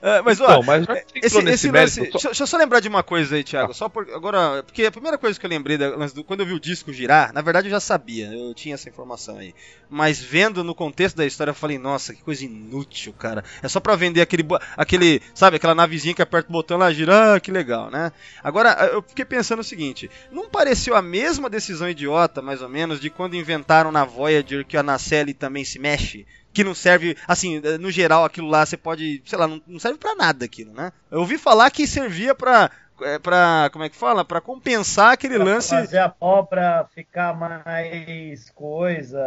É, 0.01 0.21
mas, 0.25 0.39
ó, 0.39 0.45
Então, 0.45 0.63
mas 0.63 0.85
que 0.85 1.29
você 1.29 1.37
esse, 1.39 1.49
esse 1.49 1.71
mérito, 1.71 1.99
lance. 1.99 2.11
só- 2.11 2.29
Deixa, 2.29 2.43
eu 2.43 2.47
só 2.47 2.57
lembrar 2.57 2.79
de 2.79 2.87
uma 2.87 3.03
coisa 3.03 3.35
aí, 3.35 3.43
Thiago. 3.43 3.73
Só 3.73 3.87
por, 3.89 4.09
agora, 4.13 4.63
porque 4.63 4.85
a 4.85 4.91
primeira 4.91 5.17
coisa 5.17 5.39
que 5.39 5.45
eu 5.45 5.49
lembrei 5.49 5.77
da- 5.77 5.91
quando 6.25 6.39
eu 6.39 6.45
vi 6.45 6.53
o 6.53 6.59
disco 6.59 6.91
girar, 6.93 7.31
na 7.33 7.41
verdade 7.41 7.67
eu 7.67 7.71
já 7.71 7.79
sabia, 7.79 8.27
eu 8.33 8.53
tinha 8.53 8.73
essa 8.75 8.89
informação 8.89 9.37
aí. 9.37 9.53
Mas 9.89 10.19
vendo 10.19 10.63
no 10.63 10.73
contexto 10.73 11.17
da 11.17 11.25
história, 11.25 11.51
eu 11.51 11.55
falei, 11.55 11.77
nossa, 11.77 12.13
que 12.15 12.23
coisa 12.23 12.43
inútil, 12.45 13.13
cara. 13.13 13.43
É 13.61 13.67
só 13.67 13.79
pra 13.79 13.95
vender 13.95 14.21
aquele, 14.21 14.43
aquele 14.77 15.21
sabe, 15.35 15.57
aquela 15.57 15.75
navezinha 15.75 16.15
que 16.15 16.21
aperta 16.21 16.49
o 16.49 16.53
botão 16.53 16.77
lá 16.77 16.91
gira, 16.91 17.35
ah, 17.35 17.39
que 17.39 17.51
legal, 17.51 17.91
né? 17.91 18.11
Agora, 18.43 18.69
eu 18.93 19.01
fiquei 19.01 19.25
pensando 19.25 19.59
o 19.59 19.63
seguinte: 19.63 20.09
não 20.31 20.49
pareceu 20.49 20.95
a 20.95 21.01
mesma 21.01 21.49
decisão 21.49 21.89
idiota, 21.89 22.41
mais 22.41 22.61
ou 22.61 22.69
menos, 22.69 22.99
de 22.99 23.09
quando 23.09 23.35
inventaram 23.35 23.91
na 23.91 24.05
Voyager 24.05 24.65
que 24.65 24.77
a 24.77 24.83
nacelle 24.83 25.33
também 25.33 25.63
se 25.65 25.77
mexe? 25.77 26.25
Que 26.53 26.63
não 26.63 26.75
serve, 26.75 27.15
assim, 27.27 27.61
no 27.79 27.91
geral 27.91 28.25
aquilo 28.25 28.47
lá 28.47 28.65
você 28.65 28.75
pode, 28.77 29.21
sei 29.25 29.37
lá, 29.37 29.47
não, 29.47 29.61
não 29.67 29.79
serve 29.79 29.97
pra 29.97 30.15
nada 30.15 30.45
aquilo, 30.45 30.73
né? 30.73 30.91
Eu 31.09 31.19
ouvi 31.19 31.37
falar 31.37 31.71
que 31.71 31.87
servia 31.87 32.35
pra 32.35 32.69
é, 33.03 33.19
pra. 33.19 33.69
Como 33.71 33.83
é 33.83 33.89
que 33.89 33.95
fala? 33.95 34.23
Pra 34.25 34.41
compensar 34.41 35.13
aquele 35.13 35.35
Pra 35.35 35.43
lance. 35.45 35.69
Fazer 35.69 35.97
a 35.99 36.09
pó 36.09 36.43
pra 36.43 36.85
ficar 36.93 37.33
mais 37.37 38.49
coisa. 38.51 39.19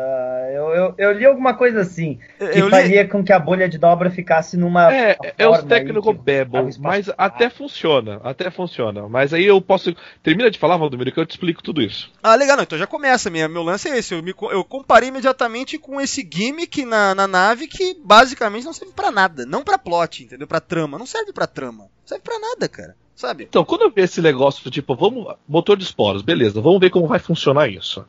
Eu, 0.52 0.68
eu, 0.74 0.94
eu 0.98 1.12
li 1.12 1.24
alguma 1.24 1.54
coisa 1.54 1.80
assim. 1.80 2.18
Que 2.38 2.44
Eu 2.58 2.66
li- 2.66 2.70
faria 2.70 3.08
com 3.08 3.24
que 3.24 3.32
a 3.32 3.38
bolha 3.38 3.68
de 3.68 3.78
dobra 3.78 4.10
ficasse 4.10 4.56
numa. 4.56 4.92
É, 4.92 5.16
é 5.38 5.48
os 5.48 5.56
forma 5.56 5.68
técnicos 5.68 6.08
aí 6.08 6.78
mas 6.78 7.10
até 7.16 7.50
funciona, 7.50 8.20
até 8.24 8.50
funciona. 8.50 9.08
Mas 9.08 9.32
aí 9.32 9.44
eu 9.44 9.60
posso. 9.60 9.94
Termina 10.22 10.50
de 10.50 10.58
falar, 10.58 10.76
Valdomiro, 10.76 11.12
que 11.12 11.18
eu 11.20 11.26
te 11.26 11.32
explico 11.32 11.62
tudo 11.62 11.82
isso. 11.82 12.10
Ah, 12.22 12.34
legal, 12.34 12.56
não, 12.56 12.64
então 12.64 12.78
já 12.78 12.86
começa. 12.86 13.30
Minha, 13.30 13.48
meu 13.48 13.62
lance 13.62 13.88
é 13.88 13.98
esse. 13.98 14.14
Eu, 14.14 14.22
me, 14.22 14.34
eu 14.50 14.64
comparei 14.64 15.08
imediatamente 15.08 15.78
com 15.78 16.00
esse 16.00 16.28
gimmick 16.30 16.84
na, 16.84 17.14
na 17.14 17.26
nave 17.26 17.66
que 17.66 17.96
basicamente 18.04 18.64
não 18.64 18.72
serve 18.72 18.92
pra 18.94 19.10
nada. 19.10 19.44
Não 19.46 19.62
pra 19.62 19.78
plot, 19.78 20.24
entendeu? 20.24 20.46
Pra 20.46 20.60
trama. 20.60 20.98
Não 20.98 21.06
serve 21.06 21.32
pra 21.32 21.46
trama. 21.46 21.84
Não 21.84 22.06
serve 22.06 22.22
pra 22.22 22.38
nada, 22.38 22.68
cara. 22.68 22.94
Sabe? 23.14 23.44
Então, 23.44 23.64
quando 23.64 23.82
eu 23.82 23.90
vi 23.90 24.02
esse 24.02 24.20
negócio, 24.20 24.70
tipo, 24.70 24.94
vamos. 24.94 25.34
Motor 25.48 25.76
de 25.76 25.84
esporos, 25.84 26.22
beleza, 26.22 26.60
vamos 26.60 26.80
ver 26.80 26.90
como 26.90 27.06
vai 27.06 27.18
funcionar 27.18 27.68
isso. 27.68 28.04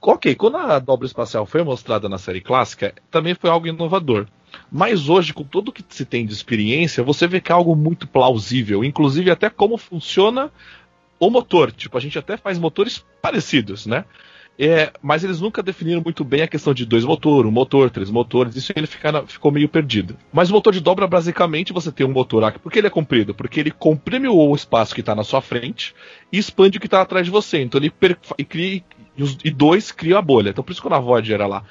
Ok, 0.00 0.34
quando 0.34 0.56
a 0.56 0.78
dobra 0.78 1.06
espacial 1.06 1.44
foi 1.46 1.62
mostrada 1.62 2.08
na 2.08 2.18
série 2.18 2.40
clássica, 2.40 2.94
também 3.10 3.34
foi 3.34 3.50
algo 3.50 3.66
inovador. 3.66 4.26
Mas 4.70 5.08
hoje, 5.08 5.32
com 5.32 5.44
tudo 5.44 5.72
que 5.72 5.84
se 5.88 6.04
tem 6.04 6.26
de 6.26 6.32
experiência, 6.32 7.02
você 7.04 7.26
vê 7.26 7.40
que 7.40 7.52
é 7.52 7.54
algo 7.54 7.74
muito 7.76 8.06
plausível, 8.06 8.84
inclusive 8.84 9.30
até 9.30 9.48
como 9.50 9.76
funciona 9.76 10.50
o 11.18 11.30
motor. 11.30 11.70
Tipo, 11.70 11.98
a 11.98 12.00
gente 12.00 12.18
até 12.18 12.36
faz 12.36 12.58
motores 12.58 13.04
parecidos, 13.20 13.86
né? 13.86 14.04
É, 14.62 14.92
mas 15.00 15.24
eles 15.24 15.40
nunca 15.40 15.62
definiram 15.62 16.02
muito 16.02 16.22
bem 16.22 16.42
a 16.42 16.46
questão 16.46 16.74
de 16.74 16.84
dois 16.84 17.02
motores, 17.02 17.48
um 17.48 17.52
motor, 17.52 17.88
três 17.88 18.10
motores, 18.10 18.54
isso 18.56 18.70
ele 18.76 18.86
fica- 18.86 19.24
ficou 19.26 19.50
meio 19.50 19.70
perdido. 19.70 20.18
Mas 20.30 20.50
o 20.50 20.52
motor 20.52 20.74
de 20.74 20.80
dobra, 20.80 21.06
basicamente, 21.06 21.72
você 21.72 21.90
tem 21.90 22.06
um 22.06 22.12
motor 22.12 22.44
aqui. 22.44 22.58
Por 22.58 22.70
que 22.70 22.78
ele 22.78 22.86
é 22.86 22.90
comprido? 22.90 23.34
Porque 23.34 23.58
ele 23.58 23.70
comprime 23.70 24.28
o 24.28 24.54
espaço 24.54 24.94
que 24.94 25.00
está 25.00 25.14
na 25.14 25.24
sua 25.24 25.40
frente 25.40 25.94
e 26.30 26.36
expande 26.36 26.76
o 26.76 26.80
que 26.80 26.86
está 26.86 27.00
atrás 27.00 27.24
de 27.24 27.30
você. 27.30 27.62
Então 27.62 27.80
ele 27.80 27.88
per- 27.88 28.18
e 28.36 28.44
cria. 28.44 28.82
E, 29.16 29.22
os- 29.22 29.38
e 29.42 29.50
dois 29.50 29.90
cria 29.90 30.18
a 30.18 30.22
bolha. 30.22 30.50
Então 30.50 30.62
por 30.62 30.72
isso 30.72 30.82
quando 30.82 30.94
a 30.94 31.00
Voyager 31.00 31.40
ela 31.40 31.64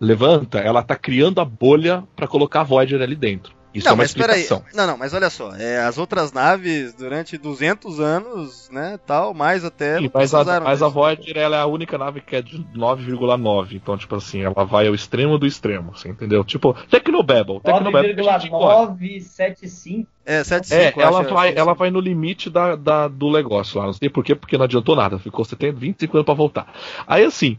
levanta, 0.00 0.58
ela 0.58 0.80
está 0.80 0.96
criando 0.96 1.40
a 1.40 1.44
bolha 1.44 2.02
para 2.16 2.26
colocar 2.26 2.62
a 2.62 2.64
Voyager 2.64 3.00
ali 3.00 3.14
dentro. 3.14 3.54
Isso 3.74 3.86
não, 3.86 3.92
é 3.92 3.94
uma 3.94 4.02
mas 4.02 4.12
peraí. 4.14 4.40
explicação. 4.42 4.64
Não, 4.74 4.86
não, 4.86 4.98
mas 4.98 5.14
olha 5.14 5.30
só. 5.30 5.54
é, 5.56 5.78
as 5.80 5.96
outras 5.98 6.32
naves, 6.32 6.92
durante 6.94 7.38
200 7.38 8.00
anos, 8.00 8.68
né, 8.70 8.98
tal, 9.06 9.32
mais 9.32 9.64
até. 9.64 9.98
Sim, 9.98 10.10
mas 10.12 10.34
a, 10.34 10.60
mas 10.60 10.82
a 10.82 10.86
disso. 10.86 10.90
Voyager 10.90 11.36
ela 11.38 11.56
é 11.56 11.60
a 11.60 11.66
única 11.66 11.96
nave 11.96 12.20
que 12.20 12.36
é 12.36 12.42
de 12.42 12.58
9,9. 12.76 13.72
Então, 13.74 13.96
tipo 13.96 14.14
assim, 14.16 14.42
ela 14.42 14.64
vai 14.64 14.86
ao 14.88 14.94
extremo 14.94 15.38
do 15.38 15.46
extremo, 15.46 15.96
você 15.96 16.08
entendeu? 16.08 16.44
Tipo, 16.44 16.74
Tecnobabble. 16.90 17.60
Tecnobabble 17.60 18.14
que 18.14 18.20
a 18.28 18.38
gente 18.38 18.48
encontra. 18.48 18.94
9,75. 18.94 20.06
É, 20.24 20.44
75, 20.44 21.00
É, 21.00 21.04
ela 21.04 21.20
acho, 21.20 21.34
vai, 21.34 21.52
ela 21.56 21.72
assim. 21.72 21.78
vai 21.78 21.90
no 21.90 21.98
limite 21.98 22.48
da, 22.48 22.76
da- 22.76 23.08
do 23.08 23.32
negócio 23.32 23.80
lá. 23.80 23.86
Não 23.86 23.92
sei 23.92 24.08
por 24.08 24.22
quê, 24.22 24.34
porque 24.36 24.56
não 24.56 24.64
adiantou 24.66 24.94
nada. 24.94 25.18
Ficou 25.18 25.44
70, 25.44 25.76
25 25.78 26.16
anos 26.16 26.24
pra 26.24 26.34
voltar. 26.34 26.72
Aí 27.06 27.24
assim, 27.24 27.58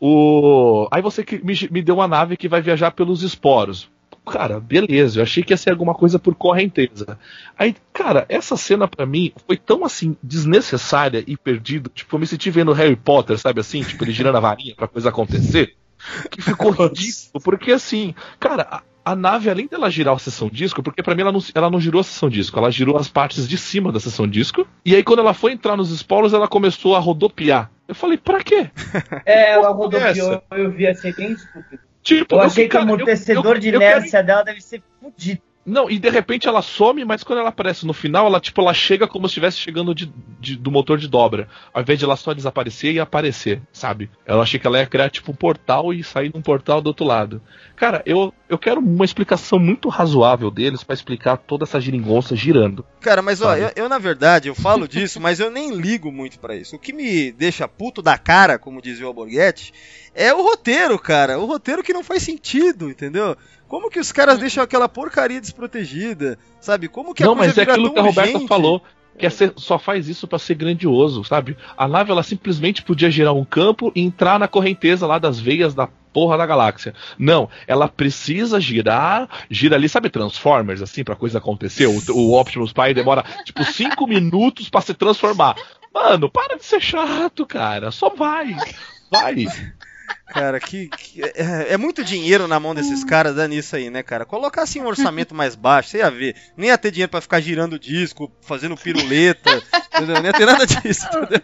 o. 0.00 0.86
Aí 0.90 1.00
você 1.00 1.24
que 1.24 1.42
me, 1.44 1.54
me 1.70 1.82
deu 1.82 1.94
uma 1.94 2.08
nave 2.08 2.36
que 2.36 2.48
vai 2.48 2.60
viajar 2.60 2.90
pelos 2.90 3.22
esporos. 3.22 3.88
Cara, 4.24 4.60
beleza, 4.60 5.18
eu 5.18 5.22
achei 5.24 5.42
que 5.42 5.52
ia 5.52 5.56
ser 5.56 5.70
alguma 5.70 5.94
coisa 5.94 6.18
por 6.18 6.34
correnteza. 6.34 7.18
Aí, 7.58 7.74
cara, 7.92 8.24
essa 8.28 8.56
cena 8.56 8.86
pra 8.86 9.04
mim 9.04 9.32
foi 9.46 9.56
tão 9.56 9.84
assim, 9.84 10.16
desnecessária 10.22 11.24
e 11.26 11.36
perdida. 11.36 11.90
Tipo, 11.92 12.14
eu 12.16 12.20
me 12.20 12.26
senti 12.26 12.48
vendo 12.50 12.72
Harry 12.72 12.94
Potter, 12.94 13.36
sabe 13.36 13.60
assim? 13.60 13.82
Tipo, 13.82 14.04
ele 14.04 14.12
girando 14.12 14.36
a 14.36 14.40
varinha 14.40 14.74
pra 14.76 14.86
coisa 14.86 15.08
acontecer. 15.08 15.74
Que 16.30 16.40
ficou 16.42 16.70
ridículo, 16.70 17.42
porque 17.42 17.72
assim, 17.72 18.14
cara, 18.38 18.66
a, 18.70 18.82
a 19.04 19.16
nave, 19.16 19.50
além 19.50 19.66
dela 19.66 19.90
girar 19.90 20.14
a 20.14 20.18
sessão 20.18 20.48
disco, 20.48 20.82
porque 20.82 21.02
pra 21.02 21.14
mim 21.14 21.22
ela 21.22 21.32
não, 21.32 21.40
ela 21.54 21.70
não 21.70 21.80
girou 21.80 22.00
a 22.00 22.04
sessão 22.04 22.28
disco, 22.28 22.58
ela 22.58 22.70
girou 22.70 22.96
as 22.96 23.08
partes 23.08 23.48
de 23.48 23.56
cima 23.56 23.92
da 23.92 24.00
sessão 24.00 24.26
disco, 24.26 24.66
e 24.84 24.94
aí 24.94 25.04
quando 25.04 25.20
ela 25.20 25.34
foi 25.34 25.52
entrar 25.52 25.76
nos 25.76 25.90
esporos, 25.90 26.32
ela 26.32 26.48
começou 26.48 26.96
a 26.96 26.98
rodopiar. 26.98 27.70
Eu 27.86 27.94
falei, 27.94 28.16
pra 28.18 28.42
quê? 28.42 28.70
É, 29.26 29.52
ela 29.52 29.68
Porra, 29.68 29.76
rodopiou, 29.76 30.32
essa? 30.32 30.42
eu 30.52 30.70
vi 30.70 30.86
assim, 30.86 31.12
bem 31.12 31.32
estúpido. 31.32 31.91
Tipo, 32.02 32.34
Eu 32.36 32.40
achei 32.40 32.64
que 32.64 32.70
cara, 32.72 32.84
o 32.84 32.88
eu- 32.88 32.94
amortecedor 32.94 33.54
eu- 33.56 33.60
de 33.60 33.68
eu 33.68 33.74
inércia 33.76 34.22
dela 34.22 34.42
deve 34.42 34.60
ser 34.60 34.82
fudido. 35.00 35.40
Não, 35.64 35.88
e 35.88 35.96
de 35.98 36.10
repente 36.10 36.48
ela 36.48 36.60
some, 36.60 37.04
mas 37.04 37.22
quando 37.22 37.38
ela 37.38 37.50
aparece 37.50 37.86
no 37.86 37.92
final, 37.92 38.26
ela 38.26 38.40
tipo, 38.40 38.60
ela 38.60 38.74
chega 38.74 39.06
como 39.06 39.28
se 39.28 39.32
estivesse 39.32 39.58
chegando 39.58 39.94
de, 39.94 40.12
de- 40.40 40.56
do 40.56 40.72
motor 40.72 40.98
de 40.98 41.06
dobra. 41.06 41.48
Ao 41.72 41.80
invés 41.82 41.98
de 42.00 42.04
ela 42.04 42.16
só 42.16 42.32
desaparecer 42.34 42.92
e 42.92 42.98
aparecer, 42.98 43.62
sabe? 43.72 44.10
Eu 44.26 44.42
achei 44.42 44.58
que 44.58 44.66
ela 44.66 44.78
ia 44.80 44.86
criar 44.86 45.08
tipo 45.08 45.30
um 45.30 45.34
portal 45.36 45.94
e 45.94 46.02
sair 46.02 46.32
num 46.34 46.42
portal 46.42 46.80
do 46.80 46.88
outro 46.88 47.06
lado. 47.06 47.40
Cara, 47.76 48.02
eu, 48.04 48.34
eu 48.48 48.58
quero 48.58 48.80
uma 48.80 49.04
explicação 49.04 49.58
muito 49.58 49.88
razoável 49.88 50.50
deles 50.50 50.82
pra 50.82 50.94
explicar 50.94 51.36
toda 51.36 51.62
essa 51.64 51.80
geringonça 51.80 52.34
girando. 52.34 52.84
Cara, 53.00 53.22
mas 53.22 53.40
ó, 53.40 53.50
Sabe? 53.50 53.62
eu, 53.62 53.70
eu, 53.84 53.88
na 53.88 53.98
verdade, 53.98 54.48
eu 54.48 54.54
falo 54.56 54.88
disso, 54.88 55.20
mas 55.20 55.38
eu 55.38 55.50
nem 55.50 55.74
ligo 55.76 56.10
muito 56.10 56.40
pra 56.40 56.56
isso. 56.56 56.74
O 56.74 56.78
que 56.78 56.92
me 56.92 57.30
deixa 57.30 57.68
puto 57.68 58.02
da 58.02 58.18
cara, 58.18 58.58
como 58.58 58.82
dizia 58.82 59.04
o 59.04 59.08
Alborguete, 59.08 59.72
é 60.14 60.34
o 60.34 60.42
roteiro, 60.42 60.98
cara. 60.98 61.38
O 61.38 61.46
roteiro 61.46 61.82
que 61.84 61.92
não 61.92 62.02
faz 62.04 62.22
sentido, 62.24 62.90
entendeu? 62.90 63.36
Como 63.72 63.88
que 63.88 63.98
os 63.98 64.12
caras 64.12 64.38
deixam 64.38 64.62
aquela 64.62 64.86
porcaria 64.86 65.40
desprotegida, 65.40 66.38
sabe? 66.60 66.88
Como 66.88 67.14
que 67.14 67.22
a 67.22 67.26
não, 67.26 67.34
coisa 67.34 67.48
mas 67.56 67.56
é 67.56 67.62
aquilo 67.62 67.90
que 67.90 67.98
a 67.98 68.02
Roberta 68.02 68.32
urgente? 68.34 68.46
falou. 68.46 68.82
Que 69.18 69.24
é 69.24 69.30
ser- 69.30 69.54
só 69.56 69.78
faz 69.78 70.08
isso 70.10 70.28
pra 70.28 70.38
ser 70.38 70.56
grandioso, 70.56 71.24
sabe? 71.24 71.56
A 71.74 71.88
nave 71.88 72.10
ela 72.10 72.22
simplesmente 72.22 72.82
podia 72.82 73.10
girar 73.10 73.32
um 73.32 73.46
campo 73.46 73.90
e 73.94 74.02
entrar 74.02 74.38
na 74.38 74.46
correnteza 74.46 75.06
lá 75.06 75.18
das 75.18 75.40
veias 75.40 75.72
da 75.72 75.86
porra 76.12 76.36
da 76.36 76.44
galáxia. 76.44 76.92
Não, 77.18 77.48
ela 77.66 77.88
precisa 77.88 78.60
girar, 78.60 79.26
gira 79.48 79.76
ali, 79.76 79.88
sabe 79.88 80.10
Transformers, 80.10 80.82
assim, 80.82 81.02
pra 81.02 81.16
coisa 81.16 81.38
acontecer? 81.38 81.86
O, 81.86 81.98
o 82.14 82.38
Optimus 82.38 82.74
Prime 82.74 82.92
demora 82.92 83.24
tipo 83.46 83.64
cinco 83.64 84.06
minutos 84.06 84.68
pra 84.68 84.82
se 84.82 84.92
transformar. 84.92 85.56
Mano, 85.94 86.30
para 86.30 86.58
de 86.58 86.64
ser 86.66 86.82
chato, 86.82 87.46
cara. 87.46 87.90
Só 87.90 88.10
vai. 88.10 88.54
Vai. 89.10 89.46
Cara, 90.32 90.58
que, 90.58 90.88
que- 90.88 91.22
é, 91.22 91.74
é 91.74 91.76
muito 91.76 92.02
dinheiro 92.02 92.48
na 92.48 92.58
mão 92.58 92.74
desses 92.74 93.04
caras 93.04 93.34
dando 93.34 93.54
isso 93.54 93.76
aí, 93.76 93.90
né, 93.90 94.02
cara? 94.02 94.24
Colocar 94.24 94.62
assim 94.62 94.80
um 94.80 94.86
orçamento 94.86 95.34
mais 95.34 95.54
baixo, 95.54 95.90
você 95.90 95.98
ia 95.98 96.10
ver. 96.10 96.34
Nem 96.56 96.68
ia 96.70 96.78
ter 96.78 96.90
dinheiro 96.90 97.10
pra 97.10 97.20
ficar 97.20 97.40
girando 97.40 97.78
disco, 97.78 98.32
fazendo 98.40 98.76
piruleta, 98.76 99.50
entendeu? 99.94 100.16
Nem 100.16 100.26
ia 100.26 100.32
ter 100.32 100.46
nada 100.46 100.66
disso, 100.66 101.06
entendeu? 101.06 101.40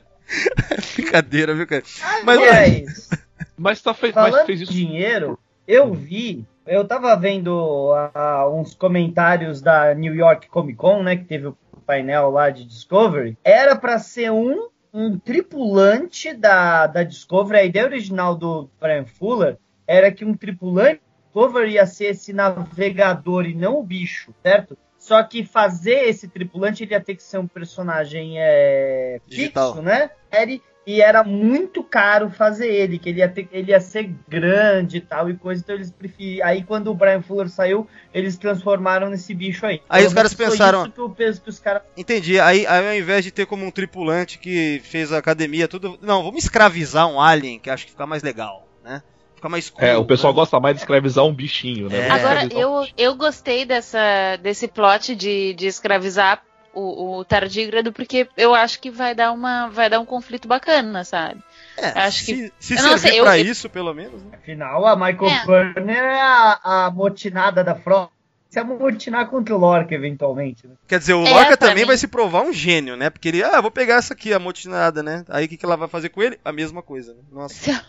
É 0.70 0.94
brincadeira, 0.94 1.54
viu, 1.54 1.66
cara? 1.66 1.82
Mas, 2.24 2.38
Aliás, 2.38 3.08
Mas, 3.56 3.82
tá 3.82 3.92
fe... 3.94 4.12
mas 4.14 4.44
fez 4.46 4.60
isso. 4.62 4.72
dinheiro, 4.72 5.38
eu 5.66 5.92
vi, 5.92 6.46
eu 6.66 6.86
tava 6.86 7.14
vendo 7.16 7.92
ah, 8.14 8.48
uns 8.50 8.74
comentários 8.74 9.60
da 9.60 9.94
New 9.94 10.14
York 10.14 10.48
Comic 10.48 10.76
Con, 10.78 11.02
né, 11.02 11.16
que 11.16 11.24
teve 11.24 11.46
o 11.48 11.56
painel 11.86 12.30
lá 12.30 12.50
de 12.50 12.64
Discovery. 12.64 13.36
Era 13.42 13.74
pra 13.76 13.98
ser 13.98 14.30
um, 14.30 14.68
um 14.92 15.18
tripulante 15.18 16.32
da, 16.34 16.86
da 16.86 17.02
Discovery. 17.02 17.58
A 17.58 17.64
ideia 17.64 17.86
original 17.86 18.34
do 18.34 18.70
Brian 18.80 19.06
Fuller 19.06 19.58
era 19.86 20.12
que 20.12 20.24
um 20.24 20.34
tripulante 20.34 21.00
Discovery 21.38 21.72
ia 21.72 21.86
ser 21.86 22.06
esse 22.06 22.32
navegador 22.32 23.46
e 23.46 23.54
não 23.54 23.78
o 23.78 23.82
bicho, 23.82 24.34
certo? 24.42 24.76
Só 24.98 25.22
que 25.22 25.44
fazer 25.44 26.08
esse 26.08 26.26
tripulante 26.26 26.82
ele 26.82 26.92
ia 26.92 27.00
ter 27.00 27.14
que 27.14 27.22
ser 27.22 27.38
um 27.38 27.46
personagem 27.46 28.34
é, 28.38 29.20
fixo, 29.28 29.80
né? 29.80 30.10
Ele, 30.32 30.60
e 30.90 31.02
era 31.02 31.22
muito 31.22 31.82
caro 31.82 32.30
fazer 32.30 32.66
ele, 32.72 32.98
que 32.98 33.10
ele 33.10 33.18
ia, 33.18 33.28
ter, 33.28 33.46
ele 33.52 33.72
ia 33.72 33.80
ser 33.80 34.10
grande 34.26 34.96
e 34.96 35.00
tal 35.02 35.28
e 35.28 35.36
coisa, 35.36 35.60
então 35.62 35.74
eles 35.74 35.90
preferiram. 35.90 36.46
Aí 36.46 36.62
quando 36.64 36.90
o 36.90 36.94
Brian 36.94 37.20
Fuller 37.20 37.50
saiu, 37.50 37.86
eles 38.14 38.38
transformaram 38.38 39.10
nesse 39.10 39.34
bicho 39.34 39.66
aí. 39.66 39.82
Aí 39.86 39.98
Pelo 40.00 40.08
os 40.08 40.14
caras 40.14 40.32
pensaram- 40.32 40.82
isso 40.84 40.92
que 40.92 40.98
eu 41.00 41.10
penso 41.10 41.42
que 41.42 41.50
os 41.50 41.58
caras. 41.60 41.82
Entendi. 41.94 42.40
Aí, 42.40 42.66
aí 42.66 42.88
ao 42.88 42.94
invés 42.94 43.22
de 43.22 43.30
ter 43.30 43.44
como 43.44 43.66
um 43.66 43.70
tripulante 43.70 44.38
que 44.38 44.80
fez 44.82 45.12
a 45.12 45.18
academia, 45.18 45.68
tudo. 45.68 45.98
Não, 46.00 46.22
vamos 46.24 46.42
escravizar 46.44 47.06
um 47.06 47.20
alien, 47.20 47.58
que 47.58 47.68
acho 47.68 47.84
que 47.84 47.90
fica 47.90 48.06
mais 48.06 48.22
legal, 48.22 48.66
né? 48.82 49.02
Fica 49.34 49.48
mais 49.50 49.68
cool, 49.68 49.84
É, 49.84 49.94
o 49.96 50.06
pessoal 50.06 50.32
né? 50.32 50.36
gosta 50.38 50.58
mais 50.58 50.74
de 50.74 50.80
escravizar 50.82 51.24
um 51.24 51.34
bichinho, 51.34 51.88
né? 51.90 52.08
É. 52.08 52.10
Agora, 52.10 52.48
eu, 52.50 52.86
eu 52.96 53.14
gostei 53.14 53.64
dessa, 53.64 54.36
desse 54.42 54.66
plot 54.66 55.14
de, 55.14 55.52
de 55.54 55.66
escravizar 55.66 56.42
o, 56.80 57.18
o 57.18 57.24
tardígrado, 57.24 57.92
porque 57.92 58.28
eu 58.36 58.54
acho 58.54 58.80
que 58.80 58.90
vai 58.90 59.14
dar, 59.14 59.32
uma, 59.32 59.68
vai 59.68 59.88
dar 59.90 60.00
um 60.00 60.04
conflito 60.06 60.46
bacana, 60.48 61.04
sabe? 61.04 61.42
É, 61.76 61.88
acho 62.00 62.24
se, 62.24 62.52
se 62.58 62.74
Eu 62.74 62.82
não 62.82 62.98
servir 62.98 63.08
sei, 63.16 63.20
pra 63.22 63.38
eu- 63.38 63.44
isso, 63.46 63.68
pelo 63.70 63.94
menos. 63.94 64.22
Né? 64.24 64.30
Afinal, 64.34 64.86
a 64.86 64.96
Michael 64.96 65.30
É. 65.30 65.44
Turner 65.44 66.02
é 66.02 66.20
a, 66.20 66.58
a 66.86 66.90
motinada 66.90 67.62
da 67.62 67.74
frota. 67.74 68.12
Se 68.48 68.58
amotinar 68.58 69.28
contra 69.28 69.54
o 69.54 69.58
Lorca, 69.58 69.94
eventualmente. 69.94 70.66
Né? 70.66 70.74
Quer 70.86 70.98
dizer, 70.98 71.12
o 71.12 71.22
É, 71.26 71.30
Lorca 71.30 71.56
também 71.56 71.82
mim- 71.84 71.88
vai 71.88 71.98
se 71.98 72.08
provar 72.08 72.42
um 72.42 72.52
gênio, 72.52 72.96
né? 72.96 73.10
Porque 73.10 73.28
ele, 73.28 73.42
ah, 73.42 73.60
vou 73.60 73.70
pegar 73.70 73.96
essa 73.96 74.14
aqui, 74.14 74.32
a 74.32 74.38
motinada, 74.38 75.02
né? 75.02 75.22
Aí 75.28 75.44
o 75.44 75.48
que, 75.48 75.56
que 75.58 75.64
ela 75.66 75.76
vai 75.76 75.86
fazer 75.86 76.08
com 76.08 76.22
ele? 76.22 76.38
A 76.42 76.50
mesma 76.50 76.82
coisa, 76.82 77.12
né? 77.12 77.20
Nossa. 77.30 77.84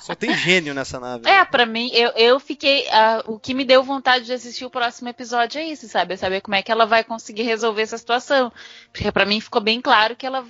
Só 0.00 0.14
tem 0.14 0.32
gênio 0.36 0.74
nessa 0.74 1.00
nave. 1.00 1.26
É, 1.28 1.38
né? 1.40 1.44
pra 1.44 1.66
mim, 1.66 1.90
eu, 1.92 2.10
eu 2.10 2.38
fiquei. 2.38 2.86
ah, 2.90 3.24
o 3.26 3.38
que 3.38 3.52
me 3.54 3.64
deu 3.64 3.82
vontade 3.82 4.24
de 4.26 4.32
assistir 4.32 4.64
o 4.64 4.70
próximo 4.70 5.08
episódio 5.08 5.58
é 5.60 5.64
isso, 5.64 5.88
sabe? 5.88 6.14
É 6.14 6.16
saber 6.16 6.40
como 6.40 6.54
é 6.54 6.62
que 6.62 6.70
ela 6.70 6.84
vai 6.86 7.02
conseguir 7.02 7.42
resolver 7.42 7.82
essa 7.82 7.98
situação. 7.98 8.52
Porque 8.92 9.10
pra 9.10 9.26
mim 9.26 9.40
ficou 9.40 9.60
bem 9.60 9.80
claro 9.80 10.14
que 10.14 10.24
ela, 10.26 10.44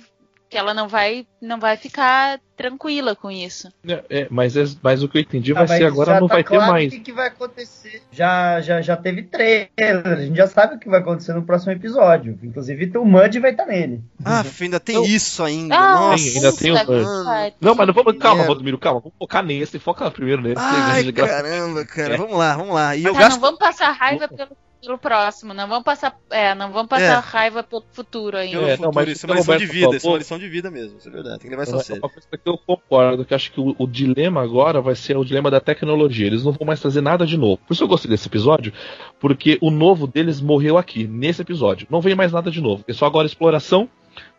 que 0.55 0.59
ela 0.59 0.73
não 0.73 0.87
vai, 0.87 1.27
não 1.41 1.59
vai 1.59 1.75
ficar 1.75 2.39
tranquila 2.55 3.13
com 3.13 3.29
isso. 3.29 3.67
É, 3.85 4.03
é, 4.09 4.27
mas, 4.31 4.55
é- 4.55 4.63
mas 4.81 5.03
o 5.03 5.09
que 5.09 5.17
eu 5.17 5.21
entendi 5.21 5.51
Ah, 5.51 5.65
vai 5.65 5.67
ser 5.67 5.83
agora 5.83 6.17
não 6.21 6.29
tá 6.29 6.35
vai 6.35 6.43
ter 6.45 6.49
claro 6.55 6.71
mais. 6.71 6.87
O 6.87 6.89
que, 6.91 6.99
que 7.01 7.11
vai 7.11 7.27
acontecer? 7.27 8.01
Já, 8.09 8.61
já, 8.61 8.81
já 8.81 8.95
teve 8.95 9.23
trailer, 9.23 9.69
a 9.77 10.15
gente 10.15 10.37
já 10.37 10.47
sabe 10.47 10.75
o 10.75 10.79
que 10.79 10.87
vai 10.87 11.01
acontecer 11.01 11.33
no 11.33 11.43
próximo 11.43 11.73
episódio. 11.73 12.39
Inclusive, 12.41 12.89
o 12.97 13.03
Mud 13.03 13.37
vai 13.41 13.51
estar 13.51 13.65
nele. 13.65 14.01
Ah, 14.23 14.45
ainda 14.61 14.79
tem 14.79 14.95
Eu- 14.95 15.03
isso 15.03 15.43
ainda. 15.43 15.75
Ah, 15.75 15.93
Nossa. 15.95 16.23
Tem, 16.23 16.35
ainda 16.37 16.53
tem 16.55 16.71
o 16.71 16.75
pariu. 16.75 17.53
Não, 17.59 17.75
mas 17.75 17.87
não 17.87 17.93
vamos. 17.93 18.17
Calma. 18.17 18.43
Valdomiro, 18.45 18.77
calma. 18.77 19.01
Vamos 19.01 19.17
focar 19.19 19.43
nesse. 19.43 19.77
Foca 19.77 20.09
primeiro 20.09 20.41
nesse. 20.41 20.55
Ai, 20.57 21.11
caramba, 21.11 21.83
cara. 21.85 22.15
Vamos 22.15 22.37
lá, 22.37 22.55
vamos 22.55 22.73
lá. 22.73 22.95
E 22.95 23.03
eu 23.03 23.11
Tá, 23.13 23.19
gasto. 23.19 23.33
não 23.33 23.41
vamos 23.41 23.59
passar 23.59 23.91
raiva 23.91 24.29
pelo, 24.29 24.55
pelo 24.85 24.97
próximo, 24.97 25.53
não 25.53 25.67
vamos 25.67 25.83
passar, 25.83 26.17
é, 26.29 26.53
não 26.55 26.71
vamos 26.71 26.87
passar 26.89 27.03
É. 27.17 27.19
raiva 27.19 27.63
pelo 27.63 27.83
futuro 27.91 28.37
ainda. 28.37 28.57
Pelo 28.57 28.65
É, 28.67 28.69
não, 28.71 28.77
futuro, 28.77 28.95
mas 28.95 29.09
isso 29.09 29.25
é 29.25 29.29
uma 29.29 29.35
lição 29.35 29.57
de 29.57 29.65
vida, 29.65 29.95
isso 29.95 30.07
é 30.07 30.09
uma 30.09 30.17
lição 30.17 30.39
de 30.39 30.47
vida 30.49 30.71
mesmo, 30.71 30.97
isso 30.97 31.07
é 31.07 31.11
verdade, 31.11 31.39
tem 31.39 31.49
que 31.49 31.55
levar 31.55 31.63
isso 31.63 31.75
a 31.75 31.79
É 31.79 31.83
sério. 31.83 32.01
uma 32.03 32.09
coisa 32.09 32.27
que 32.31 32.49
eu 32.49 32.57
concordo, 32.57 33.25
que 33.25 33.33
eu 33.33 33.35
acho 33.35 33.51
que 33.51 33.59
o, 33.59 33.75
o 33.77 33.87
dilema 33.87 34.41
agora 34.43 34.81
vai 34.81 34.95
ser 34.95 35.17
o 35.17 35.25
dilema 35.25 35.49
da 35.51 35.59
tecnologia. 35.59 36.27
Eles 36.27 36.43
não 36.43 36.51
vão 36.51 36.65
mais 36.67 36.79
trazer 36.79 37.01
nada 37.01 37.25
de 37.25 37.37
novo. 37.37 37.57
Por 37.67 37.73
isso 37.73 37.83
eu 37.83 37.87
gostei 37.87 38.09
desse 38.09 38.27
episódio, 38.27 38.71
porque 39.19 39.57
o 39.61 39.71
novo 39.71 40.07
deles 40.07 40.39
morreu 40.41 40.77
aqui, 40.77 41.07
nesse 41.07 41.41
episódio. 41.41 41.87
Não 41.89 42.01
vem 42.01 42.15
mais 42.15 42.31
nada 42.31 42.49
de 42.51 42.61
novo. 42.61 42.83
É 42.87 42.93
só 42.93 43.05
agora 43.05 43.25
a 43.25 43.29
exploração 43.29 43.89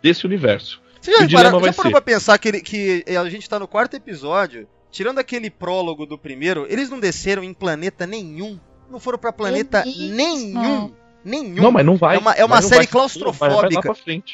desse 0.03 0.25
universo. 0.27 0.81
Você 1.01 1.13
já, 1.13 1.25
O 1.25 1.27
dilema 1.27 1.51
para, 1.51 1.59
vai 1.61 1.71
já 1.71 1.77
parou 1.77 1.91
ser- 1.91 1.93
pra 1.93 2.01
pensar 2.01 2.39
que, 2.39 2.49
ele- 2.49 2.61
que 2.61 3.05
a 3.17 3.29
gente 3.29 3.49
tá 3.49 3.59
no 3.59 3.69
quarto 3.69 3.95
episódio, 3.95 4.67
tirando 4.91 5.19
aquele 5.19 5.51
prólogo 5.51 6.07
do 6.07 6.19
primeiro, 6.19 6.67
eles 6.69 6.89
não 6.91 6.99
desceram 6.99 7.45
em 7.45 7.53
planeta 7.55 8.07
nenhum. 8.07 8.59
Não 8.91 9.01
foram 9.01 9.19
pra 9.19 9.33
planeta 9.33 9.83
nenhum. 10.15 10.93
Nenhum. 11.25 11.61
Não, 11.61 11.73
mas 11.73 11.85
não 11.85 11.97
vai. 11.97 12.15
É 12.15 12.19
uma- 12.21 12.33
é 12.35 12.45
uma 12.45 12.55
série 12.69 12.87
claustrofóbica. 12.93 13.81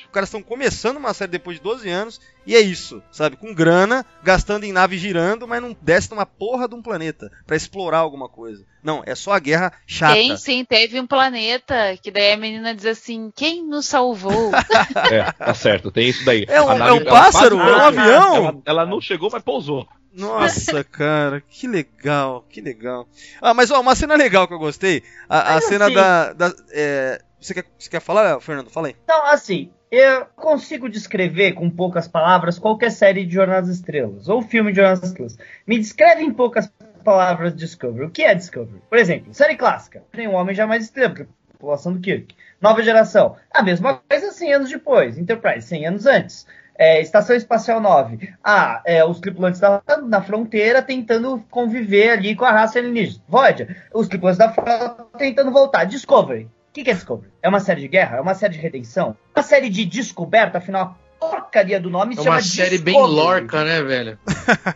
Os 0.05 0.11
caras 0.13 0.29
estão 0.29 0.43
começando 0.43 0.99
uma 0.99 1.15
série 1.15 1.31
depois 1.31 1.57
de 1.57 1.63
12 1.63 1.89
anos 1.89 2.21
e 2.47 2.55
é 2.55 2.61
isso, 2.61 3.03
sabe? 3.11 3.35
Com 3.37 3.55
grana, 3.55 4.05
gastando 4.23 4.65
em 4.65 4.73
nave 4.73 4.99
girando, 4.99 5.49
mas 5.49 5.63
não 5.63 5.75
desce 5.81 6.11
numa 6.11 6.27
porra 6.27 6.69
de 6.69 6.75
um 6.75 6.83
planeta 6.83 7.33
pra 7.47 7.57
explorar 7.57 7.97
alguma 8.01 8.29
coisa. 8.29 8.63
Não, 8.85 9.03
é 9.07 9.15
só 9.15 9.33
a 9.33 9.39
guerra 9.39 9.73
chata. 9.87 10.13
Tem 10.17 10.37
sim, 10.37 10.67
teve 10.67 11.01
um 11.01 11.07
planeta 11.07 11.97
que 12.03 12.11
daí 12.11 12.33
a 12.33 12.37
menina 12.37 12.75
diz 12.75 12.85
assim: 12.85 13.33
quem 13.35 13.65
nos 13.67 13.87
salvou? 13.87 14.51
É, 15.11 15.33
tá 15.33 15.55
certo, 15.55 15.91
tem 15.91 16.11
isso 16.11 16.23
daí. 16.27 16.45
É 16.47 16.61
um- 16.61 16.73
é 16.73 16.79
nave- 16.79 16.93
um 16.93 16.97
ela 17.09 17.11
pássaro? 17.11 17.59
É 17.59 17.63
um 17.77 17.81
avião? 17.81 18.37
Ela, 18.37 18.55
ela 18.67 18.85
não 18.87 19.01
chegou, 19.01 19.31
mas 19.33 19.43
pousou. 19.43 19.89
Nossa, 20.15 20.83
cara, 20.85 21.41
que 21.41 21.67
legal, 21.67 22.45
que 22.49 22.61
legal. 22.61 23.09
Ah, 23.41 23.55
mas 23.55 23.71
ó, 23.71 23.81
uma 23.81 23.95
cena 23.95 24.15
legal 24.15 24.47
que 24.47 24.55
eu 24.55 24.59
gostei, 24.59 25.03
a, 25.29 25.57
a 25.57 25.61
cena 25.61 25.87
assim- 25.87 25.95
da. 25.95 26.33
da- 26.33 26.55
é, 26.73 27.21
você, 27.41 27.55
quer, 27.55 27.65
você 27.79 27.91
quer 27.91 28.01
falar, 28.01 28.41
Fernando? 28.41 28.71
Fala 28.71 28.89
aí. 28.89 28.97
Então, 29.05 29.25
assim, 29.27 29.71
eu 29.91 30.27
consigo 30.37 30.89
descrever 30.89 31.53
com 31.53 31.69
poucas 31.69 32.07
palavras 32.07 32.59
qualquer 32.59 32.91
série 32.91 33.25
de 33.25 33.35
Jornada 33.35 33.67
das 33.67 33.77
Estrelas, 33.77 34.29
ou 34.29 34.43
filme 34.43 34.71
de 34.71 34.77
Jornada 34.77 35.01
das 35.01 35.09
Estrelas. 35.11 35.39
Me 35.67 35.79
descreve 35.79 36.23
em 36.23 36.33
poucas 36.33 36.71
palavras 37.03 37.55
Discovery. 37.55 38.07
O 38.07 38.11
que 38.11 38.23
é 38.23 38.35
Discovery? 38.35 38.81
Por 38.89 38.97
exemplo, 38.99 39.35
série 39.35 39.57
clássica. 39.57 40.03
Tem 40.13 40.29
um 40.29 40.35
homem 40.35 40.55
jamais 40.55 40.91
a 40.97 41.25
população 41.53 41.93
do 41.93 42.01
Kirk. 42.01 42.35
Nova 42.61 42.83
geração. 42.83 43.37
A 43.53 43.63
mesma 43.63 44.01
coisa 44.09 44.31
100 44.31 44.53
anos 44.55 44.71
depois. 44.71 45.19
Enterprise, 45.19 45.67
100 45.67 45.87
anos 45.87 46.07
antes. 46.07 46.47
É, 46.83 47.01
Estação 47.01 47.37
Espacial 47.37 47.81
9. 47.81 48.29
Ah, 48.43 48.83
é, 48.85 49.05
os 49.05 49.21
tripulantes 49.21 49.61
da, 49.61 49.81
na 50.05 50.21
fronteira 50.21 50.83
tentando 50.83 51.39
conviver 51.49 52.11
ali 52.11 52.35
com 52.35 52.45
a 52.45 52.51
raça 52.51 52.81
alienígena. 52.81 53.23
Voyager. 53.29 53.85
Os 53.95 54.09
tripulantes 54.09 54.39
da 54.39 54.53
frota 54.53 55.07
tentando 55.17 55.53
voltar. 55.53 55.85
Discovery. 55.85 56.43
O 56.43 56.73
que, 56.73 56.83
que 56.83 56.91
é 56.91 56.95
Discovery? 56.95 57.31
É 57.41 57.49
uma 57.49 57.61
série 57.61 57.83
de 57.83 57.87
guerra? 57.87 58.17
É 58.17 58.21
uma 58.21 58.35
série 58.35 58.55
de 58.55 58.59
redenção? 58.59 59.17
Uma 59.33 59.45
série 59.45 59.71
de 59.71 59.85
descoberta? 59.85 60.59
Afinal, 60.59 60.99
a 61.21 61.25
porcaria 61.25 61.79
do 61.79 61.89
nome 61.89 62.15
É 62.15 62.17
se 62.17 62.25
chama 62.25 62.35
uma 62.35 62.43
série 62.43 62.79
bem 62.79 62.95
Discovery. 62.95 63.15
lorca, 63.15 63.65
né, 63.65 63.83
velho? 63.83 64.19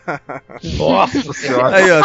Nossa 0.77 1.33
senhora. 1.33 1.75
Aí, 1.75 1.91
ó. 1.91 2.01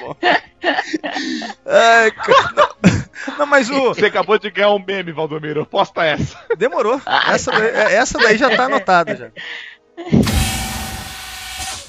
bom. 0.00 0.16
Ai, 1.66 2.10
cara. 2.10 2.91
Não, 3.38 3.46
mas 3.46 3.70
o. 3.70 3.88
Você 3.88 4.06
acabou 4.06 4.38
de 4.38 4.50
ganhar 4.50 4.70
um 4.72 4.78
meme, 4.84 5.12
Valdomiro. 5.12 5.64
Posta 5.66 6.04
essa. 6.04 6.38
Demorou. 6.56 7.00
Essa 7.28 7.50
daí, 7.50 7.68
essa 7.94 8.18
daí 8.18 8.36
já 8.38 8.54
tá 8.56 8.64
anotada 8.66 9.16
já. 9.16 9.30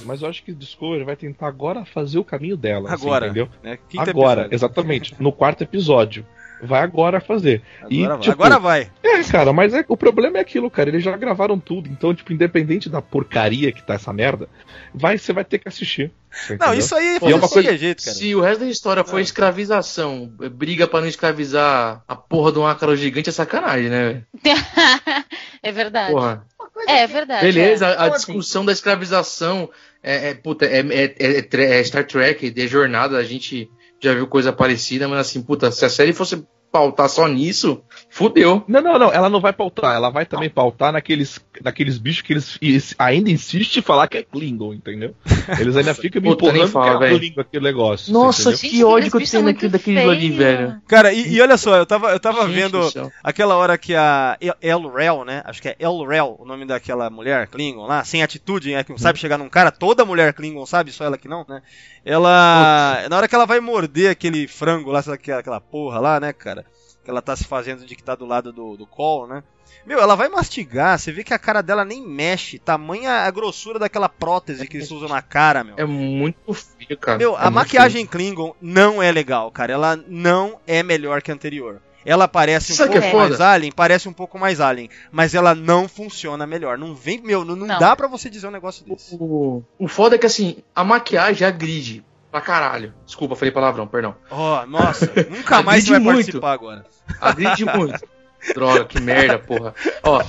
Mas 0.06 0.22
eu 0.22 0.30
acho 0.30 0.44
que 0.44 0.52
o 0.52 0.56
Discovery 0.56 1.04
vai 1.06 1.16
tentar 1.16 1.48
agora 1.48 1.86
fazer 1.86 2.20
o 2.20 2.24
caminho 2.26 2.58
dela. 2.58 2.94
assim, 2.94 3.06
Agora. 3.06 3.26
entendeu? 3.28 3.48
Né? 3.64 3.78
Agora, 3.98 4.42
episódio. 4.42 4.56
exatamente. 4.56 5.16
No 5.20 5.32
quarto 5.32 5.62
episódio. 5.64 6.26
Vai 6.62 6.82
agora 6.82 7.20
fazer. 7.20 7.62
E, 7.90 8.04
Agora, 8.06 8.16
vai. 8.16 8.22
tipo, 8.24 8.32
Agora 8.44 8.60
vai. 8.60 8.92
É, 9.04 9.22
cara, 9.24 9.52
mas 9.52 9.74
é- 9.74 9.84
o 9.88 9.98
problema 9.98 10.38
é 10.38 10.42
aquilo, 10.42 10.70
cara. 10.72 10.90
Eles 10.90 11.04
já 11.04 11.16
gravaram 11.18 11.60
tudo. 11.60 11.90
Então, 11.90 12.14
tipo, 12.14 12.32
independente 12.32 12.90
da 12.90 13.02
porcaria 13.02 13.70
que 13.72 13.84
tá 13.84 13.96
essa 13.96 14.14
merda, 14.14 14.48
vai, 14.94 15.18
você 15.18 15.34
vai 15.34 15.44
ter 15.44 15.60
que 15.60 15.68
assistir. 15.68 16.12
Não, 16.60 16.74
isso 16.74 16.96
aí 16.96 17.06
E 17.14 17.16
é 17.16 17.20
foi 17.20 17.34
uma 17.34 17.48
de 17.48 17.54
coisa- 17.54 17.78
jeito, 17.78 18.04
cara. 18.04 18.18
Se 18.18 18.36
o 18.36 18.42
resto 18.42 18.62
da 18.62 18.66
história 18.70 19.04
foi 19.04 19.22
escravização, 19.22 20.28
briga 20.52 20.88
pra 20.88 21.02
não 21.02 21.08
escravizar 21.08 22.04
a 22.08 22.16
porra 22.16 22.52
de 22.52 22.60
um 22.60 22.66
ácaro 22.66 22.96
gigante 22.96 23.30
é 23.30 23.32
sacanagem, 23.32 23.90
né? 23.90 24.04
velho? 24.04 24.28
é 25.62 25.72
verdade. 25.72 26.12
Porra. 26.12 26.46
Uma 26.60 26.70
coisa 26.70 26.92
É 26.92 27.08
que- 27.08 27.14
verdade. 27.14 27.46
Beleza, 27.46 27.86
é. 27.86 27.88
a, 27.88 27.92
a 27.92 27.94
Então, 27.94 28.06
assim- 28.08 28.26
discussão 28.26 28.66
da 28.66 28.72
escravização 28.72 29.70
é, 30.02 30.30
é, 30.30 30.34
puta, 30.34 30.66
é, 30.66 30.80
é- 30.80 31.16
é- 31.20 31.40
é 31.52 31.80
é 31.80 31.84
Star 31.84 32.06
Trek, 32.06 32.54
é 32.56 32.68
jornada, 32.68 33.18
a 33.18 33.24
gente 33.24 33.70
já 34.02 34.14
viu 34.14 34.28
coisa 34.28 34.52
parecida, 34.52 35.08
mas 35.08 35.20
assim, 35.20 35.42
puta, 35.42 35.72
se 35.72 35.86
a 35.86 35.90
série 35.90 36.12
fosse 36.14 36.44
pautar 36.74 37.08
só 37.08 37.28
nisso, 37.28 37.84
fudeu. 38.10 38.64
Não, 38.68 38.82
não, 38.82 38.98
não. 38.98 39.14
Ela 39.14 39.30
não 39.30 39.40
vai 39.40 39.54
pautar. 39.54 39.96
Ela 39.96 40.10
vai 40.10 40.26
também 40.26 40.50
pautar 40.50 40.92
naqueles, 40.92 41.40
naqueles 41.64 42.00
bichos 42.00 42.24
que 42.24 42.34
eles, 42.34 42.58
eles 42.60 42.96
ainda 42.98 43.30
insistem 43.30 43.80
em 43.80 43.84
falar 43.84 44.08
que 44.08 44.18
é 44.18 44.24
Klingon, 44.24 44.74
entendeu? 44.74 45.14
Eles 45.60 45.78
ainda 45.78 45.94
ficam 45.94 46.20
me 46.20 46.30
empurrando 46.32 46.68
fala, 46.68 46.98
que 46.98 47.06
é. 47.06 47.18
Klingon 47.20 47.42
aquele 47.42 47.64
negócio. 47.64 48.12
Nossa, 48.12 48.52
que 48.58 48.84
ódio 48.84 49.12
que 49.12 49.18
eu 49.18 49.30
tenho 49.30 49.44
muito 49.44 49.70
daquilo 49.70 50.10
ali, 50.10 50.32
velho. 50.32 50.82
Cara, 50.88 51.14
e, 51.14 51.34
e 51.36 51.40
olha 51.42 51.58
só, 51.58 51.76
eu 51.78 51.86
tava, 51.86 52.10
eu 52.12 52.20
tava 52.20 52.48
Gente 52.48 52.56
vendo 52.56 53.12
aquela 53.24 53.56
hora 53.56 53.78
que 53.78 53.94
a 53.94 54.36
El- 54.42 54.56
El 54.60 54.92
Rel, 54.92 55.24
né? 55.24 55.44
Acho 55.46 55.62
que 55.62 55.70
é 55.70 55.76
El 55.78 56.04
Rel, 56.08 56.36
o 56.40 56.46
nome 56.46 56.66
daquela 56.66 57.08
mulher 57.12 57.46
Klingon 57.48 57.86
lá, 57.86 58.04
sem 58.04 58.24
atitude, 58.24 58.72
né? 58.74 58.84
Que 58.84 58.90
não 58.92 58.98
sabe 58.98 59.20
chegar 59.20 59.38
num 59.38 59.48
cara, 59.48 59.70
toda 59.72 60.04
mulher 60.04 60.34
Klingon 60.34 60.66
sabe, 60.66 60.92
só 60.92 61.04
ela 61.06 61.20
que 61.20 61.28
não, 61.28 61.46
né? 61.48 61.62
Ela. 62.04 63.06
Na 63.10 63.18
hora 63.18 63.28
que 63.28 63.36
ela 63.36 63.46
vai 63.46 63.60
morder 63.60 64.10
aquele 64.12 64.48
frango 64.48 64.92
lá, 64.92 65.02
sabe 65.04 65.16
aquela, 65.16 65.40
aquela 65.40 65.62
porra 65.62 66.00
lá, 66.00 66.20
né, 66.20 66.34
cara? 66.34 66.63
Que 67.04 67.10
ela 67.10 67.22
tá 67.22 67.36
se 67.36 67.44
fazendo 67.46 67.86
de 67.86 67.96
que 67.96 68.04
tá 68.04 68.16
do 68.16 68.26
lado 68.26 68.52
do, 68.54 68.78
do 68.78 68.88
colo, 68.88 69.28
né? 69.28 69.44
Meu, 69.86 70.00
ela 70.00 70.16
vai 70.16 70.30
mastigar, 70.30 70.98
você 70.98 71.12
vê 71.12 71.24
que 71.24 71.34
a 71.34 71.40
cara 71.40 71.62
dela 71.62 71.84
nem 71.84 72.02
mexe, 72.02 72.58
tamanha 72.60 73.12
a 73.26 73.32
grossura 73.32 73.78
daquela 73.78 74.08
prótese 74.08 74.66
que 74.68 74.78
eles 74.78 74.90
usam 74.92 75.10
na 75.10 75.22
cara, 75.22 75.64
meu. 75.64 75.76
É 75.78 75.84
muito 75.86 76.54
feio, 76.54 76.98
cara. 76.98 77.18
Meu, 77.18 77.36
É 77.38 77.46
a 77.46 77.52
maquiagem 77.52 78.06
Klingon 78.06 78.56
não 78.62 79.02
é 79.04 79.12
legal, 79.12 79.52
cara. 79.52 79.74
Ela 79.74 80.00
não 80.08 80.60
é 80.66 80.82
melhor 80.84 81.22
que 81.22 81.32
a 81.32 81.34
anterior. 81.34 81.82
Ela 82.06 82.28
parece 82.28 82.74
um 82.74 82.76
Sabe 82.76 82.92
pouco 82.92 83.06
é 83.08 83.12
foda? 83.12 83.28
mais 83.30 83.42
alien, 83.42 83.72
parece 83.72 84.10
um 84.10 84.14
pouco 84.14 84.38
mais 84.38 84.60
alien, 84.62 84.90
mas 85.12 85.34
ela 85.34 85.56
não 85.56 85.88
funciona 85.88 86.46
melhor. 86.46 86.78
Não 86.78 86.94
vem, 86.94 87.22
meu, 87.22 87.44
não, 87.46 87.56
não 87.56 87.66
Não. 87.68 87.80
dá 87.80 87.96
pra 87.96 88.08
você 88.10 88.30
dizer 88.30 88.48
um 88.48 88.52
negócio 88.52 88.86
desse. 88.86 89.16
O, 89.20 89.64
o 89.80 89.88
foda 89.88 90.16
é 90.16 90.20
que 90.20 90.26
assim, 90.26 90.58
a 90.76 90.84
maquiagem 90.84 91.48
agride 91.48 92.04
pra 92.34 92.42
caralho. 92.42 92.92
Desculpa, 93.06 93.36
falei 93.36 93.52
palavrão, 93.52 93.86
perdão. 93.88 94.16
Oh, 94.32 94.66
nossa, 94.66 95.06
nunca 95.30 95.62
mais 95.62 95.88
vai 95.88 96.00
muito. 96.00 96.16
participar 96.16 96.54
agora. 96.54 96.84
Agride 97.22 97.64
muito. 97.64 98.00
Droga, 98.56 98.86
que 98.86 99.00
merda, 99.00 99.38
porra. 99.38 99.74
Ó. 100.02 100.20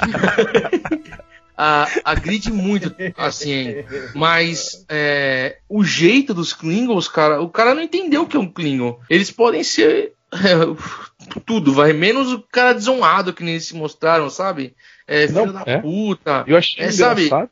a, 1.57 1.89
agride 2.05 2.53
muito, 2.53 2.95
assim, 3.17 3.85
mas 4.15 4.85
é, 4.89 5.59
o 5.69 5.83
jeito 5.83 6.35
dos 6.35 6.53
Klingons, 6.53 7.09
cara, 7.09 7.41
o 7.41 7.49
cara 7.49 7.75
não 7.75 7.83
entendeu 7.83 8.23
o 8.23 8.27
que 8.27 8.37
é 8.37 8.41
um 8.41 8.47
Klingon. 8.53 9.01
Eles 9.09 9.31
podem 9.31 9.65
ser 9.65 10.13
é, 10.31 11.41
tudo, 11.47 11.73
vai, 11.73 11.93
menos 11.95 12.31
o 12.33 12.41
cara 12.53 12.75
desonrado 12.75 13.33
que 13.33 13.43
nem 13.43 13.55
eles 13.55 13.67
se 13.67 13.75
mostraram, 13.75 14.29
sabe? 14.29 14.77
É, 15.09 15.27
filho 15.27 15.47
Não, 15.47 15.53
da 15.55 15.63
é. 15.67 15.79
puta. 15.79 16.45
Eu 16.47 16.57
achei 16.57 16.85
É, 16.85 16.93
sabe? 16.93 17.25
engraçado. 17.27 17.51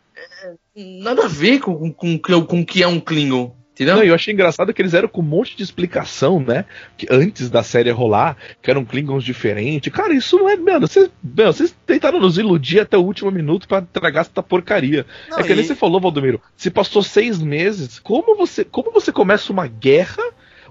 Nada 0.77 1.25
a 1.25 1.29
ver 1.29 1.61
com, 1.61 1.93
com, 1.93 2.19
com, 2.19 2.45
com 2.45 2.61
o 2.61 2.67
que 2.67 2.83
é 2.83 2.87
um 2.87 3.01
Klingon. 3.01 3.57
Entendeu? 3.75 3.97
Não, 3.97 4.03
eu 4.03 4.15
achei 4.15 4.35
engraçado 4.35 4.73
que 4.75 4.83
eles 4.83 4.93
eram 4.93 5.09
com 5.09 5.23
um 5.23 5.25
monte 5.25 5.57
de 5.57 5.63
explicação, 5.63 6.39
né? 6.39 6.67
Que 6.97 7.07
antes 7.11 7.49
da 7.49 7.63
série 7.63 7.91
rolar, 7.91 8.37
que 8.61 8.71
eram 8.71 8.85
Klingons 8.85 9.25
diferentes. 9.25 9.91
Cara, 9.93 10.13
isso 10.13 10.37
não 10.37 10.49
é. 10.49 10.57
Mano, 10.57 10.87
vocês, 10.87 11.11
mano, 11.23 11.53
vocês 11.53 11.75
tentaram 11.87 12.21
nos 12.21 12.37
iludir 12.37 12.81
até 12.81 12.99
o 12.99 13.03
último 13.03 13.31
minuto 13.31 13.67
pra 13.67 13.81
tragar 13.81 14.21
essa 14.21 14.43
porcaria. 14.43 15.07
Não, 15.31 15.39
é 15.39 15.43
que 15.43 15.55
nem 15.55 15.65
e- 15.65 15.67
você 15.67 15.75
falou, 15.75 16.01
Valdomiro. 16.01 16.41
Se 16.55 16.71
passou 16.71 17.03
seis 17.03 17.41
meses, 17.41 17.99
como 17.99 18.37
você, 18.37 18.63
como 18.63 18.93
você 18.93 19.11
começa 19.11 19.51
uma 19.51 19.67
guerra, 19.67 20.23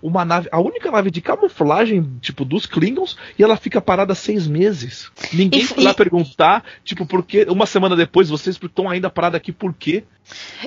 uma 0.02 0.26
nave, 0.26 0.50
a 0.52 0.60
única 0.60 0.90
nave 0.92 1.12
de 1.12 1.22
camuflagem, 1.22 2.18
tipo, 2.22 2.44
dos 2.44 2.66
Klingons, 2.66 3.18
e 3.38 3.44
ela 3.44 3.56
fica 3.58 3.80
parada 3.82 4.16
seis 4.16 4.48
meses? 4.48 5.12
Ninguém 5.34 5.62
E- 5.62 5.66
foi 5.66 5.84
lá 5.84 5.92
e- 5.92 5.96
perguntar, 5.96 6.64
tipo, 6.84 7.06
por 7.06 7.24
quê? 7.24 7.46
Uma 7.50 7.66
semana 7.66 7.96
depois, 7.96 8.30
vocês 8.30 8.60
estão 8.62 8.90
ainda 8.90 9.10
parados 9.10 9.38
aqui 9.38 9.52
por 9.52 9.74
quê? 9.74 10.04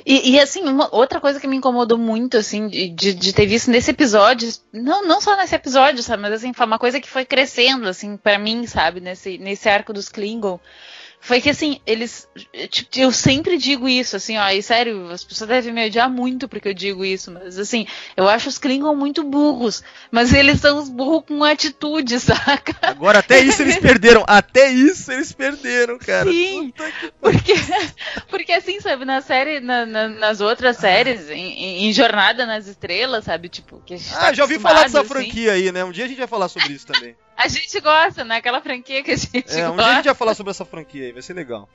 E, 0.05 0.31
e, 0.31 0.39
assim, 0.39 0.63
uma, 0.63 0.93
outra 0.93 1.19
coisa 1.19 1.39
que 1.39 1.47
me 1.47 1.55
incomodou 1.57 1.97
muito, 1.97 2.37
assim, 2.37 2.67
de, 2.67 3.13
de, 3.13 3.33
ter 3.33 3.45
visto 3.47 3.71
nesse 3.71 3.91
episódio, 3.91 4.47
não, 4.71 5.07
não 5.07 5.19
só 5.19 5.35
nesse 5.37 5.55
episódio, 5.55 6.03
sabe, 6.03 6.21
mas 6.21 6.33
assim, 6.33 6.53
foi 6.53 6.65
uma 6.65 6.77
coisa 6.77 6.99
que 6.99 7.09
foi 7.09 7.25
crescendo, 7.25 7.87
assim, 7.87 8.17
pra 8.17 8.37
mim, 8.37 8.67
sabe, 8.67 8.99
nesse, 8.99 9.37
nesse 9.37 9.67
arco 9.67 9.91
dos 9.93 10.09
Klingon, 10.09 10.59
foi 11.25 11.41
que 11.41 11.49
assim, 11.49 11.81
eles. 11.87 12.29
Tipo, 12.69 12.99
eu 12.99 13.11
sempre 13.11 13.57
digo 13.57 13.89
isso, 13.89 14.15
assim, 14.15 14.37
ó, 14.37 14.47
e 14.49 14.61
sério, 14.61 15.09
as 15.09 15.23
pessoas 15.23 15.49
devem 15.49 15.73
me 15.73 15.87
odiar 15.87 16.07
muito 16.07 16.47
porque 16.47 16.67
eu 16.67 16.73
digo 16.73 17.03
isso, 17.03 17.31
mas 17.31 17.57
assim, 17.57 17.87
eu 18.15 18.29
acho 18.29 18.47
os 18.47 18.59
Klingon 18.59 18.95
muito 18.95 19.23
burros, 19.23 19.83
mas 20.11 20.31
eles 20.31 20.61
são 20.61 20.77
os 20.77 20.87
burros 20.87 21.23
com 21.27 21.43
atitude, 21.43 22.19
saca? 22.21 22.75
Agora 22.79 23.19
até 23.19 23.39
isso 23.39 23.63
eles 23.63 23.79
perderam, 23.79 24.23
até 24.27 24.69
isso 24.71 25.11
eles 25.11 25.31
perderam, 25.31 25.97
cara. 25.97 26.29
Sim, 26.29 26.71
porque, 27.19 27.53
porque 28.29 28.51
assim, 28.51 28.79
sabe, 28.79 29.03
na 29.03 29.19
série, 29.19 29.59
na, 29.59 29.83
na, 29.83 30.07
nas 30.07 30.41
outras 30.41 30.77
séries, 30.77 31.27
em, 31.31 31.87
em, 31.87 31.91
Jornada 31.91 32.45
nas 32.45 32.67
Estrelas, 32.67 33.25
sabe, 33.25 33.49
tipo, 33.49 33.81
que 33.83 33.95
a 33.95 33.97
gente 33.97 34.13
Ah, 34.13 34.19
tá 34.19 34.33
já 34.33 34.43
ouvi 34.43 34.59
falar 34.59 34.83
dessa 34.83 34.99
assim. 34.99 35.09
franquia 35.09 35.53
aí, 35.53 35.71
né? 35.71 35.83
Um 35.83 35.91
dia 35.91 36.05
a 36.05 36.07
gente 36.07 36.17
vai 36.19 36.27
falar 36.27 36.49
sobre 36.49 36.71
isso 36.71 36.85
também. 36.85 37.15
A 37.37 37.47
gente 37.47 37.79
gosta, 37.81 38.23
né? 38.23 38.37
Aquela 38.37 38.61
franquia 38.61 39.03
que 39.03 39.11
a 39.11 39.15
gente 39.15 39.43
É, 39.51 39.67
um 39.69 39.75
gosta. 39.75 39.83
dia 39.83 39.91
a 39.91 39.95
gente 39.95 40.05
vai 40.05 40.15
falar 40.15 40.35
sobre 40.35 40.51
essa 40.51 40.65
franquia 40.65 41.05
aí, 41.05 41.11
vai 41.11 41.21
ser 41.21 41.33
legal. 41.33 41.67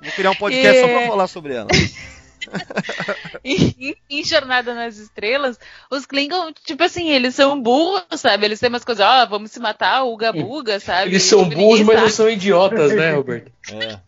Vou 0.00 0.12
criar 0.12 0.30
um 0.30 0.34
podcast 0.34 0.80
só 0.80 0.88
pra 0.88 1.06
falar 1.06 1.26
sobre 1.26 1.54
ela. 1.54 1.68
em, 3.44 3.96
em 4.10 4.24
Jornada 4.24 4.74
nas 4.74 4.96
Estrelas, 4.98 5.58
os 5.90 6.06
Klingon, 6.06 6.52
tipo 6.64 6.82
assim, 6.82 7.08
eles 7.10 7.34
são 7.34 7.60
burros, 7.60 8.04
sabe? 8.16 8.44
Eles 8.46 8.60
têm 8.60 8.68
umas 8.68 8.84
coisas, 8.84 9.04
ó, 9.06 9.26
vamos 9.26 9.50
se 9.50 9.60
matar, 9.60 10.02
uga 10.04 10.32
buga, 10.32 10.78
sabe? 10.80 11.10
Eles 11.10 11.22
são 11.22 11.44
Tipo, 11.48 11.60
burros, 11.60 11.80
mas 11.82 12.00
não 12.00 12.08
são 12.10 12.28
idiotas, 12.28 12.92
né, 12.94 13.12
Roberto? 13.12 13.52
É. 13.72 13.98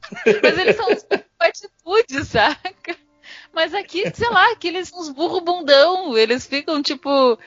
Mas 0.42 0.58
eles 0.58 0.76
são 0.76 0.86
uns 0.90 1.02
burros 1.04 1.24
com 1.38 1.46
atitude, 1.46 2.24
saca? 2.26 2.96
Mas 3.52 3.72
aqui, 3.72 4.10
sei 4.14 4.28
lá, 4.28 4.54
que 4.56 4.66
eles 4.68 4.88
são 4.88 5.00
uns 5.00 5.10
burros 5.10 5.42
bundão, 5.42 6.16
eles 6.18 6.46
ficam 6.46 6.82
tipo. 6.82 7.38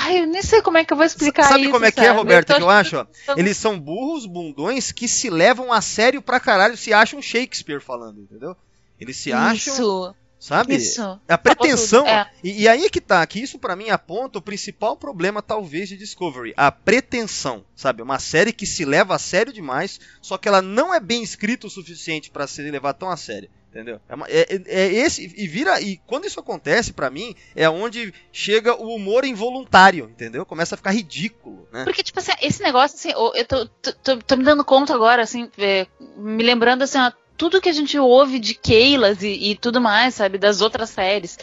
Ai, 0.00 0.20
eu 0.22 0.26
nem 0.26 0.42
sei 0.42 0.62
como 0.62 0.78
é 0.78 0.84
que 0.84 0.92
eu 0.92 0.96
vou 0.96 1.04
explicar 1.06 1.44
Sabe 1.44 1.62
isso. 1.62 1.70
como 1.72 1.84
é 1.84 1.92
que 1.92 2.00
é, 2.00 2.04
sabe? 2.06 2.18
Roberto, 2.18 2.48
tô 2.48 2.56
que 2.56 2.62
eu 2.62 2.70
acho? 2.70 3.06
Eles 3.36 3.56
são 3.56 3.78
burros, 3.78 4.26
bundões, 4.26 4.92
que 4.92 5.06
se 5.06 5.28
levam 5.30 5.72
a 5.72 5.80
sério 5.80 6.22
pra 6.22 6.40
caralho, 6.40 6.76
se 6.76 6.92
acham 6.92 7.20
Shakespeare 7.20 7.80
falando, 7.80 8.20
entendeu? 8.20 8.56
Eles 9.00 9.16
se 9.16 9.32
acham, 9.32 9.74
Isso, 9.74 10.14
sabe? 10.38 10.76
isso. 10.76 11.20
A 11.28 11.36
pretensão. 11.36 12.06
É. 12.06 12.30
E, 12.42 12.62
e 12.62 12.68
aí 12.68 12.84
é 12.86 12.88
que 12.88 13.00
tá, 13.00 13.26
que 13.26 13.40
isso 13.40 13.58
pra 13.58 13.76
mim 13.76 13.90
aponta 13.90 14.38
o 14.38 14.42
principal 14.42 14.96
problema, 14.96 15.42
talvez, 15.42 15.88
de 15.88 15.96
Discovery. 15.96 16.54
A 16.56 16.70
pretensão, 16.70 17.64
sabe? 17.74 18.02
Uma 18.02 18.18
série 18.18 18.52
que 18.52 18.66
se 18.66 18.84
leva 18.84 19.14
a 19.16 19.18
sério 19.18 19.52
demais, 19.52 20.00
só 20.22 20.38
que 20.38 20.48
ela 20.48 20.62
não 20.62 20.94
é 20.94 21.00
bem 21.00 21.22
escrita 21.22 21.66
o 21.66 21.70
suficiente 21.70 22.30
pra 22.30 22.46
se 22.46 22.62
levar 22.62 22.94
tão 22.94 23.10
a 23.10 23.16
sério. 23.16 23.50
Entendeu? 23.74 24.00
É, 24.08 24.14
uma- 24.14 24.28
é- 24.28 24.46
é- 24.54 24.62
é 24.66 24.92
esse. 24.92 25.24
E 25.36 25.48
vira. 25.48 25.80
E 25.80 25.96
quando 26.06 26.26
isso 26.26 26.38
acontece, 26.38 26.92
pra 26.92 27.10
mim, 27.10 27.34
é 27.56 27.68
onde 27.68 28.14
chega 28.32 28.72
o 28.80 28.94
humor 28.94 29.24
involuntário, 29.24 30.04
entendeu? 30.04 30.46
Começa 30.46 30.76
a 30.76 30.78
ficar 30.78 30.92
ridículo, 30.92 31.66
né? 31.72 31.82
Porque, 31.82 32.02
tipo 32.04 32.20
assim, 32.20 32.30
esse 32.40 32.62
negócio, 32.62 32.96
assim, 32.96 33.10
eu 33.10 33.32
eu 33.34 33.44
tô, 33.44 33.66
tô- 33.66 33.92
tô- 33.92 34.16
tô 34.18 34.36
me 34.36 34.44
dando 34.44 34.64
conta 34.64 34.94
agora, 34.94 35.22
assim, 35.22 35.50
é, 35.58 35.88
me 36.16 36.44
lembrando, 36.44 36.82
assim, 36.82 36.98
ó, 36.98 37.10
tudo 37.36 37.60
que 37.60 37.68
a 37.68 37.72
gente 37.72 37.98
ouve 37.98 38.38
de 38.38 38.54
Keilas 38.54 39.24
e, 39.24 39.50
e 39.50 39.56
tudo 39.56 39.80
mais, 39.80 40.14
sabe, 40.14 40.38
das 40.38 40.60
outras 40.60 40.90
séries, 40.90 41.36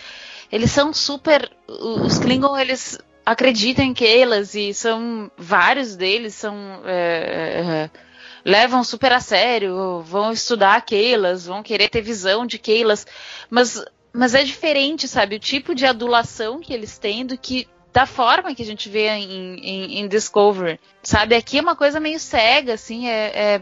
eles 0.50 0.72
são 0.72 0.94
super. 0.94 1.52
Os 1.68 2.18
Klingon, 2.18 2.58
eles 2.58 2.98
acreditam 3.26 3.84
em 3.84 3.94
Keilas 3.94 4.56
e 4.56 4.74
são. 4.74 5.30
Vários 5.38 5.98
deles 5.98 6.34
são. 6.34 6.56
é, 6.86 7.90
é, 7.92 8.11
levam 8.44 8.84
super 8.84 9.12
a 9.12 9.20
sério, 9.20 10.02
vão 10.02 10.32
estudar 10.32 10.82
Keilas, 10.82 11.46
vão 11.46 11.64
querer 11.64 11.90
ter 11.90 12.02
visão 12.02 12.46
de 12.46 12.58
Keilas, 12.58 13.06
mas, 13.50 13.84
mas 14.14 14.34
é 14.34 14.44
diferente, 14.44 15.08
sabe, 15.08 15.36
o 15.36 15.40
tipo 15.40 15.76
de 15.76 15.86
adulação 15.86 16.60
que 16.60 16.74
eles 16.74 16.98
têm 16.98 17.26
do 17.26 17.38
que 17.38 17.68
da 17.94 18.06
forma 18.06 18.56
que 18.56 18.62
a 18.62 18.66
gente 18.66 18.88
vê 18.90 19.10
em, 19.10 19.60
em, 19.60 20.00
em 20.00 20.08
Discovery, 20.08 20.80
sabe? 21.04 21.36
Aqui 21.36 21.58
é 21.58 21.62
uma 21.62 21.76
coisa 21.76 22.00
meio 22.00 22.20
cega, 22.20 22.74
assim, 22.74 23.08
é, 23.08 23.32
é... 23.36 23.62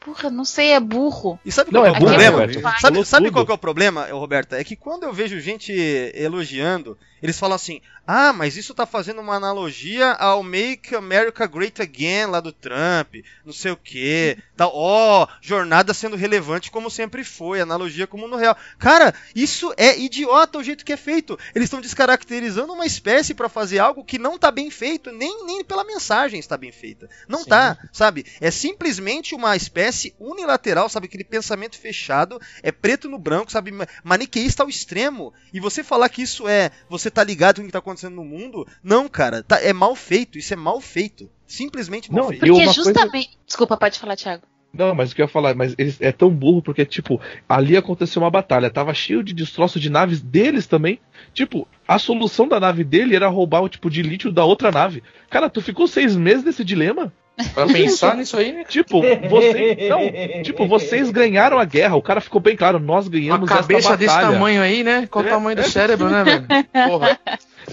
Porra, 0.00 0.28
não 0.28 0.44
sei, 0.44 0.72
é 0.72 0.80
burro. 0.80 1.38
E 1.42 1.50
sabe 1.50 1.72
Não, 1.72 1.80
qual 1.80 1.86
é 1.86 1.88
é 1.88 1.92
o 1.92 1.94
burro, 1.94 2.08
problema? 2.10 2.40
Roberto. 2.40 2.60
Vai. 2.60 2.72
Sabe, 2.72 2.82
Falou 2.82 3.04
sabe 3.06 3.24
tudo. 3.24 3.32
qual 3.32 3.46
que 3.46 3.52
é 3.52 3.54
o 3.54 3.58
problema, 3.58 4.06
Roberta? 4.12 4.60
É 4.60 4.62
que 4.62 4.76
quando 4.76 5.04
eu 5.04 5.14
vejo 5.14 5.40
gente 5.40 5.72
elogiando, 6.14 6.98
eles 7.22 7.38
falam 7.38 7.54
assim: 7.56 7.80
ah, 8.06 8.32
mas 8.32 8.56
isso 8.56 8.74
tá 8.74 8.84
fazendo 8.84 9.20
uma 9.20 9.34
analogia 9.36 10.12
ao 10.12 10.42
Make 10.42 10.94
America 10.94 11.46
Great 11.46 11.80
Again 11.80 12.26
lá 12.26 12.40
do 12.40 12.52
Trump, 12.52 13.14
não 13.44 13.52
sei 13.52 13.72
o 13.72 13.76
quê. 13.76 14.36
Tal, 14.56 14.70
ó, 14.74 15.26
jornada 15.40 15.94
sendo 15.94 16.16
relevante 16.16 16.70
como 16.70 16.90
sempre 16.90 17.24
foi, 17.24 17.60
analogia 17.60 18.06
como 18.06 18.28
no 18.28 18.36
real. 18.36 18.56
Cara, 18.78 19.14
isso 19.34 19.72
é 19.76 19.98
idiota 19.98 20.58
o 20.58 20.62
jeito 20.62 20.84
que 20.84 20.92
é 20.92 20.96
feito. 20.96 21.38
Eles 21.54 21.66
estão 21.66 21.80
descaracterizando 21.80 22.72
uma 22.72 22.84
espécie 22.86 23.32
pra 23.34 23.48
fazer 23.48 23.78
algo 23.78 24.04
que 24.04 24.18
não 24.18 24.38
tá 24.38 24.50
bem 24.50 24.70
feito, 24.70 25.10
nem, 25.10 25.46
nem 25.46 25.64
pela 25.64 25.82
mensagem 25.84 26.38
está 26.38 26.56
bem 26.58 26.72
feita. 26.72 27.08
Não 27.26 27.40
Sim. 27.42 27.48
tá, 27.50 27.78
sabe? 27.92 28.26
É 28.40 28.50
simplesmente 28.50 29.34
uma 29.34 29.56
espécie 29.56 30.14
unilateral, 30.18 30.88
sabe? 30.88 31.06
Aquele 31.06 31.24
pensamento 31.24 31.78
fechado, 31.78 32.40
é 32.62 32.70
preto 32.70 33.08
no 33.08 33.18
branco, 33.18 33.50
sabe? 33.50 33.70
Ma- 33.72 33.86
Maniqueísta 34.02 34.62
ao 34.62 34.68
extremo. 34.68 35.32
E 35.52 35.58
você 35.60 35.82
falar 35.82 36.08
que 36.10 36.22
isso 36.22 36.46
é. 36.46 36.70
Você 36.90 37.10
tá 37.14 37.24
ligado 37.24 37.56
com 37.56 37.62
o 37.62 37.66
que 37.66 37.72
tá 37.72 37.78
acontecendo 37.78 38.16
no 38.16 38.24
mundo? 38.24 38.66
Não, 38.82 39.08
cara. 39.08 39.42
tá- 39.42 39.60
é 39.62 39.72
mal 39.72 39.94
feito. 39.94 40.36
Isso 40.38 40.52
é 40.52 40.56
mal 40.56 40.80
feito. 40.80 41.30
Simplesmente 41.46 42.10
mal 42.10 42.22
Não, 42.24 42.28
feito. 42.28 42.40
Porque 42.40 42.52
uma 42.52 42.64
coisa- 42.64 42.72
justamente. 42.72 43.38
Desculpa, 43.46 43.76
pode 43.76 43.98
falar, 43.98 44.16
Thiago. 44.16 44.42
Não, 44.76 44.92
mas 44.92 45.12
o 45.12 45.14
que 45.14 45.22
eu 45.22 45.24
ia 45.26 45.28
falar, 45.28 45.54
mas 45.54 45.72
eles, 45.78 46.00
é 46.00 46.10
tão 46.10 46.28
burro 46.30 46.60
porque, 46.60 46.84
tipo, 46.84 47.20
ali 47.48 47.76
aconteceu 47.76 48.20
uma 48.20 48.30
batalha, 48.30 48.68
tava 48.68 48.92
cheio 48.92 49.22
de 49.22 49.32
destroço 49.32 49.78
de 49.78 49.88
naves 49.88 50.20
deles 50.20 50.66
também. 50.66 50.98
Tipo, 51.32 51.68
a 51.86 51.96
solução 51.96 52.48
da 52.48 52.58
nave 52.58 52.82
dele 52.82 53.14
era 53.14 53.28
roubar 53.28 53.62
o 53.62 53.68
tipo 53.68 53.88
de 53.88 54.02
lítio 54.02 54.32
da 54.32 54.44
outra 54.44 54.72
nave. 54.72 55.00
Cara, 55.30 55.48
tu 55.48 55.60
ficou 55.62 55.86
seis 55.86 56.16
meses 56.16 56.42
nesse 56.44 56.64
dilema? 56.64 57.12
Pra 57.52 57.66
pensar 57.66 58.14
nisso 58.16 58.36
aí, 58.36 58.52
né? 58.52 58.64
Tipo, 58.64 59.00
vocês. 59.28 59.88
Não, 59.88 60.42
tipo, 60.42 60.66
vocês 60.66 61.10
ganharam 61.10 61.58
a 61.58 61.64
guerra. 61.64 61.96
O 61.96 62.02
cara 62.02 62.20
ficou 62.20 62.40
bem 62.40 62.56
claro, 62.56 62.78
nós 62.78 63.06
Uma 63.06 63.12
ganhamos 63.12 63.48
cabeça 63.48 63.88
essa 63.88 63.96
desse 63.96 64.14
batalha. 64.14 64.32
tamanho 64.34 64.62
aí, 64.62 64.84
né? 64.84 65.08
Qual 65.10 65.24
o 65.24 65.28
É, 65.28 65.30
tamanho 65.30 65.56
do 65.56 65.62
é. 65.62 65.64
cérebro, 65.68 66.08
né, 66.08 66.22
velho? 66.24 66.46
Porra. 66.88 67.18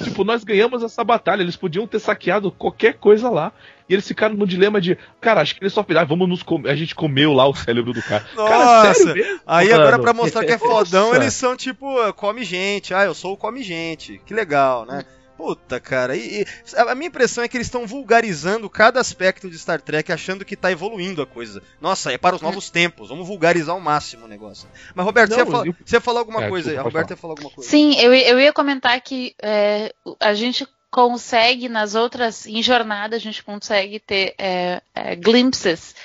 Tipo, 0.05 0.23
nós 0.23 0.41
ganhamos 0.45 0.81
essa 0.83 1.03
batalha. 1.03 1.41
Eles 1.41 1.57
podiam 1.57 1.85
ter 1.85 1.99
saqueado 1.99 2.49
qualquer 2.49 2.93
coisa 2.93 3.29
lá. 3.29 3.51
E 3.89 3.93
eles 3.93 4.07
ficaram 4.07 4.35
no 4.35 4.47
dilema 4.47 4.79
de, 4.79 4.97
cara, 5.19 5.41
acho 5.41 5.53
que 5.53 5.61
eles 5.61 5.73
só 5.73 5.83
viram, 5.83 5.99
ah, 5.99 6.05
vamos 6.05 6.29
nos 6.29 6.41
comer. 6.41 6.69
A 6.69 6.75
gente 6.75 6.95
comeu 6.95 7.33
lá 7.33 7.45
o 7.45 7.53
cérebro 7.53 7.91
do 7.91 8.01
cara. 8.01 8.25
cara, 8.33 8.85
Nossa! 8.85 8.93
sério 8.93 9.13
mesmo? 9.21 9.41
Aí 9.45 9.67
mano? 9.67 9.81
agora 9.81 9.99
pra 9.99 10.13
mostrar 10.13 10.45
que 10.45 10.53
é 10.53 10.57
fodão, 10.57 11.07
Nossa. 11.09 11.17
eles 11.21 11.33
são 11.33 11.57
tipo, 11.57 11.85
come 12.13 12.45
gente. 12.45 12.93
Ah, 12.93 13.03
eu 13.03 13.13
sou 13.13 13.33
o 13.33 13.37
come 13.37 13.61
gente. 13.61 14.21
Que 14.25 14.33
legal, 14.33 14.85
né? 14.85 15.03
Puta, 15.41 15.79
cara. 15.79 16.15
E, 16.15 16.41
e 16.43 16.45
a 16.77 16.93
minha 16.93 17.07
impressão 17.07 17.43
é 17.43 17.47
que 17.47 17.57
eles 17.57 17.65
estão 17.67 17.87
vulgarizando 17.87 18.69
cada 18.69 18.99
aspecto 18.99 19.49
de 19.49 19.57
Star 19.57 19.81
Trek, 19.81 20.11
achando 20.11 20.45
que 20.45 20.55
tá 20.55 20.71
evoluindo 20.71 21.19
a 21.21 21.25
coisa. 21.25 21.63
Nossa, 21.81 22.11
é 22.11 22.17
para 22.17 22.35
os 22.35 22.41
novos 22.43 22.69
tempos. 22.69 23.09
Vamos 23.09 23.27
vulgarizar 23.27 23.73
ao 23.73 23.81
máximo 23.81 24.25
o 24.25 24.27
negócio. 24.27 24.69
Mas, 24.93 25.03
Roberto, 25.05 25.31
Não, 25.31 25.37
você, 25.37 25.43
ia 25.43 25.51
fa- 25.51 25.65
eu- 25.65 25.75
você 25.83 25.95
ia 25.95 26.01
falar 26.01 26.19
alguma 26.19 26.43
É, 26.43 26.49
coisa 26.49 26.69
aí. 26.69 26.77
Roberta 26.77 27.13
ia 27.13 27.17
falar 27.17 27.33
alguma 27.33 27.49
coisa. 27.49 27.67
Sim, 27.69 27.95
eu, 27.99 28.13
eu 28.13 28.39
ia 28.39 28.53
comentar 28.53 29.01
que 29.01 29.33
é, 29.41 29.91
a 30.19 30.33
gente 30.35 30.67
consegue 30.91 31.67
nas 31.69 31.95
outras, 31.95 32.45
em 32.45 32.61
jornada, 32.61 33.15
a 33.15 33.19
gente 33.19 33.43
consegue 33.43 33.99
ter 33.99 34.35
é, 34.37 34.81
é, 34.93 35.15
glimpses, 35.15 35.95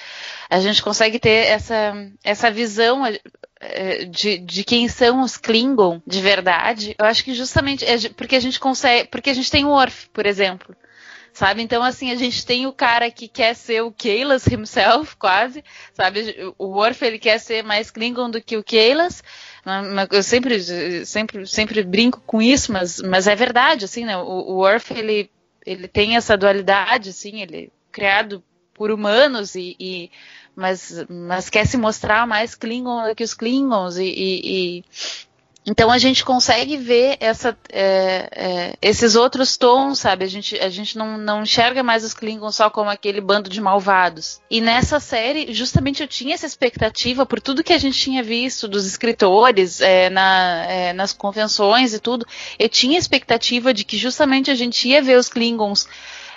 a 0.48 0.60
gente 0.60 0.82
consegue 0.82 1.18
ter 1.18 1.46
essa, 1.46 1.92
essa 2.24 2.50
visão 2.50 3.02
de, 4.11 4.39
de 4.39 4.65
quem 4.65 4.89
são 4.89 5.23
os 5.23 5.37
Klingon 5.37 6.01
de 6.07 6.20
verdade. 6.20 6.95
Eu 6.99 7.07
acho 7.07 7.24
que 7.24 7.35
justamente 7.35 7.85
é 7.85 7.97
porque 8.11 8.37
a 8.37 8.41
gente 8.41 8.61
consegue, 8.61 9.09
porque 9.09 9.31
a 9.31 9.35
gente 9.35 9.51
tem 9.51 9.65
o 9.65 9.70
Worf, 9.70 10.09
por 10.12 10.27
exemplo. 10.27 10.77
Sabe? 11.33 11.61
Então, 11.61 11.83
assim, 11.83 12.11
a 12.11 12.15
gente 12.15 12.47
tem 12.47 12.66
o 12.66 12.73
cara 12.73 13.11
que 13.11 13.28
quer 13.28 13.55
ser 13.55 13.83
o 13.83 13.93
Kailas 13.93 14.47
himself, 14.47 15.16
quase, 15.20 15.62
sabe? 15.93 16.35
O 16.57 16.69
Worf, 16.69 17.05
ele 17.05 17.19
quer 17.19 17.39
ser 17.39 17.62
mais 17.62 17.91
Klingon 17.91 18.31
do 18.31 18.41
que 18.41 18.57
o 18.57 18.65
Kailas, 18.65 19.23
mas 19.62 20.09
eu 20.12 20.23
sempre, 20.23 21.05
sempre, 21.05 21.47
sempre 21.47 21.83
brinco 21.83 22.23
com 22.27 22.41
isso, 22.41 22.73
mas, 22.73 23.03
mas 23.03 23.27
é 23.27 23.37
verdade, 23.37 23.85
assim, 23.85 24.07
né? 24.07 24.16
O, 24.16 24.62
o 24.62 24.66
ele, 24.97 25.31
ele 25.66 25.87
tem 25.87 26.16
essa 26.16 26.39
dualidade, 26.39 27.11
assim, 27.11 27.43
ele 27.43 27.66
é 27.66 27.69
criado 27.93 28.43
por 28.73 28.91
humanos 28.91 29.55
e, 29.55 29.77
e 29.78 30.11
mas, 30.57 31.05
mas 31.09 31.51
quer 31.51 31.66
se 31.66 31.77
mostrar 31.77 32.27
mais 32.27 32.55
Klingon 32.55 33.09
do 33.09 33.15
que 33.15 33.23
os 33.23 33.35
Klingons 33.35 33.97
e, 33.99 34.05
e- 34.05 34.78
e- 34.78 34.85
então 35.69 35.91
a 35.91 35.99
gente 35.99 36.24
consegue 36.24 36.77
ver 36.77 37.16
essa, 37.19 37.59
é, 37.70 38.28
é, 38.31 38.74
esses 38.81 39.16
outros 39.16 39.57
tons, 39.57 39.99
sabe? 39.99 40.24
A 40.24 40.28
gente, 40.28 40.57
a 40.61 40.69
gente 40.69 40.97
não, 40.97 41.19
não 41.19 41.43
enxerga 41.43 41.83
mais 41.83 42.05
os 42.05 42.15
Klingons 42.15 42.55
só 42.55 42.70
como 42.70 42.89
aquele 42.89 43.20
bando 43.20 43.51
de 43.51 43.61
malvados. 43.61 44.41
E 44.49 44.61
nessa 44.61 45.01
série, 45.01 45.53
justamente 45.53 46.01
eu 46.01 46.07
tinha 46.07 46.35
essa 46.35 46.47
expectativa 46.47 47.27
por 47.27 47.41
tudo 47.41 47.65
que 47.65 47.73
a 47.73 47.78
gente 47.78 47.99
tinha 47.99 48.23
visto 48.23 48.69
dos 48.69 48.87
escritores 48.87 49.81
é, 49.81 50.09
na, 50.09 50.65
é, 50.69 50.93
nas 50.93 51.12
convenções 51.12 51.93
e 51.93 51.99
tudo. 51.99 52.24
Eu 52.61 52.69
tinha 52.69 52.97
expectativa 52.97 53.74
de 53.74 53.85
que 53.85 53.97
justamente 53.97 54.53
a 54.53 54.55
gente 54.55 54.89
ia 54.89 55.03
ver 55.03 55.19
os 55.19 55.28
Klingons 55.28 55.89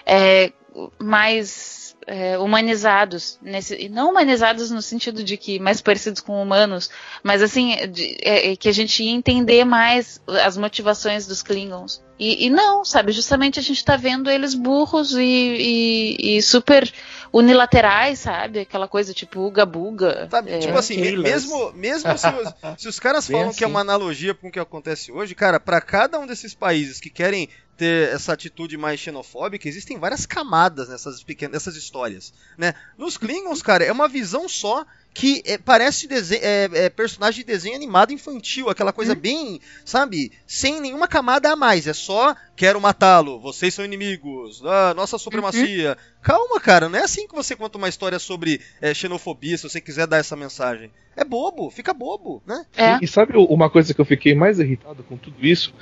é, 0.07 0.51
mais 0.99 1.95
é, 2.07 2.37
humanizados, 2.37 3.37
nesse, 3.41 3.75
e 3.75 3.89
não 3.89 4.09
humanizados 4.09 4.71
no 4.71 4.81
sentido 4.81 5.23
de 5.23 5.37
que 5.37 5.59
mais 5.59 5.81
parecidos 5.81 6.21
com 6.21 6.41
humanos, 6.41 6.89
mas 7.23 7.41
assim, 7.43 7.75
de- 7.91 8.17
é, 8.21 8.51
é 8.51 8.55
que 8.55 8.69
a 8.69 8.71
gente 8.71 9.03
ia 9.03 9.11
entender 9.11 9.63
mais 9.65 10.21
as 10.43 10.57
motivações 10.57 11.27
dos 11.27 11.43
Klingons. 11.43 12.01
E, 12.17 12.47
e 12.47 12.49
não, 12.49 12.83
sabe, 12.83 13.11
justamente 13.11 13.59
a 13.59 13.61
gente 13.61 13.83
tá 13.85 13.95
vendo 13.95 14.29
eles 14.29 14.53
burros 14.53 15.13
e, 15.15 15.21
e- 15.23 16.37
e 16.37 16.41
super 16.41 16.91
unilaterais, 17.31 18.19
sabe? 18.19 18.59
Aquela 18.59 18.87
coisa 18.87 19.13
tipo 19.13 19.39
uga 19.41 19.65
buga. 19.65 20.27
Sabe, 20.29 20.51
É. 20.51 20.59
tipo 20.59 20.77
assim, 20.77 20.95
Killers. 20.95 21.21
mesmo, 21.45 21.71
mesmo 21.73 22.17
se, 22.17 22.27
os, 22.27 22.81
se 22.81 22.87
os 22.87 22.99
caras 22.99 23.27
Bem 23.27 23.37
falam 23.39 23.53
que 23.53 23.63
é 23.63 23.65
assim. 23.67 23.73
uma 23.73 23.81
analogia 23.81 24.33
com 24.33 24.47
o 24.47 24.51
que 24.51 24.59
acontece 24.59 25.11
hoje, 25.11 25.35
cara, 25.35 25.59
pra 25.59 25.79
cada 25.81 26.19
um 26.19 26.25
desses 26.27 26.53
países 26.53 26.99
que 26.99 27.09
querem 27.09 27.49
ter 27.77 28.09
essa 28.13 28.33
atitude 28.33 28.75
mais 28.77 28.99
xenofóbica, 28.99 29.67
existem 29.67 29.97
várias 29.97 30.25
camadas 30.25 30.89
nessas 30.89 31.23
pequenas 31.23 31.53
nessas 31.53 31.75
histórias, 31.77 32.33
né? 32.57 32.73
Nos 32.97 33.17
Klingons, 33.17 33.61
cara, 33.61 33.85
é 33.85 33.91
uma 33.91 34.07
visão 34.09 34.49
só 34.49 34.85
que 35.13 35.41
é, 35.45 35.57
parece 35.57 36.07
é, 36.41 36.69
é 36.85 36.89
personagem 36.89 37.41
de 37.41 37.47
desenho 37.47 37.75
animado 37.75 38.13
infantil, 38.13 38.69
aquela 38.69 38.93
coisa 38.93 39.15
bem, 39.15 39.59
sabe, 39.83 40.31
sem 40.45 40.79
nenhuma 40.79 41.07
camada 41.07 41.51
a 41.51 41.55
mais, 41.55 41.87
é 41.87 41.93
só 41.93 42.35
quero 42.55 42.79
matá-lo, 42.79 43.39
vocês 43.39 43.73
são 43.73 43.85
inimigos, 43.85 44.61
ah, 44.65 44.93
nossa 44.93 45.17
supremacia. 45.17 45.97
Calma, 46.21 46.59
cara, 46.59 46.89
não 46.89 46.99
é 46.99 47.03
assim 47.03 47.27
que 47.27 47.35
você 47.35 47.55
conta 47.55 47.77
uma 47.77 47.87
história 47.87 48.19
sobre 48.19 48.61
é, 48.81 48.93
xenofobia, 48.93 49.57
se 49.57 49.63
você 49.63 49.79
quiser 49.79 50.05
dar 50.05 50.17
essa 50.17 50.35
mensagem. 50.35 50.91
É 51.15 51.23
bobo, 51.23 51.69
fica 51.69 51.93
bobo, 51.93 52.41
né? 52.45 52.65
É. 52.75 52.97
E, 52.97 53.05
e 53.05 53.07
sabe 53.07 53.33
uma 53.35 53.69
coisa 53.69 53.93
que 53.93 53.99
eu 53.99 54.05
fiquei 54.05 54.35
mais 54.35 54.59
irritado 54.59 55.03
com 55.03 55.17
tudo 55.17 55.45
isso? 55.45 55.73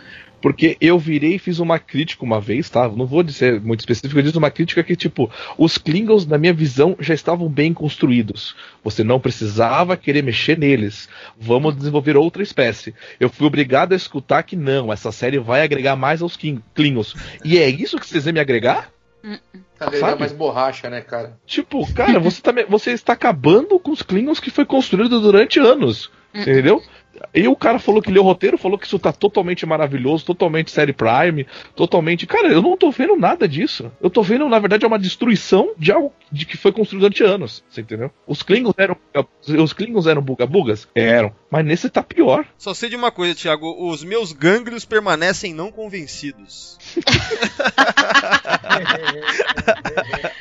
Porque 0.42 0.78
eu 0.80 1.00
virei 1.00 1.36
e 1.36 1.40
fiz 1.40 1.60
uma 1.60 1.80
crítica 1.80 2.24
uma 2.24 2.40
vez, 2.40 2.70
tá? 2.70 2.88
Não 2.88 3.06
vou 3.06 3.24
dizer 3.24 3.60
muito 3.62 3.80
específico, 3.80 4.20
eu 4.20 4.24
disse 4.24 4.38
uma 4.38 4.52
crítica 4.52 4.84
que, 4.84 4.96
tipo, 4.96 5.30
os 5.58 5.78
Klingons, 5.78 6.26
na 6.26 6.38
minha 6.38 6.54
visão, 6.54 6.96
já 7.00 7.14
estavam 7.14 7.50
bem 7.50 7.74
construídos. 7.74 8.56
Você 8.84 9.04
não 9.04 9.20
precisava 9.20 9.98
querer 9.98 10.24
mexer 10.24 10.58
neles. 10.58 11.10
Vamos 11.40 11.76
desenvolver 11.76 12.16
outra 12.16 12.44
espécie. 12.44 12.94
Eu 13.20 13.30
fui 13.30 13.48
obrigado 13.48 13.94
a 13.94 13.96
escutar 13.96 14.44
que 14.44 14.56
não, 14.56 14.94
essa 14.94 15.12
série 15.12 15.40
vai 15.40 15.62
agregar 15.62 15.96
mais 15.96 16.22
aos 16.22 16.38
Klingons. 16.38 17.16
E 17.44 17.58
é 17.58 17.68
isso 17.68 17.98
que 17.98 18.08
vocês 18.08 18.26
vêm 18.26 18.34
me 18.34 18.40
agregar? 18.40 18.92
Agregar 19.80 20.08
Sabe? 20.08 20.20
mais 20.20 20.32
borracha, 20.32 20.90
né, 20.90 21.02
cara? 21.02 21.38
Tipo, 21.46 21.92
cara, 21.94 22.20
você, 22.20 22.42
tá, 22.42 22.52
você 22.68 22.92
está 22.92 23.14
acabando 23.14 23.80
com 23.80 23.92
os 23.92 24.02
Klingons 24.02 24.40
que 24.40 24.50
foi 24.50 24.66
construído 24.66 25.20
durante 25.20 25.60
anos. 25.60 26.12
Entendeu? 26.34 26.84
E 27.34 27.48
o 27.48 27.56
cara 27.56 27.80
falou 27.80 28.02
que 28.02 28.12
leu 28.12 28.24
o 28.24 28.26
roteiro, 28.26 28.58
falou 28.58 28.78
que 28.78 28.86
isso 28.86 29.00
tá 29.00 29.12
totalmente 29.12 29.66
maravilhoso, 29.66 30.26
totalmente 30.26 30.72
série 30.72 30.94
Prime, 30.94 31.46
totalmente. 31.76 32.26
Cara, 32.26 32.48
eu 32.48 32.62
não 32.62 32.78
tô 32.78 32.92
vendo 32.92 33.16
nada 33.16 33.48
disso. 33.48 33.92
Eu 34.02 34.10
tô 34.10 34.22
vendo, 34.22 34.48
na 34.48 34.60
verdade, 34.60 34.86
é 34.86 34.88
uma 34.88 35.00
destruição 35.00 35.72
de 35.78 35.92
algo 35.92 36.14
de 36.32 36.46
que 36.46 36.58
foi 36.58 36.72
construído 36.72 37.02
durante 37.02 37.24
anos. 37.24 37.64
Você 37.70 37.82
entendeu? 37.82 38.12
Os 38.26 38.44
Klingons 38.44 38.76
eram. 38.78 38.98
Os 39.48 39.74
Klingons 39.74 40.08
eram 40.08 40.22
bugabugas? 40.22 40.88
Eram. 40.94 41.34
Mas 41.50 41.66
nesse 41.66 41.90
tá 41.90 42.04
pior. 42.04 42.46
Só 42.58 42.74
sei 42.74 42.90
de 42.90 42.96
uma 42.96 43.12
coisa, 43.12 43.36
Thiago, 43.36 43.90
os 43.90 44.04
meus 44.04 44.32
gânglios 44.32 44.86
permanecem 44.86 45.54
não 45.54 45.72
convencidos. 45.72 46.78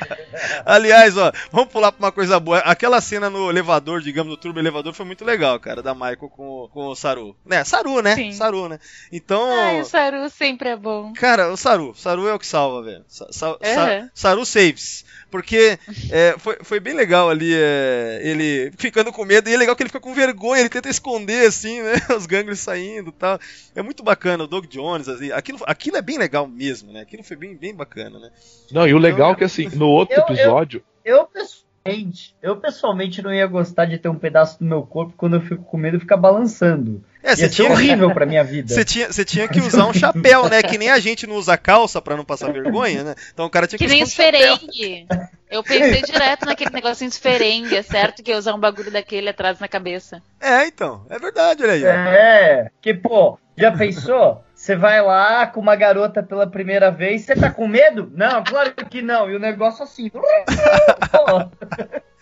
Aliás, 0.64 1.16
ó, 1.16 1.32
vamos 1.50 1.72
pular 1.72 1.92
pra 1.92 2.06
uma 2.06 2.12
coisa 2.12 2.38
boa. 2.40 2.58
Aquela 2.58 3.00
cena 3.00 3.28
no 3.30 3.50
elevador, 3.50 4.00
digamos, 4.00 4.30
no 4.30 4.36
turbo 4.36 4.58
elevador, 4.58 4.92
foi 4.92 5.06
muito 5.06 5.24
legal, 5.24 5.58
cara, 5.60 5.82
da 5.82 5.94
Michael 5.94 6.16
com, 6.30 6.46
o- 6.48 6.68
com 6.68 6.86
o 6.86 6.94
Saru. 6.96 7.36
Né, 7.44 7.64
Saru, 7.64 8.00
né? 8.02 8.14
Sim. 8.14 8.32
Saru, 8.32 8.68
né? 8.68 8.78
Então. 9.12 9.42
Ai, 9.60 9.80
o 9.80 9.84
Saru 9.84 10.28
sempre 10.30 10.68
é 10.70 10.76
bom. 10.76 11.12
Cara, 11.14 11.52
o 11.52 11.56
Saru. 11.56 11.94
Saru 11.94 12.28
é 12.28 12.34
o 12.34 12.38
que 12.38 12.46
salva, 12.46 12.82
velho. 12.82 13.04
Sa- 13.08 13.26
sa- 13.30 13.56
sa- 13.62 13.84
Uhum. 14.00 14.10
Saru 14.14 14.44
saves. 14.46 15.04
Porque 15.30 15.78
é, 16.10 16.34
foi, 16.38 16.56
foi 16.62 16.80
bem 16.80 16.94
legal 16.94 17.28
ali, 17.28 17.52
é, 17.52 18.20
ele 18.22 18.72
ficando 18.78 19.12
com 19.12 19.24
medo, 19.24 19.48
e 19.48 19.54
é 19.54 19.56
legal 19.56 19.74
que 19.74 19.82
ele 19.82 19.88
fica 19.88 20.00
com 20.00 20.14
vergonha, 20.14 20.60
ele 20.60 20.68
tenta 20.68 20.88
esconder, 20.88 21.46
assim, 21.46 21.82
né? 21.82 21.94
Os 22.16 22.26
gânglios 22.26 22.60
saindo 22.60 23.10
e 23.10 23.12
tal. 23.12 23.38
É 23.74 23.82
muito 23.82 24.02
bacana, 24.02 24.44
o 24.44 24.46
Doug 24.46 24.66
Jones, 24.66 25.08
assim, 25.08 25.32
aquilo, 25.32 25.58
aquilo 25.66 25.96
é 25.96 26.02
bem 26.02 26.16
legal 26.16 26.46
mesmo, 26.46 26.92
né? 26.92 27.00
Aquilo 27.00 27.24
foi 27.24 27.36
bem, 27.36 27.56
bem 27.56 27.74
bacana, 27.74 28.18
né? 28.18 28.30
Não, 28.70 28.86
e 28.86 28.94
o 28.94 28.98
legal 28.98 29.32
é 29.32 29.34
que 29.34 29.44
assim, 29.44 29.68
no 29.74 29.88
outro 29.88 30.14
Eu- 30.14 30.24
eu- 30.28 30.34
episódio. 30.34 30.82
Eu 31.04 31.24
pessoalmente, 31.26 32.34
eu 32.42 32.56
pessoalmente 32.56 33.22
não 33.22 33.32
ia 33.32 33.46
gostar 33.46 33.84
de 33.84 33.98
ter 33.98 34.08
um 34.08 34.18
pedaço 34.18 34.58
do 34.58 34.64
meu 34.64 34.82
corpo 34.82 35.14
quando 35.16 35.36
eu 35.36 35.40
fico 35.40 35.62
com 35.64 35.76
medo 35.76 36.00
ficar 36.00 36.16
balançando. 36.16 37.04
É, 37.26 37.34
você 37.34 37.48
tinha, 37.48 37.68
horrível 37.70 38.14
pra 38.14 38.24
minha 38.24 38.44
vida. 38.44 38.72
você, 38.72 38.84
tinha, 38.84 39.12
você 39.12 39.24
tinha 39.24 39.48
que 39.48 39.58
usar 39.58 39.86
um 39.86 39.92
chapéu, 39.92 40.48
né? 40.48 40.62
Que 40.62 40.78
nem 40.78 40.90
a 40.90 40.98
gente 41.00 41.26
não 41.26 41.34
usa 41.34 41.56
calça 41.56 42.00
pra 42.00 42.16
não 42.16 42.24
passar 42.24 42.52
vergonha, 42.52 43.02
né? 43.02 43.14
Então 43.32 43.44
o 43.46 43.50
cara 43.50 43.66
tinha 43.66 43.78
que, 43.78 43.84
Que 43.84 43.90
nem 43.90 44.04
usar 44.04 44.12
um 44.12 44.26
chapéu. 44.26 44.54
esferengue. 44.54 45.06
Eu 45.50 45.62
pensei 45.64 46.02
direto 46.02 46.46
naquele 46.46 46.70
negocinho 46.70 47.10
de 47.10 47.16
esferengue. 47.16 47.76
É 47.76 47.82
certo 47.82 48.22
que 48.22 48.30
ia 48.30 48.38
usar 48.38 48.54
um 48.54 48.60
bagulho 48.60 48.90
daquele 48.92 49.28
atrás 49.28 49.58
na 49.58 49.66
cabeça. 49.66 50.22
É, 50.40 50.66
então, 50.66 51.04
é 51.10 51.18
verdade, 51.18 51.64
olha 51.64 51.72
aí. 51.72 51.84
É, 51.84 52.70
que 52.80 52.94
pô, 52.94 53.38
já 53.56 53.72
pensou? 53.72 54.44
Você 54.54 54.76
vai 54.76 55.02
lá 55.02 55.46
com 55.46 55.60
uma 55.60 55.76
garota 55.76 56.22
pela 56.22 56.46
primeira 56.46 56.90
vez, 56.90 57.22
você 57.22 57.34
tá 57.34 57.50
com 57.50 57.66
medo? 57.66 58.10
Não, 58.14 58.42
claro 58.44 58.72
que 58.72 59.02
não. 59.02 59.30
E 59.30 59.34
o 59.36 59.40
negócio 59.40 59.82
assim. 59.82 60.10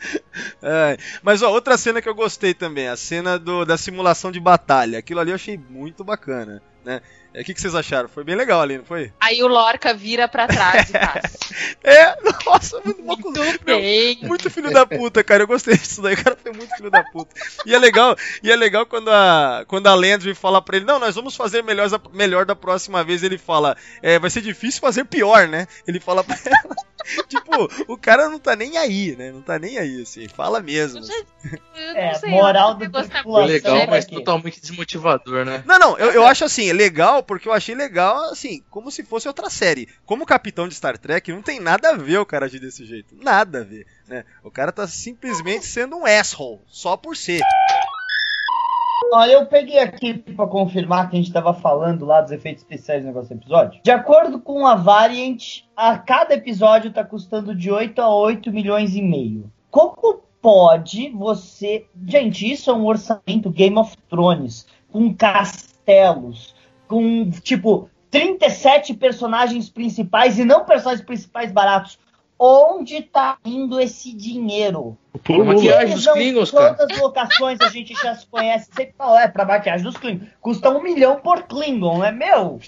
É, 0.62 0.96
mas 1.22 1.42
ó, 1.42 1.50
outra 1.50 1.76
cena 1.76 2.00
que 2.02 2.08
eu 2.08 2.14
gostei 2.14 2.54
também, 2.54 2.88
a 2.88 2.96
cena 2.96 3.38
do, 3.38 3.64
da 3.64 3.76
simulação 3.76 4.32
de 4.32 4.40
batalha. 4.40 4.98
Aquilo 4.98 5.20
ali 5.20 5.30
eu 5.30 5.34
achei 5.36 5.58
muito 5.70 6.02
bacana, 6.02 6.60
né? 6.84 7.00
É, 7.32 7.40
O 7.40 7.44
que, 7.44 7.52
que 7.52 7.60
vocês 7.60 7.74
acharam? 7.74 8.08
Foi 8.08 8.24
bem 8.24 8.34
legal 8.34 8.60
ali, 8.62 8.78
não 8.78 8.84
foi? 8.84 9.12
Aí 9.20 9.42
o 9.42 9.46
Lorca 9.46 9.92
vira 9.92 10.26
pra 10.26 10.46
trás 10.46 10.88
e 10.88 10.92
faz. 10.92 11.36
É, 11.84 12.16
nossa, 12.46 12.80
muito 12.84 13.02
bom. 13.02 13.14
Muito 13.16 13.34
Meu, 13.66 13.76
bem. 13.78 14.18
muito 14.22 14.48
filho 14.50 14.72
da 14.72 14.86
puta, 14.86 15.22
cara. 15.22 15.42
Eu 15.42 15.46
gostei 15.46 15.76
disso 15.76 16.00
daí. 16.00 16.14
O 16.14 16.24
cara 16.24 16.36
foi 16.42 16.52
muito 16.52 16.74
filho 16.76 16.90
da 16.90 17.02
puta. 17.04 17.34
E 17.66 17.74
é 17.74 17.78
legal, 17.78 18.16
e 18.42 18.50
é 18.50 18.56
legal 18.56 18.86
quando 18.86 19.10
a, 19.10 19.64
quando 19.68 19.86
a 19.86 19.94
Landry 19.94 20.34
fala 20.34 20.62
pra 20.62 20.76
ele: 20.76 20.86
Não, 20.86 20.98
nós 20.98 21.14
vamos 21.14 21.36
fazer 21.36 21.62
melhor, 21.62 21.88
melhor 22.12 22.46
da 22.46 22.56
próxima 22.56 23.04
vez. 23.04 23.22
Ele 23.22 23.36
fala: 23.36 23.76
é, 24.02 24.18
Vai 24.18 24.30
ser 24.30 24.40
difícil 24.40 24.80
fazer 24.80 25.04
pior, 25.04 25.46
né? 25.46 25.66
Ele 25.86 26.00
fala 26.00 26.24
pra 26.24 26.36
ela. 26.46 26.74
tipo, 27.28 27.68
o 27.92 27.96
cara 27.96 28.28
não 28.28 28.38
tá 28.38 28.56
nem 28.56 28.76
aí, 28.78 29.14
né? 29.16 29.30
Não 29.32 29.42
tá 29.42 29.58
nem 29.58 29.78
aí, 29.78 30.02
assim. 30.02 30.26
Fala 30.28 30.60
mesmo. 30.60 31.00
Eu 31.74 31.96
É, 31.96 32.14
sei, 32.14 32.30
moral 32.30 32.74
do 32.74 32.88
gostar 32.90 33.14
tripulação. 33.14 33.46
Legal, 33.46 33.74
Nossa, 33.76 33.86
mas 33.90 34.04
aqui. 34.04 34.14
totalmente 34.14 34.60
desmotivador, 34.60 35.44
né? 35.44 35.62
Não, 35.66 35.78
não, 35.78 35.98
eu, 35.98 36.12
eu 36.12 36.24
acho 36.26 36.44
assim, 36.44 36.72
legal, 36.72 37.22
porque 37.22 37.48
eu 37.48 37.52
achei 37.52 37.74
legal, 37.74 38.30
assim, 38.30 38.62
como 38.70 38.90
se 38.90 39.02
fosse 39.04 39.28
outra 39.28 39.50
série. 39.50 39.88
Como 40.06 40.24
capitão 40.26 40.66
de 40.68 40.74
Star 40.74 40.96
Trek, 40.98 41.32
não 41.32 41.42
tem 41.42 41.60
nada 41.60 41.90
a 41.90 41.96
ver 41.96 42.18
o 42.18 42.26
cara 42.26 42.46
agir 42.46 42.58
desse 42.60 42.84
jeito. 42.84 43.14
Nada 43.22 43.60
a 43.60 43.64
ver, 43.64 43.86
né? 44.08 44.24
O 44.42 44.50
cara 44.50 44.72
tá 44.72 44.86
simplesmente 44.88 45.66
sendo 45.66 45.96
um 45.96 46.06
asshole, 46.06 46.60
só 46.68 46.96
por 46.96 47.16
ser. 47.16 47.40
Olha, 49.12 49.32
eu 49.32 49.46
peguei 49.46 49.78
aqui 49.78 50.14
pra 50.14 50.46
confirmar 50.46 51.08
que 51.08 51.16
a 51.16 51.18
gente 51.20 51.32
tava 51.32 51.54
falando 51.54 52.04
lá 52.04 52.20
dos 52.20 52.32
efeitos 52.32 52.62
especiais 52.62 53.02
no 53.02 53.08
negócio 53.08 53.34
do 53.34 53.40
episódio. 53.40 53.80
De 53.82 53.90
acordo 53.90 54.40
com 54.40 54.66
a 54.66 54.74
Variant, 54.74 55.62
a 55.76 55.96
cada 55.98 56.34
episódio 56.34 56.92
tá 56.92 57.04
custando 57.04 57.54
de 57.54 57.70
8 57.70 58.00
a 58.00 58.08
8 58.08 58.52
milhões 58.52 58.96
e 58.96 59.02
meio. 59.02 59.50
Como 59.70 60.22
pode 60.44 61.08
você. 61.08 61.86
Gente, 62.06 62.50
isso 62.50 62.70
é 62.70 62.74
um 62.74 62.84
orçamento 62.84 63.48
Game 63.50 63.78
of 63.78 63.96
Thrones, 64.10 64.66
com 64.92 65.14
castelos, 65.14 66.54
com 66.86 67.30
tipo 67.30 67.88
37 68.10 68.92
personagens 68.94 69.70
principais 69.70 70.38
e 70.38 70.44
não 70.44 70.64
personagens 70.64 71.04
principais 71.04 71.50
baratos. 71.50 71.98
Onde 72.38 73.00
tá 73.02 73.38
indo 73.44 73.80
esse 73.80 74.12
dinheiro? 74.12 74.98
Por 75.22 75.40
A 75.40 75.44
maquiagem 75.44 75.94
dos 75.94 76.06
Klingons, 76.08 76.50
cara. 76.50 76.74
Quantas 76.74 76.98
locações 76.98 77.60
a 77.60 77.68
gente 77.68 77.94
já 77.94 78.16
se 78.16 78.26
conhece? 78.26 78.68
Sempre 78.74 78.94
fala, 78.98 79.22
é, 79.22 79.28
pra 79.28 79.44
maquiagem 79.44 79.84
dos 79.84 79.96
Klingons. 79.96 80.28
Custa 80.40 80.68
um 80.70 80.82
milhão 80.82 81.20
por 81.20 81.44
Klingon, 81.44 81.98
não 81.98 82.04
é 82.04 82.10
meu? 82.10 82.58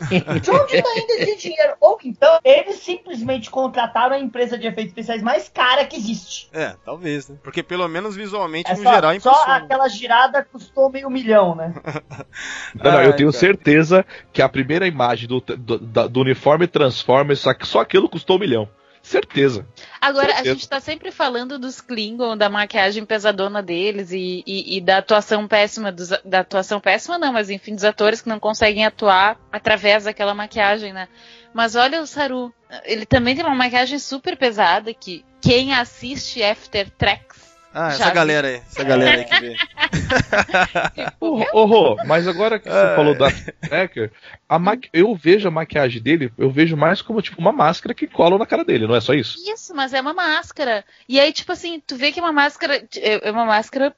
De 0.40 0.50
onde 0.50 0.82
tá 0.82 0.88
indo 0.96 1.10
esse 1.18 1.36
dinheiro? 1.36 1.74
Ou 1.80 1.98
então, 2.04 2.38
eles 2.44 2.76
simplesmente 2.76 3.50
contrataram 3.50 4.14
a 4.14 4.18
empresa 4.20 4.56
de 4.56 4.68
efeitos 4.68 4.92
especiais 4.92 5.20
mais 5.22 5.48
cara 5.48 5.84
que 5.84 5.96
existe. 5.96 6.48
É, 6.52 6.76
talvez, 6.84 7.28
né? 7.28 7.36
Porque 7.42 7.62
pelo 7.64 7.88
menos 7.88 8.14
visualmente, 8.14 8.70
É 8.70 8.76
no 8.76 8.82
só, 8.84 8.94
geral, 8.94 9.10
só 9.20 9.30
impressiona. 9.30 9.56
aquela 9.56 9.88
girada 9.88 10.44
custou 10.44 10.88
meio 10.88 11.10
milhão, 11.10 11.56
né? 11.56 11.74
Não, 12.74 12.92
não, 12.92 13.02
eu 13.02 13.16
tenho 13.16 13.30
cara. 13.32 13.40
certeza 13.40 14.06
que 14.32 14.40
a 14.40 14.48
primeira 14.48 14.86
imagem 14.86 15.26
do, 15.26 15.40
do, 15.40 16.08
do 16.08 16.20
uniforme 16.20 16.66
Transformers, 16.68 17.40
só, 17.40 17.52
só 17.62 17.80
aquilo 17.80 18.08
custou 18.08 18.36
um 18.36 18.40
milhão. 18.40 18.68
Certeza. 19.06 19.64
Agora, 20.00 20.32
a 20.32 20.36
Certeza. 20.36 20.54
gente 20.54 20.68
tá 20.68 20.80
sempre 20.80 21.12
falando 21.12 21.60
dos 21.60 21.80
Klingon, 21.80 22.36
da 22.36 22.48
maquiagem 22.48 23.06
pesadona 23.06 23.62
deles 23.62 24.10
e, 24.10 24.42
e- 24.44 24.76
e 24.76 24.80
da 24.80 24.98
atuação 24.98 25.46
péssima, 25.46 25.92
dos, 25.92 26.08
da 26.24 26.40
atuação 26.40 26.80
péssima 26.80 27.16
não, 27.16 27.32
mas 27.32 27.48
enfim, 27.48 27.72
dos 27.76 27.84
atores 27.84 28.20
que 28.20 28.28
não 28.28 28.40
conseguem 28.40 28.84
atuar 28.84 29.38
através 29.52 30.04
daquela 30.04 30.34
maquiagem, 30.34 30.92
né? 30.92 31.06
Mas 31.54 31.76
olha 31.76 32.02
o 32.02 32.06
Saru, 32.06 32.52
ele 32.84 33.06
também 33.06 33.36
tem 33.36 33.44
uma 33.44 33.54
maquiagem 33.54 33.98
super 34.00 34.36
pesada 34.36 34.92
que 34.92 35.24
quem 35.40 35.72
assiste 35.72 36.42
After 36.42 36.90
Tracks 36.90 37.45
Ah, 37.78 37.88
essa 37.88 38.04
Já 38.04 38.10
galera 38.10 38.48
aí, 38.48 38.54
essa 38.54 38.82
galera 38.82 39.18
aí 39.18 39.24
que 39.26 39.38
vê. 39.38 39.56
Ô, 41.20 41.42
ô, 41.52 41.64
Rô, 41.66 41.96
mas 42.06 42.26
agora 42.26 42.58
que 42.58 42.70
você 42.70 42.74
Ai. 42.74 42.96
falou 42.96 43.14
da 43.14 43.28
Tracker, 43.68 44.10
a 44.48 44.58
maqui... 44.58 44.88
eu 44.94 45.14
vejo 45.14 45.46
a 45.46 45.50
maquiagem 45.50 46.00
dele, 46.00 46.32
eu 46.38 46.50
vejo 46.50 46.74
mais 46.74 47.02
como 47.02 47.20
tipo 47.20 47.38
uma 47.38 47.52
máscara 47.52 47.94
que 47.94 48.06
cola 48.06 48.38
na 48.38 48.46
cara 48.46 48.64
dele, 48.64 48.86
não 48.86 48.96
é 48.96 49.00
só 49.02 49.12
isso? 49.12 49.36
Isso, 49.46 49.74
mas 49.74 49.92
é 49.92 50.00
uma 50.00 50.14
máscara. 50.14 50.86
E 51.06 51.20
aí, 51.20 51.30
tipo 51.34 51.52
assim, 51.52 51.82
tu 51.86 51.96
vê 51.96 52.12
que 52.12 52.18
é 52.18 52.22
uma 52.22 52.32
máscara. 52.32 52.82
É 52.96 53.28
é 53.28 53.30
uma 53.30 53.44
máscara 53.44 53.94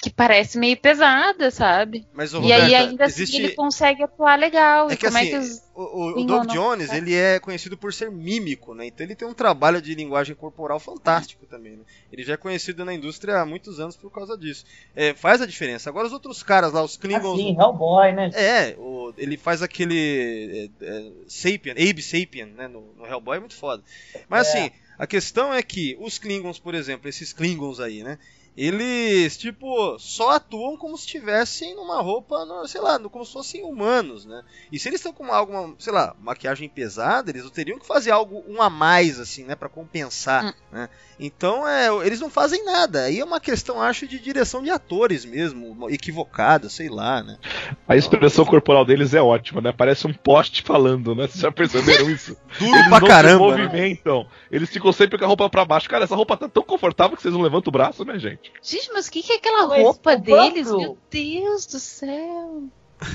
que 0.00 0.10
parece 0.10 0.58
meio 0.58 0.76
pesada, 0.76 1.50
sabe? 1.50 2.06
Mas, 2.12 2.34
ô, 2.34 2.42
e 2.42 2.52
aí 2.52 2.62
Roberta, 2.62 2.88
ainda 2.90 3.04
existe... 3.04 3.36
assim 3.36 3.44
ele 3.44 3.54
consegue 3.54 4.02
atuar 4.02 4.38
legal. 4.38 4.90
É 4.90 4.94
e 4.94 4.96
que 4.96 5.06
como 5.06 5.18
assim, 5.18 5.26
é 5.28 5.30
que 5.30 5.36
os... 5.38 5.62
o, 5.74 6.20
o, 6.20 6.24
Doug. 6.24 6.46
Jones, 6.48 6.92
ele 6.92 7.14
é 7.14 7.38
conhecido 7.40 7.76
por 7.76 7.92
ser 7.92 8.10
mímico, 8.10 8.74
né? 8.74 8.86
Então 8.86 9.06
ele 9.06 9.14
tem 9.14 9.26
um 9.26 9.34
trabalho 9.34 9.80
de 9.80 9.94
linguagem 9.94 10.34
corporal 10.34 10.78
fantástico 10.78 11.46
também, 11.46 11.72
né? 11.72 11.84
Ele 12.12 12.22
já 12.22 12.34
é 12.34 12.36
conhecido 12.36 12.84
na 12.84 12.92
indústria 12.92 13.40
há 13.40 13.46
muitos 13.46 13.80
anos 13.80 13.96
por 13.96 14.10
causa 14.10 14.36
disso. 14.36 14.64
É, 14.94 15.14
faz 15.14 15.40
a 15.40 15.46
diferença. 15.46 15.88
Agora 15.88 16.06
os 16.06 16.12
outros 16.12 16.42
caras 16.42 16.72
lá, 16.72 16.82
os 16.82 16.96
Klingons... 16.96 17.38
Assim, 17.38 17.56
Hellboy, 17.58 18.12
né? 18.12 18.30
É, 18.34 18.74
o- 18.78 19.12
ele 19.16 19.36
faz 19.36 19.62
aquele 19.62 20.70
é, 20.80 20.86
é, 20.86 21.10
Sapien, 21.28 21.74
Abe 21.76 22.02
Sapien, 22.02 22.46
né, 22.46 22.68
no, 22.68 22.92
no 22.98 23.06
Hellboy, 23.06 23.36
é 23.36 23.40
muito 23.40 23.54
foda. 23.54 23.82
Mas 24.28 24.46
É. 24.48 24.50
assim, 24.50 24.70
a 24.98 25.06
questão 25.06 25.52
é 25.52 25.62
que 25.62 25.96
os 26.00 26.18
Klingons, 26.18 26.58
por 26.58 26.74
exemplo, 26.74 27.08
esses 27.08 27.32
Klingons 27.32 27.80
aí, 27.80 28.02
né, 28.02 28.18
eles, 28.56 29.36
tipo, 29.36 29.98
só 29.98 30.30
atuam 30.30 30.76
como 30.76 30.96
se 30.96 31.04
estivessem 31.06 31.74
numa 31.74 32.00
roupa, 32.02 32.36
sei 32.66 32.80
lá, 32.80 32.98
como 32.98 33.24
se 33.24 33.32
fossem 33.32 33.64
humanos, 33.64 34.26
né? 34.26 34.42
E 34.70 34.78
se 34.78 34.88
eles 34.88 35.00
estão 35.00 35.12
com 35.12 35.32
alguma, 35.32 35.74
sei 35.78 35.92
lá, 35.92 36.14
maquiagem 36.20 36.68
pesada, 36.68 37.30
eles 37.30 37.48
teriam 37.50 37.78
que 37.78 37.86
fazer 37.86 38.10
algo 38.10 38.44
um 38.46 38.60
a 38.60 38.68
mais, 38.68 39.18
assim, 39.18 39.44
né, 39.44 39.54
pra 39.54 39.68
compensar, 39.68 40.44
Hum. 40.46 40.52
né? 40.72 40.88
Então, 41.18 41.66
é, 41.68 41.88
eles 42.06 42.20
não 42.20 42.28
fazem 42.28 42.64
nada. 42.64 43.04
Aí 43.04 43.20
é 43.20 43.24
uma 43.24 43.38
questão, 43.40 43.80
acho, 43.80 44.06
de 44.08 44.18
direção 44.18 44.62
de 44.62 44.70
atores 44.70 45.24
mesmo, 45.24 45.88
equivocada, 45.88 46.68
sei 46.68 46.88
lá, 46.88 47.22
né? 47.22 47.38
A 47.86 47.96
expressão 47.96 48.44
corporal 48.44 48.84
deles 48.84 49.14
é 49.14 49.22
ótima, 49.22 49.60
né? 49.60 49.72
Parece 49.72 50.06
um 50.06 50.12
poste 50.12 50.62
falando, 50.62 51.14
né? 51.14 51.26
Vocês 51.28 51.40
já 51.40 51.52
perceberam 51.52 52.10
isso? 52.10 52.36
Duro 52.58 52.74
Eles 52.74 52.88
pra 52.88 53.00
não 53.00 53.06
caramba. 53.06 53.52
se 53.52 53.56
né? 53.58 53.64
movimentam. 53.66 54.26
Eles 54.50 54.68
ficam 54.70 54.92
sempre 54.92 55.16
com 55.18 55.24
a 55.24 55.28
roupa 55.28 55.48
pra 55.48 55.64
baixo. 55.64 55.88
Cara, 55.88 56.04
essa 56.04 56.16
roupa 56.16 56.36
tá 56.36 56.48
tão 56.48 56.62
confortável 56.64 57.16
que 57.16 57.22
vocês 57.22 57.32
não 57.34 57.40
levantam 57.42 57.70
o 57.70 57.72
braço, 57.72 58.04
né, 58.04 58.18
gente? 58.18 58.41
Gente, 58.62 58.90
mas 58.92 59.06
o 59.08 59.10
que, 59.12 59.22
que 59.22 59.32
é 59.32 59.36
aquela 59.36 59.66
Mas 59.66 59.82
roupa 59.82 60.16
deles? 60.16 60.68
próprio- 60.68 60.78
Meu 60.78 60.98
Deus 61.10 61.66
do 61.66 61.78
céu. 61.78 62.62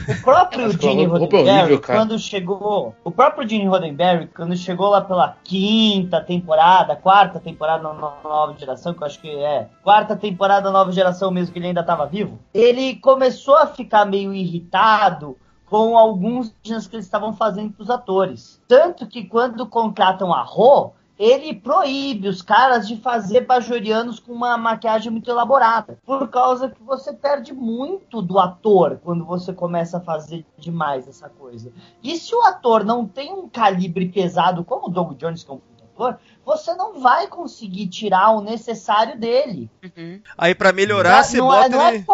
O 0.10 0.22
próprio 0.22 0.70
Gene 0.82 1.06
Roddenberry, 1.06 1.80
quando 1.80 2.20
chegou. 2.20 2.94
O 3.06 3.10
próprio 3.12 3.48
Gene 3.48 3.66
Roddenberry, 3.68 4.28
quando 4.28 4.54
chegou 4.58 4.90
lá 4.90 4.99
pela 4.99 5.38
quinta 5.45 6.20
temporada, 6.20 6.94
quarta 6.98 7.40
temporada 7.40 7.84
da 7.84 7.94
no- 7.94 8.12
nova 8.22 8.54
geração, 8.58 8.94
que 8.94 9.02
eu 9.02 9.08
acho 9.08 9.22
que 9.22 9.30
é. 9.30 9.70
Quarta 9.84 10.14
temporada 10.18 10.64
da 10.64 10.72
nova 10.72 10.91
geração 10.91 11.32
mesmo, 11.32 11.54
que 11.54 11.60
ele 11.60 11.68
ainda 11.68 11.80
estava 11.80 12.06
vivo, 12.06 12.38
ele 12.54 12.95
começou 12.95 13.56
a 13.56 13.66
ficar 13.68 14.06
meio 14.06 14.34
irritado 14.34 15.38
com 15.70 15.98
alguns 15.98 16.54
cenas 16.66 16.86
que 16.86 16.95
eles 16.98 17.06
estavam 17.06 17.34
fazendo 17.34 17.72
pros 17.72 17.90
atores. 17.90 18.62
Tanto 18.68 19.08
que 19.08 19.24
quando 19.24 19.66
contratam 19.68 20.34
a 20.34 20.41
Ro, 20.41 20.91
ele 21.18 21.53
proíbe 21.53 22.27
os 22.27 22.41
caras 22.41 22.88
de 22.88 22.98
fazer 22.98 23.41
bajorianos 23.41 24.19
com 24.19 24.31
uma 24.31 24.57
maquiagem 24.57 25.11
muito 25.11 25.30
elaborada. 25.30 25.98
Por 26.06 26.27
causa 26.30 26.69
que 26.69 26.84
você 26.84 27.11
perde 27.14 27.53
muito 27.53 28.22
do 28.22 28.39
ator 28.39 28.99
quando 29.03 29.26
você 29.26 29.52
começa 29.52 29.98
a 29.98 30.02
fazer 30.02 30.45
demais 30.57 31.07
essa 31.07 31.30
coisa. 31.30 31.72
E 32.03 32.18
se 32.18 32.35
o 32.35 32.41
ator 32.41 32.84
não 32.84 33.07
tem 33.07 33.34
um 33.34 33.49
calibre 33.49 34.10
pesado 34.10 34.64
como 34.64 34.88
o 34.88 34.89
Doug 34.89 35.18
Jones, 35.18 35.44
que 35.44 35.52
é 35.52 35.53
um 35.53 35.61
ator, 35.98 36.19
você 36.45 36.73
não 36.76 36.99
vai 37.02 37.27
conseguir 37.27 37.88
tirar 37.88 38.31
o 38.31 38.41
necessário 38.41 39.19
dele. 39.19 39.69
Uhum. 39.84 40.22
Aí 40.38 40.53
pra 40.53 40.72
melhorar, 40.72 41.23
você 41.23 41.38
não, 41.38 41.53
é, 41.53 41.64
bota, 41.64 41.69
não 41.69 41.81
é 41.81 41.95
ele, 41.95 42.06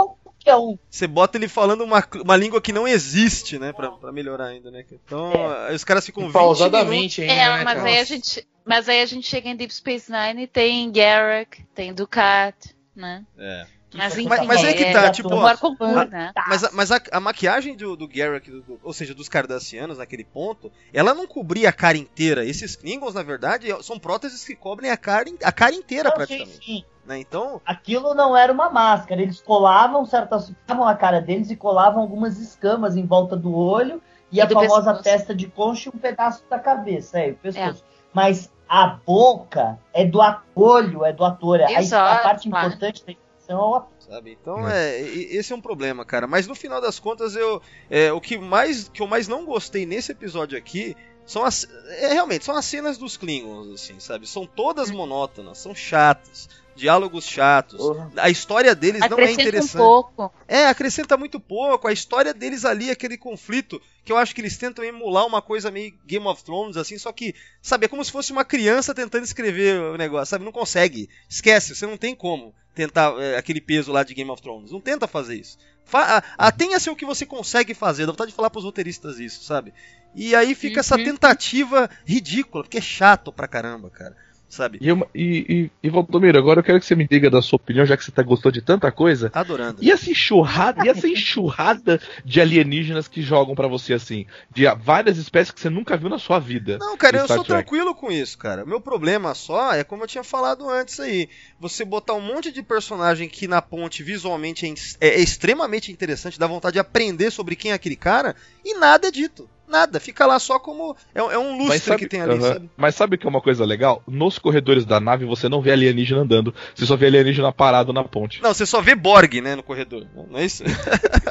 um. 0.55 0.77
você 0.89 1.07
bota 1.07 1.37
ele 1.37 1.47
falando 1.47 1.83
uma, 1.83 2.03
uma 2.23 2.37
língua 2.37 2.61
que 2.61 2.73
não 2.73 2.87
existe, 2.87 3.59
né? 3.59 3.73
Pra, 3.73 3.91
pra 3.91 4.11
melhorar 4.11 4.47
ainda, 4.47 4.71
né? 4.71 4.85
Então, 4.91 5.31
aí 5.67 5.75
os 5.75 5.83
caras 5.83 6.05
ficam 6.05 6.23
20 6.23 6.33
minutos... 6.33 6.59
Pausadamente 6.59 7.21
ainda, 7.21 7.33
É, 7.33 7.57
né, 7.57 7.63
mas 7.63 7.77
cara? 7.77 7.89
aí 7.89 7.99
a 7.99 8.03
gente. 8.03 8.47
Mas 8.65 8.87
aí 8.89 9.01
a 9.01 9.05
gente 9.05 9.27
chega 9.27 9.49
em 9.49 9.55
Deep 9.55 9.73
Space 9.73 10.11
Nine 10.11 10.43
e 10.43 10.47
tem 10.47 10.91
Garrick, 10.91 11.63
tem 11.75 11.93
Ducat, 11.93 12.55
né? 12.95 13.23
É. 13.37 13.65
Mas 13.95 14.17
enfim, 14.17 14.27
Mas- 14.27 14.47
mas 14.47 14.63
é 14.63 14.73
que 14.73 14.91
tá, 14.91 15.11
tipo, 15.11 15.29
humor 15.29 15.55
concurso, 15.59 16.05
né? 16.09 16.31
Mas, 16.47 16.63
a, 16.63 16.71
mas 16.71 16.91
a, 16.91 16.99
a 17.11 17.19
maquiagem 17.19 17.75
do, 17.75 17.95
do 17.95 18.07
Garrick, 18.07 18.49
do- 18.49 18.61
do- 18.63 18.79
ou 18.81 18.91
seja, 18.91 19.13
dos 19.13 19.29
Cardassianos 19.29 19.99
naquele 19.99 20.23
ponto, 20.23 20.71
ela 20.91 21.13
não 21.13 21.27
cobria 21.27 21.69
a 21.69 21.71
cara 21.71 21.95
inteira. 21.95 22.43
Esses 22.43 22.75
Klingons, 22.75 23.13
na 23.13 23.21
verdade, 23.21 23.67
são 23.83 23.99
próteses 23.99 24.43
que 24.43 24.55
cobrem 24.55 24.89
a 24.89 24.97
cara, 24.97 25.29
a 25.43 25.51
cara 25.51 25.75
inteira, 25.75 26.09
Não, 26.09 26.15
praticamente. 26.15 26.55
sim, 26.55 26.61
sim. 26.63 26.85
Né? 27.05 27.19
Então, 27.19 27.61
Aquilo 27.63 28.15
não 28.15 28.35
era 28.35 28.51
uma 28.51 28.71
máscara. 28.71 29.21
Eles 29.21 29.39
colavam 29.41 30.03
certas. 30.07 30.51
Colavam 30.65 30.87
a 30.87 30.95
cara 30.95 31.21
deles 31.21 31.51
e 31.51 31.55
colavam 31.55 32.01
algumas 32.01 32.39
escamas 32.39 32.95
em 32.97 33.05
volta 33.05 33.35
do 33.35 33.53
olho 33.55 34.01
e, 34.31 34.37
E 34.37 34.41
a 34.41 34.49
famosa 34.49 34.85
pescoço. 34.93 35.03
testa 35.03 35.35
de 35.35 35.45
concha 35.47 35.91
e 35.93 35.95
um 35.95 35.99
pedaço 35.99 36.43
da 36.49 36.57
cabeça. 36.57 37.19
É, 37.19 37.29
o 37.29 37.35
pescoço. 37.35 37.83
Mas 38.11 38.49
a 38.67 38.87
boca 38.87 39.79
é 39.93 40.05
do 40.05 40.19
olho, 40.55 41.05
é 41.05 41.13
do 41.13 41.23
ator. 41.23 41.61
A- 41.61 41.71
Exato, 41.81 42.19
a 42.19 42.23
parte 42.23 42.49
claro. 42.49 42.67
importante 42.67 43.05
da 43.05 43.11
intenção 43.11 43.59
é 43.59 43.61
o 43.65 43.75
ator. 43.75 43.89
sabe? 43.99 44.37
Então, 44.41 44.67
é, 44.67 45.01
e- 45.01 45.35
esse 45.37 45.53
é 45.53 45.55
um 45.55 45.61
problema, 45.61 46.03
cara. 46.05 46.25
Mas 46.27 46.47
no 46.47 46.55
final 46.55 46.79
das 46.81 46.99
contas, 46.99 47.35
eu, 47.35 47.61
é, 47.89 48.11
o 48.11 48.19
que 48.21 48.37
mais, 48.37 48.89
que 48.89 49.01
eu 49.01 49.07
mais 49.07 49.27
não 49.27 49.45
gostei 49.45 49.85
nesse 49.85 50.11
episódio 50.11 50.57
aqui 50.57 50.95
são 51.25 51.43
as, 51.45 51.65
é, 51.99 52.13
realmente 52.13 52.43
são 52.43 52.55
as 52.55 52.65
cenas 52.65 52.97
dos 52.97 53.15
Klingons, 53.15 53.69
assim, 53.73 53.99
sabe? 53.99 54.27
São 54.27 54.45
todas 54.45 54.91
monótonas, 54.91 55.57
são 55.57 55.73
chatas, 55.73 56.49
diálogos 56.75 57.25
chatos. 57.25 57.77
Porra. 57.77 58.11
A 58.17 58.29
história 58.29 58.73
deles 58.75 59.01
não 59.01 59.07
é 59.07 59.11
Acrescenta 59.13 59.39
um 59.41 59.47
interessante. 59.47 59.77
pouco. 59.77 60.33
É, 60.47 60.65
acrescenta 60.67 61.17
muito 61.17 61.39
pouco. 61.39 61.87
A 61.87 61.93
história 61.93 62.33
deles 62.33 62.65
ali, 62.65 62.89
aquele 62.89 63.17
conflito, 63.17 63.81
que 64.03 64.11
eu 64.11 64.17
acho 64.17 64.33
que 64.33 64.41
eles 64.41 64.57
tentam 64.57 64.83
emular 64.83 65.25
uma 65.25 65.41
coisa 65.41 65.69
meio 65.71 65.93
Game 66.05 66.25
of 66.27 66.43
Thrones, 66.43 66.77
assim, 66.77 66.97
só 66.97 67.11
que, 67.11 67.35
sabe, 67.61 67.85
é 67.85 67.87
como 67.87 68.03
se 68.03 68.11
fosse 68.11 68.31
uma 68.31 68.43
criança 68.45 68.93
tentando 68.93 69.23
escrever 69.23 69.79
o 69.79 69.97
negócio, 69.97 70.31
sabe? 70.31 70.45
Não 70.45 70.51
consegue. 70.51 71.09
Esquece, 71.29 71.75
você 71.75 71.85
não 71.85 71.97
tem 71.97 72.15
como 72.15 72.53
tentar 72.75 73.13
é, 73.21 73.37
aquele 73.37 73.61
peso 73.61 73.91
lá 73.91 74.03
de 74.03 74.13
Game 74.13 74.29
of 74.31 74.41
Thrones. 74.41 74.71
Não 74.71 74.81
tenta 74.81 75.07
fazer 75.07 75.35
isso. 75.35 75.57
Fa 75.85 76.23
Atenha-se 76.37 76.89
ao 76.89 76.95
que 76.95 77.05
você 77.05 77.25
consegue 77.25 77.73
fazer. 77.73 78.05
Dá 78.05 78.11
vontade 78.13 78.31
de 78.31 78.35
falar 78.35 78.49
pros 78.49 78.63
roteiristas 78.63 79.19
isso, 79.19 79.43
sabe? 79.43 79.73
E 80.15 80.33
aí 80.35 80.55
fica 80.55 80.79
essa 80.79 80.95
Uhum. 80.97 81.03
tentativa 81.03 81.89
ridícula, 82.05 82.63
porque 82.63 82.77
é 82.77 82.81
chato 82.81 83.31
pra 83.33 83.47
caramba, 83.47 83.89
cara. 83.89 84.15
Sabe? 84.53 84.77
E, 84.79 84.91
uma- 84.91 85.07
e, 85.15 85.69
e, 85.83 85.87
e 85.87 85.89
Valdomiro, 85.89 86.37
agora 86.37 86.59
eu 86.59 86.63
quero 86.63 86.79
que 86.79 86.85
você 86.85 86.95
me 86.95 87.07
diga 87.07 87.27
da 87.27 87.41
sua 87.41 87.57
opinião, 87.57 87.87
já 87.87 87.97
que 87.97 88.03
você 88.05 88.11
tá 88.11 88.21
gostou 88.21 88.51
de 88.51 88.61
tanta 88.61 88.91
coisa. 88.91 89.31
Adorando. 89.33 89.83
E 89.83 89.89
essa 89.91 90.11
enxurrada, 90.11 90.85
e 90.85 90.89
essa 90.89 91.07
enxurrada 91.07 91.99
de 92.23 92.39
alienígenas 92.39 93.07
que 93.07 93.23
jogam 93.23 93.55
pra 93.55 93.67
você 93.67 93.93
assim, 93.95 94.27
de 94.53 94.65
várias 94.75 95.17
espécies 95.17 95.49
que 95.51 95.59
você 95.59 95.71
nunca 95.71 95.97
viu 95.97 96.07
na 96.07 96.19
sua 96.19 96.37
vida. 96.37 96.77
Não, 96.79 96.95
cara, 96.95 97.17
eu 97.17 97.25
Star 97.25 97.37
sou 97.37 97.45
Trek. 97.45 97.63
tranquilo 97.67 97.95
com 97.95 98.11
isso, 98.11 98.37
cara. 98.37 98.63
Meu 98.63 98.79
problema 98.79 99.33
só 99.33 99.73
é 99.73 99.83
como 99.83 100.03
eu 100.03 100.07
tinha 100.07 100.23
falado 100.23 100.69
antes 100.69 100.99
aí. 100.99 101.27
Você 101.59 101.83
botar 101.83 102.13
um 102.13 102.21
monte 102.21 102.51
de 102.51 102.61
personagem 102.61 103.27
que 103.27 103.47
na 103.47 103.59
ponte 103.61 104.03
visualmente 104.03 104.67
é, 105.01 105.07
é- 105.07 105.15
é 105.15 105.19
extremamente 105.19 105.91
interessante, 105.91 106.37
dá 106.37 106.45
vontade 106.45 106.73
de 106.73 106.79
aprender 106.79 107.31
sobre 107.31 107.55
quem 107.55 107.71
é 107.71 107.73
aquele 107.73 107.95
cara, 107.95 108.35
e 108.63 108.77
nada 108.77 109.07
é 109.07 109.11
dito. 109.11 109.49
Nada. 109.73 109.99
Fica 109.99 110.27
lá 110.27 110.37
só 110.37 110.59
como. 110.59 110.95
É, 111.15 111.19
é 111.19 111.37
um 111.39 111.57
lustre 111.57 111.95
que 111.97 112.07
tem 112.07 112.21
ali, 112.21 112.35
Aham. 112.35 112.53
sabe? 112.53 112.69
Mas 112.77 112.93
sabe 112.93 113.17
que 113.17 113.25
é 113.25 113.29
uma 113.29 113.41
coisa 113.41 113.65
legal? 113.65 114.03
Nos 114.07 114.37
corredores 114.37 114.85
da 114.85 114.99
nave 114.99 115.25
você 115.25 115.49
não 115.49 115.63
vê 115.63 115.71
alienígena 115.71 116.21
andando, 116.21 116.53
você 116.75 116.85
só 116.85 116.95
vê 116.95 117.07
alienígena 117.07 117.51
parado 117.51 117.91
na 117.91 118.03
ponte. 118.03 118.39
Não, 118.43 118.53
você 118.53 118.67
só 118.67 118.81
vê 118.83 118.93
Borg, 118.93 119.41
né, 119.41 119.55
no 119.55 119.63
corredor. 119.63 120.05
Não 120.29 120.37
é 120.37 120.45
isso? 120.45 120.63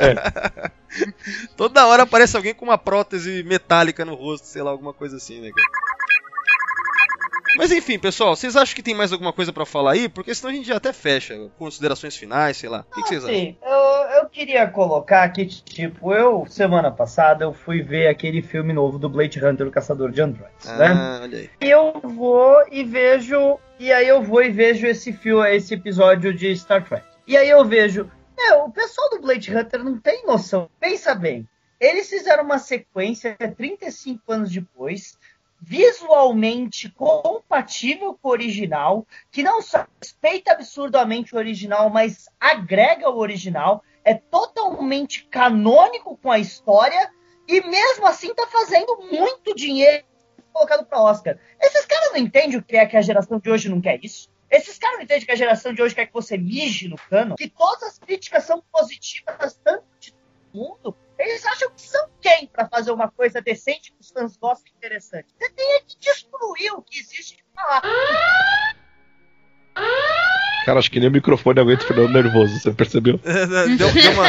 É. 0.00 0.72
Toda 1.56 1.86
hora 1.86 2.02
aparece 2.02 2.36
alguém 2.36 2.52
com 2.52 2.64
uma 2.64 2.76
prótese 2.76 3.44
metálica 3.44 4.04
no 4.04 4.16
rosto, 4.16 4.46
sei 4.46 4.62
lá, 4.62 4.72
alguma 4.72 4.92
coisa 4.92 5.18
assim, 5.18 5.40
né, 5.40 5.50
cara? 5.54 5.68
Mas 7.56 7.70
enfim, 7.70 7.98
pessoal, 7.98 8.34
vocês 8.34 8.56
acham 8.56 8.74
que 8.74 8.82
tem 8.82 8.94
mais 8.94 9.12
alguma 9.12 9.32
coisa 9.32 9.52
pra 9.52 9.66
falar 9.66 9.92
aí? 9.92 10.08
Porque 10.08 10.34
senão 10.34 10.52
a 10.52 10.54
gente 10.54 10.66
já 10.66 10.76
até 10.76 10.92
fecha. 10.92 11.34
Considerações 11.58 12.16
finais, 12.16 12.56
sei 12.56 12.68
lá. 12.68 12.84
O 12.90 12.94
que, 12.94 13.02
que 13.02 13.08
vocês 13.08 13.24
acham? 13.24 13.36
Assim, 13.36 13.56
eu, 13.62 14.20
eu 14.22 14.28
queria 14.28 14.66
colocar 14.66 15.28
que, 15.28 15.46
tipo, 15.46 16.12
eu, 16.12 16.46
semana 16.48 16.90
passada, 16.90 17.44
eu 17.44 17.52
fui 17.52 17.82
ver 17.82 18.08
aquele 18.08 18.42
filme 18.42 18.72
novo 18.72 18.98
do 18.98 19.08
Blade 19.08 19.44
Hunter, 19.44 19.66
o 19.66 19.70
Caçador 19.70 20.10
de 20.10 20.22
Androids, 20.22 20.64
né? 20.64 20.88
Ah, 20.88 21.20
olha 21.22 21.38
aí. 21.38 21.50
E 21.60 21.70
eu 21.70 22.00
vou 22.02 22.62
e 22.70 22.84
vejo. 22.84 23.58
E 23.78 23.92
aí 23.92 24.08
eu 24.08 24.22
vou 24.22 24.42
e 24.42 24.50
vejo 24.50 24.86
esse 24.86 25.12
filme, 25.12 25.54
esse 25.54 25.74
episódio 25.74 26.32
de 26.32 26.54
Star 26.56 26.86
Trek. 26.86 27.04
E 27.26 27.36
aí 27.36 27.48
eu 27.48 27.64
vejo. 27.64 28.10
Meu, 28.36 28.64
o 28.64 28.72
pessoal 28.72 29.10
do 29.10 29.20
Blade 29.20 29.54
Hunter 29.54 29.84
não 29.84 29.98
tem 29.98 30.24
noção. 30.26 30.68
Pensa 30.80 31.14
bem. 31.14 31.46
Eles 31.78 32.08
fizeram 32.08 32.44
uma 32.44 32.58
sequência 32.58 33.36
35 33.36 34.32
anos 34.32 34.50
depois, 34.52 35.18
visualmente 35.64 36.90
compatível 36.90 38.18
com 38.20 38.28
o 38.28 38.32
original, 38.32 39.06
que 39.30 39.44
não 39.44 39.62
só 39.62 39.86
respeita 40.00 40.52
absurdamente 40.52 41.34
o 41.34 41.38
original, 41.38 41.88
mas 41.88 42.28
agrega 42.40 43.08
o 43.08 43.18
original, 43.18 43.84
é 44.04 44.12
totalmente 44.12 45.24
canônico 45.26 46.16
com 46.16 46.32
a 46.32 46.40
história, 46.40 47.12
e 47.46 47.60
mesmo 47.60 48.06
assim 48.06 48.34
tá 48.34 48.46
fazendo 48.48 49.08
muito 49.12 49.54
dinheiro 49.54 50.04
colocado 50.52 50.84
para 50.84 51.00
Oscar. 51.00 51.38
Esses 51.60 51.86
caras 51.86 52.10
não 52.10 52.18
entendem 52.18 52.58
o 52.58 52.62
que 52.62 52.76
é 52.76 52.84
que 52.84 52.96
a 52.96 53.02
geração 53.02 53.38
de 53.38 53.48
hoje 53.48 53.68
não 53.68 53.80
quer 53.80 54.04
isso. 54.04 54.28
Esses 54.50 54.76
caras 54.78 54.96
não 54.96 55.04
entendem 55.04 55.24
que 55.24 55.32
a 55.32 55.36
geração 55.36 55.72
de 55.72 55.80
hoje 55.80 55.94
quer 55.94 56.06
que 56.06 56.12
você 56.12 56.36
mije 56.36 56.88
no 56.88 56.96
cano, 56.96 57.36
que 57.36 57.48
todas 57.48 57.84
as 57.84 57.98
críticas 57.98 58.44
são 58.44 58.62
positivas, 58.70 59.58
tanto 59.62 59.84
de 59.98 60.12
todo 60.12 60.20
mundo. 60.52 60.96
Eles 61.22 61.46
acham 61.46 61.70
que 61.70 61.80
são 61.80 62.10
quem 62.20 62.48
para 62.48 62.68
fazer 62.68 62.90
uma 62.90 63.08
coisa 63.08 63.40
decente 63.40 63.92
que 63.92 64.00
os 64.00 64.10
fãs 64.10 64.36
gostem 64.36 64.72
interessante? 64.76 65.32
Você 65.38 65.48
tem 65.50 65.76
é 65.76 65.80
que 65.80 65.96
destruir 65.96 66.72
o 66.72 66.82
que 66.82 66.98
existe 66.98 67.36
de 67.36 67.44
falar. 67.54 67.82
Cara, 70.64 70.78
acho 70.78 70.90
que 70.90 71.00
nem 71.00 71.08
o 71.08 71.12
microfone 71.12 71.60
aguenta 71.60 71.82
o 71.84 71.86
Fernando 71.86 72.12
nervoso, 72.12 72.58
você 72.58 72.70
percebeu? 72.72 73.18
deu, 73.22 73.92
deu 73.92 74.12
uma, 74.12 74.24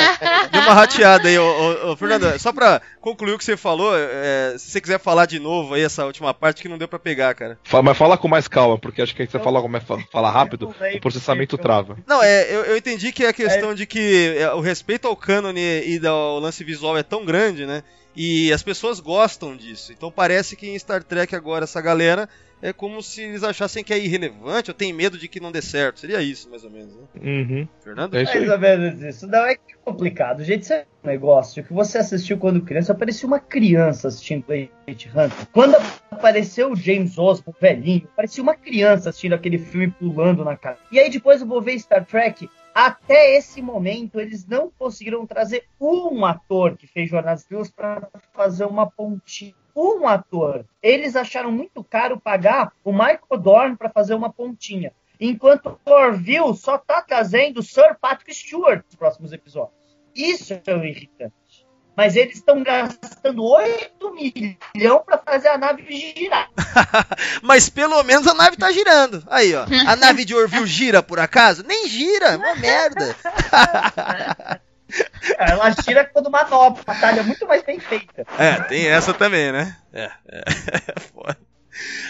deu 0.52 0.62
uma 0.62 0.74
rateada 0.74 1.28
aí, 1.28 1.38
ô, 1.38 1.44
ô, 1.44 1.92
ô, 1.92 1.96
Fernando. 1.98 2.38
Só 2.40 2.52
pra 2.52 2.82
concluir 3.00 3.34
o 3.34 3.38
que 3.38 3.44
você 3.46 3.56
falou, 3.56 3.94
é, 3.96 4.56
se 4.58 4.72
você 4.72 4.82
quiser 4.82 5.00
falar 5.00 5.26
de 5.26 5.40
novo 5.40 5.74
aí 5.76 5.82
essa 5.84 6.06
última 6.06 6.34
parte 6.34 6.62
que 6.62 6.68
não 6.70 6.78
deu 6.78 6.88
pra 6.88 6.98
pegar, 7.00 7.34
cara. 7.36 7.58
Fala- 7.64 7.84
Mas 7.84 7.98
fala 7.98 8.18
com 8.18 8.28
mais 8.28 8.48
calma, 8.48 8.78
porque 8.78 9.02
acho 9.02 9.16
que 9.16 9.22
aí 9.22 9.28
você 9.28 9.40
fala, 9.40 9.60
é, 9.60 9.80
fala 10.12 10.32
rápido, 10.32 10.74
o 10.96 11.00
processamento 11.00 11.58
trava. 11.58 11.98
Não, 12.08 12.22
é, 12.24 12.44
eu, 12.54 12.64
eu 12.66 12.78
entendi 12.78 13.12
que 13.12 13.24
é 13.26 13.30
a 13.30 13.34
questão 13.34 13.74
de 13.76 13.86
que 13.86 14.36
é, 14.38 14.52
o 14.54 14.60
respeito 14.62 15.08
ao 15.08 15.16
cânone 15.16 15.60
e 15.62 16.02
ao 16.06 16.40
lance 16.40 16.64
visual 16.64 16.98
é 16.98 17.04
tão 17.04 17.24
grande, 17.26 17.66
né? 17.66 17.84
E 18.16 18.54
as 18.54 18.62
pessoas 18.62 19.00
gostam 19.00 19.56
disso. 19.58 19.92
Então 19.92 20.12
parece 20.12 20.56
que 20.56 20.68
em 20.70 20.78
Star 20.78 21.04
Trek 21.04 21.36
agora 21.36 21.64
essa 21.64 21.82
galera 21.82 22.30
é 22.64 22.72
como 22.72 23.04
se 23.04 23.22
eles 23.22 23.44
achassem 23.44 23.84
que 23.84 23.94
é 23.94 24.00
irrelevante 24.00 24.72
ou 24.72 24.74
tem 24.74 24.94
medo 24.94 25.18
de 25.18 25.28
que 25.28 25.42
não 25.42 25.52
dê 25.52 25.62
certo. 25.62 26.00
Seria 26.00 26.22
isso, 26.22 26.50
mais 26.50 26.64
ou 26.64 26.72
menos, 26.72 26.96
né? 26.96 27.04
Uhum. 27.22 27.68
Fernando? 27.84 28.16
É 28.16 28.24
isso. 28.24 28.34
Mais 28.34 28.50
ou 28.50 28.58
menos 28.58 29.02
isso. 29.02 29.28
Não 29.28 29.46
é 29.46 29.58
é 29.74 29.76
complicado. 29.84 30.40
O 30.40 30.44
jeito 30.46 30.62
de 30.62 30.68
ser 30.68 30.88
um 31.04 31.08
negócio 31.08 31.62
que 31.62 31.74
você 31.74 31.98
assistiu 31.98 32.38
quando 32.38 32.62
criança, 32.62 32.96
parecia 32.96 33.28
uma 33.28 33.40
criança 33.40 34.08
assistindo 34.08 34.44
Planet 34.44 35.06
Hunter. 35.08 35.48
Quando 35.52 35.76
apareceu 36.10 36.72
o 36.72 36.76
James 36.76 37.18
Osborne, 37.18 37.60
velhinho, 37.60 38.08
parecia 38.16 38.42
uma 38.42 38.56
criança 38.56 39.10
assistindo 39.10 39.34
aquele 39.34 39.58
filme 39.58 39.92
pulando 39.92 40.46
na 40.46 40.56
cara. 40.56 40.78
E 40.90 41.00
aí 41.00 41.10
depois 41.10 41.42
eu 41.42 41.48
vou 41.48 41.62
ver 41.62 41.78
Star 41.80 42.06
Trek. 42.06 42.50
Até 42.74 43.36
esse 43.36 43.62
momento, 43.62 44.20
eles 44.20 44.48
não 44.48 44.72
conseguiram 44.72 45.28
trazer 45.28 45.66
um 45.80 46.26
ator 46.26 46.76
que 46.78 46.88
fez 46.88 47.10
Jornadas 47.10 47.42
Estrelas 47.42 47.70
para 47.70 48.08
fazer 48.34 48.66
uma 48.66 48.90
pontinha. 48.90 49.54
Um 49.76 50.08
ator. 50.08 50.66
Eles 50.82 51.16
acharam 51.16 51.52
muito 51.52 51.84
caro 51.84 52.20
pagar 52.20 52.72
o 52.84 52.92
Michael 52.92 53.38
Dorn 53.40 53.76
para 53.76 53.90
fazer 53.90 54.14
uma 54.14 54.32
pontinha. 54.32 54.92
Enquanto 55.20 55.80
o 55.86 55.92
Orville 55.92 56.56
só 56.56 56.78
tá 56.78 57.02
trazendo 57.02 57.60
o 57.60 57.64
Sir 57.64 57.96
Patrick 58.00 58.34
Stewart 58.34 58.84
nos 58.86 58.96
próximos 58.96 59.32
episódios. 59.32 59.74
Isso 60.16 60.54
é 60.54 60.74
o 60.74 60.84
irritante. 60.84 61.34
Mas 61.96 62.16
eles 62.16 62.38
estão 62.38 62.64
gastando 62.64 63.44
8 63.44 64.14
milhões 64.14 65.04
para 65.06 65.18
fazer 65.20 65.50
a 65.50 65.58
nave 65.58 65.86
girar. 65.90 66.50
Mas 67.42 67.70
pelo 67.70 68.02
menos 68.04 68.26
a 68.26 68.34
nave 68.34 68.58
tá 68.58 68.72
girando. 68.72 69.24
Aí, 69.28 69.54
ó. 69.54 69.66
A 69.88 69.96
nave 69.96 70.26
de 70.26 70.34
Orville 70.36 70.66
gira 70.66 71.04
por 71.04 71.20
acaso? 71.20 71.64
Nem 71.64 71.88
gira, 71.88 72.30
é 72.30 72.38
uma 72.38 72.56
merda. 72.56 73.16
Ela 75.38 75.70
gira 75.72 76.06
quando 76.06 76.30
manobra, 76.30 76.82
a 76.86 76.94
batalha 76.94 77.20
é 77.20 77.24
muito 77.24 77.46
mais 77.48 77.64
bem 77.64 77.80
feita. 77.80 78.26
É, 78.38 78.54
tem 78.62 78.88
essa 78.88 79.14
também, 79.14 79.52
né? 79.52 79.76
É, 79.94 80.10
é. 80.28 80.44
Foda. 81.14 81.38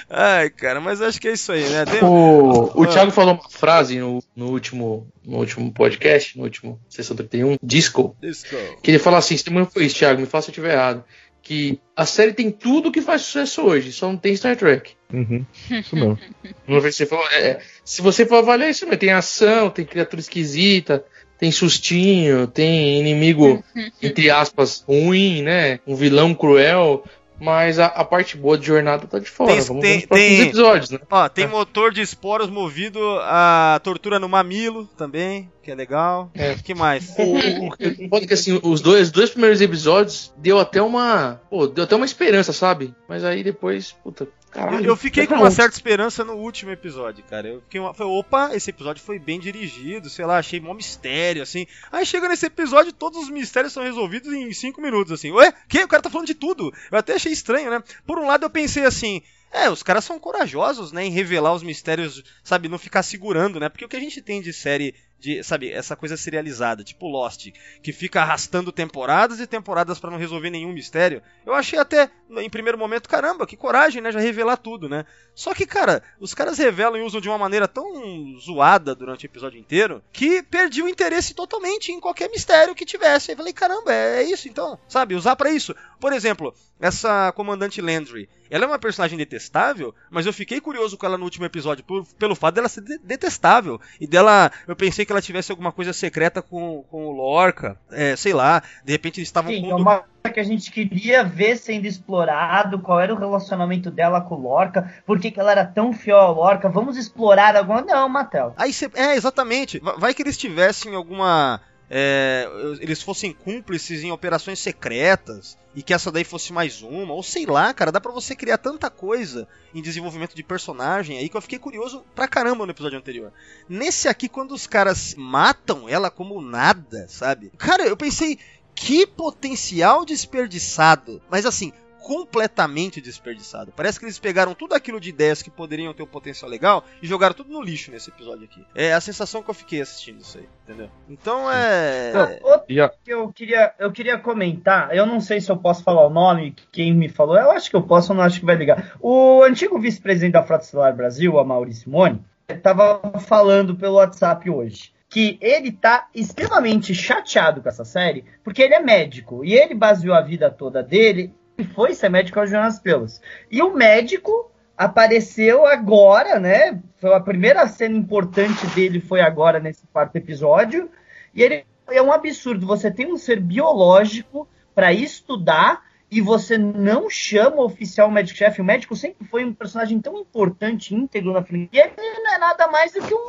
Ai, 0.10 0.50
cara, 0.50 0.82
mas 0.82 1.02
acho 1.02 1.20
que 1.22 1.28
é 1.30 1.34
isso 1.34 1.52
aí, 1.52 1.64
né? 1.70 1.86
Tem- 1.86 2.04
O, 2.04 2.72
o 2.76 2.84
Ah. 2.84 2.88
Thiago 2.88 3.12
falou 3.12 3.36
uma 3.36 3.50
frase 3.50 3.98
no, 3.98 4.22
no, 4.36 4.48
último, 4.52 5.08
no 5.26 5.38
último 5.38 5.72
podcast, 5.74 6.38
no 6.38 6.44
último 6.44 6.80
sessão 6.90 7.16
31, 7.16 7.58
Disco, 7.64 8.16
Disco. 8.22 8.56
que 8.82 8.92
ele 8.92 9.00
fala 9.00 9.18
assim: 9.20 9.38
se 9.38 9.50
não 9.50 9.66
foi 9.66 9.86
isso, 9.86 9.96
Thiago, 9.96 10.20
me 10.20 10.28
faça 10.28 10.46
se 10.46 10.52
eu 10.52 10.54
estiver 10.64 10.74
errado. 10.74 11.04
Que 11.42 11.78
a 11.94 12.06
série 12.06 12.32
tem 12.34 12.50
tudo 12.50 12.90
que 12.92 13.02
faz 13.02 13.22
sucesso 13.24 13.64
hoje, 13.64 13.92
só 13.92 14.08
não 14.08 14.16
tem 14.18 14.34
Star 14.36 14.56
Trek. 14.56 14.94
Uhum. 15.12 15.46
Isso 15.70 15.94
mesmo. 15.96 16.18
Uma 16.68 16.80
vez 16.80 16.96
você 16.96 17.06
falou, 17.06 17.26
é, 17.32 17.60
se 17.84 18.02
você 18.02 18.26
for 18.26 18.38
avaliar 18.38 18.70
isso, 18.70 18.86
mesmo, 18.86 18.98
tem 19.00 19.12
ação, 19.12 19.70
tem 19.70 19.84
criatura 19.86 20.22
esquisita, 20.22 21.04
tem 21.44 21.52
sustinho, 21.52 22.48
tem 22.48 23.02
inimigo, 23.02 23.62
entre 24.02 24.30
aspas, 24.30 24.82
ruim, 24.88 25.42
né? 25.42 25.82
Um 25.86 25.94
vilão 25.94 26.34
cruel. 26.34 27.04
Mas 27.38 27.78
a, 27.80 27.88
a 27.88 28.06
parte 28.06 28.38
boa 28.38 28.58
de 28.58 28.66
jornada 28.68 29.06
tá 29.06 29.20
de 29.20 29.30
fora. 29.30 29.52
Tem- 29.52 29.62
Vamos 29.62 29.82
tem- 29.82 30.00
ver 30.00 30.08
tem- 30.08 30.42
episódios, 30.44 30.90
né? 30.92 31.00
Ó, 31.12 31.28
tem 31.28 31.46
motor 31.46 31.92
de 31.92 32.00
esporos 32.00 32.50
movido 32.50 33.02
a 33.24 33.82
tortura 33.84 34.18
no 34.18 34.30
mamilo 34.30 34.86
também, 34.96 35.52
que 35.62 35.70
é 35.70 35.76
legal. 35.76 36.32
É. 36.34 36.56
que 36.56 36.74
mais? 36.74 37.14
O, 37.18 37.24
o, 37.24 37.68
o, 38.06 38.10
pode 38.10 38.28
que 38.28 38.34
assim, 38.34 38.58
os 38.64 38.80
dois, 38.80 39.08
os 39.08 39.12
dois 39.12 39.30
primeiros 39.32 39.60
episódios 39.60 40.34
deu 40.38 40.58
até 40.60 40.82
uma. 40.82 41.42
Pô, 41.50 41.68
deu 41.68 41.84
até 41.84 41.94
uma 41.98 42.06
esperança, 42.06 42.54
sabe? 42.54 42.94
Mas 43.10 43.26
aí 43.26 43.44
depois, 43.44 43.92
puta, 44.02 44.26
caralho. 44.54 44.86
Eu, 44.86 44.96
fiquei 44.96 45.26
com 45.26 45.36
uma 45.36 45.52
certa 45.52 45.76
esperança 45.76 46.24
no 46.24 46.34
último 46.34 46.72
episódio, 46.72 47.24
cara. 47.24 47.48
Eu 47.48 47.62
fiquei 47.62 47.80
uma, 47.80 47.94
falei, 47.94 48.14
opa, 48.14 48.56
esse 48.56 48.70
episódio 48.70 49.04
foi 49.04 49.20
bem 49.20 49.40
dirigido, 49.40 50.10
sei 50.10 50.26
lá, 50.26 50.38
achei 50.38 50.60
mó 50.60 50.74
mistério, 50.74 51.42
assim. 51.42 51.66
Aí 51.92 52.06
chega 52.06 52.28
nesse 52.28 52.46
episódio, 52.46 52.94
todos 52.94 53.24
os 53.24 53.30
mistérios 53.30 53.74
são 53.74 53.84
resolvidos 53.84 54.32
em 54.32 54.52
5 54.54 54.80
minutos, 54.82 55.12
assim. 55.12 55.32
Ué, 55.32 55.54
que? 55.68 55.84
O 55.84 55.88
cara 55.88 56.04
tá 56.04 56.10
falando 56.10 56.28
de 56.28 56.36
tudo. 56.36 56.74
Eu 56.92 56.98
até 56.98 57.14
achei 57.14 57.32
estranho, 57.32 57.70
né? 57.70 57.84
Por 58.06 58.20
um 58.20 58.28
lado 58.28 58.46
eu 58.46 58.50
pensei 58.50 58.86
assim. 58.86 59.22
É, 59.52 59.70
os 59.70 59.84
caras 59.84 60.04
são 60.04 60.20
corajosos, 60.20 60.92
né, 60.92 61.06
em 61.06 61.12
revelar 61.12 61.54
os 61.54 61.62
mistérios, 61.62 62.24
sabe, 62.44 62.68
não 62.68 62.80
ficar 62.80 63.04
segurando, 63.04 63.60
né? 63.60 63.70
Porque 63.70 63.86
o 63.86 63.88
que 63.88 63.96
a 63.96 64.00
gente 64.00 64.20
tem 64.20 64.42
de 64.42 64.52
série 64.52 64.96
de, 65.24 65.42
sabe, 65.42 65.72
essa 65.72 65.96
coisa 65.96 66.18
serializada, 66.18 66.84
tipo 66.84 67.08
Lost, 67.08 67.48
que 67.82 67.94
fica 67.94 68.22
arrastando 68.22 68.74
temporadas 68.74 69.40
e 69.40 69.48
temporadas 69.48 69.98
pra 69.98 70.12
não 70.12 70.18
resolver 70.18 70.50
nenhum 70.50 70.74
mistério. 70.74 71.24
Eu 71.46 71.54
achei 71.54 71.80
até 71.80 72.12
em 72.30 72.50
primeiro 72.50 72.78
momento, 72.78 73.08
caramba, 73.08 73.48
que 73.48 73.56
coragem, 73.56 74.02
né, 74.02 74.12
já 74.12 74.20
revelar 74.20 74.58
tudo, 74.58 74.90
né? 74.90 75.06
Só 75.34 75.54
que, 75.54 75.66
cara, 75.66 76.04
os 76.20 76.34
caras 76.34 76.58
revelam 76.58 76.98
e 76.98 77.04
usam 77.04 77.22
de 77.22 77.30
uma 77.30 77.38
maneira 77.38 77.70
tão 77.70 78.38
zoada 78.38 78.94
durante 78.94 79.26
o 79.26 79.28
episódio 79.28 79.58
inteiro 79.58 80.04
que 80.12 80.44
perdi 80.44 80.82
o 80.82 80.90
interesse 80.90 81.34
totalmente 81.34 81.94
em 81.94 82.02
qualquer 82.02 82.30
mistério 82.30 82.76
que 82.76 82.86
tivesse. 82.86 83.32
Aí 83.32 83.38
falei, 83.38 83.54
caramba, 83.54 83.94
é, 83.94 84.18
é 84.18 84.24
isso 84.24 84.50
então, 84.50 84.78
sabe? 84.90 85.16
Usar 85.16 85.38
pra 85.38 85.52
isso. 85.52 85.74
Por 86.02 86.12
exemplo, 86.12 86.54
essa 86.82 87.32
comandante 87.32 87.80
Landry, 87.80 88.28
ela 88.54 88.66
é 88.66 88.68
uma 88.68 88.80
personagem 88.80 89.18
detestável, 89.18 89.94
mas 90.10 90.26
eu 90.26 90.34
fiquei 90.34 90.62
curioso 90.62 90.98
com 90.98 91.06
ela 91.06 91.18
no 91.18 91.24
último 91.24 91.46
episódio 91.46 91.84
por- 91.84 92.06
pelo 92.20 92.36
fato 92.36 92.56
dela 92.56 92.70
ser 92.70 92.82
de- 92.82 92.98
detestável 93.00 93.80
e 94.00 94.06
dela, 94.08 94.52
eu 94.68 94.76
pensei 94.76 95.06
que 95.06 95.12
ela 95.12 95.22
tivesse 95.22 95.52
alguma 95.52 95.72
coisa 95.72 95.92
secreta 95.94 96.42
com, 96.42 96.84
com 96.90 97.08
o 97.08 97.12
Lorca, 97.12 97.78
é, 97.92 98.16
sei 98.16 98.34
lá, 98.34 98.62
de 98.86 98.92
repente 98.92 99.20
eles 99.20 99.28
estavam 99.30 99.52
Sim, 99.52 99.62
com 99.62 99.72
é 99.72 99.76
uma 99.76 99.96
coisa 100.00 100.34
que 100.34 100.40
a 100.40 100.44
gente 100.44 100.72
queria 100.72 101.24
ver 101.24 101.58
sendo 101.58 101.86
explorado, 101.86 102.80
qual 102.80 103.00
era 103.00 103.14
o 103.14 103.18
relacionamento 103.18 103.90
dela 103.92 104.22
com 104.22 104.36
o 104.36 104.42
Lorca, 104.42 104.94
por 105.06 105.20
que, 105.20 105.32
que 105.32 105.40
ela 105.40 105.52
era 105.52 105.66
tão 105.66 105.92
fiel 105.92 106.18
ao 106.18 106.34
Lorca, 106.34 106.70
vamos 106.70 106.96
explorar 106.98 107.56
alguma... 107.56 107.82
Não, 107.82 108.08
Matel. 108.08 108.54
Aí 108.58 108.72
cê, 108.72 108.90
é, 108.94 109.16
exatamente. 109.16 109.80
Va- 109.80 109.96
Vai 109.98 110.14
que 110.14 110.22
eles 110.22 110.38
tivessem 110.38 110.96
alguma. 110.96 111.60
É, 111.96 112.50
eles 112.80 113.04
fossem 113.04 113.32
cúmplices 113.32 114.02
em 114.02 114.12
operações 114.12 114.58
secretas 114.58 115.56
e 115.76 115.84
que 115.84 115.94
essa 115.94 116.12
daí 116.12 116.24
fosse 116.24 116.52
mais 116.52 116.82
uma, 116.82 117.14
ou 117.14 117.22
sei 117.22 117.46
lá, 117.46 117.72
cara, 117.72 117.92
dá 117.92 118.02
pra 118.02 118.12
você 118.12 118.36
criar 118.36 118.58
tanta 118.58 118.90
coisa 118.90 119.48
em 119.76 119.82
desenvolvimento 119.82 120.36
de 120.36 120.42
personagem 120.42 121.20
aí 121.20 121.30
que 121.30 121.38
eu 121.38 121.42
fiquei 121.42 121.60
curioso 121.60 122.04
pra 122.16 122.28
caramba 122.28 122.66
no 122.66 122.72
episódio 122.72 122.98
anterior. 122.98 123.32
Nesse 123.70 124.08
aqui, 124.08 124.28
quando 124.28 124.54
os 124.54 124.66
caras 124.66 125.14
matam 125.16 125.88
ela 125.88 126.10
como 126.10 126.42
nada, 126.42 127.06
sabe? 127.08 127.52
Cara, 127.60 127.84
eu 127.84 127.96
pensei, 127.96 128.40
que 128.74 129.06
potencial 129.06 130.04
desperdiçado. 130.04 131.22
Mas 131.30 131.46
assim, 131.46 131.72
completamente 132.04 133.00
desperdiçado. 133.02 133.72
Parece 133.76 133.98
que 133.98 134.06
eles 134.06 134.20
pegaram 134.20 134.54
tudo 134.54 134.74
aquilo 134.76 135.00
de 135.00 135.10
ideias 135.10 135.42
que 135.42 135.50
poderiam 135.50 135.94
ter 135.94 136.04
um 136.04 136.08
potencial 136.08 136.50
legal 136.52 136.84
e 137.02 137.08
jogaram 137.08 137.34
tudo 137.34 137.52
no 137.52 137.62
lixo 137.62 137.92
nesse 137.92 138.10
episódio 138.10 138.44
aqui. 138.44 138.64
É 138.76 138.94
a 138.94 139.00
sensação 139.02 139.42
que 139.42 139.50
eu 139.50 139.54
fiquei 139.54 139.82
assistindo 139.82 140.20
isso 140.22 140.38
aí, 140.38 140.48
entendeu? 140.64 140.90
Então 141.10 141.50
é. 141.52 142.40
Outro 142.44 142.66
E 142.70 142.80
a- 142.82 142.90
que 142.90 143.12
eu 143.14 143.32
queria, 143.32 143.74
eu 143.80 143.92
queria 143.92 144.18
comentar, 144.20 144.96
eu 144.96 145.06
não 145.06 145.22
sei 145.22 145.40
se 145.40 145.50
eu 145.52 145.58
posso 145.58 145.84
falar 145.84 146.06
o 146.06 146.10
nome, 146.10 146.56
quem 146.72 146.94
me 146.94 147.08
falou, 147.10 147.38
eu 147.38 147.52
acho 147.52 147.70
que 147.70 147.76
eu 147.76 147.82
posso, 147.84 148.12
eu 148.12 148.16
não 148.18 148.24
acho 148.24 148.40
que 148.40 148.46
vai 148.46 148.56
ligar. 148.56 148.96
O 149.00 149.42
antigo 149.44 149.80
vice-presidente 149.80 150.34
da 150.34 150.44
Frota 150.44 150.66
Estelar 150.66 150.96
Brasil, 150.96 151.40
a 151.40 151.44
Maurício 151.46 151.84
Simone, 151.86 152.22
estava 152.50 153.00
falando 153.22 153.76
pelo 153.76 153.96
WhatsApp 153.96 154.50
hoje 154.50 154.92
que 155.10 155.38
ele 155.40 155.72
tá 155.72 156.08
extremamente 156.16 156.96
chateado 156.96 157.62
com 157.62 157.70
essa 157.70 157.86
série, 157.86 158.26
porque 158.44 158.64
ele 158.64 158.74
é 158.74 158.80
médico, 158.80 159.46
e 159.46 159.54
ele 159.54 159.76
baseou 159.76 160.16
a 160.16 160.22
vida 160.22 160.50
toda 160.50 160.82
dele 160.82 161.32
foi 161.76 161.94
ser 161.94 162.10
médico 162.10 162.40
ao 162.40 162.48
Jonas 162.48 162.80
Pelos. 162.80 163.22
E 163.52 163.62
o 163.62 163.74
médico 163.74 164.52
apareceu 164.78 165.66
agora, 165.66 166.40
né? 166.40 166.82
Foi 167.00 167.14
a 167.14 167.20
primeira 167.20 167.68
cena 167.68 167.96
importante 167.98 168.66
dele 168.68 169.00
foi 169.00 169.22
agora 169.22 169.60
nesse 169.60 169.86
quarto 169.88 170.16
episódio. 170.16 170.90
E 171.34 171.42
ele 171.44 171.66
é 171.90 172.02
um 172.02 172.12
absurdo. 172.12 172.66
Você 172.68 172.90
tem 172.92 173.12
um 173.12 173.18
ser 173.18 173.40
biológico 173.40 174.48
para 174.74 174.92
estudar 174.94 175.84
e 176.10 176.22
você 176.22 176.58
não 176.58 177.10
chama 177.10 177.58
o 177.58 177.66
oficial 177.66 178.10
médico-chefe. 178.10 178.62
O 178.62 178.66
médico 178.66 178.96
sempre 178.96 179.28
foi 179.28 179.44
um 179.44 179.54
personagem 179.54 180.00
tão 180.00 180.18
importante, 180.20 180.94
íntegro 180.94 181.34
na 181.34 181.44
franquia. 181.44 181.92
Ele 181.98 182.20
não 182.24 182.34
é 182.36 182.38
nada 182.38 182.68
mais 182.68 182.94
do 182.94 183.02
que 183.02 183.14
um 183.14 183.26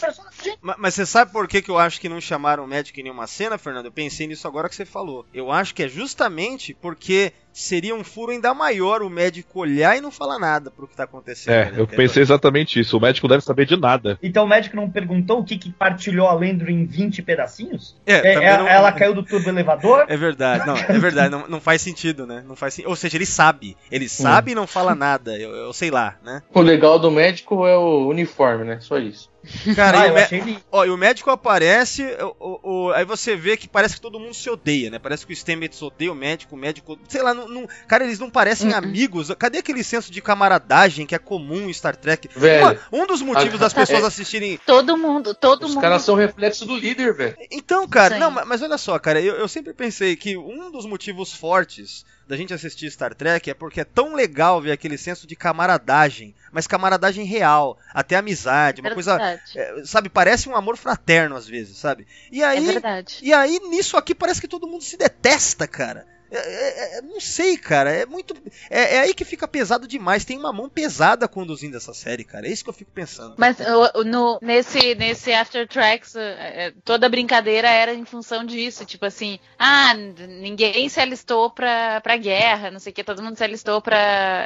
personagem. 0.00 0.56
Ma- 0.60 0.76
Mas 0.78 0.94
você 0.94 1.04
sabe 1.06 1.32
por 1.32 1.48
que, 1.48 1.60
que 1.62 1.70
eu 1.70 1.78
acho 1.78 2.00
que 2.00 2.08
não 2.08 2.20
chamaram 2.20 2.64
o 2.64 2.66
médico 2.68 2.98
em 3.00 3.04
nenhuma 3.04 3.26
cena, 3.26 3.58
Fernando? 3.58 3.86
Eu 3.86 3.92
pensei 3.92 4.26
nisso 4.26 4.46
agora 4.46 4.68
que 4.68 4.74
você 4.76 4.84
falou. 4.84 5.26
Eu 5.34 5.50
acho 5.50 5.74
que 5.74 5.82
é 5.82 5.88
justamente 5.88 6.74
porque 6.74 7.32
seria 7.52 7.94
um 7.94 8.02
furo 8.02 8.32
ainda 8.32 8.54
maior 8.54 9.02
o 9.02 9.10
médico 9.10 9.60
olhar 9.60 9.96
e 9.96 10.00
não 10.00 10.10
falar 10.10 10.38
nada 10.38 10.70
pro 10.70 10.86
que 10.86 10.96
tá 10.96 11.04
acontecendo. 11.04 11.52
É, 11.54 11.70
né? 11.70 11.74
eu 11.76 11.86
pensei 11.86 12.22
exatamente 12.22 12.80
isso. 12.80 12.96
O 12.96 13.00
médico 13.00 13.28
deve 13.28 13.42
saber 13.42 13.66
de 13.66 13.76
nada. 13.76 14.18
Então 14.22 14.44
o 14.44 14.48
médico 14.48 14.76
não 14.76 14.90
perguntou 14.90 15.40
o 15.40 15.44
que, 15.44 15.58
que 15.58 15.70
partilhou 15.70 16.26
a 16.26 16.34
Lendro 16.34 16.70
em 16.70 16.84
20 16.84 17.22
pedacinhos? 17.22 17.96
É, 18.06 18.14
É, 18.14 18.34
é- 18.34 18.58
não- 18.58 18.68
Ela 18.68 18.92
caiu 18.92 19.14
do 19.14 19.22
turbo 19.22 19.48
elevador? 19.48 20.06
É 20.08 20.16
verdade, 20.16 20.66
não, 20.66 20.76
é 20.76 20.98
verdade, 20.98 21.30
não, 21.30 21.46
não 21.48 21.60
faz 21.60 21.82
sentido, 21.82 22.26
né? 22.26 22.42
Não 22.46 22.56
faz 22.56 22.78
Ou 22.84 22.96
seja, 22.96 23.16
ele 23.16 23.26
sabe. 23.26 23.76
Ele 23.90 24.08
sabe 24.08 24.52
e 24.52 24.54
não 24.54 24.66
fala 24.66 24.94
nada. 24.94 25.38
Eu, 25.38 25.50
eu 25.50 25.72
sei 25.72 25.90
lá, 25.90 26.16
né? 26.22 26.42
O 26.52 26.60
legal 26.60 26.98
do 26.98 27.10
médico 27.10 27.66
é 27.66 27.76
o 27.76 28.08
uniforme, 28.08 28.64
né? 28.64 28.78
Só 28.80 28.98
isso. 28.98 29.31
Cara, 29.74 30.02
Ah, 30.02 30.06
e, 30.06 30.10
o 30.12 30.16
achei 30.16 30.58
ó, 30.70 30.84
e 30.84 30.90
o 30.90 30.96
médico 30.96 31.28
aparece, 31.30 32.04
o- 32.20 32.36
o- 32.38 32.60
o- 32.86 32.92
aí 32.92 33.04
você 33.04 33.34
vê 33.34 33.56
que 33.56 33.68
parece 33.68 33.96
que 33.96 34.00
todo 34.00 34.20
mundo 34.20 34.34
se 34.34 34.48
odeia, 34.48 34.90
né? 34.90 34.98
Parece 34.98 35.26
que 35.26 35.32
o 35.32 35.36
Stamets 35.36 35.82
odeia 35.82 36.12
o 36.12 36.14
médico, 36.14 36.54
o 36.54 36.58
médico. 36.58 36.98
Sei 37.08 37.22
lá, 37.22 37.34
não, 37.34 37.48
não- 37.48 37.68
cara, 37.88 38.04
eles 38.04 38.18
não 38.18 38.30
parecem 38.30 38.68
Uh-uh. 38.70 38.76
amigos. 38.76 39.32
Cadê 39.38 39.58
aquele 39.58 39.82
senso 39.82 40.12
de 40.12 40.20
camaradagem 40.22 41.06
que 41.06 41.14
é 41.14 41.18
comum 41.18 41.68
em 41.68 41.72
Star 41.72 41.96
Trek? 41.96 42.28
Velho, 42.36 42.78
Uma- 42.92 43.02
um 43.02 43.06
dos 43.06 43.20
motivos 43.22 43.54
Ah, 43.56 43.64
das 43.64 43.72
pessoas 43.72 44.04
é. 44.04 44.06
assistirem. 44.06 44.60
Todo 44.64 44.96
mundo, 44.96 45.34
todo 45.34 45.64
os 45.64 45.74
mundo. 45.74 45.82
caras 45.82 46.02
são 46.02 46.14
reflexo 46.14 46.64
do 46.64 46.76
líder, 46.76 47.12
velho. 47.12 47.36
Então, 47.50 47.86
cara, 47.88 48.14
Sim. 48.14 48.20
não, 48.20 48.30
ma- 48.30 48.44
mas 48.44 48.62
olha 48.62 48.78
só, 48.78 48.98
cara, 48.98 49.20
eu, 49.20 49.34
eu 49.34 49.48
sempre 49.48 49.72
pensei 49.72 50.14
que 50.16 50.36
um 50.36 50.70
dos 50.70 50.86
motivos 50.86 51.32
fortes 51.32 52.04
da 52.26 52.36
gente 52.36 52.54
assistir 52.54 52.90
Star 52.90 53.14
Trek 53.14 53.50
é 53.50 53.54
porque 53.54 53.80
é 53.80 53.84
tão 53.84 54.14
legal 54.14 54.60
ver 54.60 54.72
aquele 54.72 54.96
senso 54.96 55.26
de 55.26 55.34
camaradagem, 55.36 56.34
mas 56.50 56.66
camaradagem 56.66 57.24
real, 57.24 57.78
até 57.92 58.16
amizade, 58.16 58.80
uma 58.80 58.92
coisa. 58.92 59.16
verdade. 59.18 59.58
é, 59.58 59.84
sabe, 59.84 60.08
parece 60.08 60.48
um 60.48 60.56
amor 60.56 60.76
fraterno 60.76 61.36
às 61.36 61.46
vezes, 61.46 61.76
sabe? 61.76 62.06
E 62.30 62.42
É 62.42 62.46
aí. 62.46 62.64
verdade. 62.64 63.18
E 63.22 63.32
aí, 63.32 63.58
nisso 63.68 63.96
aqui, 63.96 64.14
parece 64.14 64.40
que 64.40 64.48
todo 64.48 64.66
mundo 64.66 64.82
se 64.82 64.96
detesta, 64.96 65.66
cara. 65.66 66.06
É, 66.32 66.94
é- 66.94 66.98
é- 66.98 67.02
não 67.02 67.20
sei, 67.20 67.56
cara. 67.56 67.90
É 67.92 68.06
muito. 68.06 68.34
É, 68.70 68.96
é 68.96 68.98
aí 69.00 69.14
que 69.14 69.24
fica 69.24 69.46
pesado 69.46 69.86
demais. 69.86 70.24
Tem 70.24 70.38
uma 70.38 70.52
mão 70.52 70.68
pesada 70.68 71.28
conduzindo 71.28 71.76
essa 71.76 71.92
série, 71.92 72.24
cara. 72.24 72.46
É 72.46 72.50
isso 72.50 72.64
que 72.64 72.70
eu 72.70 72.74
fico 72.74 72.90
pensando. 72.90 73.34
Mas 73.36 73.56
no, 74.04 74.38
nesse, 74.40 74.94
nesse 74.94 75.32
After 75.32 75.68
Tracks, 75.68 76.14
eh, 76.16 76.72
toda 76.84 77.06
a 77.06 77.08
brincadeira 77.08 77.68
era 77.68 77.92
em 77.92 78.04
função 78.04 78.44
disso. 78.44 78.84
Tipo 78.84 79.04
assim, 79.06 79.38
ah, 79.58 79.94
ninguém 79.94 80.88
se 80.88 81.00
alistou 81.00 81.50
pra, 81.50 82.00
pra 82.00 82.16
guerra, 82.16 82.70
não 82.70 82.78
sei 82.78 82.92
o 82.92 82.94
que, 82.94 83.04
todo 83.04 83.22
mundo 83.22 83.36
se 83.36 83.44
alistou 83.44 83.80
pra, 83.82 83.98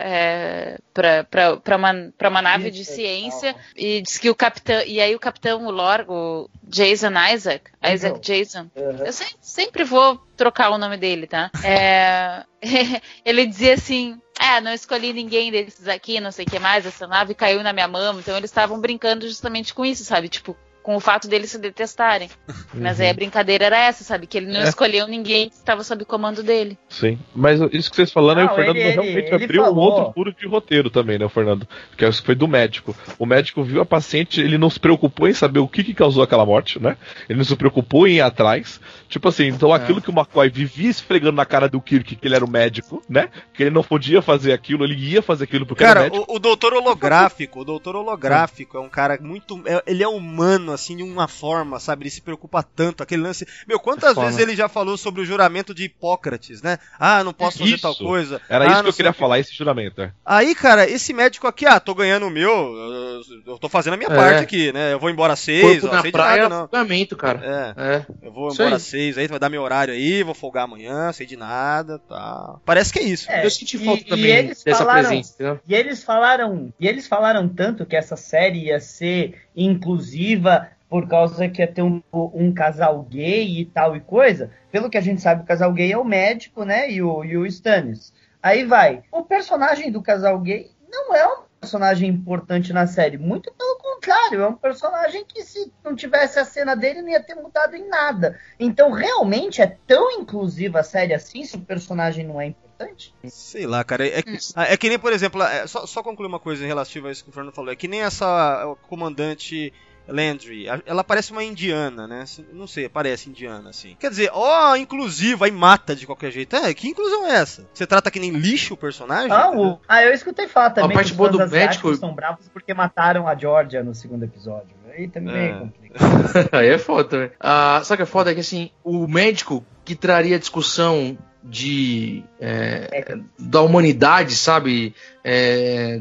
eh, 0.03 0.79
pra, 0.93 1.25
pra, 1.25 1.57
pra, 1.57 1.77
uma, 1.77 2.13
pra 2.19 2.29
uma 2.29 2.43
nave 2.43 2.71
de 2.71 2.85
ciência. 2.85 3.55
E 3.77 4.03
diz 4.03 4.19
que 4.19 4.29
o 4.31 4.35
capitão. 4.35 4.83
E 4.83 5.01
aí 5.01 5.15
o 5.15 5.21
capitão, 5.21 5.67
o 5.67 5.71
Lord, 5.71 6.07
o 6.09 6.51
Jason 6.65 7.13
Isaac, 7.33 7.71
Isaac. 7.83 8.21
Jason. 8.21 8.69
Eu 8.75 9.13
sempre, 9.13 9.37
sempre 9.41 9.85
vou 9.85 10.21
trocar 10.37 10.71
o 10.71 10.77
nome 10.79 10.97
dele, 10.97 11.27
tá? 11.27 11.51
É, 11.63 11.76
ele 13.25 13.47
dizia 13.47 13.75
assim: 13.75 14.19
É, 14.41 14.61
não 14.61 14.73
escolhi 14.73 15.13
ninguém 15.13 15.51
desses 15.51 15.89
aqui, 15.89 16.21
não 16.21 16.31
sei 16.33 16.45
o 16.45 16.49
que 16.49 16.59
mais, 16.59 16.87
essa 16.87 17.07
nave 17.07 17.35
caiu 17.35 17.63
na 17.63 17.73
minha 17.73 17.89
mão. 17.89 18.19
Então 18.19 18.37
eles 18.37 18.51
estavam 18.51 18.81
brincando 18.81 19.27
justamente 19.27 19.73
com 19.75 19.85
isso, 19.85 20.05
sabe? 20.05 20.29
Tipo, 20.29 20.57
com 20.83 20.95
o 20.95 21.01
fato 21.01 21.27
deles 21.27 21.51
se 21.51 21.59
detestarem. 21.59 22.31
Mas 22.73 23.01
aí 23.01 23.09
a 23.11 23.15
brincadeira 23.15 23.65
era 23.67 23.77
essa, 23.79 24.05
sabe? 24.05 24.25
Que 24.29 24.39
ele 24.39 24.53
não 24.53 24.61
É. 24.61 24.69
escolheu 24.69 25.09
ninguém 25.09 25.49
que 25.49 25.57
estava 25.57 25.83
sob 25.83 26.05
comando 26.05 26.45
dele. 26.45 26.79
Sim. 26.89 27.19
Mas 27.35 27.59
isso 27.73 27.91
que 27.91 27.97
vocês 27.97 28.13
falando, 28.13 28.39
aí 28.39 28.45
o 28.45 28.49
Não, 28.49 28.55
Fernando 28.55 28.77
ele- 28.77 28.91
realmente 28.93 29.27
ele- 29.27 29.35
ele 29.35 29.45
abriu 29.45 29.63
um 29.63 29.65
falou. 29.65 29.85
outro 29.85 30.13
furo 30.13 30.33
de 30.33 30.47
roteiro 30.47 30.89
também, 30.89 31.19
né, 31.19 31.25
o 31.25 31.29
Fernando? 31.29 31.67
Que 31.97 32.05
é 32.05 32.09
isso 32.09 32.21
que 32.21 32.27
foi 32.27 32.37
do 32.37 32.47
médico. 32.47 32.95
O 33.19 33.27
médico 33.27 33.65
viu 33.65 33.81
a 33.81 33.85
paciente, 33.87 34.41
ele 34.41 34.59
não 34.59 34.71
se 34.71 34.79
preocupou 34.79 35.27
em 35.27 35.35
saber 35.35 35.59
o 35.59 35.67
que, 35.67 35.83
que 35.83 35.93
causou 35.93 36.23
aquela 36.23 36.47
morte, 36.47 36.81
né? 36.81 36.97
Ele 37.29 37.39
não 37.39 37.45
se 37.45 37.57
preocupou 37.57 38.07
em 38.07 38.17
ir 38.17 38.21
atrás. 38.21 38.81
Tipo 39.09 39.29
assim, 39.29 39.45
então 39.47 39.73
É. 39.73 39.77
aquilo 39.77 40.01
que 40.01 40.11
o 40.11 40.13
McCoy 40.13 40.49
vivia 40.49 40.91
esfregando 40.91 41.37
na 41.37 41.45
cara 41.47 41.69
do 41.69 41.81
Kirk, 41.81 42.17
que 42.17 42.27
ele 42.27 42.35
era 42.35 42.45
o 42.45 42.51
médico, 42.51 43.03
né? 43.09 43.29
Que 43.55 43.63
ele 43.65 43.71
não 43.71 43.83
podia 43.83 44.21
fazer 44.21 44.53
aquilo, 44.53 44.85
ele 44.85 44.95
ia 44.95 45.23
fazer 45.23 45.45
aquilo 45.45 45.65
porque 45.67 45.85
era 45.85 45.95
Cara, 45.95 46.11
médico. 46.11 46.25
o, 46.33 46.37
o 46.37 46.39
doutor 46.39 46.75
holográfico, 46.75 47.61
o 47.61 47.65
doutor 47.65 47.97
holográfico 47.97 48.77
é 48.77 48.81
um 48.81 48.89
cara 48.89 49.19
muito. 49.21 49.61
é- 49.67 49.83
ele 49.87 50.03
é 50.03 50.09
humano, 50.09 50.73
assim, 50.73 50.97
de 50.97 51.03
uma 51.03 51.29
forma, 51.29 51.79
sabe? 51.79 52.03
Ele 52.05 52.11
se 52.11 52.21
preocupa 52.23 52.63
tanto. 52.63 53.03
Aquele 53.03 53.23
lance. 53.23 53.47
Meu, 53.67 53.79
quantas 53.79 54.17
vezes 54.17 54.39
ele 54.39 54.57
já 54.57 54.69
falou 54.69 54.97
sobre 54.97 55.21
o 55.23 55.25
juramento 55.25 55.75
de 55.75 55.85
Hipócrates, 55.85 56.63
né? 56.63 56.79
Ah, 56.99 57.23
não 57.23 57.33
posso 57.33 57.59
fazer 57.59 57.75
Isso. 57.75 57.83
tal 57.83 57.95
coisa. 57.95 58.41
Era 58.49 58.65
ah, 58.65 58.73
isso 58.73 58.83
que 58.83 58.89
eu 58.89 58.93
queria 58.95 59.11
o 59.11 59.15
quê. 59.15 59.21
falar, 59.21 59.39
esse 59.39 59.55
juramento. 59.55 60.01
É. 60.03 60.13
Aí, 60.25 60.55
cara, 60.55 60.89
esse 60.89 61.13
médico 61.13 61.47
aqui, 61.47 61.67
ah, 61.67 61.79
tô 61.81 61.95
ganhando 61.95 62.27
o 62.27 62.31
meu, 62.31 62.51
eu, 62.51 63.21
eu 63.47 63.59
tô 63.59 63.69
fazendo 63.69 63.95
a 63.95 63.97
minha 63.97 64.11
É. 64.11 64.17
parte 64.17 64.43
aqui, 64.43 64.73
né? 64.73 64.93
Eu 64.93 64.99
vou 64.99 65.11
embora 65.11 65.33
às 65.35 65.41
seis, 65.41 65.81
Corpo 65.81 65.87
ó, 65.87 65.89
não 65.89 65.95
na 65.97 66.03
sei 66.03 66.11
de 66.11 66.17
praia 66.17 66.39
é 66.39 66.43
nada, 66.43 66.55
não. 66.55 66.65
afogamento, 66.65 67.17
cara. 67.17 67.75
É, 67.77 67.97
É. 67.97 68.07
eu 68.27 68.33
vou 68.33 68.49
Isso 68.49 68.61
embora 68.63 68.77
às 68.77 68.83
seis 68.83 68.96
aí, 68.97 69.27
tu 69.27 69.31
vai 69.31 69.39
dar 69.39 69.49
meu 69.49 69.63
horário 69.63 69.93
aí, 69.95 70.23
vou 70.23 70.35
folgar 70.35 70.65
amanhã, 70.65 71.13
sei 71.13 71.27
de 71.27 71.37
nada, 71.37 71.99
tá. 71.99 72.57
Parece 72.65 72.93
que 72.93 72.99
é 72.99 73.03
isso. 73.03 73.31
É, 73.31 73.45
eu 73.45 73.51
senti 73.51 73.77
e- 73.77 73.85
falta 73.85 74.03
e 74.03 74.05
também 74.05 74.31
eles 74.31 74.63
dessa 74.65 74.79
falaram- 74.79 75.09
presença. 75.09 75.61
E 75.67 75.75
eles 75.75 76.03
falaram, 76.05 76.73
e 76.81 76.87
eles 76.89 77.07
falaram 77.07 77.49
tanto 77.49 77.85
que 77.87 77.97
essa 77.97 78.17
série 78.17 78.67
ia 78.67 78.81
ser 78.81 79.35
inclusiva 79.57 80.69
por 80.89 81.09
causa 81.09 81.49
que 81.49 81.61
ia 81.61 81.67
ter 81.67 81.83
um, 81.83 82.01
um 82.13 82.53
casal 82.53 83.03
gay 83.03 83.61
e 83.61 83.65
tal 83.65 83.97
e 83.97 84.01
coisa. 84.01 84.51
Pelo 84.71 84.89
que 84.89 84.97
a 84.97 85.01
gente 85.01 85.21
sabe, 85.21 85.43
o 85.43 85.47
casal 85.47 85.73
gay 85.73 85.93
é 85.93 85.99
o 85.99 86.05
médico, 86.05 86.65
né? 86.65 86.91
E 86.91 87.03
o, 87.03 87.25
e 87.25 87.37
o 87.37 87.45
Stannis. 87.47 88.13
Aí 88.43 88.65
vai. 88.65 89.03
O 89.11 89.23
personagem 89.23 89.91
do 89.91 90.01
casal 90.01 90.39
gay 90.39 90.71
não 90.91 91.15
é 91.15 91.27
um 91.27 91.46
personagem 91.67 92.09
importante 92.09 92.73
na 92.73 92.87
série. 92.87 93.19
Muito 93.19 93.53
pelo 93.53 93.77
contrário, 93.79 94.41
é 94.41 94.47
um 94.49 94.55
personagem 94.55 95.25
que 95.27 95.43
se 95.43 95.73
não 95.85 95.97
tivesse 95.97 96.39
a 96.39 96.45
cena 96.45 96.77
dele 96.77 97.03
não 97.03 97.09
ia 97.09 97.21
ter 97.23 97.35
mudado 97.35 97.75
em 97.75 97.89
nada. 97.89 98.39
Então 98.59 98.93
realmente 98.93 99.61
é 99.61 99.77
tão 99.87 100.11
inclusiva 100.13 100.79
a 100.81 100.85
série 100.85 101.13
assim 101.13 101.45
se 101.45 101.57
o 101.57 101.61
personagem 101.61 102.25
não 102.25 102.41
é 102.41 102.47
importante? 102.47 103.13
Sei 103.29 103.67
lá, 103.67 103.83
cara. 103.83 104.07
É, 104.07 104.23
que- 104.23 104.39
é 104.57 104.77
que 104.77 104.89
nem, 104.89 104.99
por 104.99 105.13
exemplo, 105.13 105.43
é, 105.43 105.67
só, 105.67 105.87
só 105.87 106.03
concluir 106.03 106.29
uma 106.29 106.39
coisa 106.39 106.63
em 106.63 106.69
relação 106.69 107.05
a 107.07 107.11
isso 107.11 107.25
que 107.25 107.31
o 107.31 107.33
Fernando 107.33 107.55
falou. 107.55 107.73
É 107.73 107.77
que 107.77 107.89
nem 107.89 108.03
essa 108.03 108.77
comandante 108.89 109.73
Landry. 110.09 110.69
a- 110.69 110.81
Ela 110.87 111.03
parece 111.05 111.33
uma 111.33 111.43
indiana, 111.43 112.07
né? 112.07 112.25
Se- 112.27 112.45
Não 112.53 112.67
sei, 112.67 112.89
parece 112.89 113.29
indiana, 113.29 113.71
assim. 113.71 113.97
Quer 113.99 114.11
dizer, 114.11 114.31
ó, 114.33 114.77
inclusiva, 114.77 115.45
aí 115.47 115.51
mata 115.51 115.95
de 115.97 116.07
qualquer 116.07 116.31
jeito. 116.31 116.55
É, 116.57 116.73
que 116.75 116.89
inclusão 116.89 117.27
é 117.27 117.35
essa? 117.37 117.67
Você 117.75 117.87
trata 117.87 118.11
que 118.11 118.21
nem 118.21 118.31
lixo 118.31 118.75
o 118.75 118.77
personagem? 118.77 119.33
Ah, 119.33 119.51
o- 119.51 119.79
ah, 119.89 120.03
eu 120.03 120.13
escutei 120.13 120.47
falar 120.49 120.71
também 120.71 120.95
parte 120.95 121.07
que 121.09 121.13
os 121.13 121.17
boa 121.17 121.33
fãs 121.33 121.51
do 121.51 121.57
médico- 121.57 121.91
estão 121.93 122.15
bravos 122.15 122.49
porque 122.53 122.73
mataram 122.73 123.27
a 123.29 123.35
Georgia 123.35 123.83
no 123.83 123.95
segundo 123.95 124.25
episódio. 124.25 124.77
Aí 124.97 125.09
também 125.09 125.35
É. 125.37 125.51
é 125.51 125.53
complicado. 125.59 125.99
Aí 126.53 126.69
é 126.69 126.79
foda 126.79 127.05
também. 127.09 127.31
Ah, 127.41 127.83
o 127.85 127.97
que 127.97 128.03
é 128.03 128.07
foda? 128.07 128.31
É 128.31 128.35
que 128.35 128.41
assim, 128.41 128.71
o 128.83 129.07
médico 129.07 129.65
que 129.85 129.95
traria 129.95 130.39
discussão 130.39 131.19
de 131.45 132.25
é, 132.41 133.19
da 133.39 133.61
humanidade, 133.61 134.35
sabe? 134.35 134.95
É, 135.23 136.01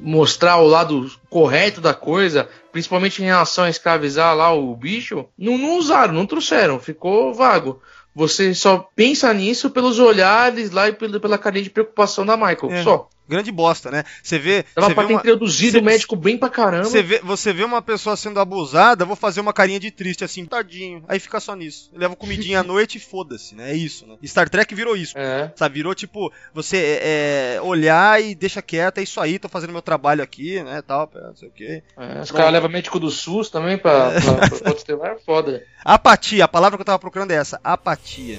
mostrar 0.00 0.56
o 0.58 0.66
lado 0.66 1.10
correto 1.30 1.80
da 1.80 1.94
coisa, 1.94 2.48
principalmente 2.72 3.22
em 3.22 3.26
relação 3.26 3.64
a 3.64 3.70
escravizar 3.70 4.34
lá 4.34 4.52
o 4.52 4.74
bicho, 4.74 5.26
não, 5.38 5.56
não 5.56 5.78
usaram, 5.78 6.12
não 6.12 6.26
trouxeram, 6.26 6.78
ficou 6.78 7.32
vago. 7.32 7.80
Você 8.14 8.54
só 8.54 8.88
pensa 8.96 9.32
nisso 9.32 9.70
pelos 9.70 9.98
olhares 9.98 10.70
lá 10.70 10.88
e 10.88 10.92
pela, 10.92 11.20
pela 11.20 11.38
carinha 11.38 11.64
de 11.64 11.70
preocupação 11.70 12.24
da 12.24 12.36
Michael. 12.36 12.72
É. 12.72 12.82
Só. 12.82 13.08
Grande 13.28 13.50
bosta, 13.50 13.90
né? 13.90 14.04
Você 14.22 14.38
vê. 14.38 14.64
Você 14.74 14.94
pra 14.94 15.04
ter 15.04 15.12
uma... 15.12 15.20
introduzido 15.20 15.72
Cê- 15.72 15.78
o 15.78 15.84
médico 15.84 16.16
bem 16.16 16.38
pra 16.38 16.48
caramba. 16.48 16.84
Você 16.84 17.02
vê, 17.02 17.20
você 17.20 17.52
vê 17.52 17.64
uma 17.64 17.82
pessoa 17.82 18.16
sendo 18.16 18.38
abusada, 18.38 19.04
vou 19.04 19.16
fazer 19.16 19.40
uma 19.40 19.52
carinha 19.52 19.80
de 19.80 19.90
triste 19.90 20.24
assim, 20.24 20.44
tadinho. 20.44 21.04
Aí 21.08 21.18
fica 21.18 21.40
só 21.40 21.54
nisso. 21.54 21.90
Leva 21.92 22.14
comidinha 22.14 22.60
à 22.60 22.62
noite 22.64 22.98
e 22.98 23.00
foda-se, 23.00 23.54
né? 23.54 23.72
É 23.72 23.74
isso, 23.74 24.06
né? 24.06 24.16
Star 24.24 24.48
Trek 24.48 24.74
virou 24.74 24.96
isso. 24.96 25.16
É. 25.18 25.52
Sabe, 25.56 25.74
virou 25.74 25.94
tipo, 25.94 26.32
você 26.54 27.00
é, 27.02 27.60
olhar 27.62 28.22
e 28.22 28.34
deixa 28.34 28.62
quieto, 28.62 28.98
é 28.98 29.02
isso 29.02 29.20
aí, 29.20 29.38
tô 29.38 29.48
fazendo 29.48 29.72
meu 29.72 29.82
trabalho 29.82 30.22
aqui, 30.22 30.62
né, 30.62 30.82
tal, 30.82 31.10
não 31.14 31.34
sei 31.36 31.48
o 31.48 31.52
quê. 31.52 31.82
É, 31.96 32.20
os 32.20 32.30
caras 32.30 32.52
levam 32.52 32.68
médico 32.68 32.98
do 33.00 33.10
SUS 33.10 33.50
também 33.50 33.76
pra, 33.78 34.12
pra, 34.12 34.48
pra, 34.48 34.58
pra 34.58 34.72
estelar, 34.72 35.12
é 35.12 35.18
foda. 35.18 35.64
Apatia, 35.84 36.44
a 36.44 36.48
palavra 36.48 36.76
que 36.76 36.82
eu 36.82 36.86
tava 36.86 36.98
procurando 36.98 37.30
é 37.30 37.36
essa, 37.36 37.60
apatia. 37.64 38.38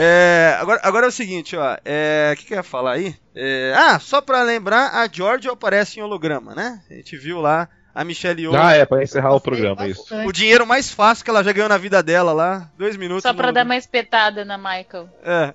É, 0.00 0.56
agora, 0.60 0.80
agora 0.84 1.06
é 1.06 1.08
o 1.08 1.12
seguinte, 1.12 1.56
ó, 1.56 1.76
é, 1.84 2.30
o 2.32 2.36
que 2.36 2.44
que 2.44 2.54
eu 2.54 2.58
ia 2.58 2.62
falar 2.62 2.92
aí? 2.92 3.16
É, 3.34 3.74
ah, 3.76 3.98
só 3.98 4.20
pra 4.20 4.44
lembrar, 4.44 4.94
a 4.94 5.08
George 5.10 5.48
aparece 5.48 5.98
em 5.98 6.02
holograma, 6.04 6.54
né? 6.54 6.80
A 6.88 6.94
gente 6.94 7.16
viu 7.16 7.40
lá 7.40 7.68
a 8.00 8.04
Michelle 8.04 8.40
Yeoh, 8.42 8.54
Ah, 8.56 8.74
é, 8.74 8.86
pra 8.86 9.02
encerrar 9.02 9.34
o 9.34 9.40
programa, 9.40 9.86
isso. 9.88 10.04
o 10.24 10.32
dinheiro 10.32 10.66
mais 10.66 10.90
fácil 10.92 11.24
que 11.24 11.30
ela 11.30 11.42
já 11.42 11.50
ganhou 11.52 11.68
na 11.68 11.78
vida 11.78 12.02
dela 12.02 12.32
lá, 12.32 12.70
dois 12.78 12.96
minutos. 12.96 13.22
Só 13.22 13.30
no 13.30 13.34
pra 13.36 13.46
dar 13.46 13.60
holograma. 13.60 13.74
uma 13.74 13.76
espetada 13.78 14.44
na 14.44 14.56
Michael. 14.56 15.08
É, 15.24 15.54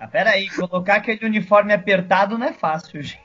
Ah, 0.00 0.06
pera 0.08 0.30
aí, 0.30 0.48
colocar 0.50 0.96
aquele 0.96 1.24
uniforme 1.26 1.72
apertado 1.72 2.36
não 2.38 2.46
é 2.46 2.52
fácil, 2.52 3.00
gente. 3.02 3.20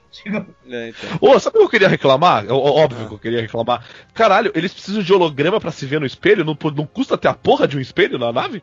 é, 0.70 0.90
então. 0.90 1.18
Ô, 1.22 1.40
sabe 1.40 1.58
o 1.58 1.60
que 1.62 1.66
eu 1.66 1.70
queria 1.70 1.88
reclamar? 1.88 2.46
Óbvio 2.50 3.08
que 3.08 3.14
eu 3.14 3.20
queria 3.20 3.42
reclamar. 3.42 3.84
Caralho, 4.14 4.52
eles 4.56 4.74
precisam 4.74 5.02
de 5.04 5.14
holograma 5.14 5.60
pra 5.60 5.72
se 5.72 5.86
ver 5.86 6.00
no 6.00 6.06
espelho? 6.06 6.44
Não, 6.46 6.58
não 6.76 6.86
custa 6.86 7.18
ter 7.18 7.28
a 7.28 7.34
porra 7.34 7.68
de 7.68 7.78
um 7.78 7.80
espelho 7.82 8.18
na 8.20 8.32
nave? 8.34 8.62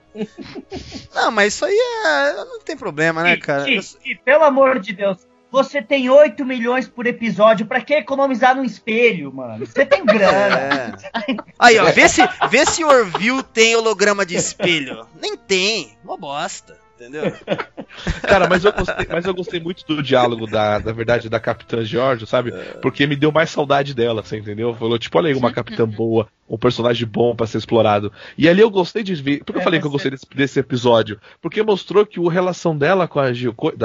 Não, 1.14 1.30
mas 1.30 1.54
isso 1.54 1.64
aí 1.64 1.76
é, 2.06 2.32
não 2.44 2.60
tem 2.60 2.76
problema, 2.76 3.22
né, 3.22 3.32
E- 3.34 3.38
cara? 3.38 3.68
e- 3.70 3.80
e, 4.04 4.14
pelo 4.16 4.44
amor 4.44 4.78
de 4.78 4.92
Deus, 4.92 5.18
você 5.54 5.80
tem 5.80 6.10
8 6.10 6.44
milhões 6.44 6.88
por 6.88 7.06
episódio, 7.06 7.64
pra 7.64 7.80
que 7.80 7.94
economizar 7.94 8.56
num 8.56 8.64
espelho, 8.64 9.32
mano? 9.32 9.64
Você 9.64 9.86
tem 9.86 10.04
grana. 10.04 10.56
É. 10.56 10.92
Aí, 11.56 11.78
ó, 11.78 11.84
vê 11.92 12.08
se, 12.08 12.22
vê 12.50 12.66
se 12.66 12.82
Orville 12.82 13.40
tem 13.44 13.76
holograma 13.76 14.26
de 14.26 14.34
espelho. 14.34 15.06
Nem 15.22 15.36
tem, 15.36 15.96
uma 16.02 16.16
bosta. 16.16 16.76
Entendeu? 16.94 17.24
Cara, 18.22 18.48
mas 18.48 18.64
eu 18.64 18.72
gostei, 18.72 19.06
mas 19.10 19.24
eu 19.24 19.34
gostei 19.34 19.60
muito 19.60 19.84
do 19.86 20.02
diálogo 20.02 20.46
da, 20.46 20.78
da 20.78 20.92
verdade, 20.92 21.28
da 21.28 21.38
Capitã 21.40 21.84
George, 21.84 22.26
sabe? 22.26 22.52
Porque 22.82 23.06
me 23.06 23.16
deu 23.16 23.30
mais 23.32 23.50
saudade 23.50 23.94
dela, 23.94 24.22
você 24.22 24.36
entendeu? 24.38 24.74
Falou, 24.74 24.98
tipo, 24.98 25.16
olha 25.18 25.28
aí 25.28 25.34
uma 25.34 25.52
capitã 25.52 25.86
boa, 25.88 26.26
um 26.48 26.58
personagem 26.58 27.06
bom 27.06 27.34
pra 27.36 27.46
ser 27.46 27.58
explorado. 27.58 28.12
E 28.36 28.48
ali 28.48 28.60
eu 28.60 28.70
gostei 28.70 29.02
de 29.02 29.14
ver. 29.14 29.44
Por 29.44 29.52
que 29.52 29.58
eu 29.58 29.60
É, 29.60 29.64
falei 29.64 29.80
que 29.80 29.86
eu 29.86 29.90
você- 29.90 30.10
gostei 30.10 30.10
desse, 30.10 30.26
desse 30.34 30.60
episódio? 30.60 31.20
Porque 31.40 31.62
mostrou 31.62 32.04
que 32.04 32.18
a 32.24 32.30
relação 32.32 32.76
dela 32.76 33.06
com 33.08 33.20
a, 33.20 33.26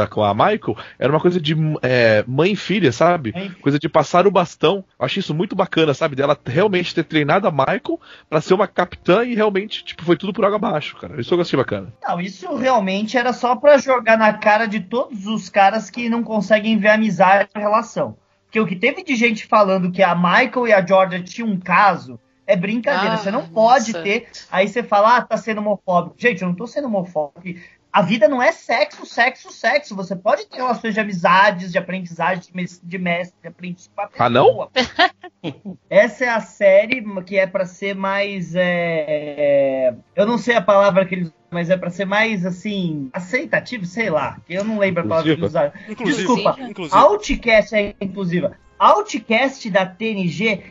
com 0.07 0.23
a 0.23 0.33
Michael 0.33 0.77
era 0.97 1.11
uma 1.11 1.19
coisa 1.19 1.39
de 1.39 1.55
é, 1.81 2.23
mãe 2.27 2.51
e 2.53 2.55
filha, 2.55 2.91
sabe? 2.91 3.33
Coisa 3.61 3.77
de 3.79 3.87
passar 3.89 4.25
o 4.27 4.31
bastão. 4.31 4.83
Eu 4.99 5.05
achei 5.05 5.19
isso 5.19 5.33
muito 5.33 5.55
bacana, 5.55 5.93
sabe? 5.93 6.15
Dela 6.15 6.37
realmente 6.45 6.93
ter 6.95 7.03
treinado 7.03 7.47
a 7.47 7.51
Michael 7.51 7.99
pra 8.29 8.41
ser 8.41 8.53
uma 8.55 8.67
capitã 8.67 9.23
e 9.23 9.35
realmente, 9.35 9.83
tipo, 9.83 10.03
foi 10.03 10.17
tudo 10.17 10.33
por 10.33 10.43
água 10.45 10.57
abaixo, 10.57 10.95
cara. 10.97 11.19
Isso 11.21 11.33
eu 11.33 11.37
gostei 11.37 11.57
bacana. 11.57 11.93
Não, 12.05 12.19
isso 12.19 12.55
realmente 12.55 12.98
era 13.17 13.33
só 13.33 13.55
pra 13.55 13.77
jogar 13.77 14.17
na 14.17 14.33
cara 14.33 14.65
de 14.65 14.79
todos 14.79 15.25
os 15.25 15.49
caras 15.49 15.89
que 15.89 16.09
não 16.09 16.23
conseguem 16.23 16.77
ver 16.77 16.89
amizade 16.89 17.49
na 17.53 17.61
relação. 17.61 18.17
Porque 18.45 18.59
o 18.59 18.65
que 18.65 18.75
teve 18.75 19.03
de 19.03 19.15
gente 19.15 19.45
falando 19.45 19.91
que 19.91 20.01
a 20.01 20.15
Michael 20.15 20.67
e 20.67 20.73
a 20.73 20.85
Georgia 20.85 21.21
tinham 21.21 21.49
um 21.49 21.59
caso 21.59 22.19
é 22.49 22.55
brincadeira. 22.55 23.13
Ah, 23.13 23.17
você 23.17 23.29
não 23.29 23.47
pode 23.47 23.93
nossa. 23.93 24.03
ter. 24.03 24.27
Aí 24.51 24.67
você 24.67 24.81
fala, 24.81 25.17
ah, 25.17 25.21
tá 25.21 25.37
sendo 25.37 25.59
homofóbico. 25.59 26.15
Gente, 26.17 26.41
eu 26.41 26.47
não 26.47 26.55
tô 26.55 26.65
sendo 26.65 26.87
homofóbico. 26.87 27.59
A 27.91 28.01
vida 28.03 28.27
não 28.27 28.41
é 28.41 28.51
sexo, 28.51 29.05
sexo, 29.05 29.51
sexo. 29.51 29.95
Você 29.95 30.15
pode 30.15 30.45
ter 30.47 30.57
relações 30.57 30.93
de 30.93 30.99
amizades, 30.99 31.71
de 31.71 31.77
aprendizagem, 31.77 32.43
de 32.43 32.55
mes- 32.55 32.79
de 32.83 32.97
mestre, 32.99 33.35
de 33.41 33.47
aprendiz 33.47 33.89
com 33.95 34.01
a 34.01 34.07
pessoa. 34.07 34.25
Ah, 34.25 34.29
não? 34.29 34.69
Essa 35.89 36.25
é 36.25 36.29
a 36.29 36.39
série 36.41 37.03
que 37.23 37.35
é 37.37 37.47
pra 37.47 37.65
ser 37.65 37.95
mais. 37.95 38.53
é, 38.55 39.93
Eu 40.15 40.25
não 40.27 40.37
sei 40.37 40.55
a 40.55 40.61
palavra 40.61 41.05
que 41.05 41.15
eles 41.15 41.27
usam, 41.29 41.39
mas 41.49 41.69
é 41.71 41.77
pra 41.77 41.89
ser 41.89 42.05
mais 42.05 42.45
assim. 42.45 43.09
aceitativo, 43.11 43.85
sei 43.85 44.09
lá. 44.11 44.37
que 44.45 44.53
Eu 44.53 44.63
não 44.63 44.77
lembro 44.77 45.01
a 45.03 45.07
palavra 45.07 45.23
que 45.33 45.39
eles 45.39 45.49
usaram. 45.49 45.71
Inclusive, 45.89 46.17
Desculpa. 46.27 46.57
inclusive. 46.61 46.95
Outcast 46.95 47.75
é 47.75 47.95
inclusiva. 47.99 48.57
Outcast 48.77 49.69
da 49.71 49.85
TNG 49.85 50.63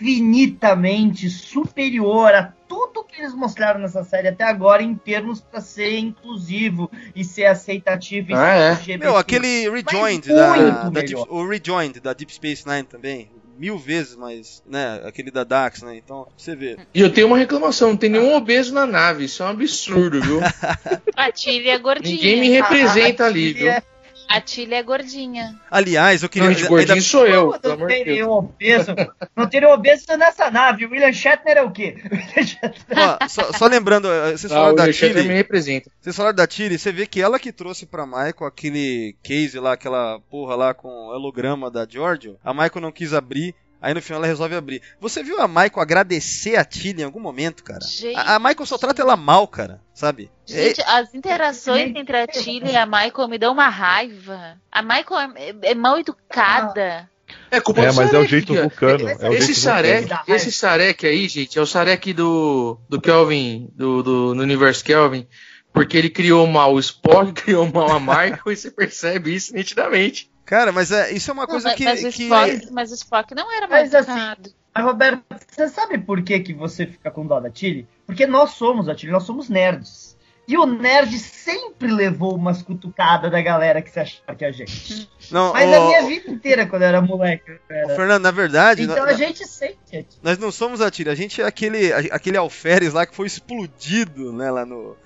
infinitamente 0.00 1.28
superior 1.30 2.32
a 2.34 2.52
tudo 2.86 3.04
que 3.04 3.20
eles 3.20 3.34
mostraram 3.34 3.80
nessa 3.80 4.04
série 4.04 4.28
até 4.28 4.44
agora 4.44 4.82
em 4.82 4.94
termos 4.94 5.40
pra 5.40 5.60
ser 5.60 5.98
inclusivo 5.98 6.90
e 7.14 7.24
ser 7.24 7.46
aceitativo 7.46 8.30
e 8.30 8.34
Ah, 8.34 8.54
é? 8.54 8.74
ser 8.76 8.92
LGBT. 8.92 8.98
Meu, 8.98 9.16
aquele 9.16 9.68
Rejoined 9.70 10.28
da, 10.28 10.88
da. 10.88 11.00
Deep, 11.00 11.14
o 11.28 11.46
Rejoined 11.48 12.00
da 12.00 12.12
Deep 12.12 12.32
Space 12.32 12.66
Nine 12.66 12.84
também. 12.84 13.30
Mil 13.58 13.76
vezes 13.76 14.14
mais, 14.14 14.62
né? 14.64 15.02
Aquele 15.04 15.32
da 15.32 15.42
Dax, 15.42 15.82
né? 15.82 15.96
Então, 15.96 16.28
você 16.36 16.54
ver. 16.54 16.78
E 16.94 17.00
eu 17.00 17.12
tenho 17.12 17.26
uma 17.26 17.36
reclamação, 17.36 17.88
não 17.88 17.96
tem 17.96 18.08
nenhum 18.08 18.36
obeso 18.36 18.72
na 18.72 18.86
nave, 18.86 19.24
isso 19.24 19.42
é 19.42 19.46
um 19.46 19.48
absurdo, 19.48 20.20
viu? 20.22 20.38
A 21.16 21.32
Tilly 21.32 21.68
é 21.68 21.76
gordinha. 21.78 22.14
Ninguém 22.14 22.40
me 22.40 22.48
representa 22.50 23.24
ali, 23.26 23.52
viu? 23.54 23.68
É, 23.68 23.82
A 24.28 24.40
Tilly 24.42 24.74
é 24.74 24.82
gordinha. 24.82 25.58
Aliás, 25.70 26.22
eu 26.22 26.28
queria. 26.28 26.48
Não, 26.48 26.54
de 26.54 26.66
gordinho 26.66 26.92
ainda- 26.92 27.02
sou 27.04 27.26
eu, 27.26 27.50
não 27.64 27.76
de 27.76 27.86
teria 27.86 28.26
um 28.26 28.30
obeso. 28.30 28.94
Não 29.34 29.48
teria 29.48 29.68
um 29.68 29.72
obeso 29.72 30.04
nessa 30.18 30.50
nave. 30.50 30.84
O 30.84 30.90
William 30.90 31.12
Shatner 31.12 31.56
é 31.56 31.62
o 31.62 31.70
quê? 31.70 31.96
William 32.12 32.42
Shatner- 32.46 32.74
ó, 33.22 33.28
só, 33.28 33.52
só 33.52 33.66
lembrando, 33.66 34.06
eh, 34.12 34.32
vocês 34.36 34.52
Ah, 34.52 34.56
falaram 34.56 34.74
da 34.74 34.82
Alexandre 34.82 35.14
me 35.14 35.22
Tilly. 35.22 35.34
representa. 35.34 35.90
Vocês 36.00 36.14
falaram 36.14 36.36
da 36.36 36.46
Tilly, 36.46 36.78
você 36.78 36.92
vê 36.92 37.06
que 37.06 37.22
ela 37.22 37.38
que 37.38 37.50
trouxe 37.52 37.86
pra 37.86 38.04
Michael 38.06 38.44
aquele 38.46 39.16
case 39.22 39.58
lá, 39.58 39.72
aquela 39.72 40.20
porra 40.30 40.54
lá 40.54 40.74
com 40.74 40.88
o 40.88 41.08
holograma 41.14 41.70
da 41.70 41.86
Giorgio. 41.88 42.36
A 42.44 42.52
Michael 42.52 42.82
não 42.82 42.92
quis 42.92 43.14
abrir. 43.14 43.54
Aí 43.80 43.94
no 43.94 44.02
final 44.02 44.18
ela 44.18 44.26
resolve 44.26 44.54
abrir. 44.56 44.82
Você 45.00 45.22
viu 45.22 45.40
a 45.40 45.46
Michael 45.46 45.80
agradecer 45.80 46.56
a 46.56 46.64
Tilly 46.64 47.02
em 47.02 47.04
algum 47.04 47.20
momento, 47.20 47.62
cara? 47.62 47.80
Gente. 47.80 48.16
A, 48.16 48.34
a 48.34 48.38
Michael 48.38 48.66
só 48.66 48.76
trata 48.76 49.00
ela 49.02 49.16
mal, 49.16 49.46
cara. 49.46 49.80
Sabe? 49.94 50.30
Gente, 50.44 50.82
as 50.82 51.14
interações 51.14 51.94
entre 51.94 52.16
a 52.16 52.26
Tilly 52.26 52.72
e 52.72 52.76
a 52.76 52.86
Michael 52.86 53.28
me 53.28 53.38
dão 53.38 53.52
uma 53.52 53.68
raiva. 53.68 54.56
A 54.70 54.82
Michael 54.82 55.32
é, 55.36 55.70
é 55.70 55.74
mal 55.74 55.98
educada. 55.98 57.08
É 57.50 57.60
culpa 57.60 57.82
É, 57.82 57.88
do 57.90 57.94
mas 57.94 58.06
é 58.12 58.18
o 58.18 58.22
Sarek, 58.22 58.30
jeito 58.30 58.54
vulcano. 58.54 59.08
É 59.08 59.28
o 59.28 59.32
Esse 59.32 59.46
jeito 59.46 59.60
Sarek, 59.60 60.08
vulcano. 60.08 60.36
esse 60.36 60.52
Sarek 60.52 61.06
aí, 61.06 61.28
gente, 61.28 61.58
é 61.58 61.62
o 61.62 61.66
Sarek 61.66 62.12
do, 62.12 62.78
do 62.88 63.00
Kelvin, 63.00 63.68
do, 63.74 64.02
do, 64.02 64.34
no 64.34 64.42
universo 64.42 64.82
Kelvin, 64.82 65.26
porque 65.72 65.96
ele 65.96 66.10
criou 66.10 66.46
mal 66.46 66.74
o 66.74 66.80
Spock, 66.80 67.32
criou 67.42 67.70
mal 67.70 67.90
a 67.92 68.00
Michael, 68.00 68.40
e 68.46 68.56
você 68.56 68.70
percebe 68.70 69.34
isso 69.34 69.54
nitidamente. 69.54 70.30
Cara, 70.48 70.72
mas 70.72 70.90
é, 70.90 71.12
isso 71.12 71.30
é 71.30 71.34
uma 71.34 71.42
Não, 71.42 71.48
coisa 71.50 71.68
mas, 71.68 71.76
que. 71.76 71.84
mas 71.84 72.00
o 72.04 72.08
que- 72.10 72.22
Spock, 72.24 72.72
mas 72.72 72.90
o 72.90 72.94
Spock 72.94 73.34
não 73.34 73.52
era 73.54 73.68
mal 73.68 73.80
Mas 73.80 73.94
assim, 73.94 74.10
educado. 74.12 74.50
Mas, 74.74 74.84
Roberto, 74.84 75.22
você 75.46 75.68
sabe 75.68 75.98
por 75.98 76.22
que, 76.22 76.40
que 76.40 76.54
você 76.54 76.86
fica 76.86 77.10
com 77.10 77.26
dó 77.26 77.38
da 77.38 77.50
Tilly? 77.50 77.86
Porque 78.06 78.26
nós 78.26 78.50
somos 78.52 78.88
a 78.88 78.94
Tilly, 78.94 79.12
nós 79.12 79.24
somos 79.24 79.50
nerds. 79.50 80.16
E 80.46 80.56
o 80.56 80.64
nerd 80.64 81.18
sempre 81.18 81.92
levou 81.92 82.34
umas 82.34 82.62
cutucadas 82.62 83.30
da 83.30 83.42
galera 83.42 83.82
que 83.82 83.90
se 83.90 84.00
achava 84.00 84.34
que 84.34 84.42
é 84.46 84.48
a 84.48 84.52
gente. 84.52 85.06
Não, 85.30 85.52
Mas 85.52 85.68
ô, 85.68 85.74
a 85.74 85.86
minha 85.88 86.02
vida 86.04 86.30
inteira, 86.30 86.64
quando 86.66 86.80
eu 86.82 86.88
era 86.88 87.02
moleque, 87.02 87.58
era. 87.68 87.94
Fernando, 87.94 88.22
na 88.22 88.30
verdade, 88.30 88.84
Então 88.84 89.04
a 89.04 89.12
gente 89.12 89.46
sente 89.46 89.76
a 89.98 90.02
nós 90.22 90.38
não 90.38 90.50
somos 90.50 90.80
a 90.80 90.90
Tilly, 90.90 91.10
a 91.10 91.14
gente 91.14 91.42
é 91.42 91.44
aquele, 91.44 91.92
aquele 91.92 92.38
alferes 92.38 92.94
lá 92.94 93.04
que 93.04 93.14
foi 93.14 93.26
explodido, 93.26 94.32
né, 94.32 94.50
lá 94.50 94.64
no. 94.64 94.96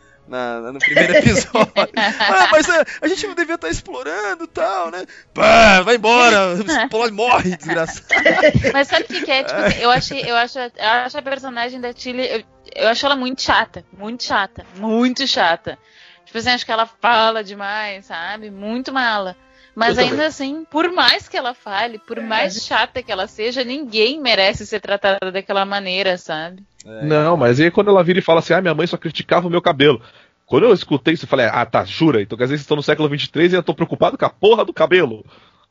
Na- 0.60 0.72
no 0.72 0.78
primeiro 0.78 1.14
episódio. 1.16 1.72
ah, 1.96 2.48
mas 2.50 2.68
a, 2.68 2.84
a 3.02 3.08
gente 3.08 3.26
não 3.26 3.34
devia 3.34 3.54
estar 3.54 3.68
explorando 3.68 4.44
e 4.44 4.48
tal, 4.48 4.90
né? 4.90 5.04
Pá, 5.34 5.82
vai 5.82 5.96
embora, 5.96 6.54
explode, 6.54 7.12
morre, 7.12 7.56
desgraçado. 7.56 8.06
Mas 8.72 8.88
sabe 8.88 9.04
o 9.04 9.06
que, 9.06 9.22
que 9.22 9.30
é? 9.30 9.44
Tipo, 9.44 9.60
assim, 9.60 9.78
eu 9.80 9.90
achei, 9.90 10.22
eu 10.30 10.36
acho, 10.36 10.58
eu 10.58 10.70
acho 10.78 11.18
a 11.18 11.22
personagem 11.22 11.80
da 11.80 11.92
Tilly, 11.92 12.26
eu, 12.26 12.42
eu 12.74 12.88
acho 12.88 13.04
ela 13.06 13.16
muito 13.16 13.42
chata, 13.42 13.84
muito 13.92 14.24
chata, 14.24 14.64
muito 14.76 15.26
chata. 15.26 15.78
Tipo 16.24 16.38
assim, 16.38 16.50
acho 16.50 16.64
que 16.64 16.72
ela 16.72 16.86
fala 16.86 17.44
demais, 17.44 18.06
sabe? 18.06 18.50
Muito 18.50 18.92
mala. 18.92 19.36
Mas 19.74 19.96
Eu 19.96 20.04
ainda 20.04 20.16
também. 20.16 20.26
assim, 20.26 20.66
por 20.70 20.92
mais 20.92 21.28
que 21.28 21.36
ela 21.36 21.54
fale, 21.54 21.98
por 21.98 22.20
mais 22.20 22.62
chata 22.64 23.02
que 23.02 23.10
ela 23.10 23.26
seja, 23.26 23.64
ninguém 23.64 24.20
merece 24.20 24.66
ser 24.66 24.80
tratada 24.80 25.32
daquela 25.32 25.64
maneira, 25.64 26.18
sabe? 26.18 26.62
Não, 27.02 27.36
mas 27.36 27.58
aí 27.60 27.70
quando 27.70 27.88
ela 27.88 28.04
vira 28.04 28.18
e 28.18 28.22
fala 28.22 28.40
assim, 28.40 28.52
ah, 28.52 28.60
minha 28.60 28.74
mãe 28.74 28.86
só 28.86 28.96
criticava 28.96 29.46
o 29.46 29.50
meu 29.50 29.62
cabelo. 29.62 30.00
Quando 30.44 30.64
eu 30.64 30.74
escutei 30.74 31.14
isso, 31.14 31.24
eu 31.24 31.28
falei, 31.28 31.46
ah, 31.46 31.64
tá, 31.64 31.84
jura? 31.84 32.20
Então 32.20 32.36
quer 32.36 32.44
dizer 32.44 32.54
que 32.54 32.58
vocês 32.58 32.64
estão 32.64 32.76
no 32.76 32.82
século 32.82 33.08
23 33.08 33.52
e 33.52 33.56
eu 33.56 33.62
tô 33.62 33.74
preocupado 33.74 34.18
com 34.18 34.26
a 34.26 34.30
porra 34.30 34.64
do 34.64 34.72
cabelo. 34.72 35.24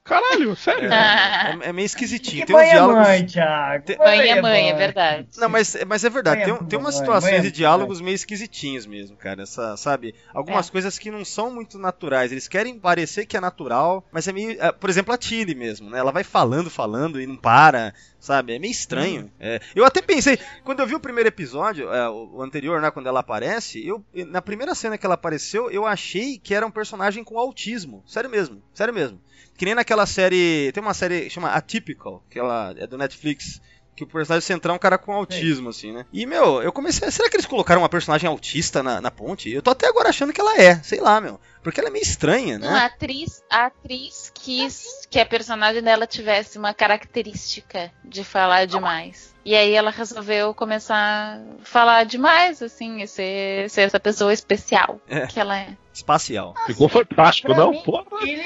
Caralho, 0.03 0.55
sério. 0.57 0.89
Ah, 0.91 1.57
É, 1.61 1.69
é 1.69 1.73
meio 1.73 1.85
esquisitinho. 1.85 2.45
Que 2.45 2.47
Tem 2.47 2.55
uns 2.55 2.59
mãe 2.59 2.69
é 2.69 2.73
diálogos. 2.73 3.07
mãe, 3.07 3.25
Thiago. 3.25 3.85
Tem- 3.85 3.97
mãe 3.97 4.29
é 4.29 4.41
mãe, 4.41 4.69
é 4.69 4.73
verdade. 4.73 5.27
Não, 5.37 5.47
mas, 5.47 5.77
mas 5.87 6.03
é 6.03 6.09
verdade, 6.09 6.41
Mãe 6.41 6.49
é 6.49 6.57
tem, 6.57 6.67
tem 6.67 6.79
umas 6.79 6.95
mãe, 6.95 6.99
situações 7.03 7.31
mãe 7.31 7.39
é 7.39 7.43
de 7.43 7.51
diálogos 7.51 8.01
meio 8.01 8.15
esquisitinhos 8.15 8.85
mesmo, 8.85 9.15
cara. 9.15 9.43
Essa, 9.43 9.77
sabe? 9.77 10.15
Algumas 10.33 10.69
coisas 10.69 10.97
que 10.97 11.11
não 11.11 11.23
são 11.23 11.51
muito 11.53 11.77
naturais. 11.77 12.31
Eles 12.31 12.47
querem 12.47 12.79
parecer 12.79 13.25
que 13.25 13.37
é 13.37 13.39
natural, 13.39 14.03
mas 14.11 14.27
é 14.27 14.33
meio. 14.33 14.57
é, 14.61 14.71
por 14.71 14.89
exemplo, 14.89 15.13
a 15.13 15.17
Tilly 15.17 15.53
mesmo, 15.53 15.89
né? 15.89 15.99
Ela 15.99 16.11
vai 16.11 16.23
falando, 16.23 16.69
falando 16.69 17.21
e 17.21 17.27
não 17.27 17.35
para, 17.37 17.93
sabe? 18.22 18.53
É 18.53 18.60
meio 18.60 18.72
estranho. 18.72 19.30
É, 19.39 19.60
eu 19.76 19.84
até 19.84 20.02
pensei, 20.02 20.38
quando 20.64 20.80
eu 20.80 20.88
vi 20.88 20.95
o 20.95 20.99
primeiro 20.99 21.27
episódio, 21.27 21.91
é, 21.91 22.07
o, 22.07 22.35
o 22.35 22.41
anterior, 22.41 22.80
né? 22.80 22.91
Quando 22.91 23.07
ela 23.07 23.19
aparece, 23.19 23.85
eu, 23.85 24.06
na 24.27 24.41
primeira 24.41 24.76
cena 24.76 24.98
que 24.98 25.06
ela 25.06 25.15
apareceu, 25.15 25.69
eu 25.72 25.85
achei 25.85 26.38
que 26.38 26.53
era 26.53 26.65
um 26.65 26.72
personagem 26.72 27.23
com 27.23 27.38
autismo. 27.38 28.03
Sério 28.06 28.30
mesmo, 28.30 28.61
sério 28.73 28.93
mesmo. 28.93 29.19
Que 29.57 29.65
nem 29.65 29.76
naquela 29.76 30.06
série. 30.06 30.72
Tem 30.72 30.81
uma 30.81 30.93
série 30.93 31.22
que 31.22 31.30
chama 31.31 31.49
Atypical, 31.49 32.23
que 32.30 32.39
ela 32.39 32.73
é 32.77 32.88
do 32.88 32.98
Netflix. 32.98 33.60
Que 34.01 34.05
o 34.05 34.07
personagem 34.07 34.45
central 34.47 34.73
é 34.73 34.77
um 34.77 34.79
cara 34.79 34.97
com 34.97 35.13
autismo, 35.13 35.69
assim, 35.69 35.91
né? 35.91 36.07
E, 36.11 36.25
meu, 36.25 36.59
eu 36.63 36.71
comecei. 36.71 37.07
a- 37.07 37.11
Será 37.11 37.29
que 37.29 37.35
eles 37.35 37.45
colocaram 37.45 37.83
uma 37.83 37.89
personagem 37.89 38.27
autista 38.27 38.81
na, 38.81 38.99
na 38.99 39.11
ponte? 39.11 39.47
Eu 39.51 39.61
tô 39.61 39.69
até 39.69 39.87
agora 39.87 40.09
achando 40.09 40.33
que 40.33 40.41
ela 40.41 40.57
é, 40.59 40.77
sei 40.81 40.99
lá, 40.99 41.21
meu. 41.21 41.39
Porque 41.61 41.79
ela 41.79 41.89
é 41.89 41.91
meio 41.91 42.01
estranha, 42.01 42.57
Não, 42.57 42.67
a 42.67 42.71
né? 42.71 42.79
atriz, 42.85 43.43
a 43.47 43.65
atriz 43.67 44.31
quis 44.33 45.05
que 45.07 45.19
a 45.19 45.25
personagem 45.25 45.83
dela 45.83 46.07
tivesse 46.07 46.57
uma 46.57 46.73
característica 46.73 47.91
de 48.03 48.23
falar 48.23 48.65
demais. 48.65 49.35
E 49.45 49.55
aí 49.55 49.71
ela 49.73 49.91
resolveu 49.91 50.51
começar 50.55 50.95
a 51.37 51.39
falar 51.63 52.03
demais, 52.05 52.61
assim, 52.63 53.01
e 53.03 53.07
ser, 53.07 53.69
ser 53.69 53.81
essa 53.81 53.99
pessoa 53.99 54.33
especial 54.33 54.99
É. 55.07 55.27
que 55.27 55.39
ela 55.39 55.55
é. 55.59 55.77
Espacial. 55.93 56.55
Ficou 56.65 56.89
fantástico, 56.89 57.49
Pra 57.49 57.57
não? 57.57 57.69
mim, 57.71 57.83
Porra. 57.83 58.05
Tilly- 58.19 58.43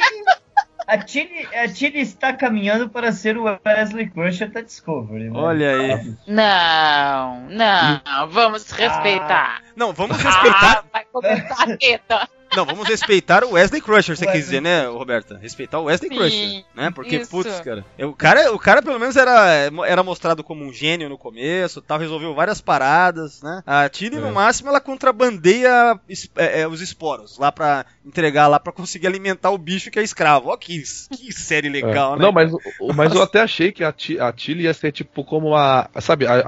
A 0.87 0.97
Tilly, 0.99 1.47
a 1.55 1.67
Tilly 1.67 1.99
está 1.99 2.31
caminhando 2.33 2.87
para 2.89 3.11
ser 3.11 3.37
o 3.37 3.45
Wesley 3.65 4.09
Crusher 4.09 4.51
da 4.51 4.61
Discovery. 4.61 5.29
né? 5.29 5.39
Olha 5.39 5.71
aí. 5.71 6.13
Não, 6.27 7.41
não, 7.49 8.27
vamos 8.29 8.69
respeitar. 8.71 9.61
Não, 9.75 9.91
vamos 9.93 10.17
respeitar. 10.17 10.83
Ah, 10.83 10.83
vai 10.93 11.05
começar 11.11 11.63
a 11.63 11.77
treta. 11.77 12.29
Não, 12.55 12.65
vamos 12.65 12.87
respeitar 12.87 13.43
o 13.43 13.51
Wesley 13.51 13.81
Crusher, 13.81 14.15
você 14.15 14.25
quer 14.25 14.37
dizer, 14.37 14.61
né, 14.61 14.85
Roberta? 14.87 15.37
Respeitar 15.41 15.79
o 15.79 15.85
Wesley 15.85 16.09
Sim, 16.09 16.15
Crusher, 16.17 16.65
né? 16.75 16.91
Porque, 16.91 17.17
isso. 17.17 17.29
putz, 17.31 17.59
cara, 17.61 17.83
o 17.99 18.13
cara, 18.13 18.53
o 18.53 18.59
cara 18.59 18.81
pelo 18.81 18.99
menos 18.99 19.15
era, 19.15 19.69
era 19.85 20.03
mostrado 20.03 20.43
como 20.43 20.63
um 20.63 20.71
gênio 20.71 21.09
no 21.09 21.17
começo, 21.17 21.81
tal, 21.81 21.97
resolveu 21.99 22.33
várias 22.33 22.61
paradas, 22.61 23.41
né? 23.41 23.61
A 23.65 23.87
Tilly, 23.89 24.17
no 24.17 24.27
É. 24.27 24.31
máximo, 24.31 24.69
ela 24.69 24.79
contrabandeia 24.79 25.99
é, 26.37 26.61
é, 26.61 26.67
os 26.67 26.81
esporos 26.81 27.37
lá 27.37 27.51
pra 27.51 27.85
entregar 28.05 28.47
lá 28.47 28.59
pra 28.59 28.71
conseguir 28.71 29.07
alimentar 29.07 29.49
o 29.51 29.57
bicho 29.57 29.89
que 29.91 29.99
é 29.99 30.03
escravo. 30.03 30.49
Ó, 30.49 30.57
que, 30.57 30.81
que 30.81 31.33
série 31.33 31.69
legal, 31.69 32.13
É. 32.13 32.17
né? 32.17 32.23
Não, 32.25 32.31
mas, 32.31 32.51
mas 32.95 33.13
eu 33.13 33.21
até 33.21 33.41
achei 33.41 33.71
que 33.71 33.83
a, 33.83 33.89
a 33.89 34.31
Tilly 34.33 34.63
ia 34.63 34.73
ser 34.73 34.91
tipo 34.91 35.23
como 35.23 35.55
a. 35.55 35.89
Sabe, 35.99 36.25
a, 36.27 36.39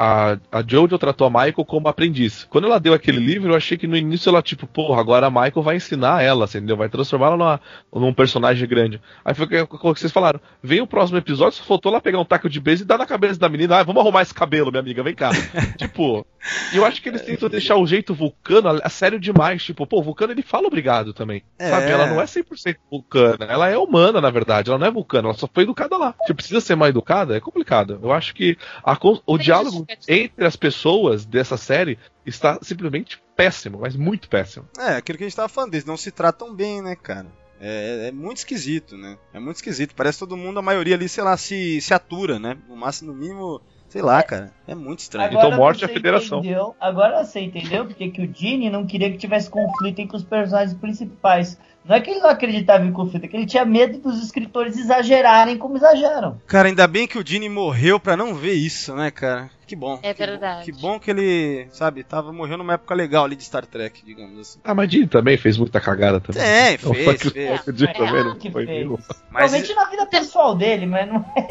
a, 0.52 0.60
a 0.60 0.64
Jojo 0.66 0.98
tratou 0.98 1.28
a 1.28 1.30
Michael 1.30 1.66
como 1.66 1.88
aprendiz. 1.88 2.46
Quando 2.50 2.68
ela 2.68 2.80
deu 2.80 2.94
aquele 2.94 3.20
livro, 3.20 3.52
eu 3.52 3.58
achei 3.58 3.78
que 3.78 3.88
no 3.88 3.98
início 3.98 4.30
ela, 4.30 4.42
tipo, 4.42 4.68
porra, 4.68 5.00
agora 5.02 5.28
a 5.28 5.32
Michael 5.32 5.62
vai 5.64 5.76
ensinar 5.76 5.97
ela, 6.22 6.46
assim, 6.46 6.58
entendeu? 6.60 6.78
Vai 6.78 6.90
transformá-la 6.90 7.38
numa- 7.38 7.62
num 7.94 8.14
personagem 8.14 8.68
grande. 8.68 9.02
Aí 9.24 9.34
foi 9.34 9.46
o 9.46 9.50
que, 9.50 9.62
o 9.62 9.94
que 9.94 10.00
vocês 10.00 10.12
falaram. 10.12 10.40
Vem 10.62 10.82
o 10.82 10.88
próximo 10.88 11.18
episódio, 11.18 11.58
só 11.58 11.64
faltou 11.64 11.92
ela 11.92 12.02
pegar 12.02 12.20
um 12.20 12.26
taco 12.26 12.50
de 12.50 12.60
beijo 12.60 12.84
e 12.84 12.86
dar 12.86 12.98
na 12.98 13.06
cabeça 13.06 13.40
da 13.40 13.50
menina. 13.50 13.78
Ah, 13.78 13.84
vamos 13.84 14.02
arrumar 14.02 14.22
esse 14.22 14.34
cabelo, 14.34 14.72
minha 14.72 14.82
amiga, 14.82 15.02
vem 15.04 15.16
cá. 15.16 15.30
tipo, 15.78 16.26
e 16.74 16.78
eu 16.78 16.86
acho 16.86 17.02
que 17.02 17.10
eles 17.10 17.22
tentam 17.22 17.50
deixar 17.50 17.76
o 17.78 17.88
jeito 17.88 18.14
vulcano 18.14 18.70
a, 18.70 18.80
a 18.84 18.90
sério 18.90 19.20
demais. 19.20 19.64
Tipo, 19.64 19.86
pô, 19.88 20.00
o 20.00 20.04
vulcano 20.04 20.34
ele 20.34 20.42
fala 20.42 20.68
obrigado 20.68 21.14
também. 21.14 21.44
É. 21.58 21.70
Sabe? 21.70 21.88
Ela 21.92 22.08
não 22.08 22.22
é 22.22 22.26
100% 22.26 22.76
vulcana. 22.90 23.46
Ela 23.46 23.70
é 23.70 23.78
humana, 23.78 24.22
na 24.22 24.30
verdade. 24.30 24.70
Ela 24.70 24.80
não 24.80 24.88
é 24.88 24.92
vulcana. 24.92 25.30
Ela 25.30 25.38
só 25.38 25.48
foi 25.52 25.64
educada 25.64 25.98
lá. 25.98 26.14
Se 26.26 26.34
precisa 26.34 26.62
ser 26.62 26.76
mais 26.76 26.90
educada, 26.90 27.36
é 27.36 27.40
complicado. 27.40 28.00
Eu 28.02 28.12
acho 28.12 28.34
que 28.36 28.58
a 28.84 28.98
o 29.26 29.38
Tem 29.38 29.46
diálogo 29.46 29.86
entre 30.08 30.46
as 30.46 30.56
pessoas 30.56 31.26
dessa 31.26 31.56
série 31.56 31.98
está 32.30 32.60
simplesmente 32.62 33.22
péssimo, 33.36 33.80
mas 33.82 33.96
muito 33.96 34.28
péssimo. 34.30 34.68
É, 34.78 34.96
aquilo 34.98 35.18
que 35.18 35.24
a 35.24 35.28
gente 35.28 35.36
tava 35.36 35.50
falando, 35.50 35.74
eles 35.74 35.86
não 35.86 35.98
se 35.98 36.12
tratam 36.12 36.54
bem, 36.54 36.82
né, 36.82 36.96
cara? 36.96 37.28
É, 37.60 38.08
é 38.10 38.12
muito 38.12 38.38
esquisito, 38.38 38.96
né? 38.98 39.18
É 39.34 39.40
muito 39.40 39.56
esquisito. 39.56 39.96
Parece 39.96 40.18
que 40.18 40.26
todo 40.26 40.38
mundo, 40.38 40.60
a 40.60 40.62
maioria 40.62 40.96
ali, 40.96 41.10
sei 41.10 41.24
lá, 41.24 41.36
se, 41.38 41.82
se 41.82 41.94
atura, 41.94 42.38
né? 42.38 42.56
No 42.70 42.76
máximo, 42.76 43.12
no 43.12 43.18
mínimo, 43.18 43.60
sei 43.90 44.02
lá, 44.04 44.22
cara. 44.22 44.52
É 44.68 44.76
muito 44.76 45.00
estranho. 45.00 45.34
Então, 45.34 45.52
morte 45.58 45.84
à 45.84 45.88
você 45.88 45.94
federação. 45.94 46.40
entendeu- 46.40 46.76
agora 46.80 47.24
você 47.26 47.40
entendeu 47.40 47.86
porque 47.86 48.10
que 48.12 48.22
o 48.22 48.32
Gene 48.32 48.70
não 48.70 48.86
queria 48.86 49.10
que 49.12 49.18
tivesse 49.18 49.50
conflito 49.50 49.98
entre 50.00 50.16
os 50.18 50.24
personagens 50.24 50.78
principais. 50.78 51.58
Não 51.88 51.96
é 51.96 52.02
que 52.02 52.10
ele 52.12 52.20
não 52.20 52.30
acreditava 52.30 52.84
em 52.86 52.92
conflito, 52.92 53.24
é 53.26 53.28
que 53.28 53.36
ele 53.38 53.46
tinha 53.46 53.64
medo 53.66 53.98
dos 54.00 54.22
escritores 54.22 54.78
exagerarem 54.78 55.58
como 55.58 55.78
exageram. 55.78 56.40
Cara, 56.46 56.68
ainda 56.68 56.86
bem 56.88 57.08
que 57.08 57.18
o 57.18 57.24
Dini 57.24 57.48
morreu 57.50 58.00
pra 58.00 58.18
não 58.18 58.36
ver 58.36 58.54
isso, 58.54 58.94
né, 58.96 59.10
cara? 59.10 59.50
Que 59.66 59.76
bom. 59.76 60.00
É 60.02 60.14
que 60.14 60.20
bom- 60.26 60.32
verdade. 60.32 60.66
Que 60.66 60.72
bom 60.72 61.00
que 61.00 61.12
ele, 61.12 61.68
sabe, 61.72 62.02
tava 62.04 62.32
morrendo 62.32 62.60
numa 62.60 62.74
época 62.74 62.96
legal 62.96 63.26
ali 63.26 63.36
de 63.36 63.44
Star 63.44 63.66
Trek, 63.66 64.02
digamos 64.06 64.40
assim. 64.40 64.60
Ah, 64.64 64.74
mas 64.74 64.90
Jim 64.92 65.06
também 65.08 65.38
fez 65.38 65.58
muita 65.58 65.80
cagada 65.82 66.20
também. 66.22 66.42
Então, 66.74 66.94
fez, 66.94 67.22
que 67.22 67.30
fez. 67.30 67.68
o 67.68 67.74
Jim 67.76 67.86
É, 67.86 67.94
também 67.94 68.24
não 68.24 68.36
que 68.38 68.50
foi 68.52 68.66
fez. 68.66 68.80
nenhum. 68.80 68.98
Mas, 69.30 69.52
Provavelmente 69.52 69.74
na 69.74 69.86
vida 69.90 70.06
pessoal 70.06 70.56
dele, 70.56 70.86
mas 70.86 71.08
não 71.08 71.18
é. 71.38 71.48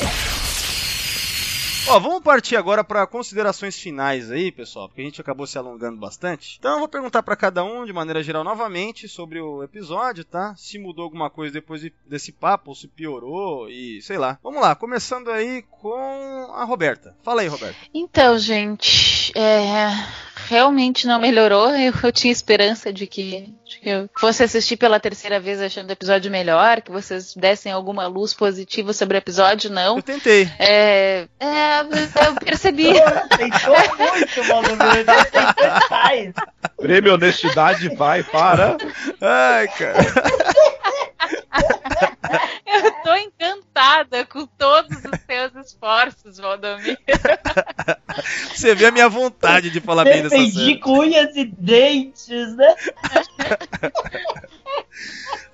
Ó, 1.88 1.98
vamos 1.98 2.22
partir 2.22 2.56
agora 2.56 2.82
pra 2.84 3.06
considerações 3.06 3.78
finais 3.78 4.30
aí, 4.30 4.50
pessoal, 4.50 4.88
porque 4.88 5.00
a 5.02 5.04
gente 5.04 5.20
acabou 5.20 5.46
se 5.46 5.56
alongando 5.58 5.98
bastante. 5.98 6.56
Então 6.58 6.72
eu 6.74 6.78
vou 6.80 6.88
perguntar 6.88 7.22
pra 7.22 7.36
cada 7.36 7.62
um, 7.64 7.84
de 7.84 7.92
maneira 7.92 8.22
geral, 8.22 8.42
novamente, 8.44 9.08
sobre 9.08 9.40
o 9.40 9.62
episódio, 9.62 10.24
tá? 10.24 10.54
Se 10.56 10.78
mudou 10.78 11.04
alguma 11.04 11.30
coisa 11.30 11.52
depois 11.52 11.80
de- 11.80 11.92
desse 12.06 12.32
papo, 12.32 12.70
ou 12.70 12.74
se 12.74 12.88
piorou, 12.88 13.68
e 13.68 14.00
sei 14.02 14.18
lá. 14.18 14.38
Vamos 14.42 14.60
lá, 14.60 14.74
começando 14.74 15.30
aí 15.30 15.62
com 15.70 16.50
a 16.54 16.64
Roberta. 16.64 17.16
Fala 17.22 17.42
aí, 17.42 17.48
Roberta. 17.48 17.76
Então, 17.94 18.38
gente, 18.38 19.32
é, 19.36 19.64
realmente 20.48 21.06
não 21.06 21.20
melhorou. 21.20 21.70
Eu, 21.74 21.92
eu 22.02 22.12
tinha 22.12 22.32
esperança 22.32 22.92
de 22.92 23.06
que, 23.06 23.52
de 23.64 23.80
que 23.80 23.88
eu 23.88 24.08
fosse 24.18 24.42
assistir 24.42 24.76
pela 24.76 25.00
terceira 25.00 25.40
vez 25.40 25.60
achando 25.60 25.88
o 25.88 25.92
episódio 25.92 26.30
melhor, 26.30 26.80
que 26.80 26.90
vocês 26.90 27.34
dessem 27.34 27.72
alguma 27.72 28.06
luz 28.06 28.32
positiva 28.32 28.92
sobre 28.92 29.16
o 29.16 29.18
episódio, 29.18 29.70
não. 29.70 29.96
Eu 29.96 30.02
tentei. 30.02 30.48
É, 30.58 31.26
é, 31.40 31.80
eu 31.80 32.34
percebi. 32.44 32.92
Tentou 33.36 33.76
muito, 33.98 34.42
demais. 35.56 36.32
Prêmio 36.76 37.14
Honestidade 37.14 37.88
vai 37.96 38.22
para. 38.22 38.76
Ai, 39.20 39.68
cara. 39.68 40.54
Tô 43.06 43.14
encantada 43.14 44.26
com 44.26 44.44
todos 44.44 44.96
os 44.96 45.20
seus 45.20 45.54
esforços, 45.64 46.38
Valdomiro. 46.38 46.98
Você 48.52 48.74
vê 48.74 48.86
a 48.86 48.90
minha 48.90 49.08
vontade 49.08 49.70
de 49.70 49.80
falar 49.80 50.02
bem 50.02 50.24
dessa 50.24 50.34
Defendi 50.34 50.52
série. 50.52 50.80
com 50.80 50.98
unhas 50.98 51.36
e 51.36 51.44
dentes, 51.44 52.56
né? 52.56 52.74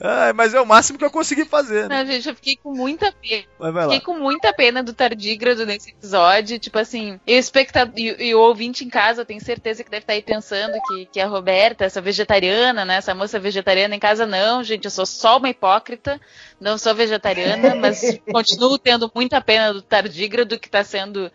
Ai, 0.00 0.32
mas 0.32 0.52
é 0.52 0.60
o 0.60 0.66
máximo 0.66 0.98
que 0.98 1.04
eu 1.04 1.10
consegui 1.10 1.44
fazer, 1.44 1.88
né? 1.88 2.02
Não, 2.02 2.10
gente, 2.10 2.28
eu 2.28 2.34
fiquei 2.34 2.56
com 2.56 2.72
muita 2.72 3.12
pena. 3.12 3.44
Fiquei 3.82 4.00
com 4.00 4.18
muita 4.18 4.52
pena 4.52 4.82
do 4.82 4.92
tardígrado 4.92 5.64
nesse 5.64 5.90
episódio. 5.90 6.58
Tipo 6.58 6.78
assim, 6.78 7.20
e 7.26 7.36
o, 7.36 7.38
espectador, 7.38 7.94
e, 7.96 8.28
e 8.28 8.34
o 8.34 8.40
ouvinte 8.40 8.84
em 8.84 8.88
casa, 8.88 9.22
eu 9.22 9.26
tenho 9.26 9.40
certeza 9.40 9.84
que 9.84 9.90
deve 9.90 10.02
estar 10.02 10.14
aí 10.14 10.22
pensando 10.22 10.76
que, 10.88 11.06
que 11.06 11.20
a 11.20 11.26
Roberta, 11.26 11.84
essa 11.84 12.00
vegetariana, 12.00 12.84
né? 12.84 12.96
Essa 12.96 13.14
moça 13.14 13.38
vegetariana 13.38 13.94
em 13.94 14.00
casa, 14.00 14.26
não, 14.26 14.62
gente, 14.64 14.84
eu 14.84 14.90
sou 14.90 15.06
só 15.06 15.38
uma 15.38 15.48
hipócrita. 15.48 16.20
Não 16.60 16.76
sou 16.78 16.94
vegetariana, 16.94 17.74
mas 17.74 18.00
continuo 18.32 18.78
tendo 18.78 19.10
muita 19.14 19.40
pena 19.40 19.72
do 19.72 19.82
tardígrado 19.82 20.58
que 20.58 20.68
está 20.68 20.82
sendo 20.82 21.30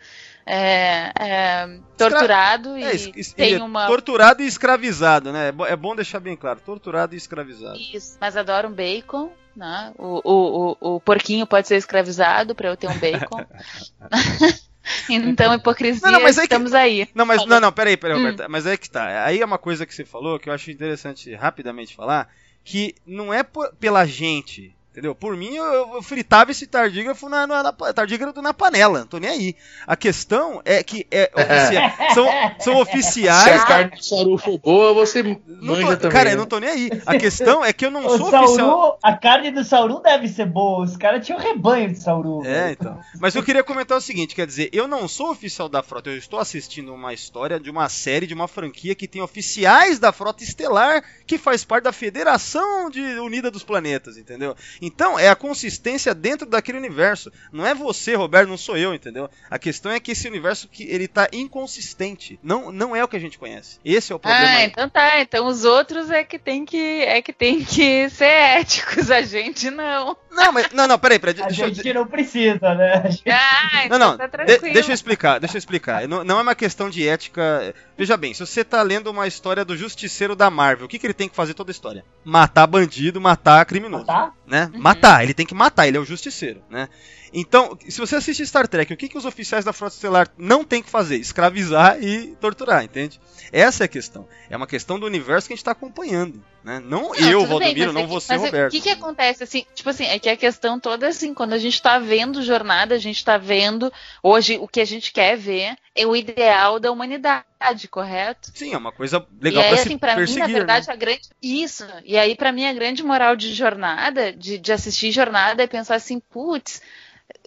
é, 0.47 1.11
é, 1.19 1.79
torturado 1.97 2.75
É, 2.77 2.91
e 2.91 2.95
es- 2.95 3.11
es- 3.15 3.33
tem 3.33 3.55
é 3.55 3.63
uma. 3.63 3.85
Torturado 3.87 4.41
e 4.41 4.47
escravizado, 4.47 5.31
né? 5.33 5.49
É 5.67 5.71
É 5.73 5.75
bom 5.75 5.95
deixar 5.95 6.19
bem 6.19 6.35
claro. 6.37 6.59
Torturado 6.65 7.13
e 7.13 7.17
escravizado. 7.17 7.77
Isso, 7.77 8.17
mas 8.21 8.37
adoro 8.37 8.69
um 8.69 8.71
bacon, 8.73 9.31
né? 9.55 9.93
O, 9.97 10.21
o, 10.23 10.77
o, 10.81 10.95
o 10.95 10.99
porquinho 11.01 11.45
pode 11.45 11.67
ser 11.67 11.75
escravizado 11.75 12.55
para 12.55 12.69
eu 12.69 12.77
ter 12.77 12.87
um 12.87 12.97
bacon. 12.97 13.45
então, 15.09 15.53
hipocrisia, 15.53 16.01
Não, 16.05 16.13
não, 16.13 16.21
mas 16.23 16.37
é 16.37 16.41
que- 16.41 16.45
estamos 16.45 16.73
aí. 16.73 17.09
Não, 17.13 17.25
mas 17.25 17.45
não, 17.45 17.59
não, 17.59 17.71
peraí, 17.73 17.97
peraí, 17.97 18.15
Hum. 18.17 18.19
Roberta. 18.21 18.47
Mas 18.47 18.65
é 18.65 18.77
que 18.77 18.89
tá. 18.89 19.25
Aí 19.25 19.41
é 19.41 19.45
uma 19.45 19.57
coisa 19.57 19.85
que 19.85 19.93
você 19.93 20.05
falou 20.05 20.39
que 20.39 20.47
eu 20.49 20.53
acho 20.53 20.71
interessante 20.71 21.33
rapidamente 21.35 21.93
falar, 21.95 22.29
que 22.63 22.95
não 23.05 23.33
é 23.33 23.43
por- 23.43 23.73
pela 23.75 24.05
gente. 24.05 24.73
Entendeu? 24.97 25.13
Por 25.13 25.37
mim, 25.37 25.53
eu, 25.55 25.93
eu 25.93 26.01
fritava 26.01 26.49
esse 26.49 26.65
tardígrafo 26.65 27.29
na, 27.29 27.45
na, 27.45 27.61
na 27.61 27.71
tardígrafo 27.71 28.41
na 28.41 28.51
panela, 28.51 29.01
não 29.01 29.05
tô 29.05 29.19
nem 29.19 29.29
aí. 29.29 29.55
A 29.85 29.95
questão 29.95 30.59
é 30.65 30.81
que 30.81 31.05
é, 31.11 31.29
oficia- 31.37 32.13
são, 32.15 32.25
são 32.57 32.73
Se 32.73 32.81
oficiais. 32.81 33.61
a 33.61 33.65
carne 33.67 33.91
de 33.91 34.03
saru 34.03 34.39
for 34.39 34.57
boa, 34.57 34.93
você 34.95 35.21
Não 35.21 35.75
manja 35.75 35.87
tô- 35.89 35.97
também. 35.97 36.11
cara, 36.11 36.29
né? 36.29 36.33
eu 36.33 36.37
não 36.39 36.47
tô 36.47 36.57
nem 36.59 36.69
aí. 36.71 36.89
A 37.05 37.15
questão 37.15 37.63
é 37.63 37.71
que 37.71 37.85
eu 37.85 37.91
não 37.91 38.07
O 38.07 38.17
sou 38.17 38.21
oficial. 38.27 38.47
Sauru, 38.47 38.97
a 39.03 39.15
carne 39.15 39.51
do 39.51 39.63
Sauru 39.63 39.99
deve 40.01 40.27
ser 40.27 40.47
boa. 40.47 40.83
Os 40.83 40.97
caras 40.97 41.23
tinham 41.23 41.37
um 41.39 41.43
rebanho 41.43 41.89
de 41.93 41.99
Sauru. 42.01 42.43
É, 42.43 42.63
velho. 42.63 42.77
então. 42.81 42.99
Mas 43.19 43.35
eu 43.35 43.43
queria 43.43 43.63
comentar 43.63 43.99
o 43.99 44.01
seguinte, 44.01 44.33
quer 44.33 44.47
dizer, 44.47 44.67
eu 44.73 44.87
não 44.87 45.07
sou 45.07 45.29
oficial 45.29 45.69
da 45.69 45.83
frota, 45.83 46.09
eu 46.09 46.17
estou 46.17 46.39
assistindo 46.39 46.91
uma 46.91 47.13
história 47.13 47.59
de 47.59 47.69
uma 47.69 47.87
série, 47.87 48.25
de 48.25 48.33
uma 48.33 48.47
franquia 48.47 48.95
que 48.95 49.07
tem 49.07 49.21
oficiais 49.21 49.99
da 49.99 50.11
frota 50.11 50.43
estelar 50.43 51.03
que 51.27 51.37
faz 51.37 51.63
parte 51.63 51.83
da 51.83 51.91
Federação 51.93 52.89
de 52.89 52.99
Unida 53.19 53.51
dos 53.51 53.63
Planetas, 53.63 54.17
entendeu? 54.17 54.55
Então, 54.87 55.19
é 55.19 55.29
a 55.29 55.35
consistência 55.35 56.13
dentro 56.15 56.47
daquele 56.47 56.77
universo. 56.77 57.31
Não 57.51 57.65
é 57.65 57.73
você, 57.75 58.15
Roberto, 58.15 58.47
não 58.49 58.57
sou 58.57 58.77
eu, 58.77 58.93
entendeu? 58.93 59.29
A 59.49 59.59
questão 59.59 59.91
é 59.91 59.99
que 59.99 60.11
esse 60.11 60.27
universo 60.27 60.67
que 60.67 60.83
ele 60.83 61.07
tá 61.07 61.27
inconsistente. 61.33 62.39
Não, 62.41 62.71
não 62.71 62.95
é 62.95 63.03
o 63.03 63.07
que 63.07 63.15
a 63.17 63.19
gente 63.19 63.37
conhece. 63.37 63.79
Esse 63.83 64.11
é 64.11 64.15
o 64.15 64.19
problema. 64.19 64.45
Ah, 64.45 64.57
aí. 64.57 64.65
então 64.65 64.89
tá. 64.89 65.19
Então 65.19 65.45
os 65.47 65.65
outros 65.65 66.09
é 66.09 66.23
que 66.23 66.39
tem 66.39 66.65
que 66.65 67.01
é 67.03 67.21
que 67.21 67.33
tem 67.33 67.63
que 67.63 68.09
ser 68.11 68.25
éticos, 68.25 69.11
a 69.11 69.21
gente 69.21 69.69
não. 69.69 70.15
Não, 70.31 70.51
mas 70.53 70.71
não, 70.71 70.87
não, 70.87 70.99
peraí, 70.99 71.19
peraí, 71.19 71.35
A 71.41 71.47
deixa 71.47 71.65
eu- 71.65 71.73
gente 71.73 71.93
não 71.93 72.05
precisa, 72.07 72.73
né? 72.75 73.03
Gente- 73.11 73.29
Ah, 73.29 73.57
Não, 73.77 73.85
então 73.85 73.99
não, 73.99 74.17
tá 74.17 74.25
de- 74.27 74.31
tranquilo. 74.31 74.73
deixa 74.73 74.91
eu 74.91 74.93
explicar, 74.93 75.39
deixa 75.39 75.55
eu 75.55 75.59
explicar. 75.59 76.07
Não, 76.07 76.23
não 76.23 76.39
é 76.39 76.41
uma 76.41 76.55
questão 76.55 76.89
de 76.89 77.07
ética. 77.07 77.73
Veja 77.97 78.15
bem, 78.15 78.33
se 78.33 78.39
você 78.45 78.63
tá 78.63 78.81
lendo 78.83 79.07
uma 79.09 79.27
história 79.27 79.65
do 79.65 79.75
justiceiro 79.75 80.35
da 80.35 80.49
Marvel, 80.49 80.85
o 80.85 80.89
que, 80.89 80.99
que 80.99 81.05
ele 81.07 81.13
tem 81.13 81.27
que 81.27 81.35
fazer 81.35 81.53
toda 81.55 81.71
a 81.71 81.73
história? 81.73 82.05
Matar 82.23 82.67
bandido, 82.67 83.19
matar 83.19 83.65
criminoso. 83.65 84.05
Tá? 84.05 84.31
Né? 84.45 84.69
Matar, 84.77 85.23
ele 85.23 85.33
tem 85.33 85.45
que 85.45 85.55
matar, 85.55 85.87
ele 85.87 85.97
é 85.97 85.99
o 85.99 86.05
justiceiro, 86.05 86.61
né? 86.69 86.87
Então, 87.33 87.77
se 87.87 87.99
você 87.99 88.15
assiste 88.15 88.45
Star 88.45 88.67
Trek, 88.67 88.91
o 88.93 88.97
que, 88.97 89.09
que 89.09 89.17
os 89.17 89.25
oficiais 89.25 89.65
da 89.65 89.73
Frota 89.73 89.95
Estelar 89.95 90.29
não 90.37 90.63
tem 90.63 90.81
que 90.81 90.89
fazer? 90.89 91.17
Escravizar 91.17 92.01
e 92.01 92.35
torturar, 92.39 92.83
entende? 92.83 93.19
Essa 93.51 93.83
é 93.83 93.85
a 93.85 93.87
questão. 93.87 94.27
É 94.49 94.57
uma 94.57 94.67
questão 94.67 94.99
do 94.99 95.05
universo 95.05 95.47
que 95.47 95.53
a 95.53 95.55
gente 95.55 95.63
tá 95.63 95.71
acompanhando, 95.71 96.43
né? 96.63 96.79
Não, 96.79 97.09
Não, 97.09 97.15
eu, 97.15 97.45
Valdomiro, 97.45 97.85
mas 97.85 97.93
não 97.93 98.01
é 98.01 98.03
que- 98.05 98.09
você, 98.09 98.33
é- 98.33 98.37
Roberto. 98.37 98.67
O 98.73 98.75
que 98.75 98.81
que 98.81 98.89
acontece, 98.89 99.43
assim, 99.43 99.65
tipo 99.73 99.89
assim, 99.89 100.05
é 100.05 100.19
que 100.19 100.29
a 100.29 100.35
questão 100.35 100.79
toda, 100.79 101.05
é 101.05 101.09
assim, 101.09 101.33
quando 101.33 101.53
a 101.53 101.57
gente 101.57 101.81
tá 101.81 101.97
vendo 101.99 102.41
jornada, 102.41 102.95
a 102.95 102.97
gente 102.99 103.23
tá 103.23 103.37
vendo, 103.37 103.91
hoje, 104.21 104.57
o 104.57 104.67
que 104.67 104.81
a 104.81 104.85
gente 104.85 105.11
quer 105.13 105.37
ver 105.37 105.75
é 105.95 106.05
o 106.05 106.15
ideal 106.15 106.79
da 106.79 106.91
humanidade, 106.91 107.87
correto? 107.89 108.51
Sim, 108.53 108.73
é 108.73 108.77
uma 108.77 108.91
coisa 108.91 109.25
legal 109.41 109.63
e 109.63 109.65
aí, 109.65 109.71
pra 109.73 109.81
assim, 109.81 109.89
se 109.91 109.97
pra 109.97 110.11
mim, 110.11 110.17
perseguir, 110.17 110.39
na 110.41 110.47
verdade, 110.47 110.87
né? 110.87 110.93
a 110.93 110.95
grande. 110.97 111.21
Isso. 111.41 111.85
E 112.03 112.17
aí, 112.17 112.35
pra 112.35 112.51
mim, 112.51 112.65
a 112.65 112.73
grande 112.73 113.01
moral 113.03 113.35
de 113.35 113.53
jornada, 113.53 114.33
de, 114.33 114.57
de 114.57 114.71
assistir 114.73 115.11
jornada, 115.11 115.63
é 115.63 115.67
pensar 115.67 115.95
assim, 115.95 116.19
putz, 116.19 116.81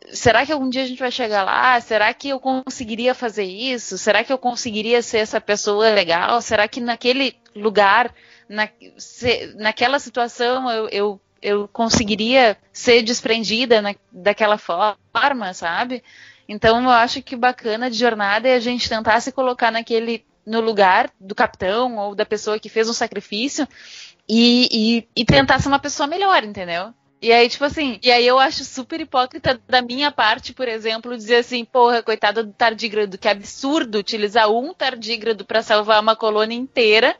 será 0.09 0.45
que 0.45 0.53
algum 0.53 0.69
dia 0.69 0.83
a 0.83 0.87
gente 0.87 0.99
vai 0.99 1.11
chegar 1.11 1.43
lá? 1.43 1.81
Será 1.81 2.13
que 2.15 2.29
eu 2.29 2.41
conseguiria 2.41 3.15
fazer 3.15 3.45
isso? 3.45 3.99
Será 3.99 4.25
que 4.25 4.33
eu 4.33 4.39
conseguiria 4.39 5.03
ser 5.03 5.19
essa 5.19 5.41
pessoa 5.41 5.91
legal? 5.91 6.41
Será 6.41 6.67
que 6.67 6.81
naquele 6.81 7.37
lugar 7.55 8.15
na, 8.49 8.69
se, 8.97 9.55
naquela 9.57 9.99
situação 9.99 10.71
eu, 10.71 10.89
eu, 10.89 11.21
eu 11.41 11.69
conseguiria 11.69 12.57
ser 12.73 13.03
desprendida 13.03 13.81
na, 13.81 13.95
daquela 14.11 14.59
forma, 14.59 15.55
sabe? 15.55 16.03
Então 16.49 16.83
eu 16.83 16.91
acho 16.91 17.23
que 17.23 17.37
bacana 17.37 17.91
de 17.91 17.97
jornada 17.97 18.49
é 18.49 18.55
a 18.55 18.61
gente 18.61 18.89
tentar 18.89 19.21
se 19.21 19.31
colocar 19.31 19.71
naquele 19.71 20.25
no 20.45 20.61
lugar 20.61 21.11
do 21.21 21.35
capitão 21.35 21.97
ou 21.97 22.15
da 22.15 22.25
pessoa 22.27 22.59
que 22.59 22.69
fez 22.69 22.89
um 22.89 22.93
sacrifício 22.93 23.69
e, 24.29 24.69
e, 24.73 25.09
e 25.15 25.25
tentar 25.25 25.61
ser 25.61 25.69
uma 25.69 25.79
pessoa 25.79 26.07
melhor, 26.07 26.43
entendeu? 26.43 26.93
E 27.23 27.33
aí, 27.33 27.49
tipo 27.51 27.65
assim, 27.65 27.99
e 28.03 28.11
aí 28.11 28.27
eu 28.27 28.39
acho 28.39 28.65
super 28.65 28.99
hipócrita 28.99 29.61
da 29.69 29.83
minha 29.83 30.11
parte, 30.11 30.55
por 30.55 30.67
exemplo, 30.67 31.17
dizer 31.17 31.37
assim, 31.37 31.67
porra, 31.67 32.03
coitado 32.03 32.43
do 32.43 32.53
tardígrado, 32.53 33.19
que 33.19 33.29
absurdo 33.29 33.99
utilizar 33.99 34.51
um 34.51 34.73
tardígrado 34.73 35.45
para 35.45 35.63
salvar 35.63 36.01
uma 36.01 36.17
colônia 36.17 36.57
inteira, 36.57 37.15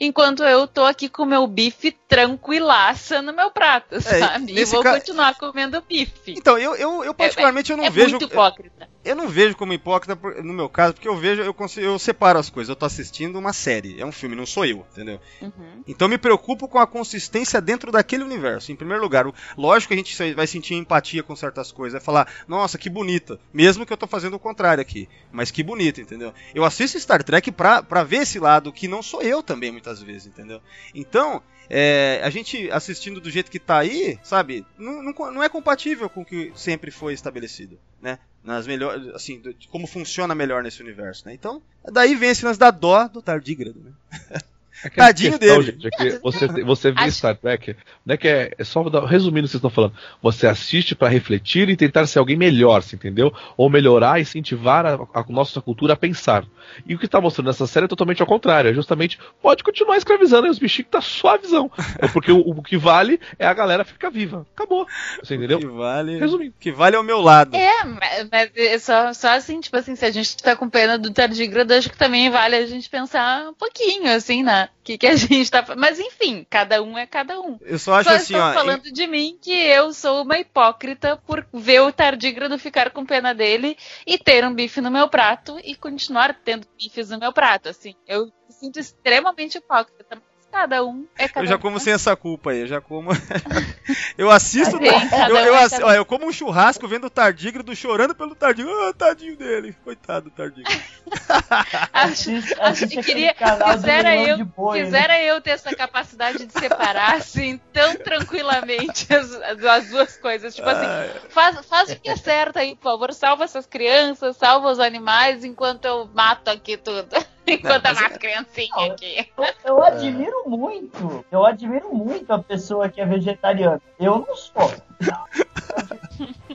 enquanto 0.00 0.42
eu 0.42 0.66
tô 0.66 0.84
aqui 0.84 1.08
com 1.08 1.24
meu 1.24 1.46
bife 1.46 1.92
tranquilaça 2.08 3.22
no 3.22 3.32
meu 3.32 3.48
prato, 3.50 4.00
sabe? 4.00 4.58
E 4.58 4.64
vou 4.64 4.82
ca... 4.82 4.94
continuar 4.94 5.34
comendo 5.36 5.80
bife. 5.80 6.34
Então, 6.36 6.58
eu, 6.58 6.74
eu, 6.74 7.04
eu 7.04 7.14
particularmente 7.14 7.70
eu 7.70 7.76
não 7.76 7.84
é 7.84 7.90
vejo. 7.90 8.10
Muito 8.10 8.24
hipócrita. 8.24 8.88
Eu 9.04 9.14
não 9.14 9.28
vejo 9.28 9.56
como 9.56 9.72
hipócrita 9.72 10.18
no 10.42 10.54
meu 10.54 10.68
caso, 10.68 10.94
porque 10.94 11.08
eu 11.08 11.16
vejo, 11.16 11.42
eu, 11.42 11.52
consigo, 11.52 11.86
eu 11.86 11.98
separo 11.98 12.38
as 12.38 12.48
coisas. 12.48 12.68
Eu 12.68 12.76
tô 12.76 12.86
assistindo 12.86 13.38
uma 13.38 13.52
série, 13.52 14.00
é 14.00 14.06
um 14.06 14.12
filme, 14.12 14.34
não 14.34 14.46
sou 14.46 14.64
eu, 14.64 14.86
entendeu? 14.92 15.20
Uhum. 15.42 15.82
Então 15.86 16.08
me 16.08 16.16
preocupo 16.16 16.66
com 16.66 16.78
a 16.78 16.86
consistência 16.86 17.60
dentro 17.60 17.92
daquele 17.92 18.24
universo. 18.24 18.72
Em 18.72 18.76
primeiro 18.76 19.02
lugar, 19.02 19.26
lógico 19.56 19.88
que 19.88 19.94
a 19.94 19.96
gente 19.96 20.34
vai 20.34 20.46
sentir 20.46 20.74
empatia 20.74 21.22
com 21.22 21.36
certas 21.36 21.70
coisas, 21.70 22.00
vai 22.00 22.04
falar, 22.04 22.28
nossa, 22.48 22.78
que 22.78 22.88
bonita. 22.88 23.38
Mesmo 23.52 23.84
que 23.84 23.92
eu 23.92 23.96
tô 23.96 24.06
fazendo 24.06 24.34
o 24.34 24.38
contrário 24.38 24.80
aqui. 24.80 25.08
Mas 25.30 25.50
que 25.50 25.62
bonita, 25.62 26.00
entendeu? 26.00 26.32
Eu 26.54 26.64
assisto 26.64 26.98
Star 26.98 27.22
Trek 27.22 27.52
pra, 27.52 27.82
pra 27.82 28.04
ver 28.04 28.22
esse 28.22 28.38
lado 28.38 28.72
que 28.72 28.88
não 28.88 29.02
sou 29.02 29.22
eu 29.22 29.42
também, 29.42 29.70
muitas 29.70 30.02
vezes, 30.02 30.26
entendeu? 30.26 30.60
Então, 30.94 31.42
é, 31.68 32.20
a 32.22 32.30
gente 32.30 32.70
assistindo 32.70 33.20
do 33.20 33.30
jeito 33.30 33.50
que 33.50 33.58
tá 33.58 33.78
aí, 33.78 34.18
sabe, 34.22 34.66
não, 34.78 35.02
não, 35.02 35.12
não, 35.32 35.42
é 35.42 35.48
compatível 35.48 36.08
com 36.10 36.22
o 36.22 36.24
que 36.24 36.52
sempre 36.54 36.90
foi 36.90 37.14
estabelecido, 37.14 37.78
né? 38.04 38.18
Nas 38.44 38.66
melhores, 38.66 39.08
assim, 39.14 39.40
de 39.40 39.66
como 39.68 39.86
funciona 39.86 40.34
melhor 40.34 40.62
nesse 40.62 40.82
universo, 40.82 41.26
né? 41.26 41.32
Então, 41.32 41.62
daí 41.90 42.14
vem 42.14 42.28
esse 42.28 42.44
lance 42.44 42.58
da 42.58 42.70
dó 42.70 43.08
do 43.08 43.22
tardígrado, 43.22 43.80
né? 43.80 43.92
Aquela 44.82 45.08
Tadinho 45.08 45.38
questão, 45.38 45.60
dele. 45.60 45.78
Gente, 45.78 45.86
é 45.86 45.90
que 45.90 46.18
você, 46.22 46.46
você 46.64 46.92
vê 46.92 47.10
Star 47.10 47.36
Trek, 47.36 47.76
não 48.04 48.14
é 48.14 48.16
que 48.16 48.28
é, 48.28 48.52
é 48.58 48.64
só 48.64 48.82
resumindo 48.82 49.46
o 49.46 49.48
que 49.48 49.52
vocês 49.52 49.54
estão 49.54 49.70
falando. 49.70 49.94
Você 50.22 50.46
assiste 50.46 50.94
para 50.94 51.08
refletir 51.08 51.68
e 51.68 51.76
tentar 51.76 52.06
ser 52.06 52.18
alguém 52.18 52.36
melhor, 52.36 52.82
você 52.82 52.96
entendeu? 52.96 53.32
Ou 53.56 53.70
melhorar, 53.70 54.20
incentivar 54.20 54.84
a, 54.84 54.94
a 55.14 55.24
nossa 55.28 55.60
cultura 55.60 55.92
a 55.92 55.96
pensar. 55.96 56.44
E 56.86 56.94
o 56.94 56.98
que 56.98 57.06
está 57.06 57.20
mostrando 57.20 57.46
nessa 57.46 57.66
série 57.66 57.84
é 57.84 57.88
totalmente 57.88 58.20
ao 58.20 58.26
contrário. 58.26 58.70
É 58.70 58.74
justamente 58.74 59.18
pode 59.40 59.62
continuar 59.62 59.96
escravizando 59.96 60.44
aí 60.44 60.50
os 60.50 60.58
bichinhos 60.58 60.86
que 60.86 60.92
tá 60.92 61.00
só 61.00 61.34
a 61.34 61.36
visão. 61.36 61.70
É 61.98 62.08
porque 62.08 62.32
o, 62.32 62.40
o, 62.40 62.62
que 62.62 62.76
vale 62.76 63.20
é 63.38 63.46
a 63.46 63.54
galera 63.54 63.84
ficar 63.84 64.10
viva. 64.10 64.46
Acabou. 64.54 64.86
Você 65.22 65.36
entendeu? 65.36 65.58
O 65.58 65.60
que 65.60 65.66
vale, 65.66 66.18
Resumindo. 66.18 66.50
O 66.50 66.60
que 66.60 66.72
vale 66.72 66.96
é 66.96 66.98
o 66.98 67.04
meu 67.04 67.20
lado. 67.20 67.54
É, 67.54 67.84
mas 68.30 68.50
é 68.56 68.78
só, 68.78 69.12
só 69.12 69.28
assim, 69.28 69.60
tipo 69.60 69.76
assim, 69.76 69.94
se 69.94 70.04
a 70.04 70.10
gente 70.10 70.36
tá 70.36 70.56
com 70.56 70.68
pena 70.68 70.98
do 70.98 71.12
tardígrado, 71.12 71.72
acho 71.72 71.90
que 71.90 71.96
também 71.96 72.30
vale 72.30 72.56
a 72.56 72.66
gente 72.66 72.88
pensar 72.90 73.48
um 73.48 73.54
pouquinho, 73.54 74.10
assim, 74.10 74.42
né? 74.42 74.63
Que, 74.82 74.98
que 74.98 75.06
a 75.06 75.14
gente 75.16 75.50
tá 75.50 75.64
Mas 75.76 75.98
enfim, 75.98 76.46
cada 76.48 76.82
um 76.82 76.96
é 76.98 77.06
cada 77.06 77.40
um. 77.40 77.58
Eu 77.62 77.78
só 77.78 77.94
acho 77.94 78.10
só 78.10 78.16
assim, 78.16 78.34
ó. 78.34 78.52
falando 78.52 78.86
em... 78.86 78.92
de 78.92 79.06
mim 79.06 79.38
que 79.40 79.52
eu 79.52 79.92
sou 79.92 80.22
uma 80.22 80.38
hipócrita 80.38 81.16
por 81.16 81.46
ver 81.52 81.80
o 81.80 81.92
tardígrado 81.92 82.58
ficar 82.58 82.90
com 82.90 83.04
pena 83.04 83.34
dele 83.34 83.76
e 84.06 84.18
ter 84.18 84.44
um 84.44 84.54
bife 84.54 84.80
no 84.80 84.90
meu 84.90 85.08
prato 85.08 85.58
e 85.62 85.74
continuar 85.74 86.34
tendo 86.44 86.66
bifes 86.78 87.10
no 87.10 87.18
meu 87.18 87.32
prato. 87.32 87.68
Assim, 87.68 87.94
eu 88.06 88.26
me 88.26 88.54
sinto 88.54 88.78
extremamente 88.78 89.58
hipócrita 89.58 90.20
cada 90.54 90.84
um 90.84 91.04
é 91.18 91.26
cada 91.26 91.44
Eu 91.44 91.48
já 91.48 91.58
como 91.58 91.76
um. 91.76 91.80
sem 91.80 91.92
essa 91.92 92.14
culpa 92.14 92.52
aí, 92.52 92.60
eu 92.60 92.66
já 92.68 92.80
como. 92.80 93.10
eu 94.16 94.30
assisto. 94.30 94.76
eu, 94.78 95.36
eu, 95.36 95.54
um 95.54 95.56
eu, 95.56 95.88
eu, 95.96 96.04
como 96.04 96.26
um 96.26 96.32
churrasco 96.32 96.86
vendo 96.86 97.08
o 97.08 97.10
tardígrado 97.10 97.74
chorando 97.74 98.14
pelo 98.14 98.36
tardígrado. 98.36 98.78
Ah, 98.84 98.92
tadinho 98.92 99.36
dele. 99.36 99.74
Coitado 99.82 100.30
do 100.30 100.30
tardígrado. 100.30 100.80
acho, 101.92 102.30
acho 102.60 102.86
que 102.86 103.02
queria. 103.02 103.34
Quisera, 103.34 104.16
eu, 104.16 104.44
boi, 104.44 104.78
né? 104.78 104.84
quisera 104.84 105.14
né? 105.14 105.24
eu 105.24 105.40
ter 105.40 105.50
essa 105.50 105.74
capacidade 105.74 106.46
de 106.46 106.52
separar 106.52 107.16
assim 107.16 107.60
tão 107.72 107.96
tranquilamente 107.96 109.12
as, 109.12 109.34
as 109.34 109.88
duas 109.88 110.16
coisas. 110.16 110.54
Tipo 110.54 110.68
assim, 110.68 111.18
faz, 111.30 111.66
faz 111.66 111.90
o 111.90 111.96
que 111.96 112.08
é 112.08 112.16
certo 112.16 112.58
aí, 112.58 112.76
por 112.76 112.84
favor. 112.84 113.12
Salva 113.12 113.42
essas 113.42 113.66
crianças, 113.66 114.36
salva 114.36 114.70
os 114.70 114.78
animais 114.78 115.44
enquanto 115.44 115.84
eu 115.84 116.08
mato 116.14 116.48
aqui 116.48 116.76
tudo. 116.76 117.33
Enquanto 117.46 117.86
a 117.86 117.94
mais 117.94 118.16
criancinha 118.16 118.92
aqui. 118.92 119.28
Eu, 119.36 119.46
eu, 119.64 119.82
admiro 119.82 120.48
muito, 120.48 121.24
eu 121.30 121.44
admiro 121.44 121.94
muito 121.94 122.32
a 122.32 122.38
pessoa 122.38 122.88
que 122.88 123.00
é 123.00 123.06
vegetariana. 123.06 123.80
Eu 123.98 124.24
não 124.26 124.36
sou. 124.36 124.72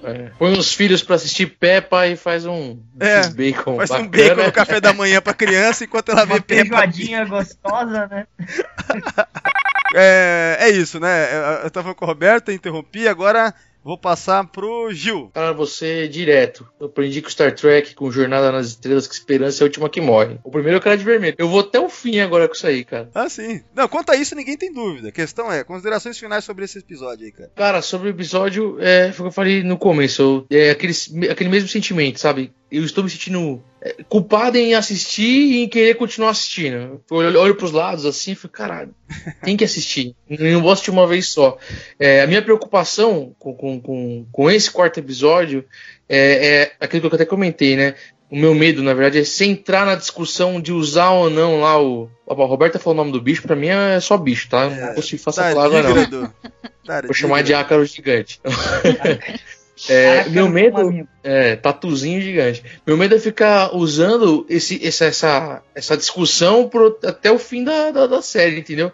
É. 0.03 0.31
Põe 0.39 0.57
os 0.57 0.73
filhos 0.73 1.03
pra 1.03 1.15
assistir 1.15 1.45
Peppa 1.45 2.07
e 2.07 2.15
faz 2.15 2.45
um 2.45 2.79
é, 2.99 3.27
bacon. 3.29 3.75
Faz 3.77 3.89
bacana. 3.89 4.07
um 4.07 4.11
bacon 4.11 4.43
no 4.45 4.51
café 4.51 4.79
da 4.79 4.93
manhã 4.93 5.21
pra 5.21 5.33
criança 5.33 5.83
enquanto 5.83 6.09
ela 6.09 6.23
Uma 6.23 6.35
vê 6.35 6.41
Peppa. 6.41 6.75
Uma 6.75 6.81
feijoadinha 6.81 7.25
gostosa, 7.25 8.07
né? 8.07 8.27
É, 9.95 10.57
é 10.59 10.69
isso, 10.69 10.99
né? 10.99 11.63
Eu 11.63 11.71
tava 11.71 11.95
com 11.95 12.05
o 12.05 12.07
Roberto, 12.07 12.51
interrompi, 12.51 13.07
agora 13.07 13.53
Vou 13.89 13.97
passar 13.97 14.45
pro 14.45 14.93
Gil. 14.93 15.31
Para 15.33 15.51
você 15.51 16.07
direto. 16.07 16.71
Eu 16.79 16.85
aprendi 16.85 17.23
com 17.23 17.29
Star 17.31 17.55
Trek, 17.55 17.95
com 17.95 18.11
Jornada 18.11 18.51
nas 18.51 18.67
Estrelas, 18.67 19.07
que 19.07 19.15
esperança 19.15 19.63
é 19.63 19.65
a 19.65 19.65
última 19.65 19.89
que 19.89 19.99
morre. 19.99 20.37
O 20.43 20.51
primeiro 20.51 20.77
é 20.77 20.79
o 20.79 20.83
cara 20.83 20.95
de 20.95 21.03
vermelho. 21.03 21.33
Eu 21.39 21.49
vou 21.49 21.61
até 21.61 21.79
o 21.79 21.89
fim 21.89 22.19
agora 22.19 22.47
com 22.47 22.53
isso 22.53 22.67
aí, 22.67 22.85
cara. 22.85 23.09
Ah, 23.15 23.27
sim. 23.27 23.63
Não, 23.73 23.87
quanto 23.87 24.11
a 24.11 24.15
isso, 24.15 24.35
ninguém 24.35 24.55
tem 24.55 24.71
dúvida. 24.71 25.07
A 25.07 25.11
questão 25.11 25.51
é, 25.51 25.63
considerações 25.63 26.19
finais 26.19 26.45
sobre 26.45 26.65
esse 26.65 26.77
episódio 26.77 27.25
aí, 27.25 27.31
cara. 27.31 27.51
Cara, 27.55 27.81
sobre 27.81 28.09
o 28.09 28.11
episódio, 28.11 28.77
é, 28.79 29.11
foi 29.11 29.23
o 29.23 29.29
que 29.29 29.29
eu 29.29 29.35
falei 29.35 29.63
no 29.63 29.75
começo. 29.75 30.45
É 30.51 30.69
aquele, 30.69 30.93
aquele 31.27 31.49
mesmo 31.49 31.67
sentimento, 31.67 32.19
sabe? 32.19 32.53
eu 32.71 32.83
estou 32.83 33.03
me 33.03 33.09
sentindo 33.09 33.61
culpado 34.09 34.57
em 34.57 34.73
assistir 34.73 35.23
e 35.23 35.63
em 35.63 35.69
querer 35.69 35.95
continuar 35.95 36.31
assistindo. 36.31 37.01
Eu 37.09 37.17
olho, 37.17 37.55
para 37.55 37.65
os 37.65 37.71
lados 37.71 38.05
assim 38.05 38.31
e 38.31 38.35
fico, 38.35 38.53
caralho, 38.53 38.93
tem 39.43 39.55
que 39.55 39.63
assistir. 39.63 40.15
não 40.29 40.61
vou 40.61 40.71
assistir 40.71 40.91
uma 40.91 41.07
vez 41.07 41.29
só. 41.29 41.57
É, 41.97 42.21
a 42.21 42.27
minha 42.27 42.41
preocupação 42.41 43.33
com, 43.39 43.53
com, 43.53 43.79
com, 43.79 44.25
com, 44.31 44.51
esse 44.51 44.69
quarto 44.69 44.99
episódio 44.99 45.63
é, 46.07 46.61
é 46.61 46.71
aquilo 46.79 47.01
que 47.01 47.07
eu 47.07 47.15
até 47.15 47.25
comentei, 47.25 47.75
né? 47.75 47.95
O 48.29 48.37
meu 48.37 48.53
medo, 48.53 48.83
na 48.83 48.93
verdade, 48.93 49.19
é 49.19 49.23
se 49.23 49.43
entrar 49.45 49.87
na 49.87 49.95
discussão 49.95 50.61
de 50.61 50.71
usar 50.71 51.09
ou 51.11 51.31
não 51.31 51.61
lá 51.61 51.81
o. 51.81 52.07
A 52.29 52.33
Roberta 52.33 52.77
falou 52.77 52.93
o 52.93 52.97
nome 52.97 53.11
do 53.11 53.21
bicho, 53.21 53.41
pra 53.41 53.55
mim 53.55 53.69
é 53.69 53.99
só 53.99 54.15
bicho, 54.17 54.47
tá? 54.49 54.69
Não 54.69 54.89
é, 54.89 54.93
consigo 54.93 55.21
fazer 55.23 55.51
claro, 55.51 55.73
não. 56.11 56.33
Vou 57.05 57.13
chamar 57.13 57.41
de 57.41 57.55
ácaro 57.55 57.83
gigante. 57.85 58.39
É, 59.87 60.27
meu 60.27 60.49
medo 60.49 61.07
é 61.23 61.55
tatuzinho 61.55 62.19
gigante. 62.21 62.63
Meu 62.85 62.97
medo 62.97 63.15
é 63.15 63.19
ficar 63.19 63.75
usando 63.75 64.45
esse, 64.49 64.85
essa, 64.85 65.05
essa, 65.05 65.63
essa 65.73 65.95
discussão 65.95 66.67
pro, 66.67 66.97
até 67.03 67.31
o 67.31 67.39
fim 67.39 67.63
da, 67.63 67.91
da, 67.91 68.07
da, 68.07 68.21
série, 68.21 68.59
entendeu? 68.59 68.91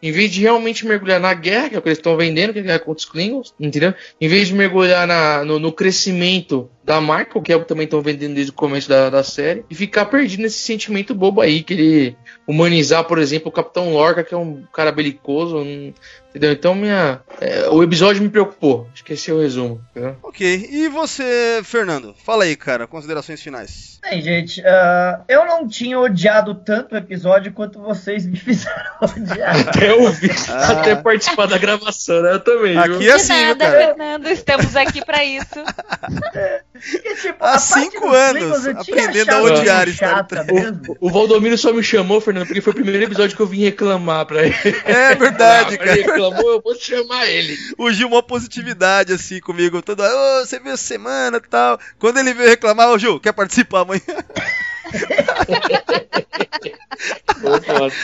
Em 0.00 0.12
vez 0.12 0.30
de 0.30 0.42
realmente 0.42 0.86
mergulhar 0.86 1.18
na 1.18 1.34
guerra, 1.34 1.70
que 1.70 1.74
é 1.74 1.78
o 1.78 1.82
que 1.82 1.88
eles 1.88 1.98
estão 1.98 2.16
vendendo, 2.16 2.52
que 2.52 2.60
é 2.60 2.62
a 2.62 2.64
guerra 2.64 2.78
contra 2.78 2.98
os 2.98 3.04
Klingons, 3.04 3.52
entendeu? 3.58 3.92
Em 4.20 4.28
vez 4.28 4.46
de 4.48 4.54
mergulhar 4.54 5.06
na, 5.08 5.44
no, 5.44 5.58
no 5.58 5.72
crescimento 5.72 6.70
da 6.88 7.02
Michael, 7.02 7.42
que 7.42 7.52
é 7.52 7.56
o 7.56 7.60
que 7.60 7.68
também 7.68 7.84
estão 7.84 8.00
vendendo 8.00 8.34
desde 8.34 8.50
o 8.50 8.54
começo 8.54 8.88
da, 8.88 9.10
da 9.10 9.22
série, 9.22 9.62
e 9.68 9.74
ficar 9.74 10.06
perdido 10.06 10.42
nesse 10.42 10.58
sentimento 10.58 11.14
bobo 11.14 11.42
aí, 11.42 11.62
que 11.62 11.74
ele 11.74 12.16
humanizar, 12.46 13.04
por 13.04 13.18
exemplo, 13.18 13.50
o 13.50 13.52
Capitão 13.52 13.92
Lorca, 13.92 14.24
que 14.24 14.32
é 14.32 14.36
um 14.38 14.64
cara 14.72 14.90
belicoso, 14.90 15.58
um, 15.58 15.92
entendeu? 16.30 16.52
Então 16.52 16.74
minha, 16.74 17.20
é, 17.42 17.68
o 17.68 17.82
episódio 17.82 18.22
me 18.22 18.30
preocupou. 18.30 18.88
Acho 18.92 19.04
que 19.04 19.12
esse 19.12 19.30
é 19.30 19.34
o 19.34 19.40
resumo. 19.40 19.84
Entendeu? 19.90 20.16
Ok. 20.22 20.68
E 20.70 20.88
você, 20.88 21.60
Fernando? 21.62 22.14
Fala 22.24 22.44
aí, 22.44 22.56
cara, 22.56 22.86
considerações 22.86 23.42
finais. 23.42 23.98
Bem, 24.00 24.22
gente, 24.22 24.60
uh, 24.62 25.24
eu 25.28 25.44
não 25.44 25.68
tinha 25.68 25.98
odiado 25.98 26.54
tanto 26.54 26.94
o 26.94 26.98
episódio 26.98 27.52
quanto 27.52 27.80
vocês 27.80 28.24
me 28.24 28.38
fizeram 28.38 28.92
odiar. 29.02 29.68
Até 29.68 29.92
ouvir, 29.92 30.34
ah. 30.48 30.72
até 30.72 30.96
participar 30.96 31.46
da 31.46 31.58
gravação, 31.58 32.22
né? 32.22 32.32
Eu 32.32 32.40
também. 32.40 32.78
Aqui 32.78 32.98
viu? 32.98 33.10
é 33.10 33.14
assim, 33.14 33.32
nada, 33.32 33.66
cara. 33.66 33.86
Fernando, 33.88 34.26
estamos 34.28 34.74
aqui 34.74 35.04
para 35.04 35.22
isso. 35.24 35.44
Tipo, 36.78 37.44
Há 37.44 37.58
cinco 37.58 38.08
anos 38.08 38.66
aprendendo 38.66 39.30
a 39.30 39.42
odiar 39.42 39.88
Star 39.88 40.26
Trek. 40.26 40.52
O, 41.00 41.08
o 41.08 41.10
Valdomiro 41.10 41.56
só 41.58 41.72
me 41.72 41.82
chamou, 41.82 42.20
Fernando, 42.20 42.46
porque 42.46 42.60
foi 42.60 42.72
o 42.72 42.76
primeiro 42.76 43.02
episódio 43.04 43.36
que 43.36 43.42
eu 43.42 43.46
vim 43.46 43.64
reclamar 43.64 44.26
pra 44.26 44.44
ele. 44.44 44.54
É 44.84 45.14
verdade, 45.14 45.76
cara. 45.78 45.92
Ele 45.92 46.02
reclamou, 46.02 46.50
eu 46.52 46.60
vou 46.60 46.74
chamar 46.78 47.26
ele. 47.26 47.56
O 47.76 47.90
Gil, 47.90 48.08
uma 48.08 48.22
positividade 48.22 49.12
assim 49.12 49.40
comigo, 49.40 49.82
toda, 49.82 50.04
oh, 50.04 50.46
você 50.46 50.58
viu 50.58 50.76
semana 50.76 51.38
e 51.38 51.48
tal. 51.48 51.78
Quando 51.98 52.18
ele 52.18 52.34
veio 52.34 52.48
reclamar, 52.48 52.88
ô 52.88 52.94
oh, 52.94 52.98
Gil, 52.98 53.20
quer 53.20 53.32
participar 53.32 53.80
amanhã? 53.80 54.02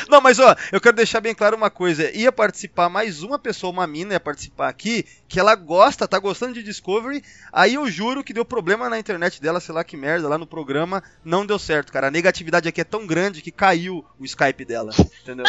Não, 0.08 0.20
mas 0.20 0.38
ó, 0.38 0.54
eu 0.70 0.80
quero 0.80 0.96
deixar 0.96 1.20
bem 1.20 1.34
claro 1.34 1.56
uma 1.56 1.70
coisa. 1.70 2.10
Ia 2.16 2.30
participar 2.30 2.88
mais 2.88 3.22
uma 3.22 3.38
pessoa, 3.38 3.72
uma 3.72 3.86
mina, 3.86 4.12
ia 4.14 4.20
participar 4.20 4.68
aqui, 4.68 5.04
que 5.28 5.40
ela 5.40 5.54
gosta, 5.54 6.08
tá 6.08 6.18
gostando 6.18 6.54
de 6.54 6.62
Discovery. 6.62 7.22
Aí 7.52 7.74
eu 7.74 7.88
juro 7.90 8.22
que 8.22 8.32
deu 8.32 8.44
problema 8.44 8.88
na 8.88 8.98
internet 8.98 9.40
dela, 9.40 9.60
sei 9.60 9.74
lá 9.74 9.82
que 9.84 9.96
merda, 9.96 10.28
lá 10.28 10.38
no 10.38 10.46
programa, 10.46 11.02
não 11.24 11.44
deu 11.44 11.58
certo, 11.58 11.92
cara. 11.92 12.08
A 12.08 12.10
negatividade 12.10 12.68
aqui 12.68 12.80
é 12.80 12.84
tão 12.84 13.06
grande 13.06 13.42
que 13.42 13.50
caiu 13.50 14.04
o 14.18 14.24
Skype 14.24 14.64
dela, 14.64 14.92
entendeu? 15.22 15.46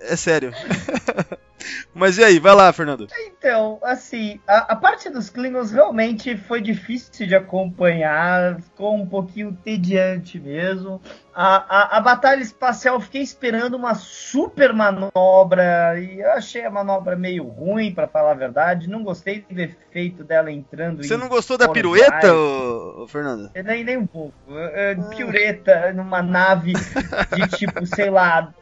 É 0.00 0.16
sério. 0.16 0.52
Mas 1.94 2.18
e 2.18 2.24
aí, 2.24 2.38
vai 2.38 2.54
lá, 2.54 2.72
Fernando. 2.72 3.08
Então, 3.26 3.78
assim, 3.82 4.40
a, 4.46 4.72
a, 4.72 4.76
parte 4.76 5.10
dos 5.10 5.28
Klingons 5.28 5.72
realmente 5.72 6.36
foi 6.36 6.60
difícil 6.60 7.26
de 7.26 7.34
acompanhar, 7.34 8.60
ficou 8.60 8.94
um 8.94 9.06
pouquinho 9.06 9.56
tediante 9.64 10.38
mesmo. 10.38 11.00
A, 11.34 11.56
a, 11.56 11.96
a 11.98 12.00
batalha 12.00 12.40
espacial, 12.40 13.00
fiquei 13.00 13.22
esperando 13.22 13.74
uma 13.76 13.94
super 13.94 14.72
manobra 14.72 15.98
e 16.00 16.20
eu 16.20 16.32
achei 16.32 16.64
a 16.64 16.70
manobra 16.70 17.16
meio 17.16 17.44
ruim, 17.44 17.92
para 17.92 18.06
falar 18.06 18.32
a 18.32 18.34
verdade. 18.34 18.88
Não 18.88 19.02
gostei 19.02 19.44
do 19.48 19.60
efeito 19.60 20.24
dela 20.24 20.50
entrando. 20.50 21.04
Você 21.04 21.16
não 21.16 21.28
gostou 21.28 21.58
da 21.58 21.68
pirueta, 21.68 22.32
ô, 22.32 23.02
ô, 23.02 23.08
Fernando? 23.08 23.50
Nem, 23.64 23.84
nem 23.84 23.96
um 23.96 24.06
pouco. 24.06 24.34
Pirueta 25.10 25.92
numa 25.92 26.22
nave 26.22 26.72
de 26.72 27.48
tipo, 27.56 27.84
sei 27.86 28.10
lá, 28.10 28.52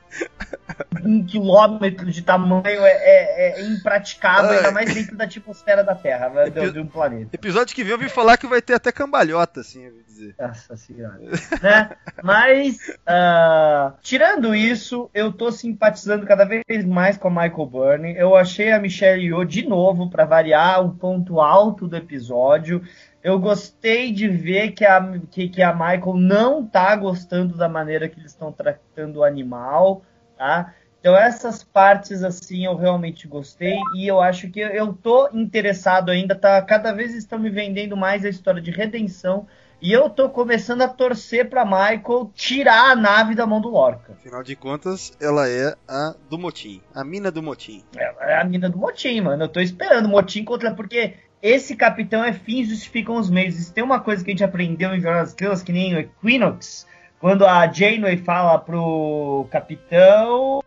um 1.05 1.25
quilômetro 1.25 2.11
de 2.11 2.23
tamanho 2.23 2.65
é, 2.65 2.91
é, 2.91 3.61
é 3.61 3.67
impraticável, 3.67 4.51
ainda 4.51 4.73
mais 4.73 4.93
dentro 4.93 5.17
da 5.17 5.25
atmosfera 5.25 5.83
da 5.85 5.95
Terra, 5.95 6.29
né, 6.29 6.49
Epi 6.49 6.71
de 6.71 6.81
um 6.81 6.87
planeta. 6.87 7.31
Episódio 7.33 7.75
que 7.75 7.83
vem 7.83 7.93
eu 7.93 7.99
ouvi 7.99 8.09
falar 8.09 8.37
que 8.37 8.47
vai 8.47 8.61
ter 8.61 8.75
até 8.75 8.91
cambalhota, 8.91 9.61
assim, 9.61 9.85
eu 9.85 9.93
dizer. 10.17 10.35
Nossa 10.41 10.77
senhora. 10.77 11.21
né? 11.63 11.91
Mas, 12.23 12.77
uh, 13.07 13.95
tirando 14.01 14.55
isso, 14.55 15.11
eu 15.13 15.33
tô 15.33 15.53
simpatizando 15.53 16.27
cada 16.27 16.45
vez 16.45 16.85
mais 16.85 17.17
com 17.17 17.29
a 17.29 17.31
Michael 17.31 17.67
Burney. 17.67 18.17
Eu 18.17 18.35
achei 18.35 18.73
a 18.73 18.81
Michelle 18.81 19.23
Yeoh, 19.23 19.45
de 19.45 19.67
novo, 19.67 20.09
para 20.09 20.25
variar, 20.25 20.85
o 20.85 20.95
ponto 20.95 21.41
alto 21.41 21.87
do 21.87 21.97
episódio. 21.97 22.83
Eu 23.27 23.41
gostei 23.41 24.13
de 24.13 24.29
ver 24.29 24.71
que 24.71 24.85
a, 24.85 25.19
que, 25.33 25.49
que 25.49 25.61
a 25.61 25.73
Michael 25.73 26.15
não 26.15 26.65
tá 26.65 26.95
gostando 26.95 27.57
da 27.57 27.69
maneira 27.69 28.09
que 28.09 28.21
eles 28.21 28.31
estão 28.31 28.53
tratando 28.53 29.17
o 29.17 29.25
animal, 29.25 30.05
tá? 30.39 30.73
Então 31.01 31.17
essas 31.17 31.65
partes 31.65 32.23
assim 32.23 32.67
eu 32.67 32.77
realmente 32.77 33.27
gostei 33.27 33.81
e 33.97 34.07
eu 34.07 34.21
acho 34.21 34.49
que 34.49 34.61
eu 34.61 34.93
tô 34.93 35.29
interessado 35.33 36.13
ainda, 36.13 36.37
tá? 36.37 36.63
Cada 36.63 36.93
vez 36.93 37.17
estão 37.17 37.37
me 37.37 37.51
vendendo 37.51 37.97
mais 37.97 38.25
a 38.25 38.29
história 38.29 38.63
de 38.63 38.71
redenção 38.71 39.49
e 39.83 39.93
eu 39.93 40.09
tô 40.09 40.31
começando 40.31 40.83
a 40.83 40.89
torcer 40.89 41.51
para 41.51 41.65
Michael 41.65 42.31
tirar 42.33 42.93
a 42.93 42.97
nave 42.97 43.35
da 43.35 43.45
mão 43.45 43.61
do 43.61 43.69
Lorca. 43.69 44.13
Afinal 44.13 44.45
de 44.45 44.55
contas, 44.55 45.13
ela 45.21 45.49
é 45.49 45.75
a 45.89 46.15
do 46.31 46.39
Motim, 46.39 46.81
a 46.95 47.03
mina 47.03 47.33
do 47.33 47.43
Motim. 47.43 47.85
É, 47.97 48.35
é 48.35 48.41
a 48.41 48.45
mina 48.45 48.71
do 48.71 48.79
Motim, 48.79 49.21
mano. 49.21 49.43
Eu 49.43 49.49
tô 49.49 49.59
esperando 49.59 50.07
o 50.07 50.11
Motim 50.11 50.45
contra 50.45 50.73
porque 50.73 51.15
esse 51.47 51.77
capitão 51.77 52.25
é 52.25 52.33
fins 52.33 52.69
justificam 52.69 53.15
os 53.17 53.31
meios. 53.31 53.59
Isso 53.59 53.73
tem 53.73 53.85
uma 53.85 54.01
coisa 54.01 54.25
que 54.25 54.31
a 54.31 54.33
gente 54.33 54.43
aprendeu 54.43 54.95
em 54.95 55.01
Jornada 55.01 55.21
das 55.21 55.31
Estrelas, 55.31 55.63
que 55.63 55.73
nem 55.73 55.95
o 55.95 55.99
Equinox, 55.99 56.87
quando 57.21 57.47
a 57.47 57.71
Janeway 57.71 58.17
fala 58.17 58.59
pro 58.59 59.47
capitão... 59.51 60.61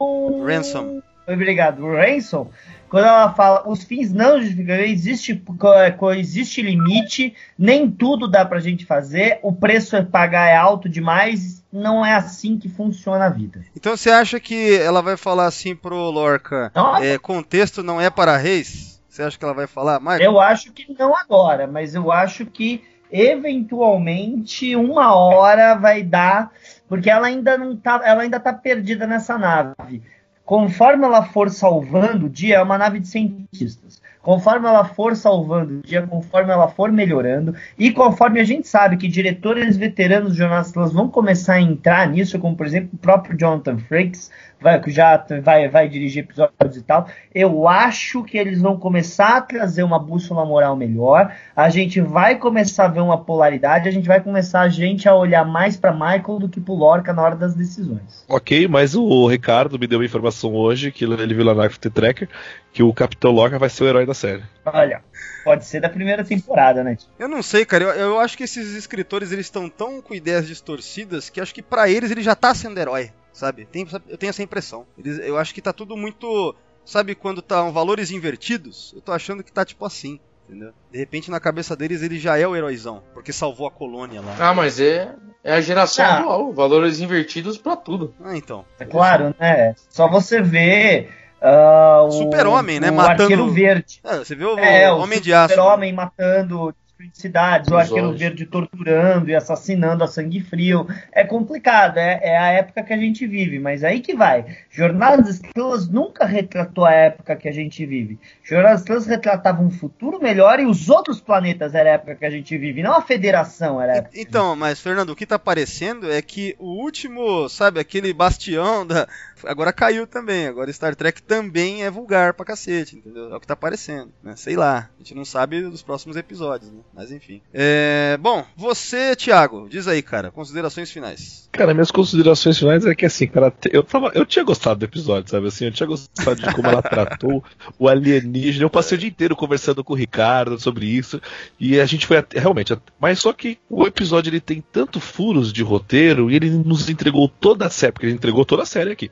Ransom. 0.46 1.02
Obrigado, 1.28 1.86
Ransom. 1.86 2.50
Quando 2.90 3.06
ela 3.06 3.32
fala, 3.34 3.70
os 3.70 3.84
fins 3.84 4.12
não 4.12 4.42
justificam, 4.42 6.12
existe, 6.12 6.62
limite, 6.62 7.36
nem 7.58 7.92
tudo 7.92 8.28
dá 8.28 8.44
pra 8.44 8.60
gente 8.60 8.84
fazer, 8.84 9.40
o 9.44 9.54
preço 9.54 9.96
é 9.96 10.02
pagar 10.02 10.48
é 10.48 10.56
alto 10.56 10.90
demais, 10.90 11.64
não 11.72 12.04
é 12.04 12.16
assim 12.16 12.58
que 12.58 12.68
funciona 12.68 13.26
a 13.26 13.30
vida. 13.30 13.64
Então 13.76 13.96
você 13.96 14.10
acha 14.10 14.40
que 14.40 14.76
ela 14.76 15.04
vai 15.04 15.16
falar 15.18 15.46
assim 15.46 15.76
pro 15.76 16.10
Lorca, 16.10 16.72
é, 17.04 17.20
contexto 17.20 17.84
não 17.84 18.02
é 18.02 18.10
para 18.10 18.36
reis? 18.38 18.89
Você 19.20 19.24
acha 19.24 19.38
que 19.38 19.44
ela 19.44 19.54
vai 19.54 19.68
falar 19.68 20.00
mais? 20.00 20.22
Eu 20.22 20.40
acho 20.40 20.72
que 20.72 20.96
não 20.98 21.14
agora, 21.14 21.68
mas 21.68 21.94
eu 21.94 22.10
acho 22.10 22.46
que 22.46 22.82
eventualmente 23.12 24.78
uma 24.78 25.14
hora 25.14 25.76
vai 25.76 26.02
dar, 26.04 26.54
porque 26.88 27.10
ela 27.10 27.28
ainda 27.28 27.58
não 27.58 27.76
tá, 27.76 28.00
ela 28.06 28.22
ainda 28.22 28.40
tá 28.40 28.54
perdida 28.54 29.06
nessa 29.06 29.38
nave. 29.38 30.02
Conforme 30.46 31.04
ela 31.04 31.26
for 31.26 31.50
salvando 31.50 32.28
o 32.28 32.30
dia, 32.30 32.56
é 32.56 32.62
uma 32.62 32.78
nave 32.78 33.02
de 33.02 33.10
cientistas. 33.10 34.02
Conforme 34.22 34.68
ela 34.68 34.86
for 34.86 35.16
salvando 35.18 35.80
o 35.80 35.82
dia, 35.82 36.02
conforme 36.08 36.52
ela 36.52 36.70
for 36.70 36.90
melhorando, 36.90 37.54
e 37.78 37.92
conforme 37.92 38.40
a 38.40 38.46
gente 38.46 38.70
sabe 38.70 38.96
que 38.96 39.08
diretores 39.08 39.76
veteranos 39.76 40.34
jornalistas 40.34 40.94
vão 40.94 41.10
começar 41.10 41.56
a 41.56 41.62
entrar 41.62 42.08
nisso, 42.08 42.40
como 42.40 42.56
por 42.56 42.66
exemplo 42.66 42.92
o 42.94 42.98
próprio 42.98 43.38
Jonathan 43.38 43.78
Frakes, 43.80 44.32
vai, 44.62 44.82
já 44.88 45.26
vai, 45.42 45.68
vai 45.68 45.88
dirigir 45.88 46.24
episódios 46.24 46.78
e 46.78 46.82
tal. 46.82 47.08
Eu 47.34 47.68
acho 47.68 48.24
que 48.24 48.38
eles 48.38 48.62
vão 48.62 48.78
começar 48.78 49.38
a 49.38 49.42
trazer 49.42 49.84
uma 49.84 50.00
bússola 50.00 50.46
moral 50.46 50.76
melhor. 50.76 51.34
A 51.56 51.70
gente 51.70 52.02
vai 52.02 52.38
começar 52.38 52.86
a 52.86 52.90
ver 52.90 53.02
uma 53.02 53.18
polaridade. 53.18 53.88
A 53.88 53.92
gente 53.92 54.08
vai 54.08 54.22
começar 54.22 54.62
a 54.62 54.70
gente 54.70 55.08
a 55.08 55.16
olhar 55.16 55.46
mais 55.46 55.78
para 55.78 55.94
Michael 55.94 56.40
do 56.40 56.50
que 56.50 56.60
pro 56.60 56.74
Lorca 56.74 57.14
na 57.14 57.22
hora 57.22 57.36
das 57.36 57.56
decisões. 57.56 58.26
Ok, 58.28 58.68
mas 58.68 58.96
o 58.96 59.28
Ricardo 59.28 59.80
me 59.80 59.88
deu 59.88 60.00
uma 60.00 60.06
informação 60.06 60.54
hoje 60.54 60.92
que 60.92 61.06
ele 61.06 61.34
viu 61.34 61.46
lá 61.46 61.54
na 61.54 61.70
FT 61.70 61.90
Tracker 61.90 62.30
que 62.72 62.84
o 62.84 62.94
Capitão 62.94 63.32
Lorca 63.32 63.58
vai 63.58 63.70
ser 63.70 63.84
o 63.84 63.88
herói 63.88 64.06
da 64.06 64.14
série. 64.14 64.44
Olha. 64.66 65.02
Pode 65.44 65.66
ser 65.66 65.80
da 65.80 65.90
primeira 65.90 66.24
temporada, 66.24 66.84
né? 66.84 66.98
Eu 67.18 67.28
não 67.28 67.42
sei, 67.42 67.66
cara. 67.66 67.86
Eu, 67.86 67.90
eu 67.92 68.20
acho 68.20 68.38
que 68.38 68.44
esses 68.44 68.76
escritores 68.76 69.32
eles 69.32 69.48
estão 69.48 69.70
tão 69.70 70.02
com 70.02 70.14
ideias 70.14 70.48
distorcidas 70.48 71.30
que 71.30 71.42
acho 71.42 71.54
que 71.54 71.62
para 71.62 71.90
eles 71.90 72.12
ele 72.12 72.22
já 72.22 72.36
tá 72.36 72.54
sendo 72.54 72.80
herói 72.80 73.12
sabe? 73.34 73.66
Tem, 73.66 73.88
eu 74.08 74.18
tenho 74.18 74.30
essa 74.30 74.44
impressão. 74.44 74.86
Eles, 74.98 75.20
eu 75.20 75.38
acho 75.38 75.54
que 75.54 75.62
tá 75.62 75.74
tudo 75.74 75.96
muito. 75.96 76.56
Sabe 76.86 77.14
quando 77.16 77.42
tá 77.42 77.64
um, 77.64 77.72
valores 77.72 78.12
invertidos? 78.12 78.94
Eu 78.96 79.02
tô 79.02 79.12
achando 79.12 79.44
que 79.44 79.52
tá 79.52 79.64
tipo 79.64 79.86
assim. 79.86 80.20
Entendeu? 80.48 80.74
De 80.92 80.98
repente, 80.98 81.30
na 81.30 81.40
cabeça 81.40 81.76
deles, 81.76 82.02
ele 82.02 82.18
já 82.18 82.36
é 82.36 82.48
o 82.48 82.56
heróizão, 82.56 83.04
porque 83.14 83.32
salvou 83.32 83.68
a 83.68 83.72
colônia 83.72 84.20
lá. 84.20 84.36
Ah, 84.40 84.54
mas 84.54 84.80
é, 84.80 85.14
é 85.44 85.54
a 85.54 85.62
geração 85.62 86.04
ah. 86.04 86.18
atual, 86.18 86.52
valores 86.52 87.00
invertidos 87.00 87.56
para 87.56 87.76
tudo. 87.76 88.16
Ah, 88.24 88.36
então. 88.36 88.66
É 88.80 88.86
claro, 88.86 89.36
né? 89.40 89.76
Só 89.90 90.10
você 90.10 90.42
vê 90.42 91.08
uh, 91.40 92.12
Super-Homem, 92.12 92.80
né? 92.80 92.90
O 92.90 92.96
matando. 92.96 93.22
Arqueiro 93.22 93.48
Verde. 93.52 94.00
É, 94.04 94.18
você 94.18 94.36
viu 94.36 94.56
o, 94.56 94.60
é, 94.60 94.92
o 94.92 94.98
Homem 94.98 95.22
de 95.22 95.32
Aço. 95.32 95.54
Super-Homem 95.54 95.94
matando 95.94 96.74
cidades, 97.14 97.72
o 97.72 97.78
Arqueiro 97.78 98.16
Verde 98.16 98.46
torturando 98.46 99.30
e 99.30 99.36
assassinando 99.36 100.04
a 100.04 100.08
sangue 100.08 100.42
frio. 100.42 100.86
É 101.12 101.24
complicado, 101.24 101.98
é, 101.98 102.20
é, 102.22 102.38
a 102.38 102.48
época 102.48 102.84
que 102.84 102.94
a 102.94 102.98
gente 102.98 103.26
vive, 103.26 103.58
mas 103.58 103.84
aí 103.84 104.02
que 104.02 104.16
vai. 104.16 104.46
Jornada 104.70 105.22
das 105.22 105.36
Estrelas 105.36 105.88
nunca 105.88 106.26
retratou 106.26 106.86
a 106.86 106.92
época 106.92 107.36
que 107.36 107.48
a 107.48 107.52
gente 107.54 107.86
vive. 107.86 108.20
Jornada 108.44 108.74
das 108.74 108.82
Estrelas 108.82 109.06
retratava 109.06 109.62
um 109.62 109.70
futuro 109.70 110.22
melhor 110.22 110.60
e 110.60 110.66
os 110.66 110.90
outros 110.90 111.22
planetas 111.22 111.74
era 111.74 111.92
a 111.92 111.94
época 111.94 112.16
que 112.16 112.26
a 112.26 112.30
gente 112.30 112.58
vive, 112.58 112.84
não 112.84 112.94
a 112.94 113.02
federação 113.02 113.82
era 113.82 113.94
a 113.94 113.96
época. 113.98 114.20
Então, 114.20 114.56
mas 114.56 114.82
Fernando, 114.82 115.12
o 115.12 115.16
que 115.16 115.26
tá 115.26 115.40
parecendo 115.40 116.12
é 116.12 116.22
que 116.22 116.56
o 116.60 116.68
último, 116.68 117.48
sabe, 117.48 117.80
aquele 117.80 118.14
bastião 118.14 118.86
da. 118.86 119.08
Agora 119.46 119.72
caiu 119.72 120.06
também, 120.06 120.48
agora 120.48 120.72
Star 120.74 120.94
Trek 120.96 121.24
também 121.24 121.86
é 121.86 121.90
vulgar 121.90 122.34
pra 122.34 122.46
cacete, 122.46 122.98
entendeu? 122.98 123.32
É 123.32 123.38
o 123.38 123.40
que 123.40 123.48
tá 123.48 123.56
parecendo, 123.56 124.12
né? 124.22 124.36
Sei 124.36 124.58
lá, 124.58 124.90
a 124.94 124.98
gente 124.98 125.16
não 125.16 125.24
sabe 125.24 125.62
dos 125.62 125.82
próximos 125.82 126.18
episódios, 126.18 126.70
né? 126.70 126.80
Mas 126.94 127.12
enfim. 127.12 127.42
É... 127.54 128.18
Bom, 128.20 128.46
você, 128.56 129.16
Thiago, 129.16 129.68
diz 129.70 129.88
aí, 129.88 130.02
cara, 130.02 130.32
considerações 130.32 130.92
finais. 130.92 131.50
Cara, 131.52 131.74
minhas 131.74 131.92
considerações 131.92 132.58
finais 132.58 132.86
é 132.86 132.94
que 132.94 133.06
assim, 133.06 133.28
cara, 133.28 133.54
eu, 133.72 133.84
tava, 133.84 134.12
eu 134.14 134.26
tinha 134.26 134.44
gostado 134.44 134.80
do 134.80 134.86
episódio, 134.86 135.30
sabe? 135.30 135.48
Assim, 135.48 135.66
eu 135.66 135.72
tinha 135.72 135.88
gostado 135.88 136.42
de 136.42 136.54
como 136.54 136.68
ela 136.68 136.82
tratou 136.82 137.44
o 137.78 137.88
alienígena. 137.88 138.66
Eu 138.66 138.70
passei 138.70 138.98
o 138.98 139.00
dia 139.00 139.10
inteiro 139.10 139.36
conversando 139.36 139.84
com 139.84 139.94
o 139.94 139.96
Ricardo 139.96 140.60
sobre 140.60 140.86
isso. 140.86 141.22
E 141.60 141.80
a 141.80 141.86
gente 141.86 142.06
foi 142.06 142.18
até, 142.18 142.40
realmente. 142.40 142.76
Mas 143.00 143.20
só 143.20 143.34
que 143.34 143.58
o 143.70 143.86
episódio 143.86 144.30
ele 144.30 144.42
tem 144.42 144.64
tanto 144.72 145.00
furos 145.00 145.52
de 145.54 145.64
roteiro 145.64 146.30
e 146.30 146.36
ele 146.36 146.50
nos 146.50 146.90
entregou 146.90 147.28
toda 147.28 147.66
a 147.66 147.70
série, 147.70 147.92
porque 147.92 148.06
ele 148.06 148.16
entregou 148.16 148.46
toda 148.46 148.64
a 148.64 148.66
série 148.66 148.92
aqui. 148.92 149.10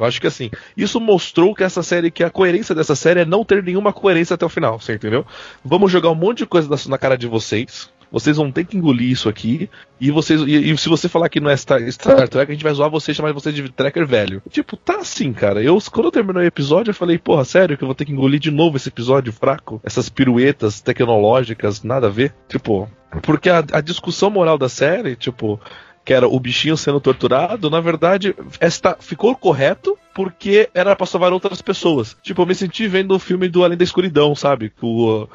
Eu 0.00 0.06
acho 0.06 0.20
que 0.20 0.26
assim, 0.26 0.50
isso 0.76 0.98
mostrou 1.00 1.54
que 1.54 1.62
essa 1.62 1.82
série, 1.82 2.10
que 2.10 2.24
a 2.24 2.30
coerência 2.30 2.74
dessa 2.74 2.96
série 2.96 3.20
é 3.20 3.24
não 3.24 3.44
ter 3.44 3.62
nenhuma 3.62 3.92
coerência 3.92 4.34
até 4.34 4.44
o 4.44 4.48
final, 4.48 4.80
você 4.80 4.94
entendeu? 4.94 5.24
Vamos 5.64 5.92
jogar 5.92 6.10
um 6.10 6.14
monte 6.14 6.38
de 6.38 6.46
coisa 6.46 6.68
na 6.88 6.98
cara 6.98 7.16
de 7.16 7.26
vocês. 7.26 7.90
Vocês 8.10 8.36
vão 8.36 8.50
ter 8.50 8.64
que 8.64 8.76
engolir 8.76 9.10
isso 9.10 9.28
aqui. 9.28 9.70
E 10.00 10.10
vocês. 10.10 10.40
E, 10.40 10.72
e 10.72 10.76
se 10.76 10.88
você 10.88 11.08
falar 11.08 11.28
que 11.28 11.38
não 11.38 11.50
é 11.50 11.56
Star, 11.56 11.80
Star, 11.92 12.28
Trek, 12.28 12.50
a 12.50 12.54
gente 12.54 12.64
vai 12.64 12.74
zoar 12.74 12.90
você 12.90 13.12
e 13.12 13.14
chamar 13.14 13.32
você 13.32 13.52
de 13.52 13.70
Trekker 13.70 14.06
velho. 14.06 14.42
Tipo, 14.50 14.76
tá 14.76 14.96
assim, 14.96 15.32
cara. 15.32 15.62
Eu, 15.62 15.78
quando 15.92 16.06
eu 16.06 16.10
terminei 16.10 16.42
o 16.42 16.46
episódio, 16.46 16.90
eu 16.90 16.94
falei, 16.94 17.18
porra, 17.18 17.44
sério 17.44 17.78
que 17.78 17.84
eu 17.84 17.86
vou 17.86 17.94
ter 17.94 18.04
que 18.04 18.12
engolir 18.12 18.40
de 18.40 18.50
novo 18.50 18.76
esse 18.76 18.88
episódio 18.88 19.32
fraco? 19.32 19.80
Essas 19.84 20.08
piruetas 20.08 20.80
tecnológicas, 20.80 21.84
nada 21.84 22.08
a 22.08 22.10
ver? 22.10 22.34
Tipo, 22.48 22.90
porque 23.22 23.48
a, 23.48 23.64
a 23.72 23.80
discussão 23.80 24.30
moral 24.30 24.58
da 24.58 24.68
série, 24.68 25.14
tipo, 25.14 25.60
que 26.04 26.14
era 26.14 26.26
o 26.26 26.40
bichinho 26.40 26.76
sendo 26.76 27.00
torturado, 27.00 27.68
na 27.70 27.80
verdade, 27.80 28.34
esta 28.58 28.96
ficou 28.98 29.36
correto 29.36 29.96
porque 30.14 30.68
era 30.74 30.96
para 30.96 31.06
salvar 31.06 31.32
outras 31.32 31.62
pessoas. 31.62 32.16
Tipo, 32.22 32.42
eu 32.42 32.46
me 32.46 32.54
senti 32.54 32.88
vendo 32.88 33.14
o 33.14 33.18
filme 33.18 33.48
do 33.48 33.64
Além 33.64 33.76
da 33.76 33.84
Escuridão, 33.84 34.34
sabe? 34.34 34.70
Com 34.70 35.28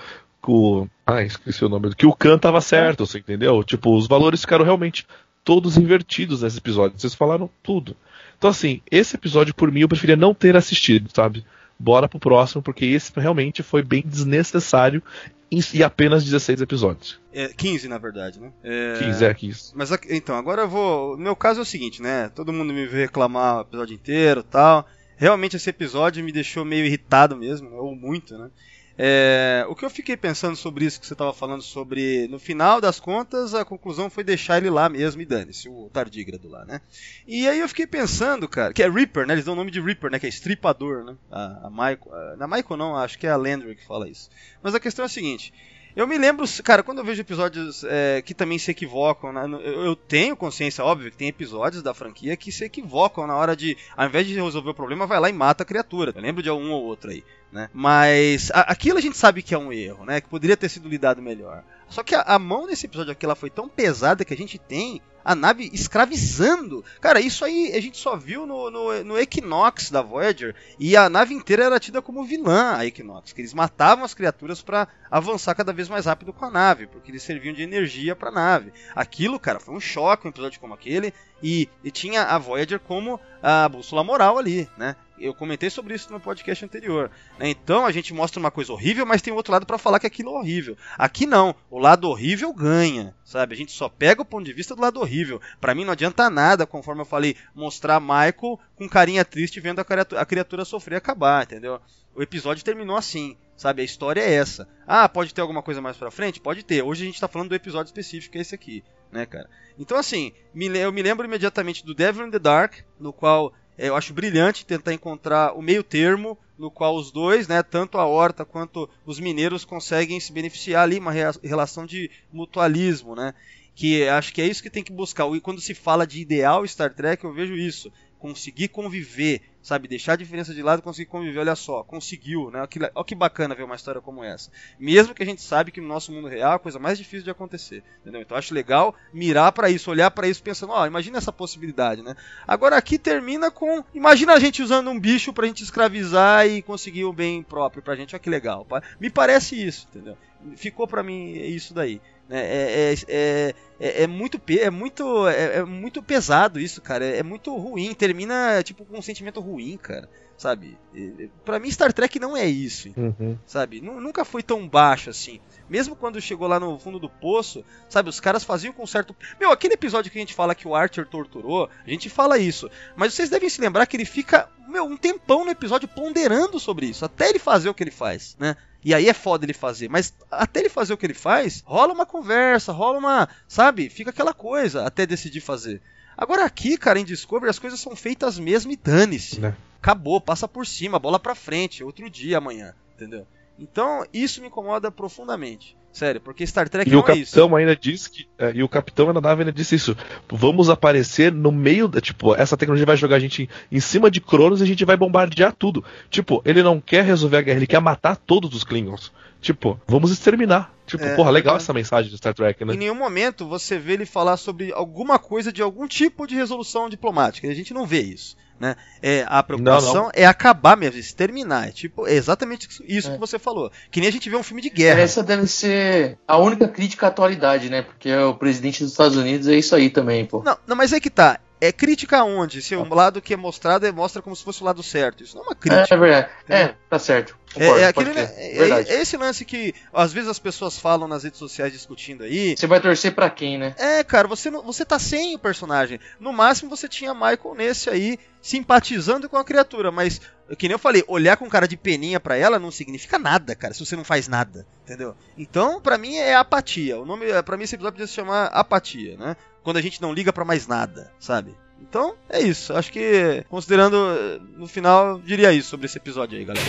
o. 0.47 0.87
Ah, 1.05 1.23
esqueci 1.23 1.63
o 1.63 1.69
nome. 1.69 1.93
Que 1.95 2.05
o 2.05 2.13
Khan 2.13 2.37
tava 2.37 2.61
certo, 2.61 3.05
você 3.05 3.19
entendeu? 3.19 3.63
Tipo, 3.63 3.95
os 3.95 4.07
valores 4.07 4.41
ficaram 4.41 4.65
realmente 4.65 5.07
todos 5.43 5.77
invertidos 5.77 6.41
nesse 6.41 6.57
episódio. 6.57 6.99
Vocês 6.99 7.13
falaram 7.13 7.49
tudo. 7.63 7.95
Então, 8.37 8.49
assim, 8.49 8.81
esse 8.91 9.15
episódio, 9.15 9.53
por 9.53 9.71
mim, 9.71 9.81
eu 9.81 9.87
preferia 9.87 10.15
não 10.15 10.33
ter 10.33 10.55
assistido, 10.55 11.09
sabe? 11.13 11.45
Bora 11.79 12.07
pro 12.09 12.19
próximo, 12.19 12.61
porque 12.61 12.85
esse 12.85 13.11
realmente 13.17 13.63
foi 13.63 13.81
bem 13.81 14.03
desnecessário 14.05 15.01
e 15.51 15.83
apenas 15.83 16.23
16 16.23 16.61
episódios. 16.61 17.19
É, 17.31 17.49
15, 17.49 17.87
na 17.87 17.97
verdade, 17.97 18.39
né? 18.39 18.51
É... 18.63 18.99
15, 18.99 19.25
é 19.25 19.33
15. 19.33 19.71
Mas 19.75 19.91
então, 20.09 20.35
agora 20.35 20.63
eu 20.63 20.69
vou. 20.69 21.17
Meu 21.17 21.35
caso 21.35 21.59
é 21.59 21.63
o 21.63 21.65
seguinte, 21.65 22.01
né? 22.01 22.29
Todo 22.29 22.53
mundo 22.53 22.73
me 22.73 22.85
vê 22.87 23.01
reclamar 23.03 23.57
o 23.57 23.61
episódio 23.61 23.93
inteiro 23.93 24.41
e 24.41 24.43
tal. 24.43 24.87
Realmente 25.17 25.55
esse 25.55 25.69
episódio 25.69 26.23
me 26.23 26.31
deixou 26.31 26.65
meio 26.65 26.85
irritado 26.85 27.37
mesmo, 27.37 27.73
ou 27.75 27.95
muito, 27.95 28.37
né? 28.37 28.49
É, 28.97 29.65
o 29.67 29.75
que 29.75 29.83
eu 29.83 29.89
fiquei 29.89 30.15
pensando 30.15 30.55
sobre 30.55 30.85
isso 30.85 30.99
que 30.99 31.05
você 31.05 31.13
estava 31.13 31.33
falando 31.33 31.61
sobre, 31.61 32.27
no 32.29 32.39
final 32.39 32.79
das 32.79 32.99
contas, 32.99 33.53
a 33.53 33.65
conclusão 33.65 34.09
foi 34.09 34.23
deixar 34.23 34.57
ele 34.57 34.69
lá 34.69 34.87
mesmo 34.87 35.21
e 35.21 35.25
dane-se, 35.25 35.67
o 35.67 35.89
tardígrado 35.91 36.47
lá, 36.47 36.63
né? 36.63 36.79
E 37.27 37.47
aí 37.47 37.59
eu 37.59 37.67
fiquei 37.67 37.85
pensando, 37.85 38.47
cara, 38.47 38.73
que 38.73 38.81
é 38.81 38.89
Reaper, 38.89 39.27
né? 39.27 39.33
Eles 39.33 39.45
dão 39.45 39.53
o 39.53 39.57
nome 39.57 39.71
de 39.71 39.81
Reaper, 39.81 40.09
né? 40.09 40.19
Que 40.19 40.25
é 40.25 40.29
estripador, 40.29 41.03
né? 41.03 41.15
A, 41.29 41.67
a 41.67 41.69
Michael, 41.69 42.13
a, 42.13 42.35
na 42.37 42.47
Michael 42.47 42.77
não, 42.77 42.95
acho 42.95 43.19
que 43.19 43.27
é 43.27 43.31
a 43.31 43.35
Landry 43.35 43.75
que 43.75 43.85
fala 43.85 44.07
isso. 44.07 44.29
Mas 44.63 44.73
a 44.73 44.79
questão 44.79 45.03
é 45.03 45.07
a 45.07 45.09
seguinte, 45.09 45.53
eu 45.95 46.05
me 46.05 46.17
lembro, 46.17 46.45
cara, 46.61 46.83
quando 46.83 46.97
eu 46.97 47.05
vejo 47.05 47.21
episódios 47.21 47.85
é, 47.85 48.21
que 48.21 48.33
também 48.33 48.59
se 48.59 48.69
equivocam, 48.69 49.31
né, 49.31 49.47
eu 49.63 49.95
tenho 49.95 50.35
consciência, 50.35 50.83
óbvio, 50.83 51.09
que 51.09 51.15
tem 51.15 51.29
episódios 51.29 51.81
da 51.81 51.93
franquia 51.93 52.35
que 52.35 52.51
se 52.51 52.65
equivocam 52.65 53.25
na 53.25 53.33
hora 53.33 53.55
de, 53.55 53.77
ao 53.95 54.05
invés 54.05 54.27
de 54.27 54.35
resolver 54.35 54.71
o 54.71 54.73
problema, 54.73 55.07
vai 55.07 55.21
lá 55.21 55.29
e 55.29 55.33
mata 55.33 55.63
a 55.63 55.65
criatura. 55.65 56.11
Eu 56.13 56.21
lembro 56.21 56.43
de 56.43 56.51
um 56.51 56.71
ou 56.73 56.83
outro 56.83 57.11
aí, 57.11 57.23
né? 57.55 57.69
Mas 57.73 58.51
a- 58.53 58.71
aquilo 58.71 58.97
a 58.97 59.01
gente 59.01 59.17
sabe 59.17 59.41
que 59.41 59.55
é 59.55 59.57
um 59.57 59.71
erro, 59.71 60.05
né? 60.05 60.19
Que 60.19 60.27
poderia 60.29 60.57
ter 60.57 60.67
sido 60.69 60.89
lidado 60.89 61.21
melhor. 61.21 61.63
Só 61.89 62.03
que 62.03 62.13
a, 62.13 62.21
a 62.21 62.37
mão 62.37 62.67
nesse 62.67 62.85
episódio 62.85 63.13
aqui 63.13 63.25
ela 63.25 63.35
foi 63.35 63.49
tão 63.49 63.69
pesada 63.69 64.25
que 64.25 64.33
a 64.33 64.37
gente 64.37 64.57
tem 64.59 65.01
a 65.23 65.33
nave 65.33 65.69
escravizando. 65.73 66.83
Cara, 67.01 67.19
isso 67.19 67.43
aí 67.45 67.71
a 67.73 67.81
gente 67.81 67.97
só 67.97 68.15
viu 68.15 68.45
no, 68.45 68.69
no, 68.69 69.03
no 69.03 69.17
Equinox 69.17 69.89
da 69.89 70.01
Voyager 70.01 70.53
e 70.79 70.95
a 70.95 71.09
nave 71.09 71.33
inteira 71.33 71.63
era 71.63 71.79
tida 71.79 72.01
como 72.01 72.23
vilã, 72.23 72.75
a 72.75 72.85
Equinox, 72.85 73.33
que 73.33 73.41
eles 73.41 73.53
matavam 73.53 74.05
as 74.05 74.13
criaturas 74.13 74.61
pra 74.61 74.87
avançar 75.09 75.55
cada 75.55 75.73
vez 75.73 75.87
mais 75.89 76.05
rápido 76.05 76.33
com 76.33 76.45
a 76.45 76.51
nave, 76.51 76.85
porque 76.87 77.09
eles 77.09 77.23
serviam 77.23 77.53
de 77.55 77.63
energia 77.63 78.15
pra 78.15 78.29
nave. 78.31 78.71
Aquilo, 78.95 79.39
cara, 79.39 79.59
foi 79.59 79.73
um 79.73 79.79
choque 79.79 80.27
um 80.27 80.29
episódio 80.29 80.59
como 80.59 80.73
aquele 80.73 81.13
e, 81.41 81.69
e 81.83 81.89
tinha 81.89 82.23
a 82.23 82.37
Voyager 82.37 82.79
como 82.79 83.19
a 83.41 83.67
bússola 83.69 84.03
moral 84.03 84.37
ali, 84.37 84.69
né? 84.77 84.95
Eu 85.19 85.33
comentei 85.33 85.69
sobre 85.69 85.93
isso 85.93 86.11
no 86.11 86.19
podcast 86.19 86.65
anterior. 86.65 87.09
né? 87.39 87.49
Então 87.49 87.85
a 87.85 87.91
gente 87.91 88.13
mostra 88.13 88.39
uma 88.39 88.51
coisa 88.51 88.73
horrível, 88.73 89.05
mas 89.05 89.21
tem 89.21 89.33
outro 89.33 89.53
lado 89.53 89.65
pra 89.65 89.77
falar 89.77 89.99
que 89.99 90.07
aquilo 90.07 90.35
é 90.35 90.39
horrível. 90.39 90.77
Aqui 90.97 91.25
não, 91.25 91.55
o 91.69 91.79
lado 91.79 92.09
horrível 92.09 92.53
ganha, 92.53 93.15
sabe? 93.23 93.53
A 93.53 93.57
gente 93.57 93.71
só 93.71 93.87
pega 93.87 94.21
o 94.21 94.25
ponto 94.25 94.45
de 94.45 94.53
vista 94.53 94.75
do 94.75 94.81
lado 94.81 94.99
horrível. 94.99 95.41
Pra 95.61 95.73
mim 95.73 95.85
não 95.85 95.93
adianta 95.93 96.29
nada, 96.29 96.65
conforme 96.65 97.01
eu 97.01 97.05
falei, 97.05 97.35
mostrar 97.53 97.99
Michael 97.99 98.59
com 98.75 98.89
carinha 98.89 99.23
triste 99.23 99.59
vendo 99.59 99.79
a 99.79 99.85
criatura, 99.85 100.21
a 100.21 100.25
criatura 100.25 100.65
sofrer 100.65 100.97
acabar, 100.97 101.43
entendeu? 101.43 101.79
O 102.13 102.21
episódio 102.21 102.63
terminou 102.63 102.95
assim, 102.95 103.37
sabe? 103.57 103.81
A 103.81 103.85
história 103.85 104.21
é 104.21 104.33
essa. 104.33 104.67
Ah, 104.87 105.07
pode 105.07 105.33
ter 105.33 105.41
alguma 105.41 105.61
coisa 105.61 105.81
mais 105.81 105.97
pra 105.97 106.11
frente? 106.11 106.39
Pode 106.39 106.63
ter. 106.63 106.81
Hoje 106.81 107.03
a 107.03 107.05
gente 107.05 107.19
tá 107.19 107.27
falando 107.27 107.49
do 107.49 107.55
episódio 107.55 107.89
específico, 107.89 108.31
que 108.33 108.37
é 108.37 108.41
esse 108.41 108.55
aqui, 108.55 108.83
né, 109.11 109.25
cara? 109.25 109.49
Então, 109.77 109.97
assim, 109.97 110.31
eu 110.53 110.91
me 110.93 111.01
lembro 111.01 111.25
imediatamente 111.25 111.85
do 111.85 111.93
Devil 111.93 112.27
in 112.27 112.31
the 112.31 112.39
Dark, 112.39 112.75
no 112.97 113.11
qual 113.11 113.53
eu 113.77 113.95
acho 113.95 114.13
brilhante 114.13 114.65
tentar 114.65 114.93
encontrar 114.93 115.53
o 115.53 115.61
meio 115.61 115.83
termo 115.83 116.37
no 116.57 116.71
qual 116.71 116.95
os 116.95 117.11
dois, 117.11 117.47
né, 117.47 117.61
tanto 117.61 117.97
a 117.97 118.05
Horta 118.05 118.45
quanto 118.45 118.89
os 119.05 119.19
mineiros 119.19 119.65
conseguem 119.65 120.19
se 120.19 120.31
beneficiar 120.31 120.83
ali, 120.83 120.99
uma 120.99 121.11
relação 121.43 121.85
de 121.85 122.09
mutualismo, 122.31 123.15
né? 123.15 123.33
Que 123.75 124.07
acho 124.07 124.33
que 124.33 124.41
é 124.41 124.47
isso 124.47 124.63
que 124.63 124.69
tem 124.69 124.83
que 124.83 124.93
buscar. 124.93 125.27
E 125.35 125.41
quando 125.41 125.59
se 125.59 125.73
fala 125.73 126.07
de 126.07 126.21
ideal 126.21 126.65
Star 126.65 126.93
Trek, 126.93 127.23
eu 127.25 127.33
vejo 127.33 127.55
isso. 127.55 127.91
Conseguir 128.25 128.69
conviver, 128.69 129.39
sabe? 129.61 129.87
Deixar 129.87 130.13
a 130.13 130.15
diferença 130.15 130.51
de 130.51 130.63
lado 130.63 130.79
e 130.79 130.81
conseguir 130.81 131.07
conviver, 131.07 131.37
olha 131.37 131.55
só, 131.55 131.83
conseguiu, 131.83 132.49
né? 132.49 132.67
Olha 132.95 133.05
que, 133.05 133.13
bacana 133.13 133.53
ver 133.53 133.61
uma 133.61 133.75
história 133.75 134.01
como 134.01 134.23
essa. 134.23 134.49
Mesmo 134.79 135.13
que 135.13 135.21
a 135.21 135.25
gente 135.25 135.43
sabe 135.43 135.71
que 135.71 135.79
no 135.79 135.87
nosso 135.87 136.11
mundo 136.11 136.27
real 136.27 136.53
é 136.53 136.55
a 136.55 136.59
coisa 136.59 136.79
mais 136.79 136.97
difícil 136.97 137.23
de 137.23 137.29
acontecer, 137.29 137.83
entendeu? 138.01 138.21
Então 138.21 138.35
acho 138.35 138.51
legal 138.51 138.95
mirar 139.13 139.51
pra 139.51 139.69
isso, 139.69 139.91
olhar 139.91 140.09
pra 140.09 140.27
isso 140.27 140.41
pensando, 140.41 140.73
ó, 140.73 140.87
imagina 140.87 141.19
essa 141.19 141.31
possibilidade, 141.31 142.01
né? 142.01 142.15
Agora 142.47 142.75
aqui 142.75 142.97
termina 142.97 143.51
com, 143.51 143.83
imagina 143.93 144.33
a 144.33 144.39
gente 144.39 144.63
usando 144.63 144.89
um 144.89 144.99
bicho 144.99 145.31
pra 145.31 145.45
gente 145.45 145.61
escravizar 145.61 146.47
e 146.47 146.63
conseguir 146.63 147.05
o 147.05 147.13
bem 147.13 147.43
próprio 147.43 147.83
pra 147.83 147.95
gente, 147.95 148.15
olha 148.15 148.19
que 148.19 148.29
legal. 148.29 148.65
Me 148.99 149.11
parece 149.11 149.55
isso, 149.55 149.87
entendeu? 149.91 150.17
Ficou 150.55 150.87
pra 150.87 151.03
mim 151.03 151.31
isso 151.31 151.75
daí. 151.75 152.01
Né? 152.29 152.39
É, 152.39 152.93
é, 152.93 152.95
é, 153.07 153.55
é, 153.79 154.03
é 154.03 154.07
muito 154.07 154.39
é 154.59 154.69
muito 154.69 155.27
é, 155.27 155.57
é 155.57 155.63
muito 155.65 156.01
pesado 156.01 156.59
isso, 156.59 156.81
cara. 156.81 157.05
É, 157.05 157.19
é 157.19 157.23
muito 157.23 157.55
ruim. 157.55 157.93
Termina 157.93 158.61
tipo 158.63 158.85
com 158.85 158.97
um 158.97 159.01
sentimento 159.01 159.39
ruim, 159.39 159.77
cara. 159.77 160.09
Sabe? 160.37 160.77
E- 160.93 161.29
Pra 161.45 161.59
mim 161.59 161.71
Star 161.71 161.93
Trek 161.93 162.19
não 162.19 162.35
é 162.35 162.45
isso, 162.45 162.89
Uhum. 162.97 163.37
sabe? 163.45 163.79
Nu- 163.79 164.01
Nunca 164.01 164.25
foi 164.25 164.43
tão 164.43 164.67
baixo 164.67 165.09
assim. 165.09 165.39
Mesmo 165.69 165.95
quando 165.95 166.19
chegou 166.19 166.45
lá 166.47 166.59
no 166.59 166.77
fundo 166.77 166.99
do 166.99 167.09
poço, 167.09 167.63
sabe? 167.87 168.09
Os 168.09 168.19
caras 168.19 168.43
faziam 168.43 168.73
com 168.73 168.85
certo. 168.85 169.15
Meu, 169.39 169.49
aquele 169.51 169.75
episódio 169.75 170.11
que 170.11 170.17
a 170.17 170.21
gente 170.21 170.33
fala 170.33 170.53
que 170.53 170.67
o 170.67 170.75
Archer 170.75 171.05
torturou, 171.07 171.69
a 171.85 171.89
gente 171.89 172.09
fala 172.09 172.37
isso. 172.37 172.69
Mas 172.97 173.13
vocês 173.13 173.29
devem 173.29 173.49
se 173.49 173.61
lembrar 173.61 173.85
que 173.85 173.95
ele 173.95 174.03
fica, 174.05 174.49
meu, 174.67 174.83
um 174.83 174.97
tempão 174.97 175.45
no 175.45 175.51
episódio 175.51 175.87
ponderando 175.87 176.59
sobre 176.59 176.85
isso, 176.87 177.05
até 177.05 177.29
ele 177.29 177.39
fazer 177.39 177.69
o 177.69 177.73
que 177.73 177.83
ele 177.83 177.89
faz, 177.91 178.35
né? 178.37 178.57
E 178.85 178.93
aí 178.93 179.09
é 179.09 179.13
foda 179.15 179.47
ele 179.47 179.53
fazer, 179.53 179.89
mas 179.89 180.13
até 180.29 180.59
ele 180.59 180.69
fazer 180.69 180.93
o 180.93 180.97
que 180.97 181.07
ele 181.07 181.15
faz, 181.15 181.63
rola 181.65 181.91
uma 181.91 182.05
conversa, 182.05 182.71
rola 182.71 182.99
uma. 182.99 183.27
Sabe? 183.47 183.89
Fica 183.89 184.11
aquela 184.11 184.31
coisa 184.31 184.85
até 184.85 185.07
decidir 185.07 185.41
fazer. 185.41 185.81
Agora 186.15 186.45
aqui, 186.45 186.77
cara, 186.77 186.99
em 186.99 187.03
Discovery, 187.03 187.49
as 187.49 187.57
coisas 187.57 187.79
são 187.79 187.95
feitas 187.95 188.37
mesmo 188.37 188.71
e 188.71 188.77
dane-se. 188.77 189.41
Né. 189.41 189.57
Acabou, 189.79 190.21
passa 190.21 190.47
por 190.47 190.67
cima, 190.67 190.99
bola 190.99 191.19
pra 191.19 191.33
frente, 191.33 191.83
outro 191.83 192.07
dia 192.11 192.37
amanhã, 192.37 192.75
entendeu? 192.93 193.25
Então, 193.57 194.05
isso 194.13 194.41
me 194.41 194.47
incomoda 194.47 194.91
profundamente. 194.91 195.75
Sério, 195.95 196.19
porque 196.19 196.45
Star 196.45 196.67
Trek 196.67 196.89
E 196.89 196.93
o 196.93 196.99
não 196.99 197.07
é 197.07 197.17
isso. 197.17 197.31
capitão 197.31 197.55
ainda 197.55 197.73
disse 197.73 198.09
que. 198.09 198.27
é, 198.37 198.51
e 198.53 198.61
o 198.61 198.67
capitão 198.67 199.13
da 199.13 199.21
nave 199.21 199.43
ainda 199.43 199.51
disse 199.51 199.75
isso. 199.75 199.95
Vamos 200.29 200.69
aparecer 200.69 201.31
no 201.31 201.53
meio 201.53 201.87
da. 201.87 202.01
Tipo, 202.01 202.35
essa 202.35 202.57
tecnologia 202.57 202.85
vai 202.85 202.97
jogar 202.97 203.15
a 203.15 203.19
gente 203.19 203.49
em, 203.71 203.79
cima 203.79 204.11
de 204.11 204.19
Cronos 204.19 204.59
e 204.59 204.63
a 204.63 204.67
gente 204.67 204.83
vai 204.83 204.97
bombardear 204.97 205.53
tudo. 205.53 205.85
Tipo, 206.09 206.41
ele 206.43 206.61
não 206.61 206.81
quer 206.81 207.05
resolver 207.05 207.37
a 207.37 207.41
guerra, 207.41 207.59
ele 207.59 207.67
quer 207.67 207.79
matar 207.79 208.17
todos 208.17 208.53
os 208.53 208.65
Klingons. 208.65 209.09
Tipo, 209.39 209.79
vamos 209.87 210.11
exterminar. 210.11 210.73
Tipo, 210.85 211.05
É, 211.05 211.15
porra, 211.15 211.31
legal 211.31 211.55
é. 211.55 211.57
essa 211.57 211.71
mensagem 211.71 212.11
de 212.11 212.17
Star 212.17 212.33
Trek, 212.33 212.65
né? 212.65 212.73
Em 212.73 212.77
nenhum 212.77 212.95
momento 212.95 213.47
você 213.47 213.79
vê 213.79 213.93
ele 213.93 214.05
falar 214.05 214.35
sobre 214.35 214.73
alguma 214.73 215.17
coisa 215.17 215.49
de 215.49 215.61
algum 215.61 215.87
tipo 215.87 216.27
de 216.27 216.35
resolução 216.35 216.89
diplomática. 216.89 217.47
A 217.47 217.53
gente 217.53 217.73
não 217.73 217.85
vê 217.85 218.01
isso. 218.01 218.35
Né? 218.59 218.75
É, 219.01 219.25
a 219.27 219.43
preocupação 219.43 219.93
Não, 219.93 220.03
não. 220.03 220.11
é 220.13 220.25
acabar 220.25 220.77
mesmo, 220.77 220.97
exterminar. 220.97 221.67
É, 221.67 221.71
tipo, 221.71 222.07
é 222.07 222.13
exatamente 222.13 222.69
isso- 222.87 223.09
É. 223.09 223.13
que 223.13 223.19
você 223.19 223.37
falou. 223.37 223.69
Que 223.91 223.99
nem 223.99 224.07
a 224.07 224.11
gente 224.11 224.29
vê 224.29 224.37
um 224.37 224.43
filme 224.43 224.61
de 224.61 224.69
guerra. 224.69 225.01
Essa 225.01 225.21
deve 225.21 225.45
ser 225.47 226.17
a 226.27 226.37
única 226.37 226.65
crítica 226.67 227.05
à 227.05 227.09
atualidade, 227.09 227.69
né? 227.69 227.81
Porque 227.81 228.15
o 228.15 228.33
presidente 228.33 228.81
dos 228.81 228.91
Estados 228.93 229.17
Unidos 229.17 229.47
é 229.49 229.55
isso 229.55 229.75
aí 229.75 229.89
também, 229.89 230.25
pô. 230.25 230.41
Não, 230.41 230.57
não, 230.65 230.75
mas 230.75 230.93
é 230.93 230.99
que 231.01 231.09
tá. 231.09 231.39
É 231.59 231.71
crítica 231.71 232.17
aonde? 232.19 232.61
Se 232.61 232.75
o 232.75 232.93
lado 232.93 233.21
que 233.21 233.33
é 233.33 233.37
mostrado 233.37 233.85
é, 233.87 233.91
mostra 233.91 234.21
como 234.21 234.35
se 234.35 234.43
fosse 234.43 234.61
o 234.61 234.65
lado 234.65 234.83
certo. 234.83 235.23
Isso 235.23 235.35
não 235.35 235.43
é 235.43 235.47
uma 235.47 235.53
É, 235.53 235.55
crítica. 235.55 235.95
é 235.95 235.97
verdade. 235.97 236.29
É, 236.49 236.75
tá 236.89 236.99
certo. 236.99 237.35
É, 237.55 237.59
Concordo, 237.65 237.79
é 237.83 237.87
aquele, 237.87 238.11
crer. 238.11 238.33
é- 238.37 238.93
é 238.95 239.01
esse 239.01 239.15
lance 239.17 239.45
que 239.45 239.73
às 239.93 240.11
vezes 240.13 240.29
as 240.29 240.39
pessoas 240.39 240.77
falam 240.77 241.07
nas 241.07 241.23
redes 241.23 241.39
sociais 241.39 241.71
discutindo 241.73 242.23
aí. 242.23 242.55
Você 242.57 242.67
vai 242.67 242.79
torcer 242.79 243.13
pra 243.13 243.29
quem, 243.29 243.57
né? 243.57 243.73
É, 243.77 244.03
cara, 244.03 244.27
você, 244.27 244.49
você 244.51 244.83
tá 244.85 244.99
sem 244.99 245.35
o 245.35 245.39
personagem. 245.39 245.99
No 246.19 246.33
máximo 246.33 246.69
você 246.69 246.87
tinha 246.87 247.13
Michael 247.13 247.55
nesse 247.55 247.89
aí, 247.89 248.19
simpatizando 248.41 249.27
com 249.29 249.37
a 249.37 249.43
criatura, 249.43 249.91
mas, 249.91 250.19
que 250.57 250.67
nem 250.67 250.73
eu 250.73 250.79
falei, 250.79 251.03
olhar 251.07 251.37
com 251.37 251.49
cara 251.49 251.67
de 251.67 251.75
peninha 251.77 252.19
pra 252.19 252.35
ela 252.37 252.59
não 252.59 252.71
significa 252.71 253.17
nada, 253.19 253.55
cara, 253.55 253.73
se 253.73 253.85
você 253.85 253.95
não 253.95 254.03
faz 254.03 254.27
nada, 254.27 254.65
entendeu? 254.83 255.15
Então, 255.37 255.81
pra 255.81 255.97
mim 255.97 256.15
é 256.15 256.35
apatia. 256.35 256.99
O 256.99 257.05
nome, 257.05 257.25
para 257.43 257.57
mim 257.57 257.63
esse 257.63 257.75
episódio 257.75 257.93
podia 257.95 258.07
se 258.07 258.13
chamar 258.13 258.45
apatia, 258.47 259.17
né? 259.17 259.35
Quando 259.63 259.77
a 259.77 259.81
gente 259.81 260.01
não 260.01 260.13
liga 260.13 260.31
pra 260.31 260.45
mais 260.45 260.67
nada, 260.67 261.11
sabe? 261.19 261.55
Então, 261.81 262.15
é 262.29 262.39
isso. 262.39 262.73
Acho 262.73 262.91
que, 262.91 263.43
considerando, 263.49 263.95
eh, 263.97 264.39
no 264.57 264.67
final, 264.67 265.07
eu 265.09 265.19
diria 265.19 265.51
isso 265.51 265.69
sobre 265.69 265.85
esse 265.87 265.97
episódio 265.97 266.37
aí, 266.37 266.45
galera. 266.45 266.65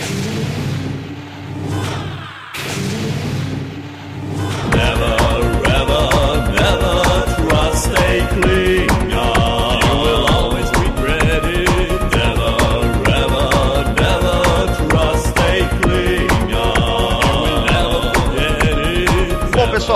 Trust 7.77 7.91
a 7.91 8.66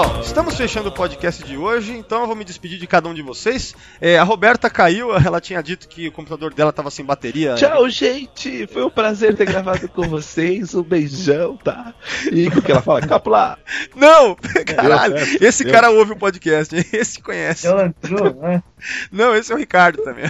pessoal, 0.02 0.22
estamos 0.22 0.56
fechando 0.56 0.90
o 0.90 0.91
podcast 0.91 1.44
de 1.44 1.57
hoje, 1.57 1.95
então 1.95 2.22
eu 2.22 2.28
vou 2.28 2.36
me 2.36 2.44
despedir 2.44 2.80
de 2.80 2.88
cada 2.88 3.07
um 3.07 3.14
de 3.14 3.22
vocês. 3.22 3.76
É, 3.99 4.18
a 4.18 4.23
Roberta 4.23 4.69
caiu, 4.69 5.14
ela 5.23 5.40
tinha 5.40 5.61
dito 5.61 5.88
que 5.88 6.07
o 6.07 6.11
computador 6.11 6.53
dela 6.53 6.72
estava 6.72 6.90
sem 6.90 7.06
bateria. 7.06 7.56
Tchau, 7.56 7.88
gente! 7.90 8.65
Foi 8.68 8.84
um 8.84 8.90
prazer 8.90 9.36
ter 9.36 9.45
gravado 9.45 9.88
com 9.90 10.07
vocês. 10.07 10.73
Um 10.73 10.82
beijão, 10.82 11.57
tá? 11.57 11.94
E 12.32 12.48
o 12.48 12.61
que 12.61 12.72
ela 12.72 12.82
fala? 12.82 13.02
Capla! 13.02 13.60
Não! 13.95 14.36
Caralho! 14.65 15.15
Esse 15.40 15.65
cara 15.65 15.91
ouve 15.91 16.14
o 16.14 16.18
podcast, 16.18 16.76
esse 16.94 17.22
conhece. 17.22 17.68
Ela 17.68 17.86
entrou, 17.86 18.34
né? 18.34 18.64
Não, 19.11 19.36
esse 19.36 19.52
é 19.52 19.56
o 19.56 19.60
Ricardo 19.60 20.03
também. 20.03 20.26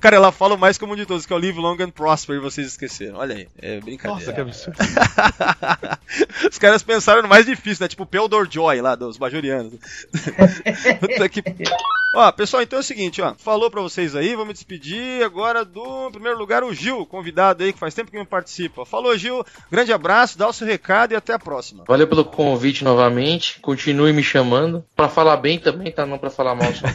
Cara, 0.00 0.16
ela 0.16 0.30
fala 0.32 0.54
o 0.54 0.58
mais 0.58 0.78
comum 0.78 0.94
de 0.94 1.06
todos, 1.06 1.26
que 1.26 1.32
é 1.32 1.36
o 1.36 1.38
Live 1.38 1.58
Long 1.58 1.76
and 1.80 1.90
Prosper, 1.90 2.36
e 2.36 2.40
vocês 2.40 2.66
esqueceram. 2.66 3.18
Olha 3.18 3.36
aí, 3.36 3.48
é 3.58 3.74
Nossa, 3.74 3.84
brincadeira. 3.84 4.32
que 4.32 4.40
absurdo. 4.40 4.78
Os 6.50 6.58
caras 6.58 6.82
pensaram 6.82 7.22
no 7.22 7.28
mais 7.28 7.46
difícil, 7.46 7.84
né? 7.84 7.88
Tipo 7.88 8.04
o 8.04 8.06
Peldor 8.06 8.48
Joy 8.50 8.80
lá 8.80 8.94
dos 8.94 9.16
Bajorianos. 9.16 9.74
Puta 11.00 11.28
que... 11.28 11.42
Ó, 12.14 12.32
pessoal, 12.32 12.62
então 12.62 12.78
é 12.78 12.80
o 12.80 12.82
seguinte, 12.82 13.20
ó. 13.20 13.34
Falou 13.34 13.70
pra 13.70 13.82
vocês 13.82 14.16
aí, 14.16 14.34
vou 14.34 14.46
me 14.46 14.54
despedir 14.54 15.22
agora 15.22 15.62
do, 15.62 16.08
em 16.08 16.12
primeiro 16.12 16.38
lugar, 16.38 16.64
o 16.64 16.72
Gil, 16.72 17.04
convidado 17.04 17.62
aí, 17.62 17.70
que 17.72 17.78
faz 17.78 17.92
tempo 17.92 18.10
que 18.10 18.16
não 18.16 18.24
participa. 18.24 18.86
Falou, 18.86 19.16
Gil. 19.16 19.44
Grande 19.70 19.92
abraço, 19.92 20.38
dá 20.38 20.48
o 20.48 20.52
seu 20.52 20.66
recado 20.66 21.12
e 21.12 21.16
até 21.16 21.34
a 21.34 21.38
próxima. 21.38 21.84
Valeu 21.86 22.08
pelo 22.08 22.24
convite 22.24 22.82
novamente. 22.82 23.60
Continue 23.60 24.14
me 24.14 24.22
chamando. 24.22 24.82
Pra 24.96 25.08
falar 25.08 25.36
bem 25.36 25.58
também, 25.58 25.92
tá? 25.92 26.06
Não 26.06 26.16
pra 26.16 26.30
falar 26.30 26.54
mal 26.54 26.72
só. 26.74 26.86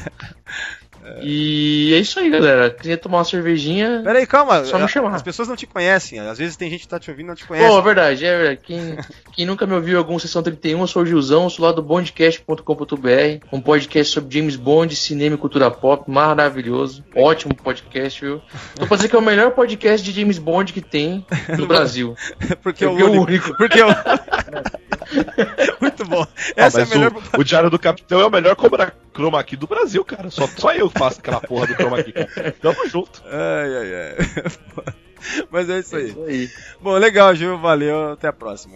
E 1.22 1.94
é 1.94 1.98
isso 1.98 2.20
aí, 2.20 2.30
galera. 2.30 2.70
Queria 2.70 2.98
tomar 2.98 3.20
uma 3.20 3.26
cervejinha. 3.26 4.02
Pera 4.04 4.20
aí, 4.20 4.26
calma. 4.28 4.64
Só 4.66 4.78
me 4.80 4.88
chamar. 4.88 5.16
As 5.16 5.22
pessoas 5.22 5.48
não 5.48 5.56
te 5.56 5.66
conhecem. 5.68 6.20
Às 6.20 6.38
vezes 6.38 6.56
tem 6.56 6.70
gente 6.70 6.82
que 6.82 6.88
tá 6.88 7.00
te 7.00 7.10
ouvindo 7.10 7.26
e 7.28 7.30
não 7.30 7.36
te 7.36 7.46
conhece. 7.46 7.68
Bom, 7.68 7.80
é 7.80 7.82
verdade, 7.82 8.26
é 8.26 8.38
verdade. 8.38 8.60
Quem, 8.64 8.98
quem 9.34 9.46
nunca 9.46 9.66
me 9.66 9.74
ouviu 9.74 9.96
em 9.96 9.98
algum 9.98 10.18
Sessão 10.20 10.42
31, 10.44 10.80
eu 10.82 10.88
sou 10.88 11.04
o 11.04 11.06
Gilzão, 11.06 11.50
sou 11.50 11.66
lá 11.66 11.72
do 11.72 11.82
bondcast.com.br, 11.82 13.46
um 13.52 13.62
podcast 13.62 14.14
sobre 14.14 14.38
James 14.38 14.56
Bond, 14.56 14.96
cinema 14.96 15.36
e 15.36 15.38
cultura 15.38 15.70
pop, 15.72 16.10
maravilhoso. 16.10 17.04
Ótimo 17.16 17.56
podcast, 17.56 18.22
viu? 18.22 18.42
Tô 18.76 18.86
pra 18.88 18.96
dizer 18.98 19.10
que 19.10 19.16
é 19.16 19.20
o 19.20 19.22
melhor 19.22 19.52
podcast 19.52 20.04
de 20.06 20.20
James 20.20 20.38
Bond 20.38 20.74
que 20.74 20.82
tem 20.82 21.26
no 21.58 21.66
Brasil. 21.68 22.16
Porque 22.62 22.84
é 22.84 22.88
o 22.88 22.92
Porque 22.92 23.04
é 23.04 23.06
o 23.06 23.12
único. 23.12 23.24
único. 23.26 23.58
Porque 23.58 23.80
é 23.80 23.86
o... 23.86 23.90
Muito 25.82 26.06
bom. 26.06 26.24
Ah, 26.24 26.52
Essa 26.56 26.82
é 26.82 26.84
a 26.84 26.86
melhor. 26.88 27.12
o, 27.38 27.42
o 27.42 27.44
Diário 27.44 27.70
do 27.70 27.80
Capitão 27.80 28.20
é 28.20 28.26
o 28.26 28.30
melhor 28.32 28.56
cobra 28.56 28.94
chroma 29.14 29.44
key 29.44 29.56
do 29.56 29.68
Brasil, 29.68 30.04
cara. 30.06 30.30
Só, 30.30 30.48
só 30.48 30.72
eu 30.74 30.90
faço 30.90 31.20
aquela 31.20 31.40
porra 31.42 31.68
do 31.68 31.74
chroma 31.76 32.02
cara. 32.04 32.56
Tamo 32.62 32.88
junto. 32.88 33.24
Ai, 33.26 33.76
ai, 33.78 33.96
ai. 33.96 34.94
Mas 35.50 35.70
é 35.70 35.80
isso 35.80 35.96
É 35.96 36.00
aí. 36.00 36.10
isso 36.10 36.24
aí. 36.24 36.50
Bom, 36.82 36.98
legal, 36.98 37.34
Gil. 37.36 37.58
Valeu. 37.58 38.12
Até 38.14 38.28
a 38.28 38.34
próxima. 38.34 38.76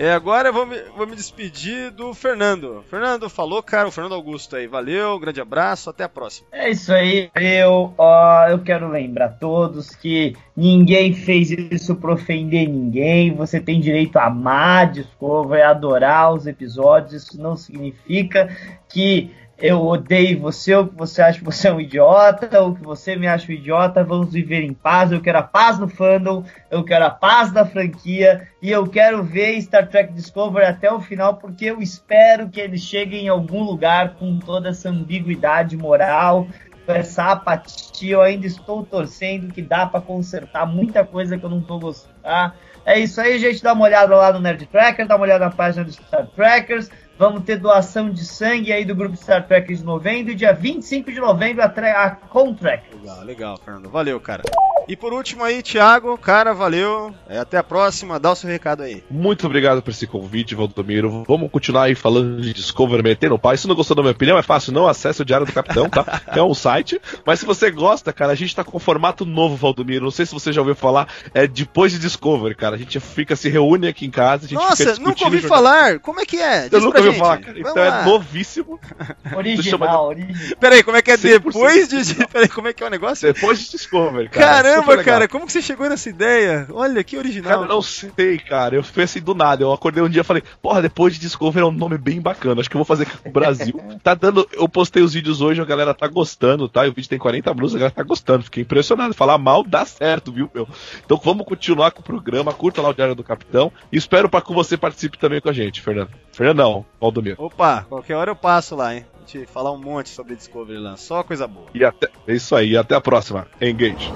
É, 0.00 0.14
agora 0.14 0.48
eu 0.48 0.52
vou 0.54 0.64
me, 0.64 0.78
vou 0.96 1.06
me 1.06 1.14
despedir 1.14 1.90
do 1.90 2.14
Fernando. 2.14 2.82
Fernando, 2.88 3.28
falou, 3.28 3.62
cara. 3.62 3.86
O 3.86 3.90
Fernando 3.90 4.14
Augusto 4.14 4.56
aí. 4.56 4.66
Valeu, 4.66 5.18
grande 5.18 5.42
abraço. 5.42 5.90
Até 5.90 6.04
a 6.04 6.08
próxima. 6.08 6.48
É 6.50 6.70
isso 6.70 6.90
aí, 6.90 7.30
eu, 7.36 7.92
ó, 7.98 8.48
eu 8.48 8.60
quero 8.60 8.88
lembrar 8.88 9.26
a 9.26 9.28
todos 9.28 9.90
que 9.90 10.34
ninguém 10.56 11.12
fez 11.12 11.50
isso 11.50 11.94
pra 11.96 12.14
ofender 12.14 12.66
ninguém. 12.66 13.34
Você 13.34 13.60
tem 13.60 13.78
direito 13.78 14.16
a 14.16 14.28
amar 14.28 14.90
Discovery, 14.90 15.60
adorar 15.60 16.32
os 16.32 16.46
episódios. 16.46 17.24
Isso 17.24 17.38
não 17.38 17.54
significa 17.54 18.48
que 18.88 19.30
eu 19.60 19.86
odeio 19.86 20.40
você 20.40 20.74
ou 20.74 20.86
que 20.86 20.94
você 20.96 21.20
acha 21.20 21.38
que 21.38 21.44
você 21.44 21.68
é 21.68 21.72
um 21.72 21.80
idiota 21.80 22.60
ou 22.60 22.74
que 22.74 22.82
você 22.82 23.14
me 23.14 23.26
acha 23.26 23.50
um 23.50 23.54
idiota. 23.54 24.02
Vamos 24.02 24.32
viver 24.32 24.62
em 24.62 24.72
paz. 24.72 25.12
Eu 25.12 25.20
quero 25.20 25.38
a 25.38 25.42
paz 25.42 25.78
no 25.78 25.88
fandom, 25.88 26.44
eu 26.70 26.82
quero 26.82 27.04
a 27.04 27.10
paz 27.10 27.52
da 27.52 27.64
franquia 27.66 28.48
e 28.62 28.70
eu 28.70 28.86
quero 28.86 29.22
ver 29.22 29.60
Star 29.60 29.88
Trek 29.88 30.12
Discovery 30.12 30.66
até 30.66 30.90
o 30.90 31.00
final 31.00 31.36
porque 31.36 31.66
eu 31.66 31.80
espero 31.80 32.48
que 32.48 32.60
eles 32.60 32.80
cheguem 32.80 33.26
em 33.26 33.28
algum 33.28 33.62
lugar 33.62 34.14
com 34.14 34.38
toda 34.38 34.70
essa 34.70 34.88
ambiguidade 34.88 35.76
moral 35.76 36.46
essa 36.92 37.32
apatia, 37.32 38.14
eu 38.14 38.22
ainda 38.22 38.46
estou 38.46 38.84
torcendo 38.84 39.52
que 39.52 39.62
dá 39.62 39.86
pra 39.86 40.00
consertar 40.00 40.66
muita 40.66 41.04
coisa 41.04 41.38
que 41.38 41.44
eu 41.44 41.50
não 41.50 41.60
tô 41.60 41.78
gostando, 41.78 42.14
tá? 42.22 42.54
É 42.84 42.98
isso 42.98 43.20
aí, 43.20 43.38
gente, 43.38 43.62
dá 43.62 43.72
uma 43.72 43.84
olhada 43.84 44.16
lá 44.16 44.32
no 44.32 44.40
Nerd 44.40 44.66
Tracker, 44.66 45.06
dá 45.06 45.16
uma 45.16 45.24
olhada 45.24 45.44
na 45.44 45.50
página 45.50 45.84
do 45.84 45.92
Star 45.92 46.26
Trackers, 46.28 46.90
vamos 47.20 47.44
ter 47.44 47.58
doação 47.58 48.08
de 48.08 48.24
sangue 48.24 48.72
aí 48.72 48.82
do 48.82 48.94
grupo 48.94 49.14
Star 49.14 49.46
Trekkers 49.46 49.80
de 49.80 49.84
novembro, 49.84 50.32
e 50.32 50.34
dia 50.34 50.54
25 50.54 51.12
de 51.12 51.20
novembro 51.20 51.62
a, 51.62 51.66
a 51.66 52.10
Contract. 52.12 52.96
Legal, 52.96 53.24
legal, 53.24 53.56
Fernando. 53.62 53.90
Valeu, 53.90 54.18
cara. 54.18 54.42
E 54.88 54.96
por 54.96 55.12
último 55.12 55.44
aí, 55.44 55.62
Thiago, 55.62 56.18
cara, 56.18 56.52
valeu. 56.52 57.14
É, 57.28 57.38
até 57.38 57.56
a 57.58 57.62
próxima. 57.62 58.18
Dá 58.18 58.32
o 58.32 58.34
seu 58.34 58.50
recado 58.50 58.82
aí. 58.82 59.04
Muito 59.08 59.46
obrigado 59.46 59.80
por 59.82 59.90
esse 59.90 60.04
convite, 60.04 60.54
Valdomiro. 60.54 61.22
Vamos 61.28 61.48
continuar 61.50 61.84
aí 61.84 61.94
falando 61.94 62.40
de 62.40 62.52
Discovery, 62.52 63.00
metendo 63.02 63.36
o 63.36 63.38
pai. 63.38 63.56
Se 63.56 63.68
não 63.68 63.76
gostou 63.76 63.94
da 63.94 64.02
minha 64.02 64.10
opinião, 64.10 64.36
é 64.36 64.42
fácil, 64.42 64.72
não 64.72 64.88
acesse 64.88 65.22
o 65.22 65.24
Diário 65.24 65.46
do 65.46 65.52
Capitão, 65.52 65.88
tá? 65.88 66.22
É 66.34 66.42
um 66.42 66.54
site. 66.54 67.00
Mas 67.24 67.38
se 67.38 67.46
você 67.46 67.70
gosta, 67.70 68.12
cara, 68.12 68.32
a 68.32 68.34
gente 68.34 68.56
tá 68.56 68.64
com 68.64 68.78
um 68.78 68.80
formato 68.80 69.24
novo, 69.24 69.54
Valdomiro. 69.54 70.02
Não 70.04 70.10
sei 70.10 70.26
se 70.26 70.32
você 70.32 70.52
já 70.52 70.60
ouviu 70.60 70.74
falar. 70.74 71.06
É 71.34 71.46
depois 71.46 71.92
de 71.92 71.98
Discovery, 71.98 72.56
cara. 72.56 72.74
A 72.74 72.78
gente 72.78 72.98
fica, 72.98 73.36
se 73.36 73.48
reúne 73.48 73.86
aqui 73.86 74.06
em 74.06 74.10
casa. 74.10 74.46
A 74.46 74.48
gente 74.48 74.58
fica 74.58 74.70
Nossa, 74.70 74.84
discutindo 74.86 75.06
nunca 75.06 75.24
ouvi 75.24 75.38
jornal- 75.38 75.58
falar. 75.58 75.98
Como 76.00 76.20
é 76.20 76.24
que 76.24 76.36
é? 76.40 76.62
Diz 76.62 76.72
Eu 76.72 76.80
nunca 76.80 76.98
ouvi 76.98 77.09
gente. 77.10 77.20
falar, 77.20 77.38
cara. 77.38 77.58
Então 77.58 77.74
lá. 77.74 78.02
é 78.02 78.04
novíssimo. 78.04 78.80
Original, 79.36 80.06
original. 80.06 80.56
Peraí, 80.58 80.82
como 80.82 80.96
é 80.96 81.02
que 81.02 81.10
é 81.10 81.16
100% 81.16 81.20
depois 81.22 81.88
de. 81.88 82.14
Peraí, 82.26 82.48
como 82.48 82.68
é 82.68 82.72
que 82.72 82.82
é 82.82 82.86
o 82.86 82.90
negócio? 82.90 83.32
Depois 83.32 83.60
de 83.60 83.70
Discovery, 83.70 84.28
cara. 84.28 84.62
Caramba, 84.62 85.04
cara, 85.04 85.28
como 85.28 85.46
que 85.46 85.52
você 85.52 85.62
chegou 85.62 85.88
nessa 85.88 86.08
ideia? 86.08 86.66
Olha, 86.70 87.02
que 87.04 87.16
original. 87.16 87.60
Cara, 87.60 87.66
não 87.66 87.82
sei, 87.82 88.38
cara. 88.38 88.76
Eu 88.76 88.82
fui 88.82 89.02
assim 89.02 89.20
do 89.20 89.34
nada. 89.34 89.62
Eu 89.62 89.72
acordei 89.72 90.02
um 90.02 90.08
dia 90.08 90.22
e 90.22 90.24
falei, 90.24 90.42
porra, 90.60 90.82
depois 90.82 91.14
de 91.14 91.20
Discovery 91.20 91.64
é 91.64 91.68
um 91.68 91.72
nome 91.72 91.98
bem 91.98 92.20
bacana. 92.20 92.60
Acho 92.60 92.68
que 92.68 92.76
eu 92.76 92.80
vou 92.80 92.84
fazer 92.84 93.04
aqui 93.04 93.16
no 93.24 93.32
Brasil. 93.32 93.80
tá 94.02 94.14
dando. 94.14 94.48
Eu 94.52 94.68
postei 94.68 95.02
os 95.02 95.14
vídeos 95.14 95.40
hoje, 95.40 95.60
a 95.60 95.64
galera 95.64 95.94
tá 95.94 96.06
gostando, 96.06 96.68
tá? 96.68 96.86
E 96.86 96.90
o 96.90 96.92
vídeo 96.92 97.08
tem 97.08 97.18
40 97.18 97.54
blues, 97.54 97.74
a 97.74 97.78
galera 97.78 97.94
tá 97.94 98.02
gostando. 98.02 98.44
Fiquei 98.44 98.62
impressionado. 98.62 99.14
Falar 99.14 99.38
mal 99.38 99.62
dá 99.62 99.84
certo, 99.84 100.32
viu, 100.32 100.50
meu? 100.54 100.68
Então 101.04 101.20
vamos 101.22 101.46
continuar 101.46 101.90
com 101.92 102.00
o 102.00 102.04
programa. 102.04 102.52
Curta 102.52 102.82
lá 102.82 102.90
o 102.90 102.94
Diário 102.94 103.14
do 103.14 103.24
Capitão. 103.24 103.72
E 103.92 103.96
espero 103.96 104.28
para 104.28 104.42
que 104.42 104.52
você 104.52 104.76
participe 104.76 105.18
também 105.18 105.40
com 105.40 105.48
a 105.48 105.52
gente, 105.52 105.80
Fernando. 105.80 106.10
Fernandão, 106.32 106.86
Valdomiro. 107.00 107.42
Opa, 107.42 107.86
qualquer 107.88 108.14
hora 108.14 108.30
eu 108.30 108.36
passo 108.36 108.76
lá, 108.76 108.94
hein? 108.94 109.06
A 109.16 109.20
gente 109.20 109.46
falar 109.46 109.72
um 109.72 109.78
monte 109.78 110.08
sobre 110.10 110.36
Discovery. 110.36 110.80
Só 110.96 111.22
coisa 111.22 111.46
boa. 111.46 111.66
E 111.74 111.84
até. 111.84 112.08
É 112.26 112.34
isso 112.34 112.54
aí. 112.54 112.76
Até 112.76 112.94
a 112.94 113.00
próxima. 113.00 113.46
Engage. 113.60 114.12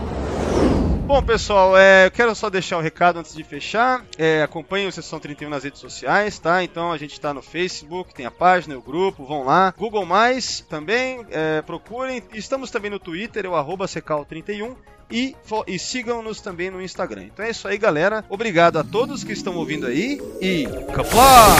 Bom, 1.06 1.22
pessoal, 1.22 1.76
é, 1.76 2.06
eu 2.06 2.10
quero 2.10 2.34
só 2.34 2.48
deixar 2.48 2.78
o 2.78 2.80
recado 2.80 3.18
antes 3.18 3.34
de 3.34 3.44
fechar. 3.44 4.02
É, 4.16 4.42
acompanhem 4.42 4.88
o 4.88 4.92
Sessão 4.92 5.20
31 5.20 5.50
nas 5.50 5.62
redes 5.62 5.78
sociais, 5.78 6.38
tá? 6.38 6.64
Então 6.64 6.90
a 6.90 6.96
gente 6.96 7.20
tá 7.20 7.34
no 7.34 7.42
Facebook, 7.42 8.14
tem 8.14 8.24
a 8.24 8.30
página, 8.30 8.76
o 8.76 8.80
grupo, 8.80 9.22
vão 9.24 9.44
lá. 9.44 9.74
Google 9.76 10.06
Mais 10.06 10.60
também, 10.60 11.24
é, 11.30 11.60
procurem. 11.60 12.22
Estamos 12.32 12.70
também 12.70 12.90
no 12.90 12.98
Twitter, 12.98 13.44
é 13.44 13.48
o 13.48 13.54
arroba 13.54 13.84
Secal31. 13.84 14.74
E, 15.10 15.34
e 15.66 15.78
sigam-nos 15.78 16.40
também 16.40 16.70
no 16.70 16.82
Instagram. 16.82 17.24
Então 17.24 17.44
é 17.44 17.50
isso 17.50 17.68
aí, 17.68 17.78
galera. 17.78 18.24
Obrigado 18.28 18.78
a 18.78 18.84
todos 18.84 19.24
que 19.24 19.32
estão 19.32 19.54
ouvindo 19.56 19.86
aí. 19.86 20.20
E. 20.40 20.66
Caplá! 20.92 21.56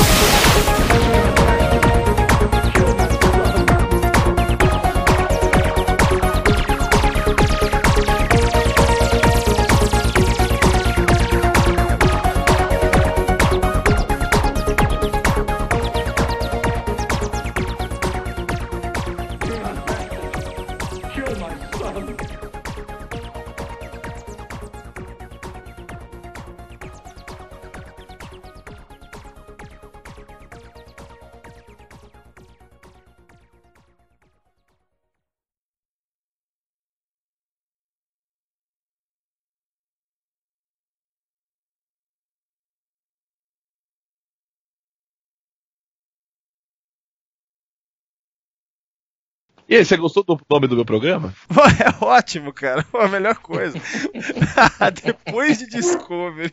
E 49.75 49.79
aí, 49.79 49.85
você 49.85 49.97
gostou 49.97 50.23
do 50.23 50.39
nome 50.49 50.69
do 50.69 50.77
meu 50.77 50.85
programa? 50.85 51.35
É 52.01 52.05
ótimo, 52.05 52.53
cara. 52.53 52.85
Pô, 52.93 52.99
a 52.99 53.09
melhor 53.09 53.35
coisa. 53.37 53.77
Depois 55.05 55.59
de 55.59 55.67
Discovery. 55.67 56.53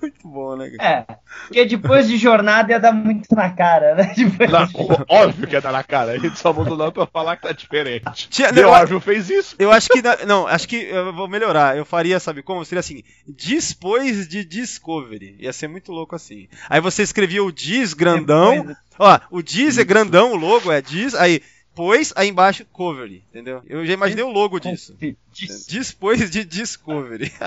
Muito 0.00 0.26
bom, 0.28 0.56
né, 0.56 0.70
cara? 0.70 0.88
É, 1.08 1.16
porque 1.46 1.64
depois 1.66 2.08
de 2.08 2.16
jornada 2.16 2.72
ia 2.72 2.80
dar 2.80 2.90
muito 2.92 3.34
na 3.34 3.50
cara, 3.50 3.94
né? 3.94 4.14
Depois 4.16 4.50
Não, 4.50 4.66
de- 4.66 4.74
óbvio 5.08 5.46
que 5.46 5.56
é 5.56 5.60
dar 5.60 5.72
na 5.72 5.82
cara. 5.82 6.12
A 6.12 6.18
gente 6.18 6.38
só 6.38 6.52
mudou 6.54 6.72
o 6.74 6.76
nome 6.78 6.92
pra 6.92 7.06
falar 7.06 7.36
que 7.36 7.42
tá 7.42 7.52
diferente. 7.52 8.28
Tinha- 8.30 8.48
Orville 8.66 9.00
fez 9.00 9.28
isso. 9.28 9.56
Eu 9.58 9.70
acho 9.70 9.88
que. 9.90 10.00
na- 10.00 10.24
Não, 10.26 10.46
acho 10.46 10.66
que 10.66 10.76
eu 10.76 11.12
vou 11.14 11.28
melhorar. 11.28 11.76
Eu 11.76 11.84
faria, 11.84 12.18
sabe 12.18 12.42
como? 12.42 12.64
Seria 12.64 12.80
assim: 12.80 13.02
depois 13.26 14.26
de 14.26 14.42
Discovery. 14.44 15.36
Ia 15.38 15.52
ser 15.52 15.68
muito 15.68 15.92
louco 15.92 16.16
assim. 16.16 16.48
Aí 16.70 16.80
você 16.80 17.02
escrevia 17.02 17.44
o 17.44 17.52
Diz 17.52 17.92
grandão. 17.94 18.56
Depois- 18.58 18.76
Ó, 18.98 19.20
o 19.30 19.42
Diz 19.42 19.76
é 19.78 19.84
grandão, 19.84 20.32
o 20.32 20.36
logo 20.36 20.72
é 20.72 20.80
Diz. 20.80 21.14
Aí, 21.14 21.40
pois, 21.78 22.12
aí 22.16 22.28
embaixo, 22.28 22.66
Covery. 22.72 23.22
Entendeu? 23.30 23.62
Eu 23.64 23.86
já 23.86 23.92
imaginei 23.92 24.24
o 24.24 24.32
logo 24.32 24.58
disso. 24.58 24.96
Depois 24.98 26.28
de 26.28 26.44
Discovery. 26.44 27.32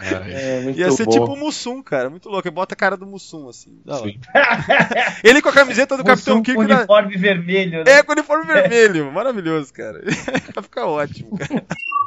É, 0.00 0.60
muito 0.60 0.78
Ia 0.78 0.92
ser 0.92 1.04
bom. 1.04 1.10
tipo 1.10 1.24
o 1.24 1.36
Mussum, 1.36 1.82
cara. 1.82 2.08
Muito 2.08 2.28
louco. 2.28 2.48
Bota 2.50 2.74
a 2.74 2.76
cara 2.76 2.96
do 2.96 3.04
Mussum, 3.04 3.48
assim. 3.48 3.80
Ele 5.24 5.42
com 5.42 5.48
a 5.48 5.52
camiseta 5.52 5.96
do 5.96 6.04
Capitão 6.04 6.36
Mussum 6.36 6.42
Kirk 6.42 6.56
com 6.56 6.66
na... 6.66 6.78
uniforme 6.78 7.16
vermelho, 7.16 7.84
né? 7.84 7.90
É, 7.90 8.02
com 8.02 8.12
o 8.12 8.14
uniforme 8.14 8.46
vermelho. 8.46 9.10
Maravilhoso, 9.10 9.72
cara. 9.72 10.00
Vai 10.54 10.62
ficar 10.62 10.86
ótimo, 10.86 11.36
cara. 11.36 11.64